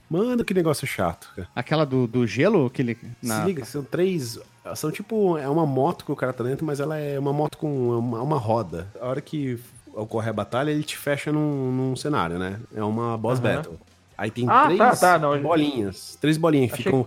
Mano, 0.09 0.45
que 0.45 0.53
negócio 0.53 0.87
chato, 0.87 1.31
cara. 1.37 1.49
Aquela 1.55 1.87
do, 1.87 2.07
do 2.07 2.27
gelo, 2.27 2.69
que 2.69 2.83
ele... 2.83 2.99
Se 3.23 3.43
liga, 3.45 3.65
são 3.65 3.83
três. 3.85 4.39
São 4.75 4.91
tipo. 4.91 5.39
É 5.39 5.49
uma 5.49 5.65
moto 5.65 6.05
que 6.05 6.11
o 6.11 6.17
cara 6.17 6.33
tá 6.33 6.43
dentro, 6.43 6.67
mas 6.67 6.81
ela 6.81 6.99
é 6.99 7.19
uma 7.19 7.33
moto 7.33 7.57
com 7.57 7.97
uma, 7.99 8.21
uma 8.21 8.37
roda. 8.37 8.89
A 9.01 9.07
hora 9.07 9.21
que 9.21 9.59
ocorre 9.95 10.29
a 10.29 10.33
batalha, 10.33 10.71
ele 10.71 10.83
te 10.83 10.97
fecha 10.97 11.31
num, 11.33 11.71
num 11.73 11.97
cenário, 11.97 12.39
né? 12.41 12.59
É 12.75 12.83
uma 12.83 13.17
boss 13.17 13.39
Aham. 13.39 13.55
battle. 13.57 13.79
Aí 14.21 14.31
tem 14.31 14.45
Ah, 14.47 14.65
três 14.67 14.79
tá, 14.79 14.95
tá, 14.97 15.19
não, 15.19 15.41
bolinhas. 15.41 16.19
Três 16.21 16.37
bolinhas 16.37 16.69
que 16.73 16.75
Achei- 16.75 16.85
ficam 16.85 17.07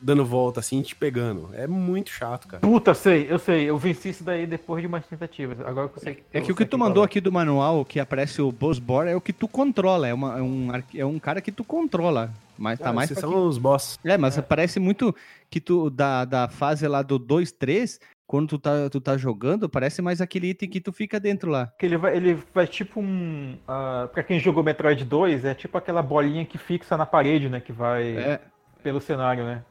dando 0.00 0.24
volta 0.24 0.60
assim, 0.60 0.80
te 0.80 0.96
pegando. 0.96 1.50
É 1.52 1.66
muito 1.66 2.08
chato, 2.08 2.48
cara. 2.48 2.60
Puta, 2.62 2.94
sei, 2.94 3.26
eu 3.28 3.38
sei. 3.38 3.68
Eu 3.68 3.76
venci 3.76 4.08
isso 4.08 4.24
daí 4.24 4.46
depois 4.46 4.80
de 4.80 4.86
umas 4.86 5.06
tentativas. 5.06 5.60
Agora 5.60 5.90
eu 5.94 6.00
sei. 6.00 6.22
É 6.32 6.40
que 6.40 6.50
o 6.50 6.54
que 6.56 6.64
tu 6.64 6.78
mandou 6.78 7.02
é. 7.02 7.06
aqui 7.06 7.20
do 7.20 7.30
manual, 7.30 7.84
que 7.84 8.00
aparece 8.00 8.40
o 8.40 8.50
Boss 8.50 8.78
Bor, 8.78 9.06
é 9.06 9.14
o 9.14 9.20
que 9.20 9.32
tu 9.32 9.46
controla. 9.46 10.08
É, 10.08 10.14
uma- 10.14 10.38
é 10.38 10.42
um, 10.42 10.68
é 10.94 11.04
um 11.04 11.18
cara 11.18 11.42
que 11.42 11.52
tu 11.52 11.64
controla. 11.64 12.32
Mas 12.56 12.78
tá 12.78 12.88
Ah, 12.88 12.92
mais 12.94 13.10
esses 13.10 13.20
são 13.20 13.46
os 13.46 13.58
boss. 13.58 13.98
É, 14.02 14.16
mas 14.16 14.40
parece 14.40 14.80
muito 14.80 15.14
que 15.50 15.60
tu, 15.60 15.90
da, 15.90 16.24
da 16.24 16.48
fase 16.48 16.86
lá 16.88 17.02
do 17.02 17.18
2, 17.18 17.50
3, 17.52 18.00
quando 18.26 18.48
tu 18.48 18.58
tá, 18.58 18.88
tu 18.90 19.00
tá 19.00 19.16
jogando, 19.16 19.68
parece 19.68 20.00
mais 20.00 20.20
aquele 20.20 20.50
item 20.50 20.68
que 20.68 20.80
tu 20.80 20.92
fica 20.92 21.20
dentro 21.20 21.50
lá. 21.50 21.72
Que 21.78 21.86
ele 21.86 21.96
vai, 21.96 22.16
ele 22.16 22.38
vai 22.52 22.66
tipo 22.66 23.00
um. 23.00 23.58
Uh, 23.68 24.08
pra 24.08 24.22
quem 24.22 24.40
jogou 24.40 24.62
Metroid 24.62 25.04
2, 25.04 25.44
é 25.44 25.54
tipo 25.54 25.76
aquela 25.76 26.02
bolinha 26.02 26.44
que 26.44 26.58
fixa 26.58 26.96
na 26.96 27.06
parede, 27.06 27.48
né? 27.48 27.60
Que 27.60 27.72
vai 27.72 28.16
É, 28.16 28.40
pelo 28.82 29.00
cenário, 29.00 29.44
né? 29.44 29.64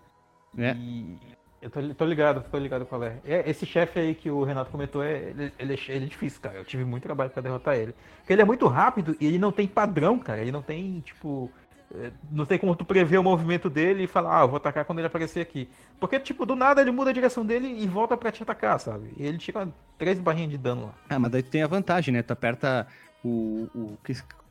É. 0.57 0.75
E 0.75 1.17
eu 1.63 1.69
tô, 1.69 1.81
tô 1.93 2.05
ligado, 2.05 2.43
tô 2.51 2.57
ligado 2.57 2.85
qual 2.85 3.01
é. 3.03 3.19
É, 3.23 3.49
Esse 3.49 3.65
chefe 3.65 3.97
aí 3.97 4.13
que 4.13 4.29
o 4.29 4.43
Renato 4.43 4.69
comentou, 4.69 5.01
é, 5.01 5.29
ele, 5.29 5.53
ele, 5.57 5.73
é, 5.73 5.95
ele 5.95 6.05
é 6.05 6.07
difícil, 6.09 6.41
cara. 6.41 6.57
Eu 6.57 6.65
tive 6.65 6.83
muito 6.83 7.03
trabalho 7.03 7.29
pra 7.29 7.41
derrotar 7.41 7.75
ele. 7.75 7.95
Porque 8.17 8.33
ele 8.33 8.41
é 8.41 8.45
muito 8.45 8.67
rápido 8.67 9.15
e 9.17 9.25
ele 9.25 9.39
não 9.39 9.51
tem 9.51 9.65
padrão, 9.65 10.19
cara. 10.19 10.41
Ele 10.41 10.51
não 10.51 10.61
tem, 10.61 10.99
tipo. 10.99 11.49
É, 11.95 12.11
Não 12.31 12.45
tem 12.45 12.57
como 12.57 12.75
tu 12.75 12.83
prever 12.85 13.17
o 13.17 13.23
movimento 13.23 13.69
dele 13.69 14.03
e 14.03 14.07
falar, 14.07 14.39
ah, 14.39 14.43
eu 14.43 14.47
vou 14.47 14.57
atacar 14.57 14.85
quando 14.85 14.99
ele 14.99 15.07
aparecer 15.07 15.41
aqui. 15.41 15.69
Porque, 15.99 16.19
tipo, 16.19 16.45
do 16.45 16.55
nada 16.55 16.81
ele 16.81 16.91
muda 16.91 17.09
a 17.09 17.13
direção 17.13 17.45
dele 17.45 17.67
e 17.67 17.87
volta 17.87 18.17
pra 18.17 18.31
te 18.31 18.41
atacar, 18.43 18.79
sabe? 18.79 19.13
E 19.17 19.25
ele 19.25 19.37
tira 19.37 19.67
três 19.97 20.19
barrinhas 20.19 20.51
de 20.51 20.57
dano 20.57 20.85
lá. 20.87 20.93
Ah, 21.09 21.19
mas 21.19 21.31
daí 21.31 21.43
tu 21.43 21.49
tem 21.49 21.63
a 21.63 21.67
vantagem, 21.67 22.13
né? 22.13 22.21
Tu 22.21 22.33
aperta 22.33 22.87
o, 23.23 23.67
o 23.73 23.97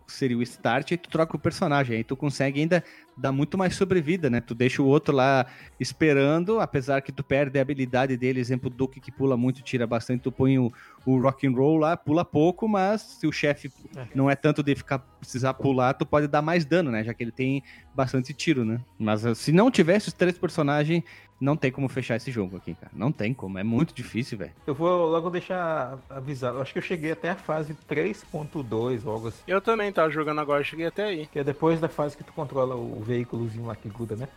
seria 0.06 0.36
o 0.36 0.42
start 0.42 0.92
e 0.92 0.96
tu 0.96 1.08
troca 1.08 1.36
o 1.36 1.38
personagem. 1.38 1.96
Aí 1.96 2.04
tu 2.04 2.16
consegue 2.16 2.60
ainda 2.60 2.82
dar 3.16 3.32
muito 3.32 3.58
mais 3.58 3.74
sobrevida, 3.74 4.30
né? 4.30 4.40
Tu 4.40 4.54
deixa 4.54 4.82
o 4.82 4.86
outro 4.86 5.14
lá 5.14 5.46
esperando, 5.78 6.60
apesar 6.60 7.02
que 7.02 7.12
tu 7.12 7.22
perde 7.22 7.58
a 7.58 7.62
habilidade 7.62 8.16
dele, 8.16 8.40
exemplo, 8.40 8.68
o 8.68 8.72
Duke 8.72 9.00
que 9.00 9.12
pula 9.12 9.36
muito, 9.36 9.62
tira 9.62 9.86
bastante, 9.86 10.22
tu 10.22 10.32
põe 10.32 10.58
o, 10.58 10.72
o 11.04 11.20
rock 11.20 11.46
and 11.46 11.52
roll 11.52 11.76
lá, 11.76 11.96
pula 11.96 12.24
pouco, 12.24 12.66
mas 12.66 13.02
se 13.02 13.26
o 13.26 13.32
chefe 13.32 13.70
É. 13.96 14.06
não 14.14 14.30
é 14.30 14.34
tanto 14.34 14.62
de 14.62 14.74
ficar 14.74 14.98
precisar 14.98 15.54
pular, 15.54 15.94
tu 15.94 16.04
pode 16.04 16.26
dar 16.26 16.42
mais 16.42 16.64
dano, 16.64 16.90
né? 16.90 17.04
Já 17.04 17.14
que 17.14 17.22
ele 17.22 17.30
tem 17.30 17.62
bastante 17.94 18.32
tiro, 18.32 18.64
né? 18.64 18.80
Mas 18.98 19.24
uh, 19.24 19.34
se 19.34 19.52
não 19.52 19.70
tivesse 19.70 20.08
os 20.08 20.14
três 20.14 20.36
personagens, 20.38 21.02
não 21.42 21.56
tem 21.56 21.72
como 21.72 21.88
fechar 21.88 22.14
esse 22.16 22.30
jogo 22.30 22.56
aqui, 22.56 22.74
cara. 22.74 22.92
Não 22.94 23.10
tem 23.10 23.34
como, 23.34 23.58
é 23.58 23.64
muito 23.64 23.92
difícil, 23.92 24.38
velho. 24.38 24.52
Eu 24.64 24.74
vou 24.74 25.06
logo 25.10 25.28
deixar 25.28 25.98
avisado. 26.08 26.58
Eu 26.58 26.62
acho 26.62 26.72
que 26.72 26.78
eu 26.78 26.82
cheguei 26.82 27.10
até 27.10 27.30
a 27.30 27.34
fase 27.34 27.76
3.2 27.90 29.02
ou 29.04 29.12
algo 29.12 29.28
assim. 29.28 29.42
Eu 29.48 29.60
também 29.60 29.92
tava 29.92 30.08
jogando 30.10 30.40
agora, 30.40 30.62
cheguei 30.62 30.86
até 30.86 31.04
aí. 31.04 31.26
Que 31.26 31.40
é 31.40 31.44
depois 31.44 31.80
da 31.80 31.88
fase 31.88 32.16
que 32.16 32.22
tu 32.22 32.32
controla 32.32 32.76
o 32.76 33.00
veículozinho 33.02 33.66
lá 33.66 33.74
que 33.74 33.88
gruda, 33.88 34.14
né? 34.14 34.28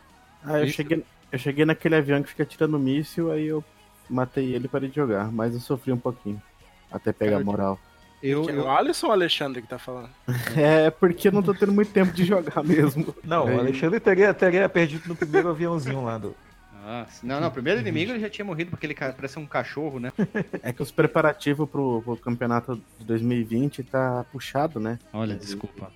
Ah, 0.44 0.60
eu 0.60 0.66
Isso. 0.66 0.74
cheguei, 0.78 1.04
eu 1.32 1.38
cheguei 1.38 1.64
naquele 1.64 1.96
avião 1.96 2.24
que 2.24 2.30
fica 2.30 2.44
tirando 2.46 2.80
míssil, 2.80 3.32
aí 3.32 3.46
eu 3.46 3.64
matei 4.10 4.54
ele 4.56 4.66
e 4.66 4.68
parei 4.68 4.90
de 4.90 4.96
jogar. 4.96 5.32
Mas 5.32 5.54
eu 5.54 5.60
sofri 5.60 5.92
um 5.92 5.98
pouquinho. 6.00 6.42
Até 6.92 7.14
pegar 7.14 7.38
a 7.38 7.44
moral. 7.44 7.80
Eu, 8.24 8.44
Que 8.46 8.52
é 8.52 8.56
eu, 8.56 8.64
o 8.64 8.70
Alisson 8.72 9.08
ou 9.08 9.12
o 9.12 9.14
Alexandre 9.14 9.62
que 9.62 9.68
tá 9.68 9.78
falando? 9.78 10.10
É 10.58 10.90
porque 10.90 11.28
eu 11.28 11.32
não 11.32 11.44
tô 11.44 11.54
tendo 11.54 11.72
muito 11.72 11.92
tempo 11.92 12.12
de 12.12 12.24
jogar 12.26 12.64
mesmo. 12.64 13.14
Não, 13.24 13.48
É. 13.48 13.56
o 13.56 13.60
Alexandre 13.60 14.00
teria, 14.00 14.34
teria 14.34 14.68
perdido 14.68 15.08
no 15.08 15.16
primeiro 15.16 15.50
aviãozinho 15.50 16.04
lá 16.04 16.18
do. 16.18 16.34
Ah, 16.88 17.08
não, 17.24 17.42
não, 17.42 17.48
o 17.48 17.52
primeiro 17.52 17.82
inimigo 17.82 18.12
ele 18.12 18.20
já 18.20 18.30
tinha 18.30 18.46
morrido 18.46 18.70
porque 18.70 18.86
ele 18.86 18.94
parece 18.94 19.40
um 19.40 19.46
cachorro, 19.48 20.00
né? 20.00 20.14
É 20.62 20.72
que 20.72 20.84
os 20.84 20.92
preparativos 20.92 21.68
pro, 21.68 22.04
pro 22.04 22.16
campeonato 22.18 22.80
de 23.00 23.06
2020 23.06 23.84
tá 23.84 24.24
puxado, 24.32 24.80
né? 24.80 25.00
Olha, 25.12 25.36
desculpa. 25.36 25.92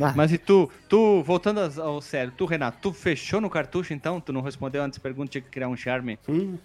Ah. 0.00 0.14
Mas 0.16 0.32
e 0.32 0.38
tu, 0.38 0.70
tu, 0.88 1.22
voltando 1.22 1.60
ao 1.80 2.00
sério, 2.00 2.32
tu, 2.34 2.46
Renato, 2.46 2.78
tu 2.80 2.92
fechou 2.94 3.42
no 3.42 3.50
cartucho 3.50 3.92
então? 3.92 4.22
Tu 4.22 4.32
não 4.32 4.40
respondeu 4.40 4.82
antes 4.82 4.98
pergunta, 4.98 5.32
tinha 5.32 5.42
que 5.42 5.50
criar 5.50 5.68
um 5.68 5.76
charme. 5.76 6.18
Hum, 6.26 6.56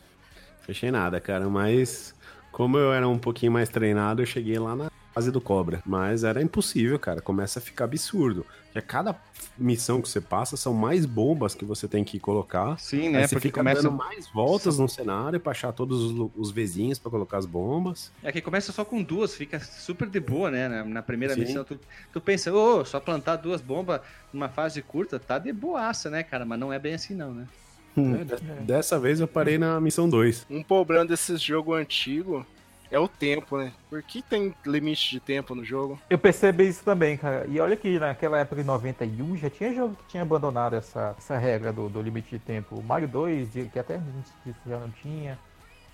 fechei 0.61 0.89
nada, 0.89 1.19
cara. 1.19 1.49
Mas 1.49 2.15
como 2.53 2.77
eu 2.77 2.93
era 2.93 3.05
um 3.05 3.19
pouquinho 3.19 3.51
mais 3.51 3.67
treinado, 3.67 4.21
eu 4.21 4.25
cheguei 4.25 4.57
lá 4.57 4.77
na 4.77 4.89
fase 5.17 5.31
do 5.31 5.41
cobra. 5.41 5.81
Mas 5.85 6.23
era 6.23 6.41
impossível, 6.43 6.99
cara. 6.99 7.21
Começa 7.21 7.57
a 7.57 7.61
ficar 7.61 7.85
absurdo. 7.85 8.45
Que 8.71 8.77
a 8.77 8.81
cada 8.83 9.15
missão 9.57 9.99
que 9.99 10.07
você 10.07 10.21
passa 10.21 10.55
são 10.55 10.73
mais 10.73 11.05
bombas 11.07 11.55
que 11.55 11.65
você 11.65 11.87
tem 11.87 12.03
que 12.03 12.19
colocar. 12.19 12.77
Sim, 12.79 13.07
Aí 13.07 13.11
né? 13.13 13.27
você 13.27 13.35
Porque 13.35 13.47
fica 13.47 13.59
começa. 13.61 13.81
dando 13.81 13.95
mais 13.97 14.27
voltas 14.29 14.77
no 14.77 14.87
cenário 14.87 15.39
pra 15.39 15.51
achar 15.51 15.71
todos 15.71 15.99
os, 16.03 16.29
os 16.35 16.51
vizinhos 16.51 16.99
pra 16.99 17.09
colocar 17.09 17.37
as 17.39 17.47
bombas. 17.47 18.11
É 18.21 18.31
que 18.31 18.41
começa 18.41 18.71
só 18.71 18.85
com 18.85 19.01
duas, 19.01 19.33
fica 19.33 19.59
super 19.59 20.07
de 20.07 20.19
boa, 20.19 20.51
né? 20.51 20.67
Na, 20.67 20.83
na 20.85 21.01
primeira 21.01 21.33
Sim. 21.33 21.39
missão, 21.41 21.63
tu, 21.63 21.79
tu 22.13 22.21
pensa, 22.21 22.53
ô, 22.53 22.85
só 22.85 22.99
plantar 22.99 23.37
duas 23.37 23.59
bombas 23.59 24.01
numa 24.31 24.49
fase 24.49 24.83
curta, 24.83 25.17
tá 25.19 25.39
de 25.39 25.51
boaça, 25.51 26.11
né, 26.11 26.21
cara? 26.21 26.45
Mas 26.45 26.59
não 26.59 26.71
é 26.71 26.77
bem 26.77 26.93
assim, 26.93 27.15
não, 27.15 27.33
né? 27.33 27.47
É, 27.97 28.23
de- 28.23 28.63
Dessa 28.63 28.99
vez 28.99 29.19
eu 29.19 29.27
parei 29.27 29.57
na 29.57 29.81
missão 29.81 30.07
2. 30.07 30.45
Um 30.51 30.61
problema 30.61 31.03
desses 31.03 31.41
jogos 31.41 31.75
antigos 31.79 32.45
é 32.91 32.99
o 32.99 33.07
tempo, 33.07 33.57
né? 33.57 33.71
Por 33.89 34.01
que 34.03 34.21
tem 34.21 34.53
limite 34.65 35.09
de 35.11 35.19
tempo 35.19 35.53
no 35.55 35.63
jogo? 35.63 35.99
Eu 36.09 36.17
percebi 36.17 36.67
isso 36.67 36.83
também, 36.83 37.17
cara. 37.17 37.45
E 37.47 37.59
olha 37.59 37.75
que 37.75 37.99
naquela 37.99 38.39
época 38.39 38.61
de 38.61 38.67
91 38.67 39.37
já 39.37 39.49
tinha 39.49 39.73
jogo 39.73 39.95
que 39.95 40.07
tinha 40.07 40.23
abandonado 40.23 40.75
essa, 40.75 41.15
essa 41.17 41.37
regra 41.37 41.71
do, 41.73 41.89
do 41.89 42.01
limite 42.01 42.29
de 42.29 42.39
tempo. 42.39 42.75
O 42.75 42.83
Mario 42.83 43.07
2, 43.07 43.51
de- 43.51 43.65
que 43.69 43.79
até 43.79 43.95
antes 43.95 44.33
disso 44.45 44.59
já 44.65 44.77
não 44.79 44.89
tinha. 44.89 45.37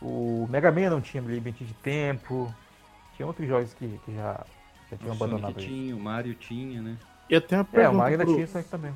O 0.01 0.47
Mega 0.49 0.71
Man 0.71 0.89
não 0.89 1.01
tinha 1.01 1.21
limite 1.23 1.63
de 1.63 1.73
tempo. 1.75 2.53
Tinha 3.15 3.25
outros 3.27 3.47
jogos 3.47 3.73
que, 3.73 3.99
que 4.05 4.13
já, 4.15 4.43
já 4.91 4.97
tinham 4.97 5.13
abandonado 5.13 5.53
Sonic 5.53 5.67
tinha, 5.67 5.95
o 5.95 5.99
Mario 5.99 6.33
tinha, 6.35 6.81
né? 6.81 6.97
Eu 7.29 7.39
tenho 7.41 7.61
uma 7.61 7.67
É, 7.71 7.87
o 7.87 7.93
pergunta, 7.93 7.97
Mario 7.97 8.13
ainda 8.13 8.25
pro, 8.25 8.33
tinha 8.33 8.43
isso 8.45 8.57
aí 8.57 8.63
também. 8.65 8.93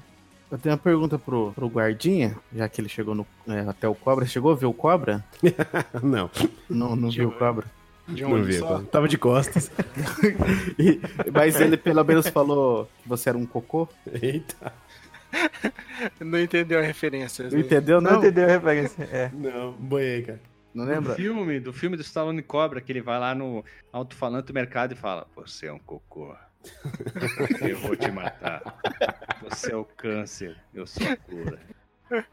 eu 0.51 0.57
tenho 0.57 0.73
uma 0.75 0.81
pergunta 0.81 1.17
pro, 1.17 1.51
pro 1.53 1.67
guardinha, 1.67 2.35
já 2.53 2.67
que 2.67 2.81
ele 2.81 2.89
chegou 2.89 3.15
no, 3.15 3.25
é, 3.47 3.61
até 3.61 3.87
o 3.87 3.95
cobra. 3.95 4.25
Chegou 4.25 4.51
a 4.51 4.55
ver 4.55 4.65
o 4.65 4.73
cobra? 4.73 5.23
Não, 6.03 6.29
Não, 6.69 6.95
não 6.95 7.09
viu 7.09 7.29
o 7.29 7.31
cobra. 7.31 7.65
De 8.07 8.23
um 8.23 8.29
não 8.29 8.35
olho 8.37 8.45
vi. 8.45 8.53
só? 8.59 8.79
Tava 8.83 9.07
de 9.07 9.17
costas. 9.17 9.69
E- 10.79 10.99
mas 11.31 11.59
ele 11.59 11.75
pelo 11.77 12.03
menos 12.03 12.27
falou 12.29 12.89
que 13.03 13.09
você 13.09 13.29
era 13.29 13.37
um 13.37 13.45
cocô. 13.45 13.87
Eita. 14.21 14.71
Não 16.21 16.39
entendeu 16.39 16.79
a 16.79 16.81
referência. 16.81 17.49
Não 17.49 17.59
entendeu, 17.59 17.99
Não, 17.99 18.11
não? 18.11 18.19
entendeu 18.19 18.45
a 18.45 18.47
referência. 18.47 19.03
É. 19.11 19.29
Não, 19.33 19.73
boiei, 19.73 20.21
cara. 20.21 20.39
Não 20.73 20.85
Do 20.85 20.91
lembra? 20.91 21.15
filme, 21.15 21.59
do 21.59 21.73
filme 21.73 21.97
do 21.97 22.01
Stallone 22.01 22.41
Cobra, 22.41 22.79
que 22.79 22.91
ele 22.91 23.01
vai 23.01 23.19
lá 23.19 23.35
no 23.35 23.63
alto-falante 23.91 24.47
do 24.47 24.53
mercado 24.53 24.93
e 24.93 24.95
fala: 24.95 25.27
Você 25.35 25.67
é 25.67 25.73
um 25.73 25.79
cocô. 25.79 26.33
Eu 27.61 27.77
vou 27.79 27.95
te 27.95 28.09
matar. 28.11 28.61
Você 29.43 29.71
é 29.73 29.75
o 29.75 29.83
câncer, 29.85 30.55
eu 30.73 30.85
sou 30.87 31.07
a 31.07 31.15
cura. 31.15 31.59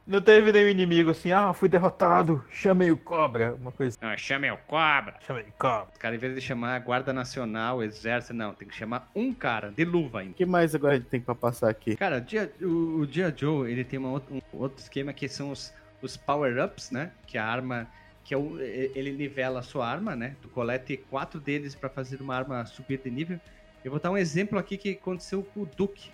Não 0.06 0.20
teve 0.20 0.52
nenhum 0.52 0.68
inimigo 0.68 1.10
assim, 1.10 1.32
ah, 1.32 1.52
fui 1.52 1.68
derrotado, 1.68 2.44
chamei 2.50 2.90
o 2.90 2.96
cobra. 2.96 3.54
Uma 3.54 3.72
coisa 3.72 3.96
Não, 4.00 4.16
chame 4.16 4.50
o 4.50 4.56
cobra. 4.56 5.14
assim, 5.16 5.26
chamei 5.26 5.42
o 5.42 5.52
cobra. 5.58 5.88
Os 5.92 5.98
caras, 5.98 6.16
em 6.16 6.20
vez 6.20 6.34
de 6.34 6.40
chamar 6.40 6.76
a 6.76 6.78
Guarda 6.78 7.12
Nacional, 7.12 7.82
Exército, 7.82 8.34
não, 8.34 8.54
tem 8.54 8.68
que 8.68 8.74
chamar 8.74 9.10
um 9.14 9.32
cara, 9.34 9.70
de 9.72 9.84
luva 9.84 10.20
ainda. 10.20 10.32
O 10.32 10.34
que 10.34 10.46
mais 10.46 10.74
agora 10.74 10.94
a 10.94 10.96
gente 10.98 11.08
tem 11.08 11.20
pra 11.20 11.34
passar 11.34 11.68
aqui? 11.70 11.96
Cara, 11.96 12.18
o 12.18 12.20
Dia- 12.20 12.52
o, 12.62 13.00
o 13.00 13.06
Dia 13.06 13.34
Joe, 13.36 13.70
ele 13.70 13.84
tem 13.84 13.98
outra- 13.98 14.34
um 14.34 14.40
outro 14.52 14.80
esquema 14.80 15.12
que 15.12 15.28
são 15.28 15.50
os, 15.50 15.72
os 16.02 16.16
power-ups, 16.16 16.90
né? 16.90 17.10
Que 17.26 17.36
a 17.38 17.44
arma, 17.46 17.86
que 18.24 18.32
é 18.34 18.36
o, 18.38 18.60
ele 18.60 19.12
nivela 19.12 19.60
a 19.60 19.62
sua 19.62 19.88
arma, 19.88 20.14
né? 20.14 20.36
Tu 20.42 20.48
colete 20.48 20.96
quatro 21.10 21.40
deles 21.40 21.74
pra 21.74 21.88
fazer 21.88 22.20
uma 22.20 22.36
arma 22.36 22.64
subir 22.66 22.98
de 23.02 23.10
nível. 23.10 23.40
Eu 23.84 23.90
vou 23.90 24.00
dar 24.00 24.10
um 24.10 24.16
exemplo 24.16 24.58
aqui 24.58 24.76
que 24.78 24.90
aconteceu 24.92 25.42
com 25.42 25.60
o 25.62 25.66
Duke. 25.66 26.10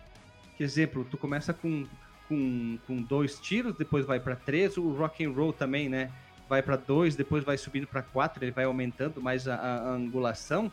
Que 0.56 0.64
exemplo, 0.64 1.06
tu 1.10 1.16
começa 1.16 1.52
com, 1.54 1.86
com, 2.34 2.78
com 2.86 3.02
dois 3.02 3.38
tiros, 3.40 3.74
depois 3.76 4.06
vai 4.06 4.20
pra 4.20 4.36
três, 4.36 4.76
o 4.76 4.88
rock 4.94 5.24
and 5.24 5.32
roll 5.32 5.52
também, 5.52 5.88
né? 5.88 6.10
Vai 6.48 6.62
pra 6.62 6.76
dois, 6.76 7.16
depois 7.16 7.42
vai 7.44 7.58
subindo 7.58 7.86
pra 7.88 8.02
quatro, 8.02 8.42
ele 8.44 8.52
vai 8.52 8.64
aumentando 8.64 9.20
mais 9.20 9.46
a, 9.48 9.56
a- 9.56 9.76
a 9.78 9.90
angulação. 9.90 10.70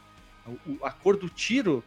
O- 0.66 0.86
a 0.86 0.91
cor 0.91 1.18
do 1.18 1.28
tiro 1.28 1.84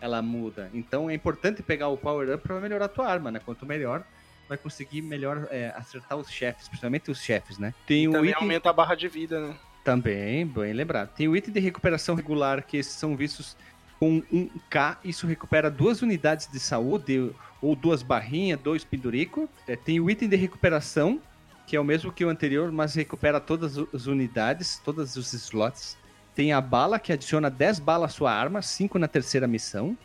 ela 0.00 0.20
muda. 0.20 0.68
Então 0.74 1.08
é 1.08 1.14
importante 1.14 1.62
pegar 1.62 1.88
o 1.88 1.96
power 1.96 2.34
up 2.34 2.42
para 2.42 2.60
melhorar 2.60 2.86
a 2.86 2.88
tua 2.88 3.06
arma, 3.08 3.30
né? 3.30 3.40
Quanto 3.42 3.64
melhor, 3.64 4.02
vai 4.48 4.58
conseguir 4.58 5.00
melhor 5.00 5.46
é, 5.50 5.72
acertar 5.76 6.18
os 6.18 6.28
chefes, 6.28 6.68
principalmente 6.68 7.10
os 7.10 7.22
chefes, 7.22 7.56
né? 7.56 7.72
Tem 7.86 8.08
o 8.08 8.12
Também 8.12 8.30
item 8.30 8.42
aumenta 8.42 8.68
a 8.68 8.72
barra 8.72 8.94
de 8.96 9.08
vida, 9.08 9.40
né? 9.40 9.54
também, 9.84 10.46
bem 10.46 10.72
lembrado. 10.72 11.10
Tem 11.14 11.28
o 11.28 11.36
item 11.36 11.52
de 11.54 11.60
recuperação 11.60 12.14
regular 12.14 12.62
que 12.66 12.76
esses 12.78 12.92
são 12.94 13.14
vistos 13.16 13.56
com 13.98 14.22
um 14.32 14.48
K, 14.68 14.98
isso 15.04 15.26
recupera 15.26 15.70
duas 15.70 16.02
unidades 16.02 16.48
de 16.50 16.58
saúde 16.58 17.32
ou 17.60 17.74
duas 17.74 18.02
barrinhas, 18.02 18.60
dois 18.60 18.84
pendurico. 18.84 19.48
É, 19.66 19.76
tem 19.76 20.00
o 20.00 20.10
item 20.10 20.28
de 20.28 20.36
recuperação, 20.36 21.20
que 21.66 21.76
é 21.76 21.80
o 21.80 21.84
mesmo 21.84 22.12
que 22.12 22.24
o 22.24 22.28
anterior, 22.28 22.70
mas 22.70 22.94
recupera 22.94 23.40
todas 23.40 23.78
as 23.78 24.06
unidades, 24.06 24.80
todos 24.84 25.16
os 25.16 25.32
slots. 25.32 25.96
Tem 26.34 26.52
a 26.52 26.60
bala, 26.60 26.98
que 26.98 27.12
adiciona 27.12 27.48
10 27.48 27.78
balas 27.78 28.10
à 28.10 28.14
sua 28.14 28.32
arma, 28.32 28.60
5 28.60 28.98
na 28.98 29.08
terceira 29.08 29.46
missão. 29.46 29.96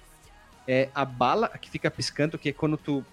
É 0.67 0.89
a 0.93 1.03
bala 1.03 1.49
que 1.49 1.69
fica 1.69 1.89
piscando, 1.89 2.37
que 2.37 2.49
é 2.49 2.53
quando 2.53 2.77
tu 2.77 3.03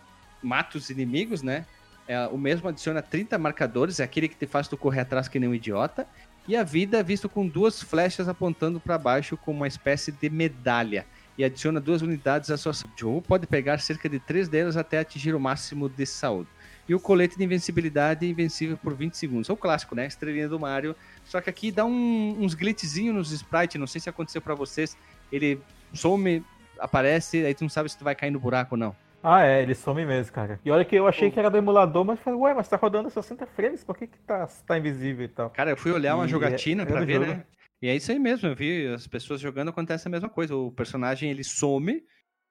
mata 0.42 0.76
os 0.76 0.90
inimigos, 0.90 1.42
né? 1.42 1.64
É, 2.06 2.26
o 2.28 2.38
mesmo 2.38 2.68
adiciona 2.68 3.02
30 3.02 3.36
marcadores, 3.38 3.98
é 3.98 4.04
aquele 4.04 4.28
que 4.28 4.36
te 4.36 4.46
faz 4.46 4.68
tu 4.68 4.76
correr 4.76 5.00
atrás 5.00 5.26
que 5.26 5.40
nem 5.40 5.48
um 5.48 5.54
idiota. 5.54 6.06
E 6.48 6.54
a 6.56 6.62
vida 6.62 6.98
é 6.98 7.02
visto 7.02 7.28
com 7.28 7.46
duas 7.46 7.82
flechas 7.82 8.28
apontando 8.28 8.78
para 8.78 8.96
baixo 8.96 9.36
como 9.36 9.58
uma 9.58 9.68
espécie 9.68 10.12
de 10.12 10.30
medalha. 10.30 11.04
E 11.36 11.44
adiciona 11.44 11.80
duas 11.80 12.02
unidades 12.02 12.50
à 12.50 12.56
sua 12.56 12.72
saúde. 12.72 12.94
Joe 12.98 13.20
pode 13.20 13.46
pegar 13.46 13.78
cerca 13.78 14.08
de 14.08 14.18
três 14.18 14.48
delas 14.48 14.76
até 14.76 14.98
atingir 15.00 15.34
o 15.34 15.40
máximo 15.40 15.88
de 15.88 16.06
saúde. 16.06 16.48
E 16.88 16.94
o 16.94 17.00
colete 17.00 17.36
de 17.36 17.44
invencibilidade 17.44 18.26
invencível 18.26 18.76
por 18.76 18.94
20 18.94 19.14
segundos. 19.16 19.50
É 19.50 19.52
o 19.52 19.56
clássico, 19.56 19.94
né? 19.94 20.06
Estrelinha 20.06 20.48
do 20.48 20.58
Mario. 20.58 20.94
Só 21.24 21.40
que 21.40 21.50
aqui 21.50 21.72
dá 21.72 21.84
um- 21.84 22.36
uns 22.40 22.54
glitchzinhos 22.54 23.14
nos 23.14 23.32
sprites. 23.32 23.78
Não 23.78 23.88
sei 23.88 24.00
se 24.00 24.08
aconteceu 24.08 24.40
pra 24.40 24.54
vocês. 24.54 24.96
Ele 25.32 25.60
some, 25.92 26.44
aparece, 26.78 27.44
aí 27.44 27.54
tu 27.54 27.62
não 27.62 27.68
sabe 27.68 27.88
se 27.90 27.98
tu 27.98 28.04
vai 28.04 28.14
cair 28.14 28.30
no 28.30 28.38
buraco 28.38 28.76
ou 28.76 28.78
não. 28.78 28.96
Ah, 29.28 29.44
é, 29.44 29.60
ele 29.60 29.74
some 29.74 30.06
mesmo, 30.06 30.32
cara. 30.32 30.60
E 30.64 30.70
olha 30.70 30.84
que 30.84 30.94
eu 30.94 31.08
achei 31.08 31.32
que 31.32 31.38
era 31.40 31.50
do 31.50 31.56
emulador, 31.56 32.04
mas 32.04 32.20
falei, 32.20 32.38
ué, 32.38 32.54
mas 32.54 32.68
tá 32.68 32.76
rodando 32.76 33.10
60 33.10 33.44
frames, 33.44 33.82
por 33.82 33.96
que 33.96 34.06
que 34.06 34.18
tá, 34.20 34.46
tá 34.64 34.78
invisível 34.78 35.24
e 35.24 35.28
tal? 35.28 35.50
Cara, 35.50 35.70
eu 35.72 35.76
fui 35.76 35.90
olhar 35.90 36.14
uma 36.14 36.26
E 36.26 36.28
jogatina 36.28 36.84
é- 36.84 36.86
pra 36.86 36.98
é 36.98 37.00
do 37.00 37.06
ver, 37.06 37.14
jogo. 37.14 37.26
né? 37.26 37.44
E 37.82 37.88
é 37.88 37.96
isso 37.96 38.12
aí 38.12 38.20
mesmo, 38.20 38.48
eu 38.48 38.54
vi 38.54 38.86
as 38.86 39.06
pessoas 39.08 39.40
jogando, 39.40 39.70
acontece 39.70 40.06
a 40.06 40.10
mesma 40.12 40.28
coisa. 40.28 40.54
O 40.54 40.70
personagem, 40.70 41.28
ele 41.28 41.42
some, 41.42 42.04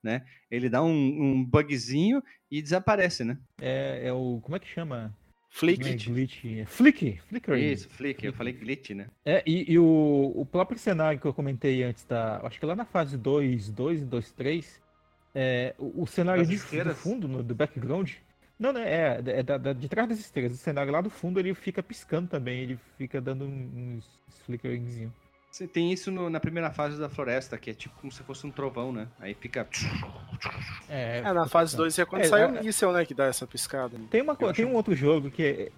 né? 0.03 0.25
Ele 0.51 0.67
dá 0.67 0.83
um, 0.83 0.91
um 0.91 1.45
bugzinho 1.45 2.21
e 2.51 2.61
desaparece, 2.61 3.23
né? 3.23 3.37
É, 3.61 4.07
é 4.07 4.13
o. 4.13 4.41
Como 4.43 4.57
é 4.57 4.59
que 4.59 4.67
chama? 4.67 5.15
Flick. 5.49 5.81
Não 5.81 5.87
é 5.87 5.95
glitch. 5.95 6.45
É 6.45 6.65
Flick. 6.65 7.21
Flickering. 7.29 7.71
Isso, 7.71 7.89
flick, 7.89 8.25
eu 8.25 8.33
falei 8.33 8.51
glitch, 8.51 8.89
né? 8.89 9.07
É, 9.23 9.41
e, 9.47 9.71
e 9.71 9.79
o, 9.79 10.33
o 10.35 10.45
próprio 10.45 10.77
cenário 10.77 11.17
que 11.19 11.25
eu 11.25 11.33
comentei 11.33 11.81
antes, 11.83 12.03
da, 12.03 12.41
acho 12.43 12.59
que 12.59 12.65
lá 12.65 12.75
na 12.75 12.83
fase 12.83 13.17
2, 13.17 13.71
2 13.71 14.01
e 14.01 14.05
2, 14.05 14.31
3, 14.33 14.81
é, 15.35 15.75
o, 15.77 16.03
o 16.03 16.07
cenário 16.07 16.45
de, 16.45 16.55
do 16.55 16.95
fundo, 16.95 17.27
no- 17.27 17.43
do 17.43 17.53
background, 17.53 18.11
não, 18.57 18.71
né, 18.71 18.83
é, 18.89 19.21
é 19.39 19.43
da- 19.43 19.57
da- 19.57 19.73
de 19.73 19.89
trás 19.89 20.07
das 20.07 20.17
esteiras, 20.19 20.53
o 20.53 20.57
cenário 20.57 20.91
lá 20.91 21.01
do 21.01 21.09
fundo 21.09 21.39
ele 21.39 21.53
fica 21.53 21.83
piscando 21.83 22.29
também, 22.29 22.61
ele 22.61 22.79
fica 22.97 23.19
dando 23.19 23.43
um- 23.45 23.97
uns 23.97 24.19
flickeringzinho. 24.45 25.13
Você 25.51 25.67
tem 25.67 25.91
isso 25.93 26.11
no- 26.11 26.29
na 26.29 26.39
primeira 26.39 26.69
fase 26.71 26.99
da 26.99 27.07
floresta, 27.07 27.57
que 27.57 27.69
é 27.69 27.73
tipo 27.73 27.95
como 28.01 28.11
se 28.11 28.21
fosse 28.23 28.45
um 28.47 28.51
trovão, 28.51 28.91
né? 28.91 29.07
Aí 29.19 29.33
fica. 29.33 29.65
É, 30.89 31.19
É, 31.19 31.21
na 31.21 31.29
fica 31.29 31.45
fase 31.47 31.71
piscando. 31.71 31.83
2 31.83 31.99
é 31.99 32.05
quando 32.05 32.21
É, 32.23 32.25
sai 32.25 32.41
é- 32.43 32.47
o 32.47 32.63
míssel, 32.63 32.91
né? 32.91 33.05
Que 33.05 33.13
dá 33.13 33.25
essa 33.25 33.47
piscada. 33.47 33.97
Tem, 34.11 34.21
uma, 34.21 34.35
tem 34.35 34.49
acho- 34.49 34.65
um 34.65 34.73
outro 34.73 34.93
jogo 34.95 35.31
que 35.31 35.43
é, 35.43 35.71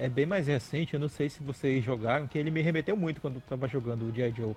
é, 0.00 0.04
é 0.06 0.08
bem 0.08 0.24
mais 0.26 0.46
recente, 0.46 0.94
eu 0.94 1.00
não 1.00 1.08
sei 1.08 1.28
se 1.28 1.42
vocês 1.42 1.84
jogaram, 1.84 2.26
que 2.28 2.38
ele 2.38 2.50
me 2.50 2.62
remeteu 2.62 2.96
muito 2.96 3.20
quando 3.20 3.36
eu 3.36 3.40
tava 3.42 3.66
jogando 3.68 4.02
o 4.08 4.14
G.I. 4.14 4.30
Joe, 4.36 4.54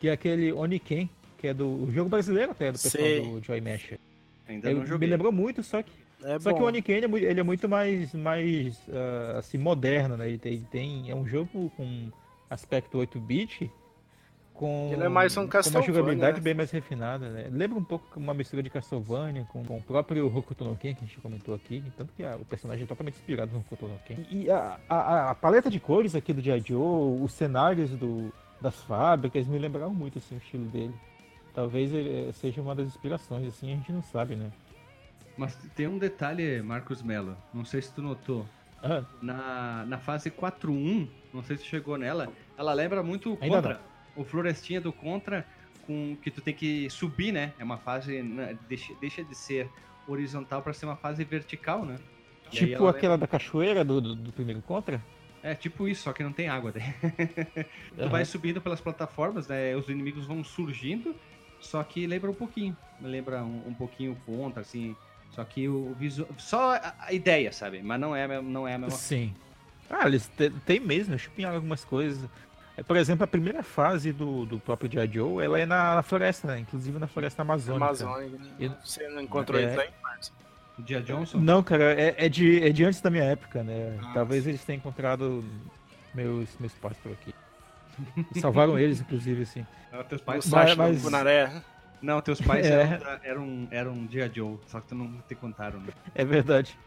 que 0.00 0.08
é 0.08 0.12
aquele 0.12 0.52
Oniken, 0.52 1.08
que 1.38 1.48
é 1.48 1.54
do 1.54 1.88
jogo 1.92 2.08
brasileiro 2.08 2.52
até, 2.52 2.72
do 2.72 2.78
pessoal 2.78 3.04
Sei. 3.04 3.20
do 3.22 3.44
Joy 3.44 3.60
Mesh. 3.60 3.94
Ainda 4.48 4.68
Ele 4.68 4.74
não 4.76 4.82
me 4.82 4.88
joguei. 4.88 5.08
lembrou 5.08 5.32
muito, 5.32 5.62
só 5.62 5.82
que 5.82 5.90
É 6.24 6.38
Só 6.38 6.50
bom. 6.50 6.56
que 6.56 6.62
o 6.62 6.66
Oniken 6.66 6.96
ele 6.96 7.40
é, 7.40 7.42
muito 7.42 7.68
mais, 7.68 8.14
mais 8.14 8.80
ah, 8.90 9.38
assim, 9.38 9.58
moderno, 9.58 10.16
né? 10.16 10.28
Ele 10.28 10.38
tem, 10.38 10.60
tem- 10.70 11.10
é 11.10 11.14
um 11.14 11.26
jogo 11.26 11.70
com 11.76 12.10
aspecto 12.48 12.96
8-bit, 12.98 13.70
com, 14.54 14.90
Ele 14.92 15.02
é 15.04 15.08
mais 15.08 15.36
um 15.36 15.46
com 15.46 15.58
uma 15.68 15.82
jogabilidade 15.82 16.38
né? 16.38 16.42
bem 16.42 16.54
mais 16.54 16.70
refinada, 16.70 17.28
né? 17.28 17.48
Lembra 17.52 17.78
um 17.78 17.84
pouco 17.84 18.18
uma 18.18 18.32
mistura 18.32 18.62
de 18.62 18.70
Castlevania 18.70 19.44
com, 19.52 19.62
com 19.62 19.76
o 19.76 19.82
próprio 19.82 20.34
Hokuto 20.34 20.64
no 20.64 20.74
Ken, 20.76 20.94
que 20.94 21.04
a 21.04 21.06
gente 21.06 21.20
comentou 21.20 21.54
aqui, 21.54 21.82
tanto 21.96 22.10
que 22.16 22.24
o 22.24 22.44
personagem 22.46 22.84
é 22.84 22.86
totalmente 22.86 23.16
inspirado 23.16 23.52
no 23.52 23.58
Hokuto 23.58 23.86
no 23.86 23.98
Ken. 24.06 24.16
E 24.30 24.50
a, 24.50 24.78
a, 24.88 25.30
a 25.30 25.34
paleta 25.34 25.68
de 25.68 25.78
cores 25.78 26.14
aqui 26.14 26.32
do 26.32 26.40
G.I. 26.40 26.60
Joe, 26.66 27.20
os 27.22 27.32
cenários 27.34 27.90
do, 27.90 28.32
das 28.58 28.76
fábricas 28.84 29.46
me 29.46 29.58
lembraram 29.58 29.92
muito 29.92 30.16
assim, 30.18 30.36
o 30.36 30.38
estilo 30.38 30.64
dele. 30.66 30.94
Talvez 31.56 31.90
ele, 31.90 32.28
eh, 32.28 32.32
seja 32.32 32.60
uma 32.60 32.74
das 32.74 32.86
inspirações, 32.86 33.48
assim, 33.48 33.72
a 33.72 33.76
gente 33.76 33.90
não 33.90 34.02
sabe, 34.02 34.36
né? 34.36 34.52
Mas 35.38 35.56
tem 35.74 35.86
um 35.86 35.96
detalhe, 35.96 36.60
Marcos 36.60 37.02
Mello. 37.02 37.34
Não 37.52 37.64
sei 37.64 37.80
se 37.80 37.90
tu 37.94 38.02
notou. 38.02 38.46
Ah, 38.82 39.02
Na, 39.22 39.86
na 39.86 39.98
fase 39.98 40.30
4.1, 40.30 41.08
não 41.32 41.42
sei 41.42 41.56
se 41.56 41.64
chegou 41.64 41.96
nela, 41.96 42.30
ela 42.58 42.74
lembra 42.74 43.02
muito 43.02 43.32
o 43.32 43.38
Ainda 43.40 43.56
Contra. 43.56 43.80
O 44.14 44.22
Florestinha 44.22 44.82
do 44.82 44.92
Contra, 44.92 45.46
com 45.86 46.14
que 46.22 46.30
tu 46.30 46.42
tem 46.42 46.52
que 46.52 46.90
subir, 46.90 47.32
né? 47.32 47.54
É 47.58 47.64
uma 47.64 47.78
fase. 47.78 48.22
né, 48.22 48.58
Deixa, 48.68 48.92
deixa 49.00 49.24
de 49.24 49.34
ser 49.34 49.70
horizontal 50.06 50.60
pra 50.60 50.74
ser 50.74 50.84
uma 50.84 50.96
fase 50.96 51.24
vertical, 51.24 51.86
né? 51.86 51.98
E 52.48 52.50
tipo 52.50 52.82
ela 52.82 52.90
aquela 52.90 53.16
da 53.16 53.26
cachoeira 53.26 53.82
do, 53.82 53.98
do, 53.98 54.14
do 54.14 54.30
primeiro 54.30 54.60
Contra? 54.60 55.02
É 55.42 55.54
tipo 55.54 55.88
isso, 55.88 56.02
só 56.02 56.12
que 56.12 56.22
não 56.22 56.32
tem 56.32 56.48
água 56.48 56.70
daí. 56.72 56.82
tu 57.96 58.08
vai 58.10 58.26
subindo 58.26 58.60
pelas 58.60 58.80
plataformas, 58.80 59.48
né? 59.48 59.74
Os 59.74 59.88
inimigos 59.88 60.26
vão 60.26 60.44
surgindo, 60.44 61.14
só 61.66 61.82
que 61.82 62.06
lembra 62.06 62.30
um 62.30 62.34
pouquinho. 62.34 62.76
Lembra 63.00 63.42
um, 63.42 63.62
um 63.68 63.74
pouquinho 63.74 64.12
o 64.12 64.16
contra, 64.16 64.62
assim. 64.62 64.96
Só 65.32 65.44
que 65.44 65.68
o 65.68 65.94
visual. 65.98 66.28
Só 66.38 66.76
a, 66.76 66.94
a 67.00 67.12
ideia, 67.12 67.52
sabe? 67.52 67.82
Mas 67.82 68.00
não 68.00 68.14
é, 68.16 68.24
a 68.24 68.28
mesma- 68.28 68.48
não 68.50 68.66
é 68.66 68.74
a 68.74 68.78
mesma 68.78 68.96
Sim. 68.96 69.34
Ah, 69.90 70.06
eles 70.06 70.28
te- 70.36 70.50
tem 70.64 70.80
mesmo, 70.80 71.14
eu 71.14 71.18
chupinharam 71.18 71.56
algumas 71.56 71.84
coisas. 71.84 72.28
É, 72.76 72.82
Por 72.82 72.96
exemplo, 72.96 73.24
a 73.24 73.26
primeira 73.26 73.62
fase 73.62 74.12
do, 74.12 74.44
do 74.46 74.58
próprio 74.58 74.90
G.I. 74.90 75.06
Joe, 75.12 75.44
ela 75.44 75.58
é 75.60 75.66
na, 75.66 75.96
na 75.96 76.02
floresta, 76.02 76.48
né? 76.48 76.58
Inclusive 76.60 76.98
na 76.98 77.06
floresta 77.06 77.42
amazônica. 77.42 77.84
Amazônia. 77.84 78.28
né? 78.38 78.50
E- 78.60 78.68
Você 78.84 79.08
não 79.08 79.20
encontrou 79.22 79.60
É. 79.60 79.70
isso 79.70 79.80
aí? 79.80 79.88
O 80.78 80.82
Dia 80.82 81.00
Johnson? 81.00 81.38
Não, 81.38 81.62
cara, 81.62 81.94
é, 81.98 82.14
é 82.18 82.28
de, 82.28 82.62
é 82.62 82.70
de 82.70 82.84
antes 82.84 83.00
da 83.00 83.08
minha 83.08 83.24
época, 83.24 83.62
né? 83.62 83.98
Ah, 84.02 84.10
Talvez 84.12 84.46
eles 84.46 84.62
tenham 84.62 84.76
encontrado 84.78 85.42
meus, 86.14 86.48
meus 86.60 86.72
pais 86.74 86.96
por 87.02 87.12
aqui. 87.12 87.34
Salvaram 88.40 88.78
eles, 88.78 89.00
inclusive, 89.00 89.42
assim. 89.42 89.66
Ah, 89.92 90.02
teus 90.04 90.20
pais. 90.20 90.44
Os 90.44 90.50
Mas- 90.50 90.96
do 90.98 91.02
Punaré. 91.02 91.50
Não, 92.02 92.20
teus 92.20 92.40
pais 92.40 92.66
É. 92.66 92.82
eram, 92.82 93.18
eram, 93.24 93.68
eram 93.70 94.06
Dia 94.06 94.30
Joe, 94.32 94.58
só 94.66 94.80
que 94.80 94.88
tu 94.88 94.94
não 94.94 95.10
te 95.26 95.34
contaram, 95.34 95.80
né? 95.80 95.88
É 96.14 96.24
verdade. 96.24 96.78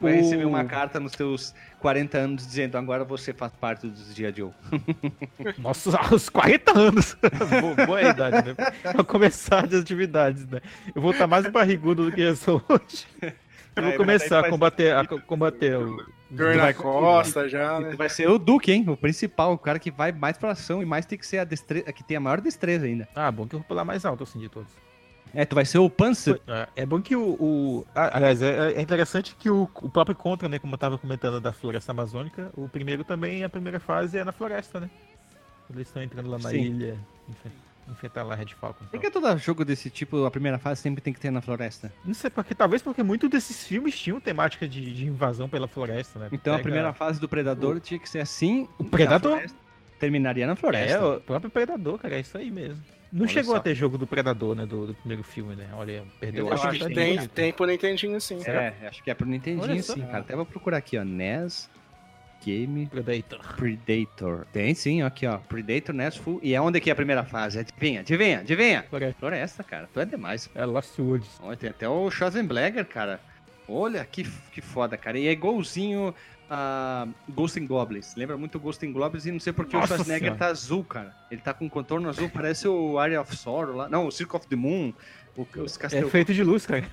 Vai 0.00 0.14
O- 0.14 0.16
receber 0.16 0.44
uma 0.44 0.64
carta 0.64 0.98
nos 0.98 1.12
teus 1.12 1.54
40 1.78 2.18
anos 2.18 2.44
dizendo 2.44 2.76
agora 2.76 3.04
você 3.04 3.32
faz 3.32 3.52
parte 3.52 3.86
dos 3.86 4.12
Dia 4.12 4.34
Joe. 4.36 4.50
Nossa, 5.58 5.96
aos 5.96 6.28
40 6.28 6.76
anos. 6.76 7.16
boa, 7.76 7.86
boa 7.86 8.02
idade, 8.02 8.48
né? 8.48 8.54
Pra 8.82 9.04
começar 9.04 9.64
as 9.64 9.74
atividades, 9.74 10.44
né? 10.48 10.60
Eu 10.94 11.00
vou 11.00 11.12
estar 11.12 11.28
mais 11.28 11.46
barrigudo 11.46 12.06
do 12.06 12.12
que 12.12 12.20
eu 12.22 12.34
sou 12.34 12.60
hoje. 12.68 13.06
Eu 13.22 13.82
vou 13.82 13.90
mas 13.90 13.96
começar 13.96 14.40
a 14.44 14.50
combater, 14.50 14.96
a 14.96 15.06
co- 15.06 15.20
combater 15.20 15.76
o. 15.78 16.04
Dor 16.28 16.56
na 16.56 16.74
costa 16.74 17.48
já, 17.48 17.78
né? 17.80 17.90
Tu 17.90 17.96
vai 17.96 18.08
ser 18.08 18.28
o 18.28 18.38
Duque, 18.38 18.72
hein? 18.72 18.84
O 18.88 18.96
principal, 18.96 19.52
o 19.52 19.58
cara 19.58 19.78
que 19.78 19.90
vai 19.90 20.10
mais 20.12 20.36
pra 20.36 20.50
ação 20.50 20.82
e 20.82 20.84
mais 20.86 21.06
tem 21.06 21.16
que 21.18 21.26
ser 21.26 21.38
a 21.38 21.44
destreza, 21.44 21.92
que 21.92 22.02
tem 22.02 22.16
a 22.16 22.20
maior 22.20 22.40
destreza 22.40 22.84
ainda. 22.86 23.08
Ah, 23.14 23.30
bom 23.30 23.46
que 23.46 23.54
eu 23.54 23.60
vou 23.60 23.66
pular 23.68 23.84
mais 23.84 24.04
alto, 24.04 24.24
assim, 24.24 24.38
de 24.40 24.48
todos. 24.48 24.70
É, 25.34 25.44
tu 25.44 25.54
vai 25.54 25.64
ser 25.64 25.78
o 25.78 25.90
Panzer. 25.90 26.40
É, 26.46 26.68
é 26.76 26.86
bom 26.86 27.00
que 27.00 27.14
o. 27.14 27.30
o- 27.38 27.86
ah, 27.94 28.16
aliás, 28.16 28.40
é, 28.42 28.72
é 28.72 28.80
interessante 28.80 29.36
que 29.38 29.50
o, 29.50 29.68
o 29.74 29.88
próprio 29.88 30.16
Contra, 30.16 30.48
né? 30.48 30.58
Como 30.58 30.74
eu 30.74 30.78
tava 30.78 30.96
comentando 30.98 31.40
da 31.40 31.52
floresta 31.52 31.92
amazônica, 31.92 32.50
o 32.56 32.68
primeiro 32.68 33.04
também, 33.04 33.44
a 33.44 33.48
primeira 33.48 33.78
fase 33.78 34.16
é 34.18 34.24
na 34.24 34.32
floresta, 34.32 34.80
né? 34.80 34.88
Eles 35.68 35.88
estão 35.88 36.02
entrando 36.02 36.30
lá 36.30 36.38
na 36.38 36.50
Sim. 36.50 36.58
ilha, 36.62 36.96
enfe- 37.28 37.50
enfrentar 37.90 38.22
lá 38.22 38.34
a 38.34 38.36
Red 38.36 38.48
Falcon. 38.60 38.84
Por 38.84 38.96
então. 38.96 39.00
que 39.00 39.10
todo 39.10 39.38
jogo 39.38 39.64
desse 39.64 39.88
tipo, 39.90 40.24
a 40.24 40.30
primeira 40.30 40.58
fase 40.58 40.80
sempre 40.80 41.00
tem 41.00 41.12
que 41.12 41.20
ter 41.20 41.30
na 41.30 41.40
floresta? 41.40 41.92
Não 42.04 42.14
sei 42.14 42.30
porque, 42.30 42.54
talvez 42.54 42.82
porque 42.82 43.02
muitos 43.02 43.28
desses 43.30 43.66
filmes 43.66 43.98
tinham 43.98 44.20
temática 44.20 44.66
de, 44.68 44.92
de 44.94 45.06
invasão 45.06 45.48
pela 45.48 45.68
floresta, 45.68 46.18
né? 46.18 46.28
Então 46.32 46.52
a 46.52 46.56
Pega- 46.56 46.62
primeira 46.64 46.92
fase 46.92 47.20
do 47.20 47.28
Predador 47.28 47.80
tinha 47.80 47.98
que 48.00 48.08
ser 48.08 48.20
assim. 48.20 48.68
O 48.78 48.84
Predador? 48.84 49.42
terminaria 49.98 50.46
na 50.46 50.54
floresta. 50.56 50.94
É, 50.98 51.02
o 51.04 51.20
próprio 51.20 51.50
Predador, 51.50 51.98
cara, 51.98 52.16
é 52.16 52.20
isso 52.20 52.36
aí 52.36 52.50
mesmo. 52.50 52.82
Não 53.12 53.22
Olha 53.22 53.32
chegou 53.32 53.54
só. 53.54 53.60
a 53.60 53.62
ter 53.62 53.74
jogo 53.74 53.96
do 53.96 54.06
Predador, 54.06 54.54
né? 54.54 54.66
Do, 54.66 54.88
do 54.88 54.94
primeiro 54.94 55.22
filme, 55.22 55.54
né? 55.54 55.68
Olha, 55.74 56.02
perdeu 56.20 56.46
Eu 56.48 56.52
a 56.52 56.54
acho 56.56 56.70
que 56.70 56.92
tem, 56.94 57.14
bonita. 57.16 57.28
tem 57.34 57.52
pro 57.52 57.64
Nintendinho 57.66 58.20
sim. 58.20 58.38
É, 58.44 58.74
acho 58.88 59.02
que 59.02 59.10
é 59.10 59.14
pro 59.14 59.26
Nintendinho 59.26 59.82
sim, 59.82 60.00
cara. 60.02 60.18
Até 60.18 60.36
vou 60.36 60.44
procurar 60.44 60.76
aqui, 60.78 60.98
ó. 60.98 61.04
NES 61.04 61.70
Game 62.46 62.86
Predator. 62.86 63.40
Predator. 63.56 64.46
Tem 64.52 64.72
sim, 64.74 65.02
aqui, 65.02 65.26
ó. 65.26 65.38
Predator 65.38 65.92
NES 65.94 66.16
Full. 66.16 66.38
E 66.42 66.54
é 66.54 66.60
onde 66.60 66.80
que 66.80 66.88
é 66.88 66.92
a 66.92 66.96
primeira 66.96 67.24
fase? 67.24 67.58
Adivinha, 67.58 68.00
adivinha, 68.00 68.38
adivinha. 68.40 68.84
Floresta. 68.88 69.18
Floresta, 69.18 69.64
cara. 69.64 69.88
Tu 69.92 69.98
é 70.00 70.04
demais. 70.04 70.48
É 70.54 70.64
Lost 70.64 70.96
Woods. 70.98 71.28
Olha, 71.42 71.56
tem 71.56 71.70
até 71.70 71.88
o 71.88 72.08
Schwarzenegger, 72.10 72.84
cara. 72.86 73.20
Olha, 73.68 74.04
que, 74.04 74.22
que 74.52 74.60
foda, 74.60 74.96
cara. 74.96 75.18
E 75.18 75.26
é 75.26 75.32
igualzinho 75.32 76.14
a 76.48 77.08
Ghost 77.28 77.58
in 77.58 77.66
Goblins. 77.66 78.14
Lembra 78.14 78.36
muito 78.36 78.60
Ghost 78.60 78.86
in 78.86 78.92
Goblins 78.92 79.26
e 79.26 79.32
não 79.32 79.40
sei 79.40 79.52
porque 79.52 79.76
o 79.76 79.80
Nossa 79.80 79.94
Schwarzenegger 79.96 80.28
Senhora. 80.28 80.38
tá 80.38 80.46
azul, 80.46 80.84
cara. 80.84 81.12
Ele 81.30 81.40
tá 81.40 81.52
com 81.52 81.68
contorno 81.68 82.08
azul, 82.08 82.28
parece 82.32 82.68
o 82.68 82.96
Area 82.98 83.20
of 83.20 83.36
Sorrow 83.36 83.74
lá. 83.74 83.88
Não, 83.88 84.06
o 84.06 84.12
Circle 84.12 84.36
of 84.38 84.46
the 84.46 84.54
Moon. 84.56 84.92
O, 85.36 85.44
os 85.62 85.76
É 85.76 85.80
Castel... 85.80 86.08
feito 86.08 86.32
de 86.32 86.44
luz, 86.44 86.64
cara. 86.64 86.84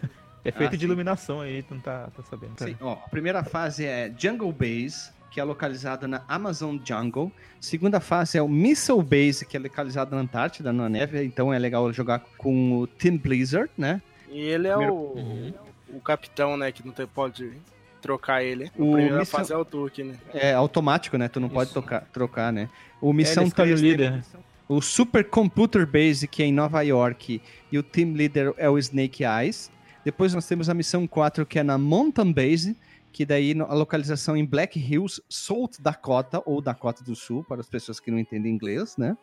É 0.44 0.52
feito 0.52 0.72
Ah, 0.74 0.76
de 0.76 0.80
sim. 0.80 0.86
iluminação 0.86 1.40
aí, 1.42 1.62
tu 1.64 1.76
não 1.76 1.82
tá, 1.82 2.10
tá 2.16 2.22
sabendo. 2.24 2.54
Sim, 2.58 2.76
ó, 2.82 2.94
a 2.94 3.08
primeira 3.10 3.44
fase 3.46 3.86
é 3.86 4.12
Jungle 4.18 4.52
Base, 4.52 5.10
que 5.34 5.40
é 5.40 5.44
localizada 5.44 6.08
na 6.08 6.22
Amazon 6.28 6.78
Jungle. 6.84 7.32
Segunda 7.60 8.00
fase 8.00 8.38
é 8.38 8.42
o 8.42 8.48
Missile 8.48 9.02
Base, 9.02 9.46
que 9.46 9.58
é 9.58 9.60
localizada 9.60 10.16
na 10.16 10.22
Antártida, 10.22 10.72
na 10.72 10.88
neve. 10.88 11.24
Então 11.24 11.52
é 11.52 11.58
legal 11.58 11.92
jogar 11.92 12.20
com 12.38 12.74
o 12.80 12.86
Team 12.88 13.18
Blizzard, 13.18 13.70
né? 13.76 14.00
E 14.30 14.40
ele 14.40 14.68
é 14.68 14.72
Primeiro- 14.72 14.94
o, 14.94 15.14
Uhum. 15.18 15.54
o 15.96 16.00
capitão, 16.00 16.56
né? 16.56 16.72
Que 16.72 16.86
não 16.86 16.94
tem, 16.94 17.08
pode 17.08 17.52
trocar 18.00 18.44
ele. 18.44 18.66
O 18.78 18.92
a 18.92 18.94
primeira 18.94 19.20
missão- 19.20 19.40
fase 19.40 19.54
é 19.54 19.58
o 19.58 19.64
Duke, 19.64 20.04
né? 20.04 20.16
É 20.34 20.54
automático, 20.54 21.18
né? 21.18 21.28
Tu 21.28 21.40
não 21.40 21.50
pode 21.50 21.66
Isso. 21.72 21.74
tocar, 21.82 22.02
trocar, 22.14 22.54
né? 22.54 22.70
O 23.02 23.10
É, 23.10 23.14
Missão 23.14 23.46
o 23.46 23.52
3 23.52 23.82
líder. 23.82 24.24
O 24.70 24.82
Super 24.82 25.24
Computer 25.26 25.86
Base, 25.88 26.28
que 26.28 26.44
é 26.44 26.46
em 26.46 26.54
Nova 26.54 26.82
York, 26.84 27.42
e 27.72 27.78
o 27.78 27.84
Team 27.84 28.14
Leader 28.14 28.54
é 28.58 28.70
o 28.70 28.78
Snake 28.78 29.24
Eyes. 29.24 29.72
Depois 30.06 30.34
nós 30.34 30.46
temos 30.48 30.70
a 30.70 30.74
Missão 30.74 31.08
4, 31.08 31.46
que 31.46 31.58
é 31.58 31.64
na 31.64 31.78
Mountain 31.78 32.32
Base, 32.32 32.76
que 33.14 33.26
daí 33.26 33.56
a 33.62 33.74
localização 33.74 34.36
em 34.36 34.44
Black 34.44 34.80
Hills, 34.80 35.22
South 35.30 35.74
Dakota, 35.80 36.42
ou 36.46 36.60
Dakota 36.60 37.04
do 37.04 37.16
Sul, 37.16 37.44
para 37.44 37.62
as 37.62 37.70
pessoas 37.70 38.00
que 38.00 38.10
não 38.10 38.18
entendem 38.18 38.52
inglês, 38.52 38.98
né? 38.98 39.16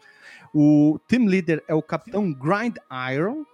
O 0.54 0.98
Team 1.08 1.26
Leader 1.26 1.62
é 1.66 1.74
o 1.74 1.82
Capitão 1.82 2.32
Grind 2.32 2.76
Iron. 3.12 3.44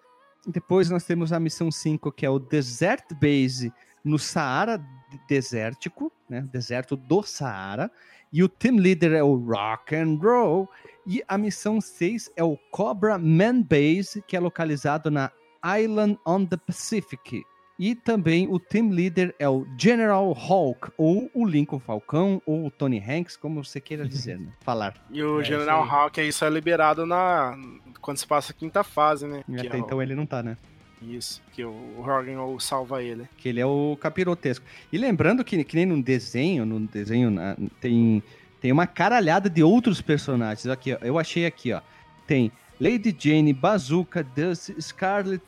Depois 0.46 0.90
nós 0.90 1.04
temos 1.04 1.32
a 1.32 1.40
Missão 1.40 1.72
5, 1.72 2.12
que 2.12 2.26
é 2.26 2.30
o 2.30 2.38
Desert 2.38 3.14
Base, 3.14 3.72
no 4.04 4.18
Saara 4.18 4.80
desértico, 5.26 6.12
né? 6.28 6.46
Deserto 6.52 6.96
do 6.96 7.22
Saara. 7.22 7.90
E 8.32 8.42
o 8.42 8.48
team 8.48 8.76
leader 8.76 9.12
é 9.12 9.22
o 9.22 9.36
Rock 9.36 9.96
and 9.96 10.18
Roll. 10.22 10.68
E 11.06 11.22
a 11.26 11.38
missão 11.38 11.80
6 11.80 12.30
é 12.36 12.44
o 12.44 12.58
Cobra 12.70 13.18
Man 13.18 13.62
Base, 13.62 14.22
que 14.26 14.36
é 14.36 14.40
localizado 14.40 15.10
na 15.10 15.32
Island 15.64 16.18
on 16.26 16.44
the 16.44 16.56
Pacific. 16.56 17.42
E 17.78 17.94
também 17.94 18.48
o 18.50 18.58
team 18.58 18.88
leader 18.90 19.34
é 19.38 19.48
o 19.48 19.66
General 19.78 20.32
Hulk, 20.32 20.92
ou 20.96 21.30
o 21.34 21.44
Lincoln 21.46 21.78
Falcão, 21.78 22.40
ou 22.46 22.66
o 22.66 22.70
Tony 22.70 22.98
Hanks, 22.98 23.36
como 23.36 23.62
você 23.62 23.80
queira 23.80 24.06
dizer, 24.08 24.38
né? 24.38 24.48
Falar. 24.60 24.94
E 25.10 25.22
o 25.22 25.40
É, 25.40 25.44
General 25.44 25.84
isso 25.84 25.92
aí. 25.94 26.00
Hawk, 26.00 26.20
isso 26.28 26.44
é 26.44 26.50
liberado 26.50 27.04
na 27.04 27.56
quando 28.00 28.16
se 28.18 28.26
passa 28.26 28.52
a 28.52 28.54
quinta 28.54 28.82
fase, 28.84 29.26
né? 29.26 29.42
E 29.48 29.56
Que 29.56 29.66
até 29.66 29.76
é 29.76 29.80
o- 29.80 29.84
então 29.84 30.02
ele 30.02 30.14
não 30.14 30.24
tá, 30.24 30.42
né? 30.42 30.56
Isso, 31.02 31.42
que 31.52 31.62
o 31.62 31.72
Rogan 31.98 32.40
ou 32.40 32.58
salva 32.58 33.02
ele. 33.02 33.28
Que 33.36 33.50
ele 33.50 33.60
é 33.60 33.66
o 33.66 33.98
capirotesco. 34.00 34.64
E 34.90 34.96
lembrando 34.96 35.44
que, 35.44 35.62
que 35.62 35.76
nem 35.76 35.84
no 35.84 36.02
desenho, 36.02 36.64
no 36.64 36.80
desenho 36.80 37.30
na- 37.30 37.54
tem, 37.80 38.22
tem 38.62 38.72
uma 38.72 38.86
caralhada 38.86 39.50
de 39.50 39.62
outros 39.62 40.00
personagens. 40.00 40.66
Aqui, 40.66 40.94
ó, 40.94 40.98
eu 41.02 41.18
achei 41.18 41.44
aqui, 41.44 41.72
ó. 41.74 41.82
Tem 42.26 42.50
Lady 42.80 43.14
Jane, 43.18 43.52
Bazooka, 43.52 44.22
Dust, 44.24 44.70
Scarlet, 44.80 45.42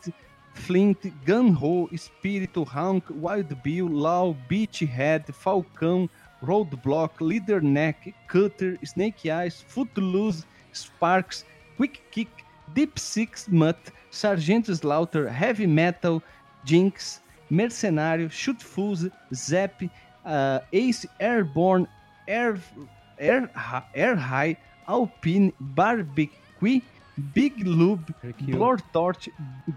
Flint, 0.66 0.98
Gun-Ho, 1.24 1.89
Espírito, 1.93 2.64
Honk, 2.64 3.05
Wild 3.10 3.62
Bill, 3.62 3.86
Law, 3.86 4.35
Beachhead, 4.48 5.24
Falcão, 5.32 6.09
Roadblock, 6.43 7.20
Leader 7.20 7.60
Neck, 7.60 8.14
Cutter, 8.26 8.78
Snake 8.85 9.28
Eyes, 9.30 9.64
Footloose, 9.68 10.44
Sparks, 10.72 11.44
Quick 11.76 12.01
Kick, 12.10 12.28
Deep 12.74 12.98
Six 12.98 13.48
Mutt, 13.48 13.78
Sargento 14.10 14.74
Slaughter, 14.74 15.28
Heavy 15.28 15.66
Metal, 15.66 16.22
Jinx, 16.64 17.20
Mercenário, 17.51 18.30
Shoot 18.30 18.60
Fuse, 18.60 19.09
Zap, 19.35 19.82
ah, 20.24 20.60
Ace 20.72 21.06
Airborne, 21.18 21.89
Air, 22.26 22.59
Air, 23.18 23.51
Air 23.94 24.16
High, 24.16 24.56
Alpine, 24.86 25.52
Barbecue, 25.60 26.80
Big 27.35 27.66
Lube, 27.66 28.14
Blowtorch, 28.43 29.28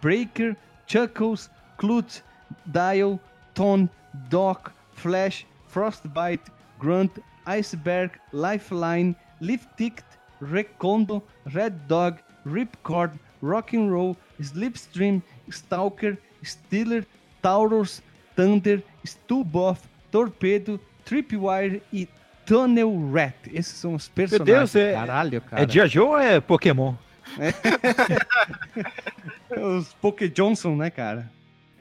Breaker, 0.01 0.55
Chuckles, 0.91 1.49
Clute, 1.77 2.21
Dial, 2.65 3.17
Tone, 3.53 3.89
Doc, 4.29 4.73
Flash, 4.91 5.45
Frostbite, 5.67 6.51
Grunt, 6.79 7.17
Iceberg, 7.45 8.11
Lifeline, 8.33 9.15
Lift 9.39 9.69
Ticket, 9.77 10.03
Recondo, 10.41 11.23
Red 11.45 11.87
Dog, 11.87 12.17
Ripcord, 12.45 13.17
Rock'n'Roll, 13.41 14.17
Slipstream, 14.41 15.23
Stalker, 15.49 16.17
Stealer, 16.43 17.05
Taurus, 17.41 18.01
Thunder, 18.35 18.83
Stuboff, 19.05 19.87
Torpedo, 20.11 20.77
Tripwire 21.05 21.81
e 21.93 22.05
Tunnel 22.45 22.91
Rat. 23.13 23.35
Esses 23.53 23.77
são 23.77 23.95
os 23.95 24.09
personagens. 24.09 24.73
Deus, 24.73 24.75
é- 24.75 24.93
Caralho, 24.93 25.39
cara. 25.39 25.63
É 25.63 25.65
Dia 25.65 25.87
Joe 25.87 26.05
ou 26.05 26.19
é 26.19 26.41
Pokémon? 26.41 26.95
Os 29.59 29.93
Poké 29.93 30.27
Johnson, 30.27 30.75
né, 30.75 30.89
cara? 30.89 31.29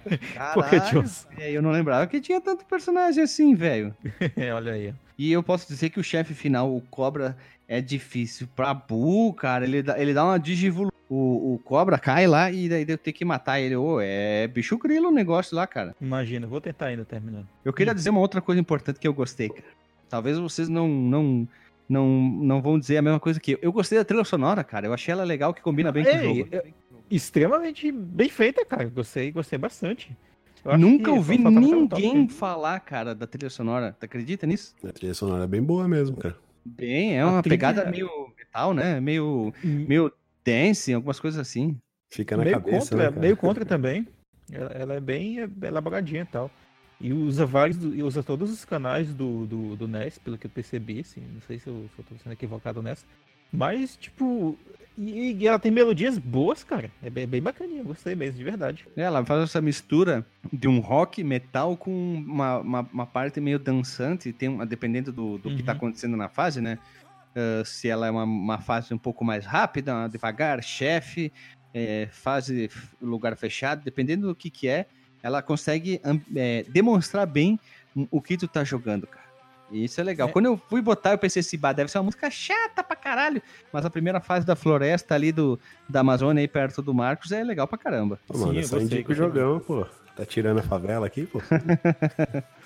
Poké 0.03 0.79
Caralho, 0.79 1.03
Johnson. 1.03 1.29
velho, 1.37 1.55
eu 1.57 1.63
não 1.63 1.71
lembrava 1.71 2.07
que 2.07 2.21
tinha 2.21 2.41
tanto 2.41 2.65
personagem 2.65 3.23
assim, 3.23 3.55
velho. 3.55 3.95
É, 4.37 4.53
Olha 4.53 4.73
aí. 4.73 4.95
E 5.19 5.31
eu 5.31 5.43
posso 5.43 5.69
dizer 5.69 5.91
que 5.91 6.01
o 6.01 6.05
chefe 6.05 6.33
final, 6.33 6.75
o 6.75 6.81
Cobra, 6.81 7.37
é 7.69 7.81
difícil. 7.81 8.49
Pra 8.57 8.73
Bu, 8.73 9.35
cara, 9.35 9.65
ele 9.65 9.83
dá, 9.83 10.01
ele 10.01 10.15
dá 10.15 10.25
uma 10.25 10.39
digivolu. 10.39 10.91
O, 11.11 11.55
o 11.55 11.59
Cobra 11.59 11.99
cai 11.99 12.27
lá 12.27 12.51
e 12.51 12.69
daí 12.69 12.87
eu 12.89 12.97
tenho 12.97 13.15
que 13.15 13.25
matar 13.25 13.61
ele. 13.61 13.77
Ô, 13.77 14.01
é 14.01 14.47
bicho 14.47 14.79
grilo 14.79 15.09
o 15.09 15.13
negócio 15.13 15.55
lá, 15.57 15.67
cara. 15.67 15.95
Imagina, 16.01 16.47
vou 16.47 16.61
tentar 16.61 16.87
ainda 16.87 17.05
terminando. 17.05 17.47
Eu 17.65 17.73
queria 17.73 17.95
dizer 17.95 18.11
uma 18.11 18.21
outra 18.21 18.41
coisa 18.41 18.61
importante 18.61 18.99
que 18.99 19.07
eu 19.07 19.13
gostei, 19.13 19.49
cara. 19.51 19.65
Talvez 20.09 20.39
vocês 20.39 20.69
não, 20.69 20.89
não, 20.89 21.49
não, 21.89 22.07
não 22.09 22.63
vão 22.63 22.79
dizer 22.79 22.97
a 22.97 23.03
mesma 23.03 23.21
coisa 23.21 23.39
que 23.39 23.53
eu. 23.53 23.59
Eu 23.61 23.73
gostei 23.73 23.99
da 23.99 24.05
trilha 24.05 24.25
sonora, 24.25 24.65
cara. 24.65 24.87
Eu 24.87 24.95
achei 24.95 25.13
ela 25.13 25.25
legal, 25.25 25.53
que 25.53 25.61
combina 25.61 25.93
bem 25.93 26.05
com 26.05 26.11
o 26.11 26.15
Ei, 26.15 26.35
jogo. 26.37 26.49
Extremamente 27.11 27.91
bem 27.91 28.29
feita, 28.29 28.65
cara. 28.65 28.85
Gostei, 28.89 29.31
gostei 29.33 29.59
bastante. 29.59 30.17
Eu 30.65 30.77
Nunca 30.79 31.11
ouvi 31.11 31.39
toque. 31.39 31.51
ninguém 31.51 32.29
falar, 32.29 32.79
cara, 32.81 33.15
da 33.15 33.27
trilha 33.27 33.51
sonora. 33.51 33.97
Tu 33.99 34.05
acredita 34.05 34.47
nisso? 34.47 34.75
A 34.85 34.93
trilha 34.93 35.15
sonora 35.15 35.45
é 35.45 35.47
bem 35.47 35.63
boa 35.63 35.89
mesmo, 35.89 36.17
cara. 36.17 36.37
Bem, 36.65 37.17
é 37.19 37.25
uma 37.25 37.43
trilha- 37.43 37.57
pegada 37.57 37.91
meio 37.91 38.09
metal, 38.37 38.75
né? 38.75 39.01
Meio, 39.01 39.53
Hum, 39.65 39.87
meio 39.89 40.13
dance, 40.45 40.93
algumas 40.93 41.19
coisas 41.19 41.41
assim. 41.41 41.77
Fica 42.11 42.37
na 42.37 42.45
meio 42.45 42.57
cabeça, 42.61 42.91
contra, 42.91 43.11
né, 43.11 43.21
meio 43.21 43.37
contra 43.37 43.65
também. 43.65 44.07
Ela, 44.53 44.71
ela 44.73 44.95
é 44.95 45.01
bem 45.01 45.37
elaboradinha 45.63 46.23
e 46.23 46.27
tal. 46.27 46.51
E 47.01 47.15
usa 47.15 47.47
vários, 47.47 47.83
e 47.83 48.03
usa 48.03 48.23
todos 48.23 48.51
os 48.53 48.65
canais 48.65 49.15
do, 49.15 49.47
do, 49.47 49.77
do 49.77 49.89
NES, 49.89 50.19
pelo 50.19 50.37
que 50.37 50.47
eu 50.47 50.51
percebi, 50.51 51.01
assim. 51.01 51.23
Não 51.33 51.41
sei 51.47 51.59
se 51.59 51.67
eu, 51.69 51.89
se 51.95 52.01
eu 52.01 52.05
tô 52.05 52.15
sendo 52.23 52.33
equivocado 52.33 52.83
nessa. 52.83 53.07
Mas, 53.51 53.97
tipo. 53.97 54.59
E, 54.99 55.33
e 55.33 55.47
ela 55.47 55.59
tem 55.59 55.71
melodias 55.71 56.19
boas, 56.19 56.63
cara. 56.63 56.91
É 57.03 57.09
bem, 57.09 57.27
bem 57.27 57.41
bacaninha, 57.41 57.83
gostei 57.83 58.15
mesmo, 58.15 58.37
de 58.39 58.45
verdade. 58.45 58.87
É, 58.97 59.03
Ela 59.03 59.25
faz 59.25 59.43
essa 59.45 59.61
mistura 59.61 60.27
de 60.53 60.69
um 60.69 60.79
rock 60.81 61.25
metal 61.25 61.77
com 61.77 61.91
uma, 62.15 62.59
uma, 62.59 62.81
uma 62.93 63.07
parte 63.07 63.41
meio 63.41 63.59
dançante, 63.59 64.33
tem 64.33 64.49
uma, 64.49 64.67
dependendo 64.67 65.13
do, 65.13 65.39
do 65.39 65.51
que 65.55 65.63
tá 65.63 65.73
Uhum. 65.73 65.79
acontecendo 65.79 66.17
na 66.17 66.29
fase, 66.29 66.61
né? 66.61 66.79
Ah, 67.35 67.63
se 67.65 67.89
ela 67.89 68.07
é 68.07 68.11
uma, 68.11 68.25
uma 68.25 68.59
fase 68.59 68.93
um 68.93 68.99
pouco 68.99 69.25
mais 69.25 69.47
rápida, 69.47 70.09
devagar, 70.09 70.63
chefe, 70.63 71.33
é, 71.73 72.09
fase 72.11 72.69
lugar 73.01 73.37
fechado, 73.37 73.83
dependendo 73.85 74.27
do 74.27 74.35
que 74.35 74.51
que 74.51 74.69
é, 74.69 74.87
ela 75.23 75.41
consegue 75.43 76.01
é, 76.35 76.65
demonstrar 76.65 77.27
bem 77.27 77.59
o- 77.95 78.09
o 78.11 78.21
que 78.23 78.37
tu 78.37 78.49
tá 78.49 78.65
jogando, 78.65 79.07
cara. 79.07 79.20
Isso 79.71 80.01
é 80.01 80.05
legal. 80.05 80.29
É. 80.29 80.33
Quando 80.33 80.47
eu 80.47 80.61
fui 80.69 80.83
botar, 80.83 81.13
eu 81.13 81.19
pensei 81.19 81.41
assim, 81.41 81.59
bah, 81.59 81.73
deve 81.73 81.91
ser 81.91 81.99
uma 81.99 82.05
música 82.05 82.31
chata 82.31 82.83
pra 82.83 82.97
caralho. 82.97 83.41
Mas 83.73 83.85
a 83.85 83.91
primeira 83.91 84.21
fase 84.21 84.45
da 84.45 84.57
floresta 84.57 85.15
ali 85.15 85.33
do, 85.33 85.59
da 85.89 86.01
Amazônia, 86.01 86.41
aí 86.41 86.49
perto 86.49 86.83
do 86.83 86.93
Marcos, 86.93 87.33
é 87.33 87.43
legal 87.45 87.67
pra 87.67 87.79
caramba. 87.79 88.19
Pô, 88.27 88.37
mano, 88.39 88.53
Sim, 88.53 88.59
é 88.59 88.63
eu 88.63 88.67
só 88.67 88.79
gostei, 88.79 88.99
indica 88.99 89.13
o 89.13 89.15
jogão, 89.15 89.61
pô. 89.61 89.87
Tá 90.17 90.27
tirando 90.27 90.59
a 90.59 90.63
favela 90.63 91.07
aqui, 91.07 91.27
pô. 91.27 91.41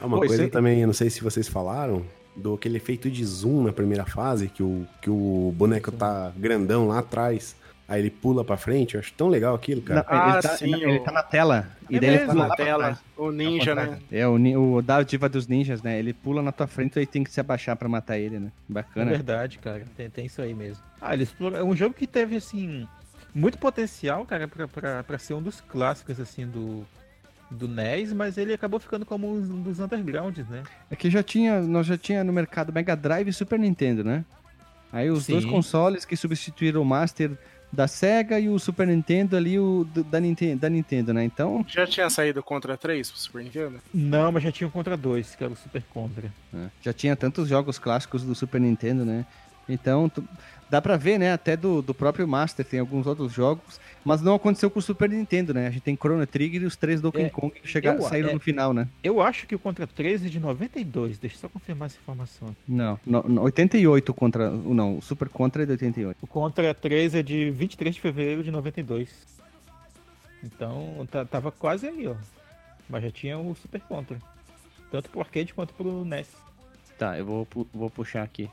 Ah, 0.00 0.06
uma 0.06 0.20
Pô, 0.20 0.26
coisa 0.26 0.48
também, 0.48 0.80
eu 0.80 0.86
não 0.86 0.94
sei 0.94 1.08
se 1.08 1.22
vocês 1.22 1.48
falaram, 1.48 2.04
do 2.36 2.54
aquele 2.54 2.76
efeito 2.76 3.10
de 3.10 3.24
zoom 3.24 3.64
na 3.64 3.72
primeira 3.72 4.04
fase, 4.04 4.48
que 4.48 4.62
o, 4.62 4.86
que 5.00 5.08
o 5.08 5.52
boneco 5.56 5.92
tá 5.92 6.32
grandão 6.36 6.88
lá 6.88 6.98
atrás, 6.98 7.54
aí 7.88 8.00
ele 8.00 8.10
pula 8.10 8.44
pra 8.44 8.56
frente. 8.56 8.94
Eu 8.94 9.00
acho 9.00 9.12
tão 9.14 9.28
legal 9.28 9.54
aquilo, 9.54 9.82
cara. 9.82 10.00
Não, 10.08 10.18
Ah, 10.18 10.32
ele, 10.34 10.42
tá, 10.42 10.56
sim, 10.56 10.74
ele 10.74 10.98
o- 10.98 11.04
tá 11.04 11.12
na 11.12 11.22
tela. 11.22 11.68
E 11.90 11.96
É 11.96 12.00
daí 12.00 12.08
ele 12.10 12.18
mesmo, 12.18 12.28
tá 12.28 12.34
Na 12.34 12.46
lá 12.46 12.56
pra 12.56 12.64
tela, 12.64 12.98
o 13.16 13.30
ninja, 13.30 13.74
né? 13.74 13.98
É, 14.10 14.26
o, 14.26 14.36
o 14.76 14.82
da 14.82 15.02
diva 15.02 15.28
dos 15.28 15.46
ninjas, 15.46 15.82
né? 15.82 15.98
Ele 15.98 16.12
pula 16.12 16.40
na 16.42 16.50
tua 16.52 16.66
frente 16.66 16.98
e 16.98 17.06
tem 17.06 17.22
que 17.22 17.30
se 17.30 17.40
abaixar 17.40 17.76
pra 17.76 17.88
matar 17.88 18.18
ele, 18.18 18.38
né? 18.38 18.50
É 18.68 18.72
Bacana. 18.72 19.10
verdade, 19.10 19.58
cara. 19.58 19.84
Tem, 19.96 20.08
tem 20.08 20.26
isso 20.26 20.40
aí 20.40 20.54
mesmo. 20.54 20.82
Ah, 21.00 21.12
ele 21.14 21.24
explora... 21.24 21.58
É 21.58 21.62
um 21.64 21.76
jogo 21.76 21.94
que 21.94 22.06
teve, 22.06 22.36
assim, 22.36 22.88
muito 23.34 23.58
potencial, 23.58 24.24
cara, 24.24 24.48
pra, 24.48 24.66
pra, 24.66 25.02
pra 25.02 25.18
ser 25.18 25.34
um 25.34 25.42
dos 25.42 25.60
clássicos, 25.60 26.18
assim, 26.18 26.46
do, 26.46 26.86
do 27.50 27.68
NES, 27.68 28.14
mas 28.14 28.38
ele 28.38 28.54
acabou 28.54 28.80
ficando 28.80 29.04
como 29.04 29.30
um 29.30 29.60
dos 29.62 29.78
undergrounds, 29.78 30.48
né? 30.48 30.62
É 30.90 30.96
que 30.96 31.10
já 31.10 31.22
tinha, 31.22 31.60
nós 31.60 31.86
já 31.86 31.98
tinha 31.98 32.24
no 32.24 32.32
mercado 32.32 32.72
Mega 32.72 32.96
Drive 32.96 33.28
e 33.28 33.32
Super 33.32 33.58
Nintendo, 33.58 34.02
né? 34.02 34.24
Aí 34.90 35.10
os 35.10 35.26
dois 35.26 35.42
Sim. 35.42 35.50
consoles 35.50 36.04
que 36.04 36.16
substituíram 36.16 36.80
o 36.80 36.84
Master 36.84 37.32
da 37.74 37.86
Sega 37.88 38.38
e 38.38 38.48
o 38.48 38.58
Super 38.58 38.86
Nintendo 38.86 39.36
ali, 39.36 39.58
o 39.58 39.84
da, 40.10 40.20
Nintendo, 40.20 40.60
da 40.60 40.70
Nintendo, 40.70 41.12
né? 41.12 41.24
Então, 41.24 41.64
Já 41.68 41.86
tinha 41.86 42.08
saído 42.08 42.42
Contra 42.42 42.76
3 42.76 43.10
pro 43.10 43.18
Super 43.20 43.42
Nintendo? 43.44 43.80
Não, 43.92 44.30
mas 44.32 44.42
já 44.42 44.52
tinha 44.52 44.66
um 44.66 44.70
contra 44.70 44.96
dois, 44.96 45.34
que 45.34 45.42
era 45.44 45.52
o 45.52 45.56
Super 45.56 45.82
Contra. 45.92 46.32
né, 46.52 46.70
já 46.80 46.92
tinha 46.92 47.14
tantos 47.16 47.48
jogos 47.48 47.78
clássicos 47.78 48.22
do 48.22 48.34
Super 48.34 48.60
Nintendo, 48.60 49.04
né? 49.04 49.26
Então, 49.68 50.08
tu- 50.08 50.22
dá 50.74 50.82
pra 50.82 50.96
ver, 50.96 51.18
né? 51.20 51.32
Até 51.32 51.56
do, 51.56 51.80
do 51.80 51.94
próprio 51.94 52.26
Master 52.26 52.66
tem 52.66 52.80
alguns 52.80 53.06
outros 53.06 53.32
jogos, 53.32 53.80
mas 54.04 54.20
não 54.20 54.34
aconteceu 54.34 54.68
com 54.68 54.80
o 54.80 54.82
Super 54.82 55.08
Nintendo, 55.08 55.54
né? 55.54 55.68
A 55.68 55.70
gente 55.70 55.82
tem 55.82 55.94
Chrono 55.96 56.26
Trigger 56.26 56.62
e 56.62 56.64
os 56.64 56.74
três 56.74 57.00
Donkey 57.00 57.22
É, 57.22 57.30
Kong 57.30 57.52
que 57.54 57.68
chegaram, 57.68 58.00
eu- 58.00 58.08
saíram 58.08 58.30
é- 58.30 58.34
no 58.34 58.40
final, 58.40 58.72
né? 58.74 58.88
Eu 59.02 59.20
acho 59.20 59.46
que 59.46 59.54
o 59.54 59.58
Contra 59.58 59.86
3 59.86 60.26
é 60.26 60.28
de 60.28 60.40
92, 60.40 61.16
deixa 61.16 61.36
eu 61.36 61.40
só 61.42 61.48
confirmar 61.48 61.86
essa 61.86 61.96
informação. 61.98 62.56
Não, 62.66 62.98
no, 63.06 63.22
no, 63.22 63.42
88 63.42 64.12
contra. 64.12 64.50
Não, 64.50 64.98
o 64.98 65.02
Super 65.02 65.28
Contra 65.28 65.62
é 65.62 65.66
de 65.66 65.72
88. 65.72 66.18
O 66.20 66.26
Contra 66.26 66.74
3 66.74 67.14
é 67.14 67.22
de 67.22 67.52
23 67.52 67.94
de 67.94 68.00
fevereiro 68.00 68.42
de 68.42 68.50
92. 68.50 69.08
Então, 70.42 71.06
tá- 71.08 71.24
tava 71.24 71.52
quase 71.52 71.86
aí, 71.86 72.08
ó. 72.08 72.16
Mas 72.88 73.04
já 73.04 73.10
tinha 73.12 73.38
o 73.38 73.54
Super 73.54 73.80
Contra. 73.82 74.18
Tanto 74.90 75.08
pro 75.08 75.20
arcade 75.20 75.54
quanto 75.54 75.72
pro 75.72 76.04
NES. 76.04 76.28
Tá, 76.98 77.16
eu 77.16 77.24
vou, 77.24 77.48
vou 77.72 77.88
puxar 77.90 78.24
aqui. 78.24 78.50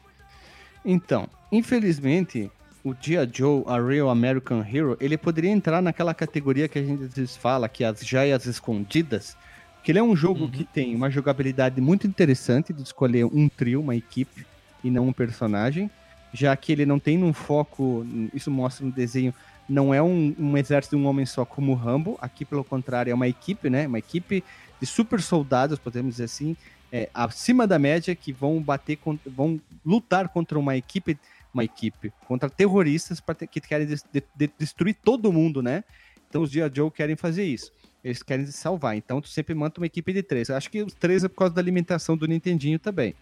Então, 0.83 1.27
infelizmente, 1.51 2.49
o 2.83 2.93
Dia 2.93 3.29
Joe, 3.31 3.63
a 3.67 3.79
Real 3.79 4.09
American 4.09 4.65
Hero, 4.65 4.97
ele 4.99 5.17
poderia 5.17 5.51
entrar 5.51 5.81
naquela 5.81 6.13
categoria 6.13 6.67
que 6.67 6.79
a 6.79 6.83
gente 6.83 7.03
às 7.03 7.13
vezes 7.13 7.35
fala, 7.35 7.69
que 7.69 7.83
é 7.83 7.87
as 7.87 8.05
joias 8.05 8.45
escondidas. 8.45 9.37
Que 9.83 9.91
ele 9.91 9.99
é 9.99 10.03
um 10.03 10.15
jogo 10.15 10.49
que 10.49 10.63
tem 10.63 10.95
uma 10.95 11.09
jogabilidade 11.09 11.81
muito 11.81 12.05
interessante 12.05 12.71
de 12.71 12.81
escolher 12.83 13.25
um 13.25 13.49
trio, 13.49 13.81
uma 13.81 13.95
equipe, 13.95 14.45
e 14.83 14.89
não 14.89 15.07
um 15.07 15.13
personagem. 15.13 15.89
Já 16.33 16.55
que 16.55 16.71
ele 16.71 16.85
não 16.85 16.99
tem 16.99 17.23
um 17.23 17.33
foco, 17.33 18.05
isso 18.33 18.49
mostra 18.49 18.85
no 18.85 18.91
desenho, 18.91 19.33
não 19.67 19.93
é 19.93 20.01
um, 20.01 20.35
um 20.37 20.57
exército 20.57 20.95
de 20.95 21.01
um 21.01 21.05
homem 21.05 21.25
só 21.25 21.45
como 21.45 21.71
o 21.71 21.75
Rambo. 21.75 22.17
Aqui, 22.21 22.45
pelo 22.45 22.63
contrário, 22.63 23.11
é 23.11 23.13
uma 23.13 23.27
equipe, 23.27 23.69
né? 23.69 23.87
Uma 23.87 23.99
equipe 23.99 24.43
de 24.79 24.85
super 24.85 25.21
soldados, 25.21 25.77
podemos 25.77 26.13
dizer 26.13 26.25
assim, 26.25 26.55
é, 26.91 27.09
acima 27.13 27.65
da 27.65 27.79
média, 27.79 28.15
que 28.15 28.33
vão 28.33 28.61
bater, 28.61 28.97
contra, 28.97 29.31
vão 29.31 29.59
lutar 29.85 30.27
contra 30.29 30.59
uma 30.59 30.75
equipe, 30.75 31.17
uma 31.53 31.63
equipe, 31.63 32.11
contra 32.27 32.49
terroristas 32.49 33.21
ter- 33.37 33.47
que 33.47 33.61
querem 33.61 33.87
de- 33.87 34.23
de- 34.35 34.51
destruir 34.59 34.95
todo 35.03 35.31
mundo, 35.31 35.61
né? 35.61 35.83
Então 36.29 36.41
os 36.41 36.51
G.I. 36.51 36.71
Joe 36.73 36.89
querem 36.91 37.15
fazer 37.15 37.45
isso. 37.45 37.71
Eles 38.03 38.23
querem 38.23 38.45
se 38.45 38.53
salvar. 38.53 38.95
Então 38.95 39.21
tu 39.21 39.29
sempre 39.29 39.53
manda 39.53 39.73
uma 39.77 39.85
equipe 39.85 40.11
de 40.11 40.23
três. 40.23 40.49
Eu 40.49 40.55
acho 40.55 40.69
que 40.69 40.81
os 40.81 40.93
três 40.93 41.23
é 41.23 41.27
por 41.27 41.35
causa 41.35 41.53
da 41.53 41.61
alimentação 41.61 42.17
do 42.17 42.27
Nintendinho 42.27 42.79
também. 42.79 43.13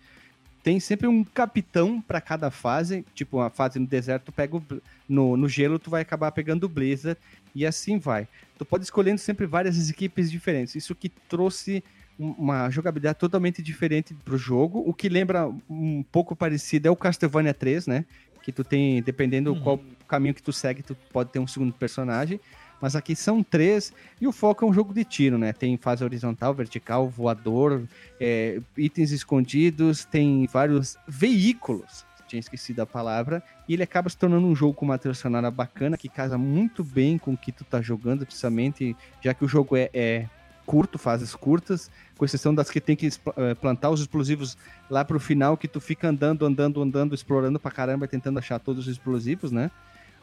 Tem 0.64 0.80
sempre 0.80 1.08
um 1.08 1.24
capitão 1.24 2.02
para 2.02 2.20
cada 2.22 2.52
fase. 2.52 3.06
Tipo, 3.14 3.38
uma 3.38 3.50
fase 3.50 3.80
no 3.80 3.88
deserto, 3.88 4.26
tu 4.26 4.32
pega 4.32 4.58
o, 4.58 4.64
no, 5.08 5.36
no 5.38 5.50
gelo, 5.50 5.80
tu 5.80 5.90
vai 5.90 6.02
acabar 6.02 6.32
pegando 6.32 6.66
o 6.66 6.70
Blizzard 6.70 7.20
e 7.56 7.66
assim 7.66 7.98
vai. 7.98 8.28
Tu 8.58 8.66
pode 8.66 8.84
escolhendo 8.84 9.20
sempre 9.20 9.46
várias 9.46 9.90
equipes 9.90 10.30
diferentes. 10.30 10.76
Isso 10.76 10.94
que 10.96 11.10
trouxe 11.10 11.84
uma 12.20 12.70
jogabilidade 12.70 13.18
totalmente 13.18 13.64
diferente 13.64 14.14
pro 14.14 14.38
jogo. 14.38 14.84
O 14.86 14.94
que 14.94 15.08
lembra 15.08 15.50
um 15.70 16.04
pouco 16.04 16.36
parecido 16.36 16.88
é 16.88 16.92
o 16.92 16.96
Castlevania 16.96 17.54
3, 17.54 17.88
né? 17.88 18.06
Que 18.44 18.52
tu 18.52 18.64
tem, 18.64 19.02
dependendo 19.02 19.54
Uhum. 19.54 19.62
qual 19.62 19.80
caminho 20.08 20.34
que 20.34 20.44
tu 20.44 20.52
segue, 20.52 20.84
tu 20.84 20.96
pode 21.14 21.32
ter 21.32 21.40
um 21.40 21.48
segundo 21.48 21.72
personagem. 21.72 22.40
Mas 22.82 22.96
aqui 22.96 23.16
são 23.16 23.44
três, 23.44 23.94
e 24.22 24.28
o 24.28 24.32
foco 24.32 24.64
é 24.64 24.68
um 24.68 24.74
jogo 24.74 24.94
de 24.94 25.04
tiro, 25.04 25.38
né? 25.38 25.52
Tem 25.52 25.76
fase 25.78 26.04
horizontal, 26.04 26.54
vertical, 26.54 27.10
voador, 27.10 27.84
é, 28.20 28.62
itens 28.78 29.12
escondidos, 29.12 30.06
tem 30.06 30.48
vários 30.48 30.98
veículos, 31.06 32.06
tinha 32.26 32.40
esquecido 32.40 32.80
a 32.82 32.86
palavra, 32.86 33.44
e 33.68 33.74
ele 33.74 33.84
acaba 33.84 34.10
se 34.10 34.18
tornando 34.18 34.48
um 34.48 34.56
jogo 34.56 34.74
com 34.74 34.86
uma 34.86 34.98
trilha 34.98 35.14
sonora 35.14 35.52
bacana, 35.52 35.98
que 35.98 36.08
casa 36.08 36.38
muito 36.38 36.82
bem 36.82 37.18
com 37.18 37.34
o 37.34 37.38
que 37.38 37.52
tu 37.52 37.66
tá 37.66 37.82
jogando, 37.82 38.26
precisamente, 38.26 38.96
já 39.22 39.34
que 39.34 39.44
o 39.44 39.48
jogo 39.48 39.76
é, 39.76 39.90
é 39.94 40.30
curto, 40.70 41.00
fases 41.00 41.34
curtas, 41.34 41.90
com 42.16 42.24
exceção 42.24 42.54
das 42.54 42.70
que 42.70 42.80
tem 42.80 42.96
que 42.96 43.08
eh, 43.08 43.56
plantar 43.56 43.90
os 43.90 44.02
explosivos 44.02 44.56
lá 44.88 45.04
pro 45.04 45.20
final, 45.20 45.58
que 45.58 45.68
tu 45.68 45.82
fica 45.82 46.10
andando, 46.10 46.46
andando, 46.46 46.80
andando, 46.80 47.16
explorando 47.16 47.60
pra 47.60 47.72
caramba, 47.72 48.08
tentando 48.08 48.38
achar 48.38 48.60
todos 48.60 48.86
os 48.86 48.92
explosivos, 48.94 49.52
né? 49.52 49.72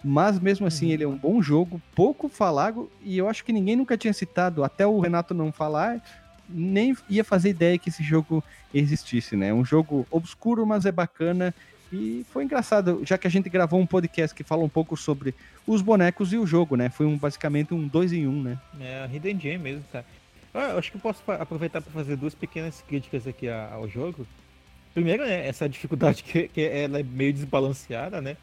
Mas 0.05 0.39
mesmo 0.39 0.65
assim, 0.65 0.93
ele 0.93 1.03
é 1.03 1.09
um 1.09 1.17
bom 1.17 1.43
jogo, 1.43 1.83
pouco 1.97 2.29
falado, 2.29 2.89
e 3.03 3.19
eu 3.19 3.29
acho 3.29 3.45
que 3.45 3.53
ninguém 3.53 3.75
nunca 3.75 3.99
tinha 3.99 4.13
citado, 4.13 4.63
até 4.63 4.87
o 4.87 5.01
Renato 5.01 5.35
não 5.35 5.51
falar, 5.51 6.01
nem 6.49 6.97
ia 7.11 7.25
fazer 7.25 7.49
ideia 7.49 7.77
que 7.77 7.89
esse 7.89 8.05
jogo 8.05 8.41
existisse, 8.73 9.35
né? 9.35 9.53
Um 9.53 9.65
jogo 9.65 10.07
obscuro, 10.13 10.65
mas 10.65 10.87
é 10.87 10.93
bacana. 10.93 11.53
E 11.93 12.25
foi 12.31 12.45
engraçado, 12.45 13.01
já 13.05 13.19
que 13.19 13.27
a 13.27 13.31
gente 13.31 13.51
gravou 13.51 13.81
um 13.81 13.87
podcast 13.87 14.33
que 14.33 14.45
fala 14.45 14.63
um 14.63 14.69
pouco 14.69 14.97
sobre 14.97 15.35
os 15.67 15.83
bonecos 15.83 16.33
e 16.33 16.39
o 16.39 16.47
jogo, 16.47 16.77
né? 16.77 16.89
Foi 16.89 17.05
um, 17.05 17.19
basicamente 17.19 17.75
um 17.75 17.89
dois 17.89 18.13
em 18.13 18.29
um, 18.29 18.41
né? 18.45 18.57
É 18.81 19.09
Hidden 19.13 19.41
Gem 19.41 19.59
mesmo, 19.59 19.83
cara. 19.91 20.05
Ah, 20.57 20.71
Eu 20.71 20.79
acho 20.79 20.91
que 20.91 20.97
eu 20.97 21.01
posso 21.01 21.23
aproveitar 21.33 21.81
para 21.83 21.93
fazer 21.93 22.17
duas 22.17 22.35
pequenas 22.35 22.83
críticas 22.83 23.27
aqui 23.27 23.49
ao 23.49 23.89
jogo. 23.89 24.27
Primeiro, 24.95 25.25
né, 25.27 25.47
essa 25.47 25.69
dificuldade 25.71 26.23
que, 26.25 26.49
que 26.49 26.63
ela 26.63 27.01
é 27.01 27.03
meio 27.03 27.33
desbalanceada, 27.33 28.21
né? 28.21 28.37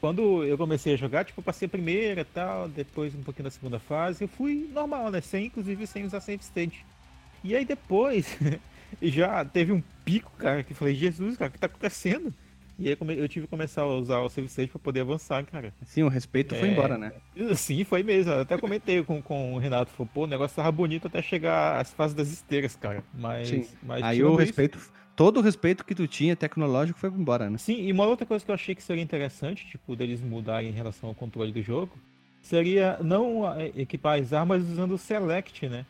Quando 0.00 0.44
eu 0.44 0.58
comecei 0.58 0.94
a 0.94 0.96
jogar, 0.96 1.24
tipo, 1.24 1.40
eu 1.40 1.44
passei 1.44 1.66
a 1.66 1.68
primeira 1.70 2.20
e 2.22 2.24
tal, 2.24 2.68
depois 2.68 3.14
um 3.14 3.22
pouquinho 3.22 3.44
da 3.44 3.50
segunda 3.50 3.80
fase, 3.80 4.24
eu 4.24 4.28
fui 4.28 4.68
normal, 4.72 5.10
né? 5.10 5.20
Sem, 5.20 5.46
inclusive, 5.46 5.86
sem 5.86 6.04
usar 6.04 6.20
save 6.20 6.42
state. 6.42 6.86
E 7.44 7.56
aí 7.56 7.64
depois, 7.64 8.38
já 9.02 9.44
teve 9.44 9.72
um 9.72 9.82
pico, 10.04 10.32
cara, 10.38 10.64
que 10.64 10.72
eu 10.72 10.76
falei, 10.76 10.94
Jesus, 10.94 11.36
cara, 11.36 11.50
o 11.50 11.52
que 11.52 11.58
tá 11.58 11.66
acontecendo? 11.66 12.34
E 12.78 12.88
aí 12.88 12.96
eu 13.16 13.26
tive 13.28 13.46
que 13.46 13.50
começar 13.50 13.82
a 13.82 13.86
usar 13.86 14.18
o 14.20 14.28
save 14.28 14.48
state 14.48 14.70
pra 14.70 14.78
poder 14.78 15.00
avançar, 15.00 15.44
cara. 15.46 15.72
Sim, 15.86 16.02
o 16.02 16.08
respeito 16.08 16.54
foi 16.54 16.68
É. 16.68 16.72
embora, 16.72 16.98
né? 16.98 17.12
Sim, 17.54 17.84
foi 17.84 18.02
mesmo. 18.02 18.32
Eu 18.32 18.40
até 18.40 18.58
comentei 18.58 19.02
com, 19.02 19.22
com 19.22 19.54
o 19.54 19.58
Renato. 19.58 19.90
Falou, 19.92 20.10
pô, 20.12 20.24
o 20.24 20.26
negócio 20.26 20.54
tava 20.56 20.70
bonito 20.70 21.06
até 21.06 21.22
chegar 21.22 21.80
às 21.80 21.92
fases 21.94 22.14
das 22.14 22.28
esteiras, 22.30 22.76
cara. 22.76 23.02
Mas. 23.14 23.48
Sim. 23.48 23.66
mas 23.82 24.02
Aí 24.02 24.22
o 24.22 24.28
isso- 24.28 24.36
respeito, 24.36 24.78
todo 25.16 25.38
o 25.38 25.42
respeito 25.42 25.84
que 25.86 25.94
tu 25.94 26.06
tinha 26.06 26.36
tecnológico 26.36 26.98
foi 26.98 27.08
embora, 27.08 27.48
né? 27.48 27.56
Sim, 27.56 27.80
e 27.80 27.90
uma 27.90 28.04
outra 28.04 28.26
coisa 28.26 28.44
que 28.44 28.50
eu 28.50 28.54
achei 28.54 28.74
que 28.74 28.82
seria 28.82 29.02
interessante, 29.02 29.66
tipo, 29.66 29.96
deles 29.96 30.20
mudarem 30.20 30.68
em 30.68 30.72
relação 30.72 31.08
ao 31.08 31.14
controle 31.14 31.52
do 31.52 31.62
jogo, 31.62 31.96
seria 32.42 32.98
não 33.02 33.50
eh, 33.58 33.72
equipar 33.74 34.20
as 34.20 34.32
armas 34.34 34.62
usando 34.62 34.92
o 34.92 34.98
Select, 34.98 35.66
né? 35.68 35.86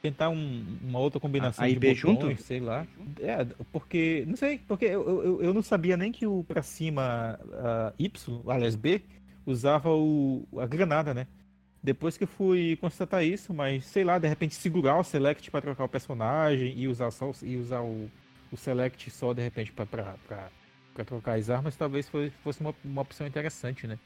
Tentar 0.00 0.28
um- 0.28 0.64
uma 0.82 0.98
outra 1.00 1.18
combinação 1.18 1.64
A- 1.64 1.66
a 1.66 1.70
de 1.70 1.78
botões, 1.78 1.98
junto? 1.98 2.42
sei 2.42 2.60
lá. 2.60 2.86
É, 3.20 3.44
porque, 3.72 4.24
não 4.26 4.36
sei, 4.36 4.58
porque 4.58 4.84
eu, 4.84 5.08
eu, 5.24 5.42
eu 5.42 5.54
não 5.54 5.62
sabia 5.62 5.96
nem 5.96 6.12
que 6.12 6.26
o 6.26 6.44
pra 6.44 6.62
cima 6.62 7.38
ah, 7.54 7.92
Y, 7.98 8.42
aliás 8.48 8.76
B, 8.76 9.02
usava 9.44 9.90
o, 9.92 10.46
a 10.58 10.66
granada, 10.66 11.12
né? 11.12 11.26
Depois 11.82 12.16
que 12.16 12.24
eu 12.24 12.28
fui 12.28 12.76
constatar 12.80 13.24
isso, 13.24 13.52
mas 13.54 13.84
sei 13.86 14.04
lá, 14.04 14.18
de 14.18 14.28
repente 14.28 14.54
segurar 14.54 14.98
o 14.98 15.04
select 15.04 15.50
pra 15.50 15.60
trocar 15.60 15.84
o 15.84 15.88
personagem 15.88 16.74
e 16.76 16.86
usar 16.88 17.10
só 17.10 17.30
e 17.42 17.56
usar 17.56 17.80
o, 17.82 18.10
o 18.52 18.56
select 18.56 19.10
só 19.10 19.32
de 19.32 19.42
repente 19.42 19.72
pra 19.72 19.86
trocar 21.04 21.34
as 21.38 21.48
armas, 21.50 21.76
talvez 21.76 22.08
fosse, 22.08 22.30
fosse 22.42 22.60
uma, 22.60 22.74
uma 22.84 23.02
opção 23.02 23.26
interessante, 23.26 23.86
né? 23.86 23.98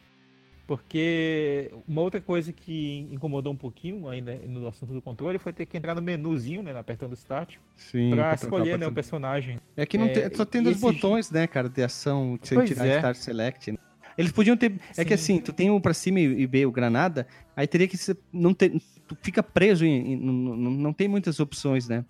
Porque 0.77 1.71
uma 1.87 2.01
outra 2.01 2.21
coisa 2.21 2.53
que 2.53 3.07
incomodou 3.13 3.53
um 3.53 3.57
pouquinho 3.57 4.09
ainda 4.09 4.35
no 4.47 4.67
assunto 4.67 4.93
do 4.95 5.03
controle 5.03 5.39
foi 5.39 5.53
ter 5.53 5.67
que 5.67 5.77
entrar 5.77 5.95
no 5.95 6.01
menuzinho, 6.01 6.63
né? 6.63 6.77
Apertando 6.79 7.13
Start, 7.13 7.57
Sim. 7.77 8.11
pra 8.11 8.35
escolher 8.35 8.79
né, 8.79 8.87
o 8.87 8.93
personagem. 8.93 9.59
É 9.77 9.85
que 9.85 9.99
não 9.99 10.07
É, 10.07 10.29
tem, 10.29 10.35
só 10.37 10.45
tem 10.45 10.63
dois 10.63 10.77
esse 10.77 10.85
botões, 10.85 11.31
né, 11.31 11.47
cara, 11.47 11.69
de 11.69 11.83
ação, 11.83 12.39
sem 12.43 12.57
Pois 12.57 12.71
tirar 12.71 12.87
é. 12.87 12.97
Start 12.97 13.17
Select. 13.17 13.73
né? 13.73 13.79
Eles 14.17 14.33
podiam 14.33 14.57
ter. 14.57 14.73
É 14.97 15.05
que 15.05 15.15
Sim. 15.17 15.35
assim, 15.37 15.41
tu 15.41 15.53
tem 15.53 15.71
um 15.71 15.81
pra 15.81 15.95
cima 15.95 16.21
e 16.21 16.47
B 16.47 16.67
o 16.67 16.73
granada, 16.73 17.27
aí 17.57 17.67
teria 17.67 17.87
que 17.89 17.97
ser. 17.97 18.17
Não 18.33 18.53
ter, 18.55 18.71
tu 19.07 19.17
fica 19.23 19.43
preso 19.43 19.85
em. 19.87 20.13
em- 20.15 20.17
não, 20.17 20.33
não, 20.33 20.71
não 20.71 20.93
tem 20.93 21.09
muitas 21.09 21.39
opções, 21.41 21.89
né? 21.89 22.05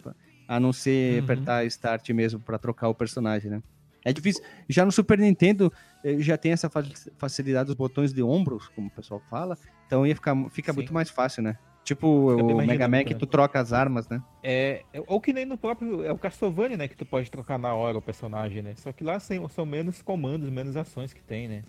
A 0.49 0.59
não 0.59 0.73
ser 0.73 1.19
Uhum. 1.19 1.25
apertar 1.25 1.65
Start 1.67 2.09
mesmo 2.11 2.41
pra 2.41 2.59
trocar 2.59 2.89
o 2.89 2.95
personagem, 2.95 3.51
né? 3.51 3.63
É 4.05 4.13
difícil. 4.13 4.43
Já 4.69 4.85
no 4.85 4.93
Super 4.93 5.19
Nintendo 5.19 5.73
eh, 6.05 6.19
já 6.19 6.37
tem 6.37 6.53
essa 6.53 6.69
fa- 6.69 6.85
facilidade 7.17 7.67
dos 7.69 7.77
botões 7.77 8.13
de 8.13 8.23
ombros, 8.23 8.69
como 8.69 8.89
o 8.89 8.91
pessoal 8.91 9.21
fala. 9.31 9.57
Então 9.87 10.07
ia 10.07 10.15
ficar, 10.15 10.35
fica 10.51 10.73
Sim. 10.73 10.77
muito 10.79 10.93
mais 10.95 11.11
fácil, 11.11 11.43
né? 11.43 11.57
Tipo 11.85 12.37
Fica 12.37 12.45
o 12.55 12.57
Mega 12.65 12.87
Man 12.87 13.03
que 13.05 13.13
né? 13.13 13.19
tu 13.19 13.27
troca 13.27 13.59
as 13.61 13.73
armas, 13.73 14.09
né? 14.09 14.23
É, 14.43 14.83
é- 14.93 15.03
ou 15.07 15.21
que 15.21 15.33
nem 15.33 15.45
no 15.45 15.59
próprio. 15.59 16.05
É 16.05 16.13
o 16.13 16.19
Castlevania, 16.19 16.77
né? 16.77 16.87
Que 16.89 16.97
tu 16.97 17.05
pode 17.05 17.29
trocar 17.31 17.59
na 17.59 17.75
hora 17.75 17.99
o 17.99 18.03
personagem, 18.03 18.63
né? 18.63 18.75
Só 18.77 18.93
que 18.93 19.03
lá 19.03 19.19
são, 19.19 19.49
são 19.49 19.67
menos 19.67 20.01
comandos, 20.01 20.49
menos 20.49 20.77
ações 20.77 21.13
que 21.13 21.23
tem, 21.23 21.49
né? 21.49 21.63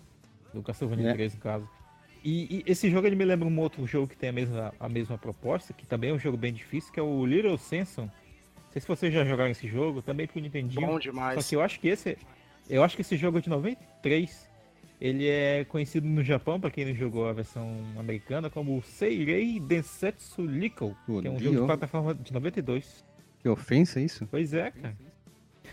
Do 0.52 0.62
Castlevania 0.62 1.10
É. 1.10 1.12
3, 1.14 1.34
no 1.34 1.40
caso. 1.40 1.68
E, 2.24 2.64
e 2.64 2.70
esse 2.70 2.88
jogo 2.90 3.06
ele 3.06 3.16
me 3.16 3.24
lembra 3.24 3.46
um 3.46 3.58
outro 3.58 3.84
jogo 3.86 4.06
que 4.06 4.16
tem 4.16 4.30
a 4.30 4.32
mesma, 4.32 4.72
a 4.80 4.88
mesma 4.88 5.18
proposta, 5.18 5.72
que 5.74 5.84
também 5.86 6.10
é 6.10 6.12
um 6.14 6.18
jogo 6.18 6.36
bem 6.38 6.52
difícil, 6.54 6.92
que 6.92 6.98
é 6.98 7.02
o 7.02 7.26
Little 7.26 7.58
Samson. 7.58 8.08
Não 8.74 8.80
sei 8.80 8.80
se 8.80 8.88
vocês 8.88 9.14
já 9.14 9.24
jogaram 9.24 9.52
esse 9.52 9.68
jogo, 9.68 10.02
também 10.02 10.26
pro 10.26 10.40
Nintendinho. 10.40 10.84
Bom 10.84 10.94
Só 10.94 10.98
demais. 10.98 11.48
que 11.48 11.54
eu 11.54 11.62
acho 11.62 11.78
que 11.78 11.86
esse. 11.86 12.18
Eu 12.68 12.82
acho 12.82 12.96
que 12.96 13.02
esse 13.02 13.16
jogo 13.16 13.38
é 13.38 13.40
de 13.40 13.48
93. 13.48 14.50
Ele 15.00 15.28
é 15.28 15.64
conhecido 15.64 16.08
no 16.08 16.24
Japão, 16.24 16.58
pra 16.58 16.72
quem 16.72 16.84
não 16.86 16.94
jogou 16.94 17.28
a 17.28 17.32
versão 17.32 17.78
americana, 17.96 18.50
como 18.50 18.82
Seirei 18.82 19.60
Densetsu 19.60 20.42
Liko, 20.44 20.96
Pô, 21.06 21.20
que 21.20 21.28
é 21.28 21.30
um 21.30 21.36
Dio. 21.36 21.52
jogo 21.52 21.60
de 21.60 21.66
plataforma 21.66 22.14
de 22.14 22.32
92. 22.32 23.04
Que 23.38 23.48
ofensa 23.48 24.00
isso? 24.00 24.26
Pois 24.28 24.52
é, 24.52 24.72
cara. 24.72 24.96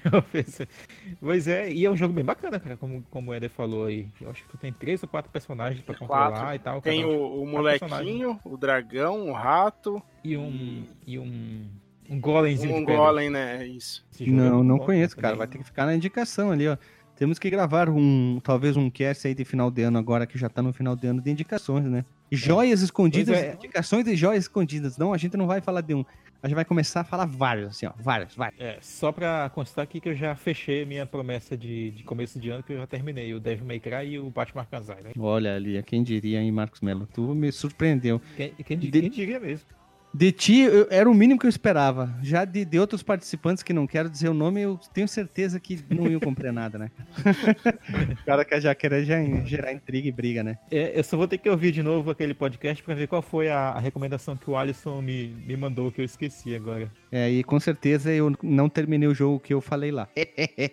pois 1.19 1.47
é, 1.47 1.71
e 1.71 1.85
é 1.85 1.89
um 1.89 1.97
jogo 1.97 2.13
bem 2.13 2.23
bacana, 2.23 2.59
cara, 2.59 2.77
como, 2.77 3.03
como 3.09 3.31
o 3.31 3.33
Eder 3.33 3.49
falou 3.49 3.85
aí. 3.85 4.07
Eu 4.19 4.29
acho 4.29 4.43
que 4.43 4.49
tu 4.49 4.57
tem 4.57 4.71
três 4.71 5.01
ou 5.01 5.09
quatro 5.09 5.31
personagens 5.31 5.83
pra 5.83 5.95
controlar 5.95 6.31
Quatro. 6.31 6.55
e 6.55 6.59
tal. 6.59 6.81
Tem 6.81 7.03
o, 7.03 7.41
o 7.41 7.47
molequinho, 7.47 8.39
o 8.43 8.57
dragão, 8.57 9.29
o 9.29 9.33
rato, 9.33 10.01
E 10.23 10.37
um. 10.37 10.83
E 11.07 11.17
um. 11.17 11.67
Um 12.11 12.19
golemzinho 12.19 12.75
um 12.75 12.79
de 12.81 12.85
pedra. 12.85 13.01
golem, 13.01 13.29
né? 13.29 13.65
Isso. 13.65 14.05
Esse 14.13 14.25
jogo 14.25 14.37
é 14.37 14.43
Não, 14.49 14.63
não 14.63 14.77
bom, 14.77 14.85
conheço, 14.85 15.15
também. 15.15 15.29
cara. 15.29 15.37
Vai 15.37 15.47
ter 15.47 15.57
que 15.57 15.63
ficar 15.63 15.85
na 15.85 15.95
indicação 15.95 16.51
ali, 16.51 16.67
ó. 16.67 16.77
Temos 17.15 17.37
que 17.39 17.49
gravar 17.49 17.87
um, 17.87 18.39
talvez 18.43 18.75
um 18.75 18.89
cast 18.89 19.27
aí 19.27 19.35
de 19.35 19.45
final 19.45 19.69
de 19.69 19.83
ano 19.83 19.97
agora, 19.97 20.25
que 20.25 20.37
já 20.37 20.49
tá 20.49 20.61
no 20.61 20.73
final 20.73 20.95
de 20.95 21.07
ano 21.07 21.21
de 21.21 21.29
indicações, 21.29 21.85
né? 21.85 22.03
Joias 22.31 22.81
escondidas, 22.81 23.37
é. 23.37 23.53
indicações 23.53 24.03
de 24.05 24.15
joias 24.15 24.45
escondidas. 24.45 24.97
Não, 24.97 25.13
a 25.13 25.17
gente 25.17 25.37
não 25.37 25.45
vai 25.45 25.61
falar 25.61 25.81
de 25.81 25.93
um. 25.93 26.03
A 26.41 26.47
gente 26.47 26.55
vai 26.55 26.65
começar 26.65 27.01
a 27.01 27.03
falar 27.03 27.27
vários, 27.27 27.67
assim, 27.67 27.85
ó. 27.85 27.91
Vários, 27.99 28.33
vários. 28.35 28.59
É, 28.59 28.77
só 28.81 29.11
pra 29.11 29.51
constar 29.53 29.83
aqui 29.83 29.99
que 30.01 30.09
eu 30.09 30.15
já 30.15 30.35
fechei 30.35 30.81
a 30.81 30.85
minha 30.87 31.05
promessa 31.05 31.55
de, 31.55 31.91
de 31.91 32.03
começo 32.03 32.39
de 32.39 32.49
ano, 32.49 32.63
que 32.63 32.73
eu 32.73 32.77
já 32.77 32.87
terminei 32.87 33.31
o 33.35 33.39
Devil 33.39 33.65
May 33.67 33.79
Cry 33.79 34.13
e 34.13 34.19
o 34.19 34.29
Batman 34.31 34.61
Arkham 34.61 34.95
né? 35.03 35.11
Olha 35.19 35.55
ali, 35.55 35.81
quem 35.83 36.01
diria, 36.01 36.41
hein, 36.41 36.51
Marcos 36.51 36.81
Melo? 36.81 37.07
Tu 37.13 37.21
me 37.35 37.51
surpreendeu. 37.51 38.19
Quem, 38.35 38.51
quem, 38.65 38.79
De- 38.79 38.89
quem 39.01 39.09
diria 39.11 39.39
mesmo? 39.39 39.67
De 40.13 40.31
ti, 40.31 40.59
eu- 40.59 40.87
era 40.89 41.09
o 41.09 41.13
mínimo 41.13 41.39
que 41.39 41.45
eu 41.45 41.49
esperava. 41.49 42.13
Já 42.21 42.43
de, 42.43 42.65
de 42.65 42.77
outros 42.77 43.01
participantes 43.01 43.63
que 43.63 43.71
não 43.71 43.87
quero 43.87 44.09
dizer 44.09 44.27
o 44.29 44.33
nome, 44.33 44.61
eu 44.61 44.77
tenho 44.93 45.07
certeza 45.07 45.59
que 45.59 45.79
não 45.89 46.07
iam 46.07 46.19
comprar 46.19 46.51
nada, 46.51 46.77
né? 46.77 46.91
o 48.21 48.25
cara 48.25 48.43
que 48.43 48.59
já 48.59 48.75
quer 48.75 49.03
já 49.05 49.23
gerar 49.45 49.71
intriga 49.71 50.07
e 50.07 50.11
briga, 50.11 50.43
né? 50.43 50.57
É, 50.69 50.97
eu 50.99 51.03
só 51.03 51.15
vou 51.15 51.27
ter 51.27 51.37
que 51.37 51.49
ouvir 51.49 51.71
de 51.71 51.81
novo 51.81 52.11
aquele 52.11 52.33
podcast 52.33 52.83
pra 52.83 52.93
ver 52.93 53.07
qual 53.07 53.21
foi 53.21 53.49
a, 53.49 53.69
a 53.69 53.79
recomendação 53.79 54.35
que 54.35 54.49
o 54.49 54.57
Alisson 54.57 55.01
me, 55.01 55.27
me 55.47 55.55
mandou, 55.55 55.91
que 55.91 56.01
eu 56.01 56.05
esqueci 56.05 56.53
agora. 56.55 56.91
É, 57.11 57.29
e 57.29 57.43
com 57.43 57.59
certeza 57.59 58.11
eu 58.11 58.35
não 58.43 58.67
terminei 58.67 59.07
o 59.07 59.15
jogo 59.15 59.39
que 59.39 59.53
eu 59.53 59.61
falei 59.61 59.91
lá. 59.91 60.09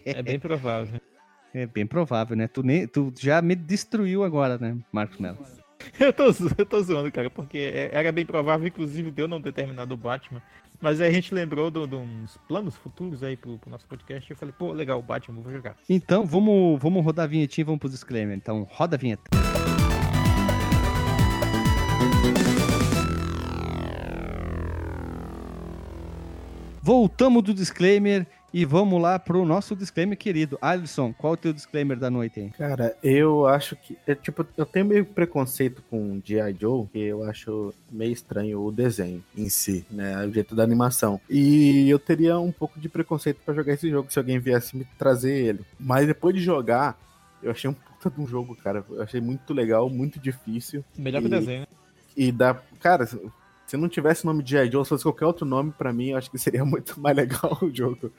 É 0.05 0.23
bem 0.23 0.39
provável. 0.39 1.01
É 1.55 1.67
bem 1.67 1.87
provável, 1.87 2.37
né? 2.37 2.47
Tu, 2.49 2.63
nem, 2.63 2.87
tu 2.87 3.13
já 3.19 3.41
me 3.41 3.55
destruiu 3.55 4.23
agora, 4.25 4.59
né, 4.59 4.77
Marcos 4.93 5.19
Melo? 5.19 5.39
Eu 5.99 6.13
tô, 6.13 6.25
eu 6.57 6.67
tô 6.67 6.83
zoando, 6.83 7.11
cara, 7.13 7.31
porque 7.31 7.59
é- 7.59 7.91
era 7.93 8.11
bem 8.13 8.27
provável, 8.27 8.67
inclusive, 8.67 9.11
de 9.11 9.23
eu 9.23 9.29
não 9.29 9.41
ter 9.41 9.53
terminado 9.53 9.95
o 9.95 9.97
Batman. 9.97 10.43
Mas 10.81 11.01
aí 11.01 11.09
a 11.09 11.13
gente 11.13 11.35
lembrou 11.35 11.71
de 11.71 11.79
uns 11.79 12.37
planos 12.49 12.77
futuros 12.77 13.23
aí 13.23 13.37
pro, 13.37 13.59
pro 13.59 13.71
nosso 13.71 13.87
podcast. 13.87 14.31
E 14.31 14.33
eu 14.33 14.37
falei, 14.37 14.55
pô, 14.57 14.73
legal, 14.73 15.01
Batman, 15.03 15.41
vou 15.41 15.53
jogar. 15.53 15.77
Então, 15.89 16.25
vamos, 16.25 16.81
vamos 16.81 17.05
rodar 17.05 17.25
a 17.25 17.29
vinhetinha 17.29 17.63
e 17.63 17.67
vamos 17.67 17.81
pro 17.81 17.89
disclaimer. 17.89 18.37
Então, 18.37 18.63
roda 18.71 18.95
a 18.97 18.99
vinheta. 18.99 19.25
Voltamos 26.83 27.43
do 27.43 27.53
disclaimer 27.53 28.27
e 28.53 28.65
vamos 28.65 29.01
lá 29.01 29.19
pro 29.19 29.45
nosso 29.45 29.77
disclaimer 29.77 30.17
querido. 30.17 30.59
Alisson, 30.61 31.13
qual 31.13 31.33
é 31.33 31.35
o 31.35 31.37
teu 31.37 31.53
disclaimer 31.53 31.99
da 31.99 32.11
noite 32.11 32.41
aí? 32.41 32.51
Cara, 32.51 32.97
eu 33.03 33.47
acho 33.47 33.77
que. 33.77 33.97
É, 34.07 34.15
tipo, 34.15 34.47
eu 34.57 34.65
tenho 34.65 34.87
meio 34.87 35.05
preconceito 35.05 35.83
com 35.91 36.21
G.I. 36.25 36.57
Joe, 36.59 36.87
que 36.93 36.99
eu 36.99 37.23
acho 37.25 37.75
meio 37.91 38.13
estranho 38.13 38.61
o 38.63 38.73
desenho 38.73 39.23
em 39.37 39.49
si, 39.49 39.85
né? 39.91 40.25
O 40.27 40.33
jeito 40.33 40.55
da 40.55 40.63
animação. 40.63 41.21
E 41.29 41.89
eu 41.91 41.99
teria 41.99 42.39
um 42.39 42.51
pouco 42.53 42.81
de 42.81 42.89
preconceito 42.89 43.41
pra 43.45 43.55
jogar 43.55 43.75
esse 43.75 43.89
jogo 43.91 44.11
se 44.13 44.19
alguém 44.19 44.39
viesse 44.39 44.77
me 44.77 44.87
trazer 44.99 45.33
ele. 45.33 45.61
Mas 45.79 46.07
depois 46.07 46.35
de 46.35 46.41
jogar, 46.43 46.99
eu 47.43 47.51
achei 47.51 47.69
um 47.69 47.75
puta 47.75 48.11
de 48.11 48.21
um 48.21 48.27
jogo, 48.27 48.57
cara. 48.57 48.85
Eu 48.91 49.03
achei 49.03 49.21
muito 49.21 49.53
legal, 49.53 49.89
muito 49.91 50.19
difícil. 50.19 50.85
Melhor 50.97 51.21
que 51.21 51.27
o 51.27 51.29
E- 51.29 51.31
desenho, 51.39 51.61
né? 51.61 51.67
E 52.17 52.33
dá. 52.33 52.61
Cara, 52.81 53.07
se 53.69 53.77
não 53.77 53.89
tivesse 53.89 54.25
o 54.25 54.27
nome 54.27 54.43
de 54.43 54.51
G.I. 54.53 54.71
Joe, 54.73 54.85
se 54.85 54.89
fosse 54.89 55.05
qualquer 55.05 55.27
outro 55.27 55.45
nome, 55.47 55.71
pra 55.77 55.93
mim, 55.93 56.09
eu 56.11 56.19
acho 56.19 56.31
que 56.31 56.39
seria 56.39 56.65
muito 56.67 56.99
mais 56.99 57.15
legal 57.17 57.57
o 57.63 57.71
jogo. 57.73 58.11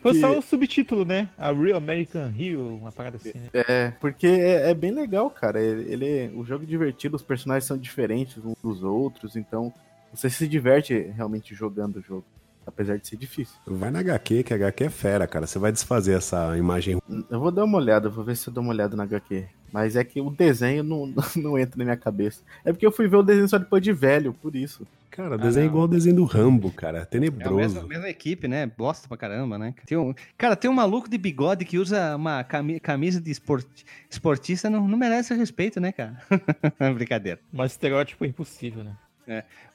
Foi 0.00 0.12
que- 0.12 0.20
só 0.20 0.38
o 0.38 0.40
subtítulo, 0.40 1.04
né? 1.04 1.28
A 1.36 1.52
Real 1.52 1.76
American 1.76 2.32
Hero, 2.38 2.76
uma 2.76 2.92
parada 2.92 3.16
assim, 3.16 3.32
né? 3.36 3.48
É, 3.52 3.90
porque 4.00 4.26
é, 4.26 4.70
é 4.70 4.74
bem 4.74 4.92
legal, 4.92 5.28
cara. 5.28 5.60
Ele, 5.60 5.92
ele- 5.92 6.32
o 6.36 6.44
jogo 6.44 6.64
é 6.64 6.66
divertido, 6.66 7.16
os 7.16 7.22
personagens 7.22 7.64
são 7.64 7.76
diferentes 7.76 8.38
uns 8.44 8.56
dos 8.62 8.82
outros, 8.82 9.36
então 9.36 9.72
você 10.14 10.30
se 10.30 10.46
diverte 10.46 10.94
realmente 11.16 11.54
jogando 11.54 11.96
o 11.96 12.02
jogo, 12.02 12.24
apesar 12.66 12.96
de 12.98 13.06
ser 13.08 13.16
difícil. 13.16 13.56
Vai 13.66 13.90
na 13.90 13.98
HQ, 14.00 14.42
que 14.44 14.52
a 14.52 14.56
HQ 14.56 14.84
é 14.84 14.90
fera, 14.90 15.26
cara. 15.26 15.46
Você 15.46 15.58
vai 15.58 15.72
desfazer 15.72 16.16
essa 16.16 16.56
imagem 16.56 16.98
Eu 17.28 17.40
vou 17.40 17.50
dar 17.50 17.64
uma 17.64 17.78
olhada, 17.78 18.08
vou 18.08 18.24
ver 18.24 18.36
se 18.36 18.48
eu 18.48 18.52
dou 18.52 18.62
uma 18.62 18.72
olhada 18.72 18.94
na 18.96 19.02
HQ. 19.04 19.46
Mas 19.72 19.96
é 19.96 20.04
que 20.04 20.20
o 20.20 20.30
desenho 20.30 20.82
não, 20.82 21.12
não 21.34 21.58
entra 21.58 21.78
na 21.78 21.84
minha 21.84 21.96
cabeça. 21.96 22.42
É 22.64 22.72
porque 22.72 22.84
eu 22.86 22.92
fui 22.92 23.08
ver 23.08 23.16
o 23.16 23.22
desenho 23.22 23.48
só 23.48 23.56
depois 23.58 23.82
de 23.82 23.92
velho, 23.92 24.32
por 24.34 24.54
isso. 24.54 24.86
Cara, 25.10 25.36
desenho 25.36 25.64
é 25.64 25.66
igual 25.66 25.84
o 25.84 25.88
desenho 25.88 26.16
do 26.16 26.24
Rambo, 26.24 26.70
cara. 26.70 26.98
É 26.98 27.02
a 27.02 27.06
Tenebroso. 27.06 27.54
mesma, 27.54 27.82
mesma 27.86 28.08
equipe, 28.08 28.48
né? 28.48 28.66
Bosta 28.66 29.06
pra 29.08 29.16
caramba, 29.16 29.58
né? 29.58 29.74
Tem 29.84 29.96
um, 29.98 30.14
cara, 30.38 30.56
tem 30.56 30.70
um 30.70 30.74
maluco 30.74 31.08
de 31.08 31.18
bigode 31.18 31.66
que 31.66 31.78
usa 31.78 32.16
uma 32.16 32.42
cami- 32.44 32.80
camisa 32.80 33.20
de 33.20 33.30
esport, 33.30 33.66
esportista, 34.08 34.70
não, 34.70 34.88
não 34.88 34.96
merece 34.96 35.34
respeito, 35.34 35.78
né, 35.80 35.92
cara? 35.92 36.16
Brincadeira. 36.94 37.38
Mas 37.52 37.72
estereótipo 37.72 38.24
é 38.24 38.28
impossível, 38.28 38.84
né? 38.84 38.92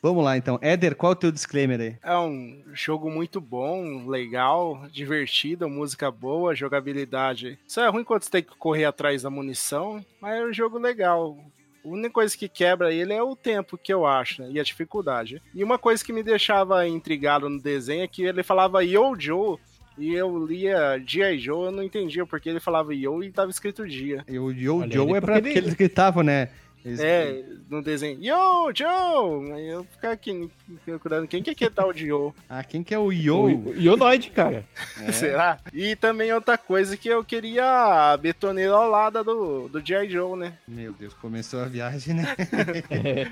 Vamos 0.01 0.23
lá, 0.23 0.37
então. 0.37 0.59
Éder, 0.61 0.95
qual 0.95 1.11
é 1.11 1.15
o 1.15 1.17
teu 1.17 1.31
disclaimer 1.31 1.79
aí? 1.79 1.95
É 2.03 2.17
um 2.17 2.61
jogo 2.73 3.09
muito 3.09 3.39
bom, 3.41 4.05
legal, 4.07 4.83
divertido, 4.91 5.67
música 5.69 6.11
boa, 6.11 6.53
jogabilidade. 6.55 7.57
Só 7.67 7.83
é 7.83 7.89
ruim 7.89 8.03
quando 8.03 8.23
você 8.23 8.31
tem 8.31 8.43
que 8.43 8.55
correr 8.57 8.85
atrás 8.85 9.23
da 9.23 9.29
munição, 9.29 10.03
mas 10.21 10.35
é 10.39 10.45
um 10.45 10.53
jogo 10.53 10.77
legal. 10.77 11.37
A 11.83 11.87
única 11.87 12.09
coisa 12.09 12.37
que 12.37 12.49
quebra 12.49 12.93
ele 12.93 13.13
é 13.13 13.23
o 13.23 13.35
tempo, 13.35 13.77
que 13.77 13.93
eu 13.93 14.05
acho, 14.05 14.41
né? 14.41 14.49
E 14.51 14.59
a 14.59 14.63
dificuldade. 14.63 15.41
E 15.55 15.63
uma 15.63 15.77
coisa 15.77 16.03
que 16.03 16.11
me 16.11 16.21
deixava 16.21 16.87
intrigado 16.87 17.49
no 17.49 17.61
desenho 17.61 18.03
é 18.03 18.07
que 18.07 18.23
ele 18.23 18.43
falava 18.43 18.83
Yo 18.83 19.15
Joe, 19.17 19.57
e 19.97 20.13
eu 20.13 20.45
lia 20.45 21.01
G.I. 21.05 21.39
Joe, 21.39 21.65
eu 21.67 21.71
não 21.71 21.81
entendia 21.81 22.25
porque 22.25 22.49
ele 22.49 22.59
falava 22.59 22.93
Yo 22.93 23.23
e 23.23 23.31
tava 23.31 23.49
escrito 23.49 23.87
dia. 23.87 24.23
E 24.27 24.37
o 24.37 24.51
Yo 24.51 24.85
Joe 24.91 25.07
ele- 25.07 25.17
é 25.17 25.21
pra 25.21 25.33
porque 25.35 25.49
ele- 25.49 25.57
eles 25.59 25.73
gritavam, 25.73 26.21
né? 26.23 26.49
Eles- 26.85 26.99
É, 26.99 27.43
no 27.69 27.81
desenho, 27.81 28.17
Yo 28.23 28.71
Joe! 28.73 29.51
Aí 29.51 29.67
eu 29.67 29.83
ficava 29.83 30.13
aqui 30.13 30.49
procurando 30.85 31.27
quem 31.27 31.43
que 31.43 31.49
é 31.49 31.55
que 31.55 31.69
tal 31.69 31.91
de 31.91 32.07
Yo. 32.07 32.33
Ah, 32.49 32.63
quem 32.63 32.81
que 32.83 32.93
é 32.93 32.99
o 32.99 33.11
Yo? 33.11 33.43
O 33.43 33.73
Ionoid, 33.75 34.29
cara. 34.31 34.63
Será? 35.11 35.59
E 35.73 35.95
também 35.95 36.31
outra 36.33 36.57
coisa 36.57 36.95
que 36.95 37.09
eu 37.09 37.23
queria 37.23 37.65
a 38.13 38.17
betoneira 38.17 38.73
ao 38.73 38.89
lado 38.89 39.23
do, 39.23 39.67
do 39.67 39.85
G.I. 39.85 40.09
Joe, 40.09 40.37
né? 40.37 40.53
Meu 40.67 40.93
Deus, 40.93 41.13
começou 41.15 41.59
a 41.61 41.65
viagem, 41.65 42.13
né? 42.15 42.35
É, 42.89 43.25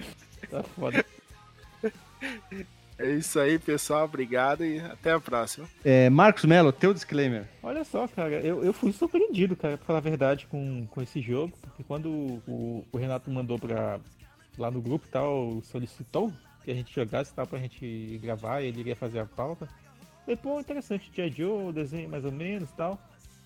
tá 0.50 0.64
foda. 0.64 1.06
É 2.98 3.12
isso 3.12 3.40
aí, 3.40 3.60
pessoal. 3.60 4.06
Obrigado 4.06 4.64
e 4.64 4.80
até 4.80 5.12
a 5.12 5.20
próxima. 5.20 5.68
É, 5.84 6.10
Marcos 6.10 6.46
Melo, 6.46 6.72
teu 6.72 6.94
disclaimer. 6.94 7.48
Olha 7.62 7.84
só, 7.84 8.08
cara, 8.08 8.36
eu, 8.42 8.64
eu 8.64 8.72
fui 8.72 8.92
surpreendido, 8.94 9.56
cara, 9.56 9.78
pra 9.78 9.86
falar 9.86 10.00
a 10.00 10.02
verdade, 10.02 10.48
com, 10.48 10.88
com 10.88 11.02
esse 11.02 11.22
jogo, 11.22 11.54
porque 11.62 11.84
quando 11.84 12.10
o, 12.48 12.86
o 12.92 12.98
Renato 12.98 13.30
mandou 13.30 13.60
pra, 13.60 14.00
lá 14.58 14.72
no 14.72 14.82
grupo 14.82 15.06
e 15.08 15.12
tal, 15.12 15.62
solicitou 15.64 16.32
que 16.64 16.72
a 16.72 16.74
gente 16.74 16.94
jogasse 16.94 17.34
tal 17.34 17.46
pra 17.46 17.60
gente 17.60 18.20
gravar, 18.22 18.62
ele 18.62 18.80
iria 18.80 18.96
fazer 18.96 19.20
a 19.20 19.26
pauta. 19.26 19.68
Falei, 20.26 20.36
pô, 20.36 20.60
interessante, 20.60 21.12
G.I. 21.16 21.30
Joe, 21.30 21.70
o 21.70 21.72
desenho 21.72 22.10
mais 22.10 22.26
ou 22.26 22.32
menos 22.32 22.70
e 22.70 22.74
tal. 22.74 23.00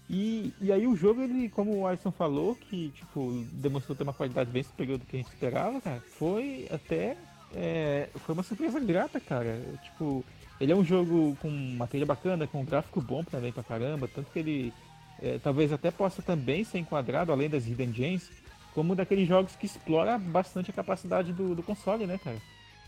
E, 0.10 0.54
e 0.60 0.72
aí 0.72 0.88
o 0.88 0.96
jogo, 0.96 1.22
ele, 1.22 1.50
como 1.50 1.78
o 1.78 1.86
Alisson 1.86 2.12
falou, 2.12 2.56
que 2.56 2.90
tipo, 2.90 3.46
demonstrou 3.52 3.96
ter 3.96 4.04
uma 4.04 4.14
qualidade 4.14 4.50
bem 4.50 4.64
superior 4.64 4.98
do 4.98 5.06
que 5.06 5.18
a 5.18 5.20
gente 5.20 5.32
esperava, 5.32 5.80
cara, 5.82 6.00
foi 6.00 6.68
até. 6.72 7.18
É, 7.56 8.10
foi 8.16 8.34
uma 8.34 8.44
surpresa 8.44 8.80
grata, 8.80 9.20
cara. 9.20 9.62
Tipo, 9.84 10.24
ele 10.60 10.72
é 10.72 10.76
um 10.76 10.84
jogo 10.84 11.38
com 11.42 11.48
uma 11.48 11.88
trilha 11.88 12.06
bacana, 12.06 12.48
com 12.48 12.62
um 12.62 12.66
gráfico 12.66 13.02
bom 13.02 13.24
também 13.24 13.52
pra 13.52 13.64
caramba, 13.64 14.08
tanto 14.08 14.32
que 14.32 14.40
ele 14.40 14.74
é, 15.22 15.40
talvez 15.40 15.72
até 15.72 15.92
possa 15.92 16.22
também 16.22 16.64
ser 16.64 16.80
enquadrado, 16.80 17.32
além 17.32 17.50
das 17.50 17.68
Hidden 17.68 17.94
Gems, 17.94 18.30
como 18.74 18.94
um 18.94 18.96
daqueles 18.96 19.28
jogos 19.28 19.56
que 19.56 19.66
explora 19.66 20.18
bastante 20.18 20.72
a 20.72 20.74
capacidade 20.74 21.34
do, 21.34 21.56
do 21.56 21.64
console, 21.64 22.06
né, 22.06 22.18
cara? 22.18 22.38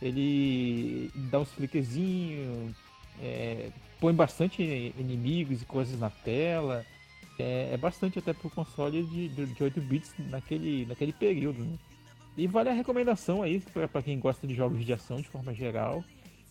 Ele 0.02 1.12
dá 1.30 1.40
uns 1.40 1.52
flickerzinhos, 1.52 2.74
é, 3.22 3.70
põe 4.00 4.14
bastante 4.14 4.62
inimigos 4.98 5.62
e 5.62 5.66
coisas 5.66 6.00
na 6.00 6.10
tela. 6.10 6.86
É, 7.38 7.70
é 7.74 7.78
bastante 7.78 8.20
até 8.20 8.34
pro 8.34 8.50
console 8.50 9.04
de, 9.04 9.30
de, 9.30 9.46
de 9.46 9.64
8 9.64 9.82
bits 9.82 10.14
naquele, 10.18 10.86
naquele 10.86 11.14
período, 11.14 11.64
né? 11.64 11.78
E 12.38 12.48
vale 12.48 12.70
a 12.70 12.74
recomendação 12.74 13.44
aí 13.44 13.62
pra 13.92 14.02
quem 14.02 14.20
gosta 14.20 14.48
de 14.48 14.54
jogos 14.54 14.86
de 14.86 14.94
ação 14.94 15.18
de 15.18 15.28
forma 15.28 15.54
geral, 15.54 16.04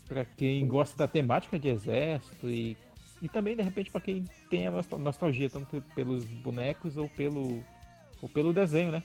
pra 0.06 0.24
quem 0.24 0.66
gosta 0.66 0.96
da 0.96 1.08
temática 1.08 1.58
de 1.58 1.68
exército 1.68 2.48
e, 2.48 2.76
e 3.22 3.28
também 3.28 3.56
de 3.56 3.62
repente 3.62 3.90
pra 3.90 4.00
quem 4.00 4.24
tem 4.50 4.66
a 4.66 4.70
nostal- 4.70 4.98
nostalgia 4.98 5.48
tanto 5.48 5.82
pelos 5.94 6.24
bonecos 6.24 6.96
ou 6.96 7.08
pelo 7.08 7.62
ou 8.20 8.28
pelo 8.28 8.52
desenho, 8.52 8.92
né? 8.92 9.02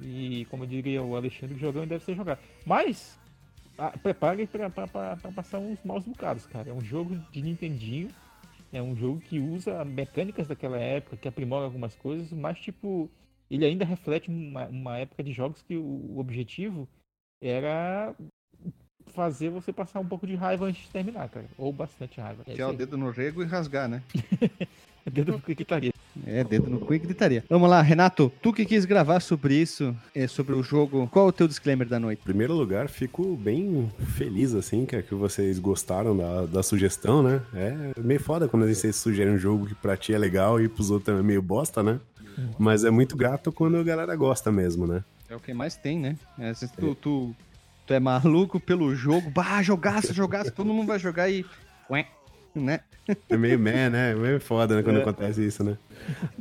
E 0.00 0.46
como 0.46 0.66
diria 0.66 1.02
o 1.02 1.16
Alexandre, 1.16 1.58
jogão 1.58 1.86
deve 1.86 2.04
ser 2.04 2.14
jogado. 2.14 2.38
Mas 2.64 3.18
ah, 3.76 3.92
prepare 4.02 4.46
pra 4.46 4.70
passar 5.34 5.58
uns 5.58 5.78
maus 5.84 6.04
bocados, 6.04 6.46
cara. 6.46 6.70
É 6.70 6.72
um 6.72 6.80
jogo 6.80 7.16
de 7.30 7.42
Nintendinho. 7.42 8.08
É 8.72 8.82
um 8.82 8.94
jogo 8.94 9.20
que 9.20 9.38
usa 9.38 9.84
mecânicas 9.84 10.46
daquela 10.46 10.78
época, 10.78 11.16
que 11.16 11.26
aprimora 11.26 11.64
algumas 11.64 11.94
coisas, 11.94 12.30
mas 12.32 12.58
tipo, 12.58 13.10
ele 13.50 13.64
ainda 13.64 13.84
reflete 13.84 14.28
uma, 14.28 14.66
uma 14.66 14.98
época 14.98 15.22
de 15.22 15.32
jogos 15.32 15.62
que 15.62 15.76
o, 15.76 15.82
o 15.82 16.18
objetivo 16.18 16.88
era 17.42 18.14
fazer 19.08 19.48
você 19.48 19.72
passar 19.72 20.00
um 20.00 20.06
pouco 20.06 20.26
de 20.26 20.34
raiva 20.34 20.66
antes 20.66 20.82
de 20.82 20.90
terminar, 20.90 21.28
cara. 21.28 21.46
Ou 21.56 21.72
bastante 21.72 22.20
raiva. 22.20 22.42
É 22.46 22.54
Que 22.54 22.62
é 22.62 22.64
isso 22.64 22.74
o 22.74 22.76
dedo 22.76 22.96
no 22.96 23.10
rego 23.10 23.42
e 23.42 23.46
rasgar, 23.46 23.88
né? 23.88 24.02
dedo 25.10 25.32
no 25.32 25.38
gritaria. 25.38 25.92
É, 26.26 26.42
dedo 26.44 26.68
no 26.68 26.80
cu 26.80 26.94
e 26.94 26.98
gritaria. 26.98 27.44
Vamos 27.48 27.68
lá, 27.70 27.80
Renato, 27.80 28.32
tu 28.42 28.52
que 28.52 28.64
quis 28.64 28.84
gravar 28.84 29.20
sobre 29.20 29.54
isso, 29.54 29.94
é, 30.14 30.26
sobre 30.26 30.54
o 30.54 30.62
jogo, 30.62 31.06
qual 31.08 31.26
é 31.26 31.28
o 31.28 31.32
teu 31.32 31.46
disclaimer 31.46 31.86
da 31.88 31.98
noite? 31.98 32.20
Em 32.20 32.24
primeiro 32.24 32.54
lugar, 32.54 32.88
fico 32.88 33.36
bem 33.36 33.90
feliz, 34.16 34.54
assim, 34.54 34.84
que, 34.84 35.00
que 35.02 35.14
vocês 35.14 35.58
gostaram 35.58 36.16
da, 36.16 36.46
da 36.46 36.62
sugestão, 36.62 37.22
né? 37.22 37.42
É 37.54 38.00
meio 38.00 38.20
foda 38.20 38.48
quando 38.48 38.66
vocês 38.66 38.96
sugerem 38.96 39.34
um 39.34 39.38
jogo 39.38 39.66
que 39.66 39.74
pra 39.74 39.96
ti 39.96 40.12
é 40.12 40.18
legal 40.18 40.60
e 40.60 40.68
pros 40.68 40.90
outros 40.90 41.18
é 41.18 41.22
meio 41.22 41.40
bosta, 41.40 41.82
né? 41.82 42.00
Mas 42.58 42.84
é 42.84 42.90
muito 42.90 43.16
grato 43.16 43.52
quando 43.52 43.76
a 43.76 43.82
galera 43.82 44.14
gosta 44.16 44.50
mesmo, 44.52 44.86
né? 44.86 45.02
É 45.28 45.36
o 45.36 45.40
que 45.40 45.52
mais 45.52 45.76
tem, 45.76 45.98
né? 45.98 46.16
É, 46.38 46.54
se 46.54 46.68
tu, 46.68 46.94
tu, 46.94 47.34
tu 47.86 47.94
é 47.94 48.00
maluco 48.00 48.58
pelo 48.58 48.94
jogo, 48.94 49.30
bah, 49.30 49.62
jogaço, 49.62 50.12
jogaço, 50.14 50.52
todo 50.52 50.72
mundo 50.72 50.86
vai 50.88 50.98
jogar 50.98 51.28
e... 51.28 51.44
Ué, 51.90 52.06
né? 52.54 52.80
É 53.28 53.36
meio 53.36 53.58
meh, 53.58 53.88
né? 53.88 54.12
É 54.12 54.14
meio 54.14 54.40
foda, 54.40 54.76
né? 54.76 54.82
Quando 54.82 55.00
acontece 55.00 55.44
isso, 55.44 55.64
né? 55.64 55.76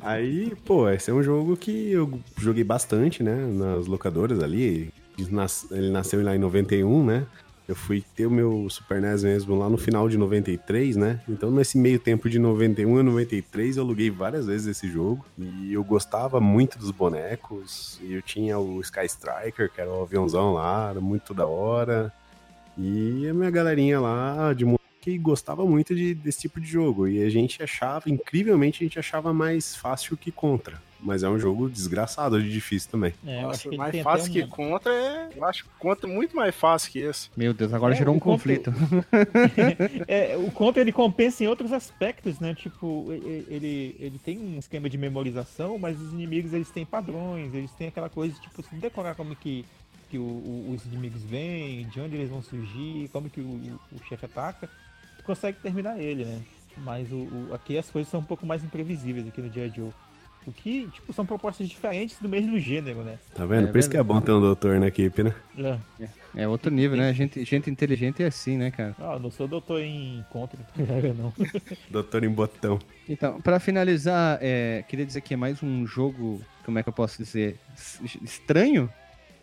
Aí, 0.01 0.53
pô, 0.65 0.89
esse 0.89 1.09
é 1.09 1.13
um 1.13 1.23
jogo 1.23 1.55
que 1.55 1.91
eu 1.91 2.19
joguei 2.37 2.63
bastante, 2.63 3.23
né? 3.23 3.35
Nas 3.35 3.87
locadoras 3.87 4.41
ali. 4.41 4.91
Ele 5.17 5.89
nasceu 5.89 6.23
lá 6.23 6.35
em 6.35 6.39
91, 6.39 7.05
né? 7.05 7.25
Eu 7.67 7.75
fui 7.75 8.03
ter 8.15 8.25
o 8.25 8.31
meu 8.31 8.69
Super 8.69 9.01
NES 9.01 9.23
mesmo 9.23 9.57
lá 9.57 9.69
no 9.69 9.77
final 9.77 10.07
de 10.07 10.17
93, 10.17 10.95
né? 10.95 11.19
Então, 11.27 11.51
nesse 11.51 11.77
meio 11.77 11.99
tempo 11.99 12.29
de 12.29 12.39
91 12.39 12.99
a 12.99 13.03
93, 13.03 13.75
eu 13.75 13.83
aluguei 13.83 14.09
várias 14.09 14.45
vezes 14.45 14.67
esse 14.67 14.87
jogo. 14.89 15.25
E 15.37 15.73
eu 15.73 15.83
gostava 15.83 16.39
muito 16.39 16.79
dos 16.79 16.91
bonecos. 16.91 17.99
E 18.01 18.13
eu 18.13 18.21
tinha 18.21 18.57
o 18.57 18.79
Sky 18.79 19.05
Striker, 19.05 19.69
que 19.69 19.81
era 19.81 19.89
o 19.89 20.01
aviãozão 20.01 20.53
lá, 20.53 20.91
era 20.91 21.01
muito 21.01 21.33
da 21.33 21.45
hora. 21.45 22.13
E 22.77 23.27
a 23.27 23.33
minha 23.33 23.51
galerinha 23.51 23.99
lá 23.99 24.53
de 24.53 24.65
que 25.01 25.17
gostava 25.17 25.65
muito 25.65 25.95
de, 25.95 26.13
desse 26.13 26.41
tipo 26.41 26.59
de 26.59 26.67
jogo. 26.67 27.07
E 27.07 27.23
a 27.23 27.29
gente 27.29 27.63
achava, 27.63 28.09
incrivelmente, 28.09 28.83
a 28.83 28.85
gente 28.85 28.99
achava 28.99 29.33
mais 29.33 29.73
fácil 29.75 30.17
que 30.17 30.31
contra. 30.31 30.81
Mas 30.99 31.21
é 31.23 31.29
um 31.29 31.37
jogo 31.37 31.69
desgraçado 31.69 32.41
de 32.41 32.51
difícil 32.51 32.89
também. 32.89 33.13
É, 33.25 33.43
eu 33.43 33.49
acho 33.51 33.75
mais 33.77 33.91
tem 33.91 34.03
fácil 34.03 34.31
que 34.31 34.43
um- 34.43 34.47
contra 34.47 34.91
é. 34.91 35.29
Eu 35.35 35.45
acho 35.45 35.65
contra 35.77 36.07
muito 36.07 36.35
mais 36.35 36.55
fácil 36.55 36.91
que 36.91 36.99
esse. 36.99 37.29
Meu 37.37 37.53
Deus, 37.53 37.71
agora 37.71 37.93
É, 37.93 37.97
gerou 37.97 38.15
um 38.15 38.19
conflito. 38.19 38.73
É, 40.07 40.35
o 40.37 40.51
conto 40.51 40.77
ele 40.79 40.91
compensa 40.91 41.43
em 41.43 41.47
outros 41.47 41.71
aspectos, 41.71 42.39
né? 42.39 42.53
Tipo, 42.55 43.07
ele, 43.11 43.95
ele 43.99 44.19
tem 44.23 44.37
um 44.37 44.57
esquema 44.59 44.89
de 44.89 44.97
memorização, 44.97 45.77
mas 45.77 45.99
os 46.01 46.11
inimigos 46.13 46.53
eles 46.53 46.69
têm 46.69 46.85
padrões, 46.85 47.53
eles 47.53 47.71
têm 47.71 47.87
aquela 47.87 48.09
coisa 48.09 48.33
de 48.33 48.41
tipo, 48.41 48.61
se 48.63 48.75
decorar 48.75 49.15
como 49.15 49.35
que, 49.35 49.65
que 50.09 50.17
o- 50.17 50.21
o- 50.21 50.73
os 50.75 50.85
inimigos 50.85 51.21
vêm, 51.23 51.85
de 51.87 51.99
onde 51.99 52.15
eles 52.15 52.29
vão 52.29 52.41
surgir, 52.41 53.09
como 53.11 53.29
que 53.29 53.39
o, 53.41 53.43
o- 53.91 54.03
chefe 54.07 54.25
ataca, 54.25 54.67
tu 55.17 55.23
consegue 55.23 55.59
terminar 55.59 55.99
ele, 55.99 56.25
né? 56.25 56.41
Mas 56.77 57.11
o, 57.11 57.15
o- 57.15 57.49
aqui 57.53 57.77
as 57.77 57.89
coisas 57.89 58.09
são 58.09 58.19
um 58.19 58.23
pouco 58.23 58.45
mais 58.45 58.63
imprevisíveis 58.63 59.27
aqui 59.27 59.41
no 59.41 59.49
dia 59.49 59.69
Joe. 59.69 59.91
Que, 60.51 60.87
tipo, 60.87 61.11
são 61.13 61.25
propostas 61.25 61.67
diferentes 61.67 62.17
do 62.19 62.29
mesmo 62.29 62.59
gênero, 62.59 63.03
né? 63.03 63.17
Tá 63.35 63.45
vendo? 63.45 63.67
É 63.67 63.71
Por 63.71 63.77
isso 63.77 63.89
que 63.89 63.97
é 63.97 64.03
bom 64.03 64.21
ter 64.21 64.31
um 64.31 64.39
doutor 64.39 64.79
na 64.79 64.87
equipe, 64.87 65.23
né? 65.23 65.33
É. 65.57 66.07
É 66.35 66.47
outro 66.47 66.71
nível, 66.71 66.95
né? 66.97 67.11
Gente, 67.13 67.43
gente 67.43 67.69
inteligente 67.69 68.21
é 68.21 68.27
assim, 68.27 68.57
né, 68.57 68.69
cara? 68.69 68.95
Ah, 68.99 69.17
não 69.19 69.31
sou 69.31 69.47
doutor 69.47 69.81
em 69.81 70.23
contra, 70.29 70.59
não. 71.17 71.33
Doutor 71.89 72.23
em 72.23 72.29
botão. 72.29 72.77
Então, 73.09 73.41
pra 73.41 73.59
finalizar, 73.59 74.37
é, 74.41 74.83
queria 74.87 75.05
dizer 75.05 75.21
que 75.21 75.33
é 75.33 75.37
mais 75.37 75.63
um 75.63 75.85
jogo, 75.87 76.41
como 76.63 76.77
é 76.77 76.83
que 76.83 76.89
eu 76.89 76.93
posso 76.93 77.17
dizer, 77.17 77.57
estranho. 78.21 78.89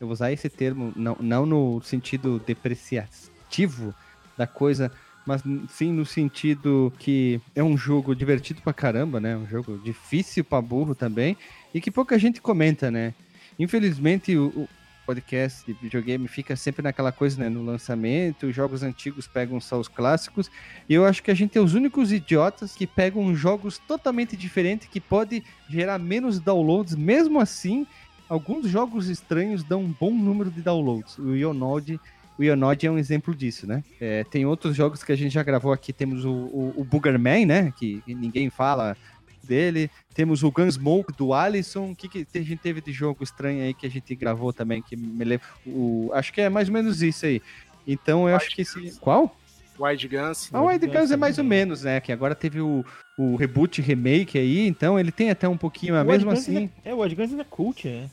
Eu 0.01 0.06
vou 0.06 0.12
usar 0.12 0.31
esse 0.32 0.48
termo, 0.48 0.93
não, 0.94 1.16
não 1.20 1.47
no 1.47 1.82
sentido 1.82 2.40
depreciativo 2.47 3.94
da 4.36 4.47
coisa, 4.47 4.90
mas 5.26 5.42
sim 5.68 5.92
no 5.92 6.05
sentido 6.05 6.92
que 6.98 7.40
é 7.55 7.62
um 7.62 7.76
jogo 7.76 8.14
divertido 8.14 8.60
pra 8.62 8.72
caramba, 8.72 9.20
né? 9.20 9.36
Um 9.36 9.46
jogo 9.46 9.78
difícil 9.78 10.44
pra 10.44 10.60
burro 10.60 10.94
também 10.94 11.36
e 11.72 11.80
que 11.80 11.90
pouca 11.90 12.18
gente 12.18 12.40
comenta, 12.40 12.90
né? 12.90 13.14
Infelizmente, 13.59 14.36
o, 14.36 14.68
podcast 15.05 15.64
de 15.66 15.72
videogame 15.74 16.26
fica 16.28 16.56
sempre 16.56 16.82
naquela 16.82 17.12
coisa, 17.12 17.38
né? 17.38 17.48
No 17.48 17.62
lançamento, 17.62 18.46
os 18.46 18.55
jogos 18.55 18.82
antigos 18.82 19.26
pegam 19.26 19.60
só 19.60 19.78
os 19.78 19.88
clássicos 19.88 20.51
e 20.88 20.94
eu 20.94 21.05
acho 21.05 21.22
que 21.22 21.30
a 21.30 21.34
gente 21.34 21.56
é 21.56 21.60
os 21.60 21.74
únicos 21.74 22.12
idiotas 22.12 22.74
que 22.74 22.86
pegam 22.86 23.34
jogos 23.34 23.78
totalmente 23.78 24.36
diferentes 24.36 24.88
que 24.88 25.01
pode 25.01 25.44
gerar 25.68 25.98
menos 25.98 26.40
downloads. 26.40 26.94
Mesmo 26.94 27.40
assim, 27.40 27.86
alguns 28.28 28.68
jogos 28.68 29.09
estranhos 29.09 29.62
dão 29.62 29.82
um 29.82 29.94
bom 29.98 30.10
número 30.10 30.51
de 30.51 30.62
downloads. 30.62 31.18
O 31.18 31.34
Ionod, 31.34 32.01
o 32.39 32.43
Ionod 32.43 32.86
é 32.86 32.90
um 32.90 32.98
exemplo 32.98 33.35
disso, 33.35 33.66
né? 33.66 33.82
É, 34.01 34.24
tem 34.24 34.44
outros 34.47 34.74
jogos 34.77 35.02
que 35.05 35.12
a 35.12 35.16
gente 35.16 35.32
já 35.32 35.43
gravou 35.43 35.73
aqui. 35.73 35.93
Temos 35.93 36.24
o, 36.24 36.32
o, 36.32 36.74
o 36.78 36.85
Boogerman, 36.85 37.47
né? 37.47 37.73
Que, 37.77 38.01
que 38.02 38.15
ninguém 38.15 38.51
fala 38.51 38.97
dele. 39.43 39.90
Temos 40.15 40.43
o 40.43 40.51
Gunsmoke 40.51 41.12
do 41.16 41.32
Alisson. 41.35 41.90
O 41.90 41.97
que, 41.97 42.09
que 42.09 42.27
a 42.39 42.43
gente 42.43 42.56
teve 42.59 42.81
de 42.81 42.93
jogo 42.93 43.23
estranho 43.23 43.62
aí 43.62 43.74
que 43.74 43.86
a 43.86 43.90
gente 43.90 44.15
gravou 44.15 44.52
também? 44.52 44.82
Que 44.82 44.97
me 44.97 45.24
lembra. 45.24 45.47
O, 45.66 46.11
acho 46.15 46.32
que 46.32 46.40
é 46.40 46.48
mais 46.48 46.69
ou 46.69 46.74
menos 46.74 47.02
isso 47.02 47.27
aí. 47.27 47.40
Então 47.86 48.28
eu 48.28 48.35
acho 48.36 48.51
que 48.55 48.62
esse. 48.62 48.98
Qual? 48.98 49.36
Wide 49.78 50.06
Guns. 50.09 50.51
A 50.55 50.62
Wild 50.62 50.86
Guns 50.86 51.11
é 51.11 51.16
mais 51.16 51.36
ou 51.36 51.44
menos, 51.44 51.82
né? 51.82 52.01
Que 52.01 52.12
agora 52.12 52.35
teve 52.35 52.61
o, 52.61 52.85
o 53.19 53.35
reboot 53.36 53.82
remake 53.82 54.39
aí, 54.39 54.66
então 54.69 54.98
ele 54.98 55.11
tem 55.11 55.31
até 55.31 55.48
um 55.48 55.56
pouquinho, 55.56 55.94
mas 55.94 56.06
mesmo 56.06 56.31
Guns 56.31 56.39
assim. 56.40 56.56
ainda- 56.56 56.73
É, 56.85 56.94
o 56.94 56.98
Wild 57.01 57.15
Guns 57.16 57.31
ainda 57.31 57.43
é 57.43 57.47
cult, 57.51 57.89
né? 57.89 58.09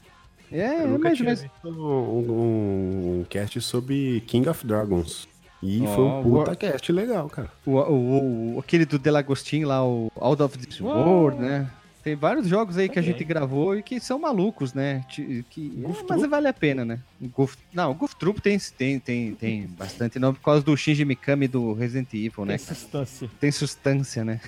É, 0.52 0.76
Eu 0.76 0.82
é 0.82 0.88
nunca 0.88 1.14
tinha 1.14 1.34
visto 1.36 1.50
um, 1.64 1.70
um, 1.72 3.20
um 3.22 3.26
cast 3.30 3.60
sobre 3.62 4.22
King 4.28 4.48
of 4.50 4.66
Dragons. 4.66 5.28
E 5.64 5.82
Ó, 5.84 5.88
foi 5.96 6.04
um 6.04 6.24
puta 6.24 6.50
War- 6.50 6.56
cast 6.58 6.92
legal, 6.92 7.30
cara. 7.30 7.50
O, 7.66 7.72
o, 7.78 8.56
o- 8.56 8.60
aquele 8.60 8.84
do 8.86 8.98
Delagostin 8.98 9.64
lá, 9.64 9.86
o 9.86 10.12
Out 10.16 10.42
of 10.44 10.58
This 10.58 10.82
World, 10.82 11.40
né? 11.40 11.70
Tem 12.04 12.16
vários 12.16 12.48
jogos 12.48 12.78
aí 12.78 12.90
que 12.90 12.98
a 12.98 13.02
gente 13.02 13.24
gravou 13.24 13.78
e 13.78 13.84
que 13.84 14.00
são 14.00 14.18
malucos, 14.18 14.74
né? 14.74 15.06
Que, 15.10 15.46
Goof 15.78 16.02
é, 16.02 16.06
mas 16.10 16.30
vale 16.30 16.48
a 16.48 16.54
pena, 16.54 16.84
né? 16.84 17.00
Goof, 17.22 17.56
não, 17.72 17.92
o 17.92 17.94
Goof 17.94 18.16
Troop 18.16 18.42
tem, 18.42 18.58
tem, 18.58 19.00
tem, 19.00 19.36
tem 19.36 19.68
bastante 19.68 20.18
nome 20.18 20.38
por 20.38 20.44
causa 20.44 20.64
do 20.64 20.76
Shinji 20.76 21.06
Mikami 21.06 21.48
do 21.48 21.74
Resident 21.74 22.12
Evil, 22.14 22.46
né? 22.46 22.58
Tem 22.58 22.66
substância. 22.66 23.30
tem 23.40 23.52
substância, 23.52 24.26
né? 24.26 24.42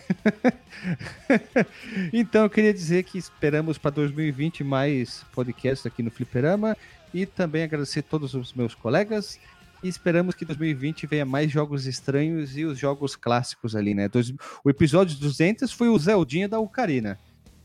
então, 2.12 2.44
eu 2.44 2.50
queria 2.50 2.74
dizer 2.74 3.04
que 3.04 3.20
esperamos 3.20 3.78
para 3.78 3.92
2020 3.92 4.64
mais 4.64 5.24
podcasts 5.32 5.86
aqui 5.86 6.02
no 6.02 6.10
Fliperama 6.10 6.76
e 7.14 7.26
também 7.28 7.64
agradecer 7.64 8.02
todos 8.02 8.34
os 8.34 8.54
meus 8.54 8.74
colegas 8.74 9.40
e 9.84 9.88
esperamos 9.88 10.34
que 10.34 10.46
2020 10.46 11.06
venha 11.06 11.26
mais 11.26 11.52
jogos 11.52 11.86
estranhos 11.86 12.58
e 12.58 12.64
os 12.64 12.80
jogos 12.80 13.16
clássicos 13.16 13.76
ali, 13.76 13.94
né? 13.94 14.10
O 14.64 14.70
episódio 14.70 15.18
200 15.20 15.72
foi 15.72 15.90
o 15.90 16.00
Zeldinha 16.00 16.48
da 16.48 16.60
Ocarina, 16.60 17.20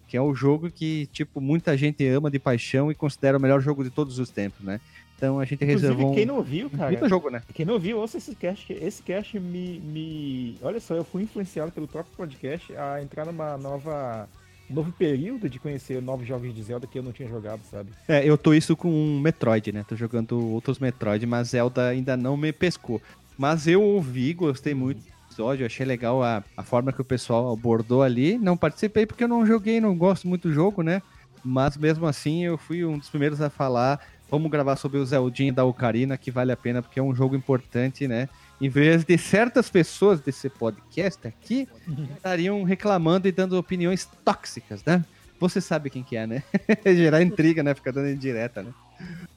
que 0.09 0.17
é 0.17 0.23
o 0.23 0.35
jogo 0.35 0.71
que, 0.71 1.07
tipo, 1.13 1.41
muita 1.41 1.77
gente 1.77 2.07
ama 2.09 2.31
de 2.31 2.39
paixão 2.39 2.91
e 2.91 2.95
considera 2.95 3.37
o 3.37 3.41
melhor 3.41 3.61
jogo 3.61 3.85
de 3.85 3.91
todos 3.91 4.19
os 4.19 4.31
tempos, 4.31 4.65
né? 4.65 4.81
Então 5.17 5.39
a 5.39 5.45
gente 5.45 5.65
Inclusive, 5.65 5.89
reservou 5.89 6.15
quem 6.15 6.25
um... 6.25 6.29
não 6.29 6.37
ouviu, 6.37 6.71
cara. 6.71 6.91
Muito 6.91 7.09
jogo, 7.09 7.29
né? 7.29 7.43
Quem 7.53 7.67
não 7.67 7.75
ouviu, 7.75 7.99
ouça 7.99 8.19
esse 8.19 8.35
cast. 8.35 8.73
Esse 8.73 9.03
cast 9.03 9.39
me, 9.39 9.81
me. 9.81 10.57
Olha 10.63 10.81
só, 10.81 10.95
eu 10.95 11.05
fui 11.05 11.25
influenciado 11.25 11.73
pelo 11.73 11.89
próprio 11.89 12.17
podcast 12.17 12.75
a 12.77 13.03
entrar 13.03 13.27
numa 13.27 13.59
nova. 13.59 14.29
um 14.71 14.75
novo 14.75 14.93
período 14.93 15.49
de 15.51 15.59
conhecer 15.59 16.01
novos 16.01 16.27
jogos 16.27 16.55
de 16.55 16.63
Zelda 16.63 16.87
que 16.87 16.99
eu 16.99 17.03
não 17.03 17.13
tinha 17.13 17.29
jogado, 17.29 17.61
sabe? 17.69 17.91
É, 18.07 18.25
eu 18.25 18.39
tô 18.39 18.55
isso 18.55 18.77
com 18.77 18.89
um 18.89 19.21
Metroid, 19.21 19.73
né? 19.73 19.85
Tô 19.87 19.97
jogando 19.97 20.41
outros 20.53 20.79
Metroid, 20.79 21.27
mas 21.27 21.49
Zelda 21.49 21.89
ainda 21.89 22.17
não 22.17 22.37
me 22.37 22.53
pescou. 22.53 23.03
Mas 23.37 23.67
eu 23.67 23.83
ouvi, 23.83 24.33
gostei 24.33 24.73
muito 24.73 25.18
episódio, 25.39 25.65
achei 25.67 25.87
legal 25.87 26.23
a, 26.23 26.43
a 26.57 26.63
forma 26.65 26.93
que 26.93 27.01
o 27.01 27.05
pessoal 27.05 27.53
abordou 27.53 28.03
ali. 28.03 28.37
Não 28.37 28.57
participei 28.57 29.07
porque 29.07 29.23
eu 29.23 29.29
não 29.29 29.47
joguei, 29.47 29.81
não 29.81 29.97
gosto 29.97 30.27
muito 30.27 30.49
do 30.49 30.55
jogo, 30.55 30.83
né? 30.83 31.01
Mas 31.45 31.77
mesmo 31.77 32.07
assim 32.07 32.45
eu 32.45 32.59
fui 32.59 32.85
um 32.85 32.99
dos 32.99 33.09
primeiros 33.09 33.41
a 33.41 33.49
falar. 33.49 34.01
Vamos 34.29 34.51
gravar 34.51 34.75
sobre 34.77 34.99
o 34.99 35.07
Zeldinha 35.07 35.53
da 35.53 35.65
Ocarina, 35.65 36.19
que 36.19 36.31
vale 36.31 36.51
a 36.51 36.57
pena 36.57 36.83
porque 36.83 36.99
é 36.99 37.03
um 37.03 37.15
jogo 37.15 37.37
importante, 37.37 38.09
né? 38.09 38.29
Em 38.61 38.69
vez 38.69 39.05
de 39.05 39.17
certas 39.17 39.71
pessoas 39.71 40.21
desse 40.21 40.51
podcast 40.51 41.27
aqui 41.29 41.69
estariam 42.17 42.65
reclamando 42.65 43.29
e 43.29 43.33
dando 43.33 43.57
opiniões 43.57 44.09
tóxicas, 44.25 44.85
né? 44.85 45.05
Você 45.39 45.61
sabe 45.61 45.89
quem 45.89 46.03
que 46.03 46.17
é, 46.17 46.27
né? 46.27 46.43
Gerar 46.85 47.23
intriga, 47.23 47.63
né? 47.63 47.73
Ficar 47.73 47.93
dando 47.93 48.11
indireta, 48.11 48.61
né? 48.61 48.73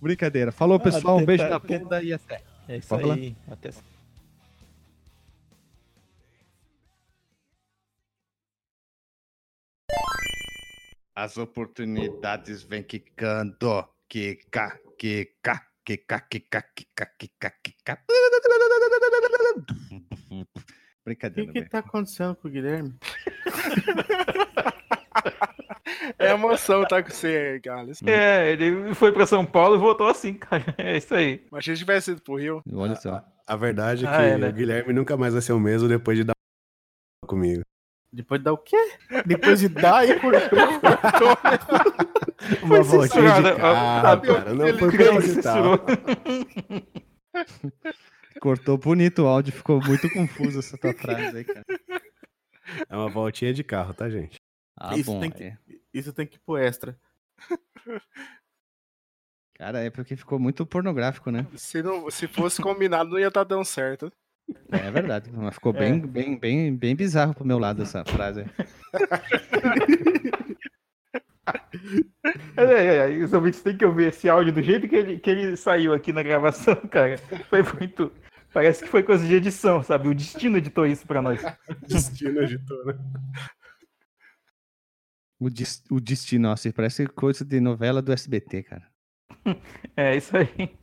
Brincadeira. 0.01 0.51
Falou, 0.51 0.79
pessoal. 0.79 1.19
Um 1.19 1.25
beijo 1.25 1.43
tentar- 1.43 1.61
na 1.61 1.77
bunda 1.79 2.01
e 2.01 2.11
até. 2.11 2.41
É 2.67 2.77
isso 2.77 2.87
Pode 2.87 3.03
falar? 3.03 3.13
aí. 3.13 3.35
Até 3.47 3.69
As 11.15 11.37
oportunidades 11.37 12.63
vêm 12.63 12.83
quicando. 12.83 13.85
Quica, 14.07 14.79
quica, 14.97 15.61
quica, 15.85 16.19
quica, 16.21 16.61
quica, 16.75 17.05
quica, 17.17 17.53
quica. 17.63 17.99
O 19.89 20.45
Brincadeira, 21.05 21.47
que, 21.47 21.53
que 21.53 21.59
velho. 21.59 21.71
tá 21.71 21.79
acontecendo 21.79 22.35
com 22.35 22.47
o 22.47 22.51
Guilherme? 22.51 22.95
É 26.17 26.31
emoção 26.31 26.85
tá 26.85 27.01
com 27.01 27.09
você, 27.09 27.59
Gales. 27.63 28.01
É, 28.03 28.51
ele 28.51 28.93
foi 28.93 29.11
pra 29.11 29.25
São 29.25 29.45
Paulo 29.45 29.75
e 29.75 29.79
voltou 29.79 30.07
assim, 30.07 30.33
cara. 30.35 30.63
É 30.77 30.97
isso 30.97 31.13
aí. 31.13 31.45
Mas 31.51 31.63
se 31.65 31.71
ele 31.71 31.77
tivesse 31.77 32.11
ido 32.11 32.21
pro 32.21 32.35
Rio, 32.35 32.61
Olha 32.73 32.95
só. 32.95 33.23
A 33.47 33.55
verdade 33.55 34.05
é 34.05 34.09
que 34.09 34.15
Ah, 34.15 34.21
é, 34.21 34.37
né? 34.37 34.49
o 34.49 34.53
Guilherme 34.53 34.93
nunca 34.93 35.17
mais 35.17 35.33
vai 35.33 35.41
ser 35.41 35.53
o 35.53 35.59
mesmo 35.59 35.87
depois 35.89 36.17
de 36.17 36.23
dar 36.23 36.33
comigo. 37.27 37.63
Depois 38.13 38.39
de 38.41 38.45
dar 38.45 38.51
o 38.53 38.57
quê? 38.57 38.77
Depois 39.25 39.59
de 39.61 39.69
dar 39.69 40.05
e 40.07 40.19
cortou. 40.19 40.59
Uma 42.63 42.81
voltinha 42.83 43.41
de 43.41 43.55
carro, 43.55 44.07
Ah, 44.07 44.19
cara. 44.21 44.53
Não 44.53 44.67
ele- 44.67 44.77
foi 44.77 44.91
proposital. 44.91 45.79
Cortou 48.41 48.77
bonito 48.77 49.23
o 49.23 49.27
áudio, 49.27 49.53
ficou 49.53 49.79
muito 49.81 50.09
confuso 50.09 50.59
essa 50.59 50.77
tua 50.77 50.93
frase 50.93 51.37
aí, 51.37 51.43
cara. 51.43 51.63
É 52.89 52.95
uma 52.95 53.09
voltinha 53.09 53.53
de 53.53 53.63
carro, 53.63 53.93
tá, 53.93 54.09
gente? 54.09 54.37
Ah, 54.77 54.95
Isso 54.97 55.11
bom. 55.11 55.19
tem 55.19 55.31
que- 55.31 55.43
é. 55.43 55.57
Isso 55.93 56.11
tem 56.11 56.25
que 56.25 56.37
ir 56.37 56.41
pro 56.45 56.57
extra. 56.57 56.97
Cara, 59.55 59.79
é 59.79 59.89
porque 59.91 60.15
ficou 60.15 60.39
muito 60.39 60.65
pornográfico, 60.65 61.29
né? 61.29 61.45
se, 61.55 61.83
não, 61.83 62.09
se 62.09 62.27
fosse 62.27 62.61
combinado, 62.61 63.11
não 63.11 63.19
ia 63.19 63.27
estar 63.27 63.43
dando 63.43 63.65
certo. 63.65 64.11
É 64.71 64.91
verdade. 64.91 65.29
Mas 65.33 65.55
ficou 65.55 65.73
É. 65.75 65.79
bem, 65.79 65.99
bem, 65.99 66.37
bem, 66.37 66.75
bem 66.75 66.95
bizarro 66.95 67.33
pro 67.33 67.45
meu 67.45 67.57
lado 67.59 67.81
essa 67.83 68.03
frase. 68.05 68.45
É, 72.55 72.63
é, 72.63 72.95
é, 73.21 73.23
os 73.23 73.33
ouvintes 73.33 73.61
têm 73.61 73.75
que 73.77 73.85
ouvir 73.85 74.07
esse 74.09 74.29
áudio 74.29 74.53
do 74.53 74.61
jeito 74.61 74.87
que 74.87 74.95
ele, 74.95 75.19
que 75.19 75.29
ele 75.29 75.57
saiu 75.57 75.93
aqui 75.93 76.13
na 76.13 76.21
gravação, 76.23 76.75
cara. 76.89 77.17
Foi 77.49 77.63
muito. 77.63 78.11
Parece 78.53 78.83
que 78.83 78.89
foi 78.89 79.01
coisa 79.01 79.25
de 79.25 79.33
edição, 79.35 79.81
sabe? 79.81 80.09
O 80.09 80.15
destino 80.15 80.57
editou 80.57 80.85
isso 80.85 81.07
pra 81.07 81.21
nós. 81.21 81.41
Destino 81.87 82.41
agitou, 82.41 82.85
né? 82.85 82.93
O, 85.39 85.49
des- 85.49 85.83
o 85.89 85.99
destino, 85.99 86.49
nossa, 86.49 86.71
parece 86.73 87.07
coisa 87.07 87.43
de 87.45 87.59
novela 87.59 88.01
do 88.01 88.11
SBT, 88.11 88.63
cara. 88.63 88.87
É 89.97 90.15
isso 90.15 90.35
aí. 90.37 90.77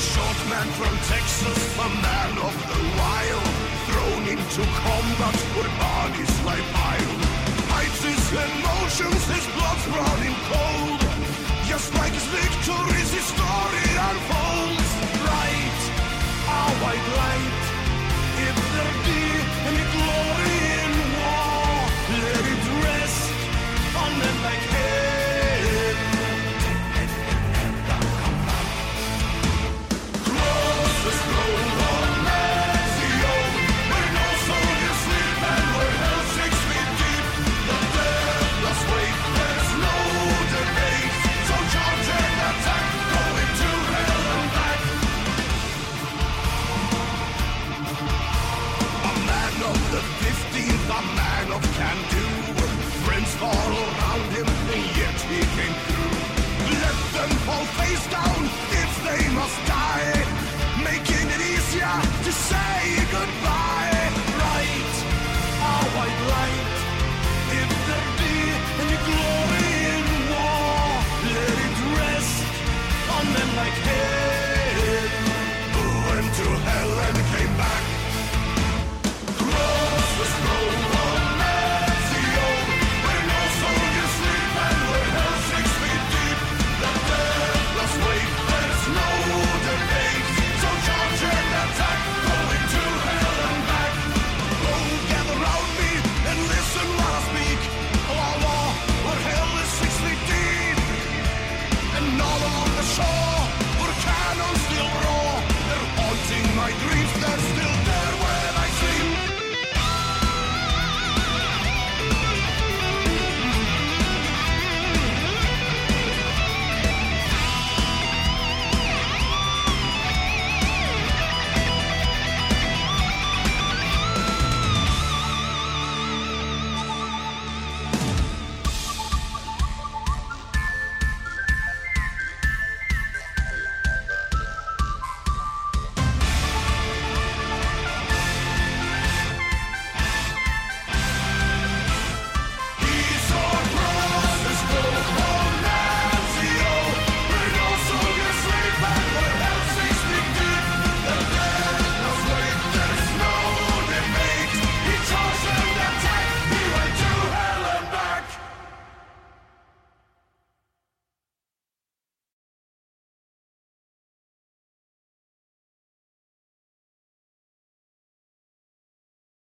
short 0.00 0.38
man 0.48 0.66
from 0.80 0.96
Texas, 1.12 1.60
a 1.76 1.88
man 2.00 2.32
of 2.40 2.54
the 2.72 2.80
wild. 2.96 3.52
Thrown 3.84 4.22
into 4.32 4.62
combat 4.80 5.36
where 5.52 5.72
bodies 5.76 6.34
lie 6.48 6.64
piled. 6.72 7.22
Hides 7.68 8.00
his 8.00 8.24
emotions, 8.32 9.22
his 9.28 9.46
blood's 9.52 9.86
running 9.92 10.36
cold. 10.48 11.00
Just 11.68 11.92
like 12.00 12.12
his 12.12 12.24
victories, 12.32 13.10
his 13.12 13.26
story 13.28 13.88
unfolds. 14.08 14.90
Right, 15.20 15.80
our 16.48 16.72
white 16.80 17.06
light. 17.20 17.59
to 62.30 62.36
say 62.36 62.69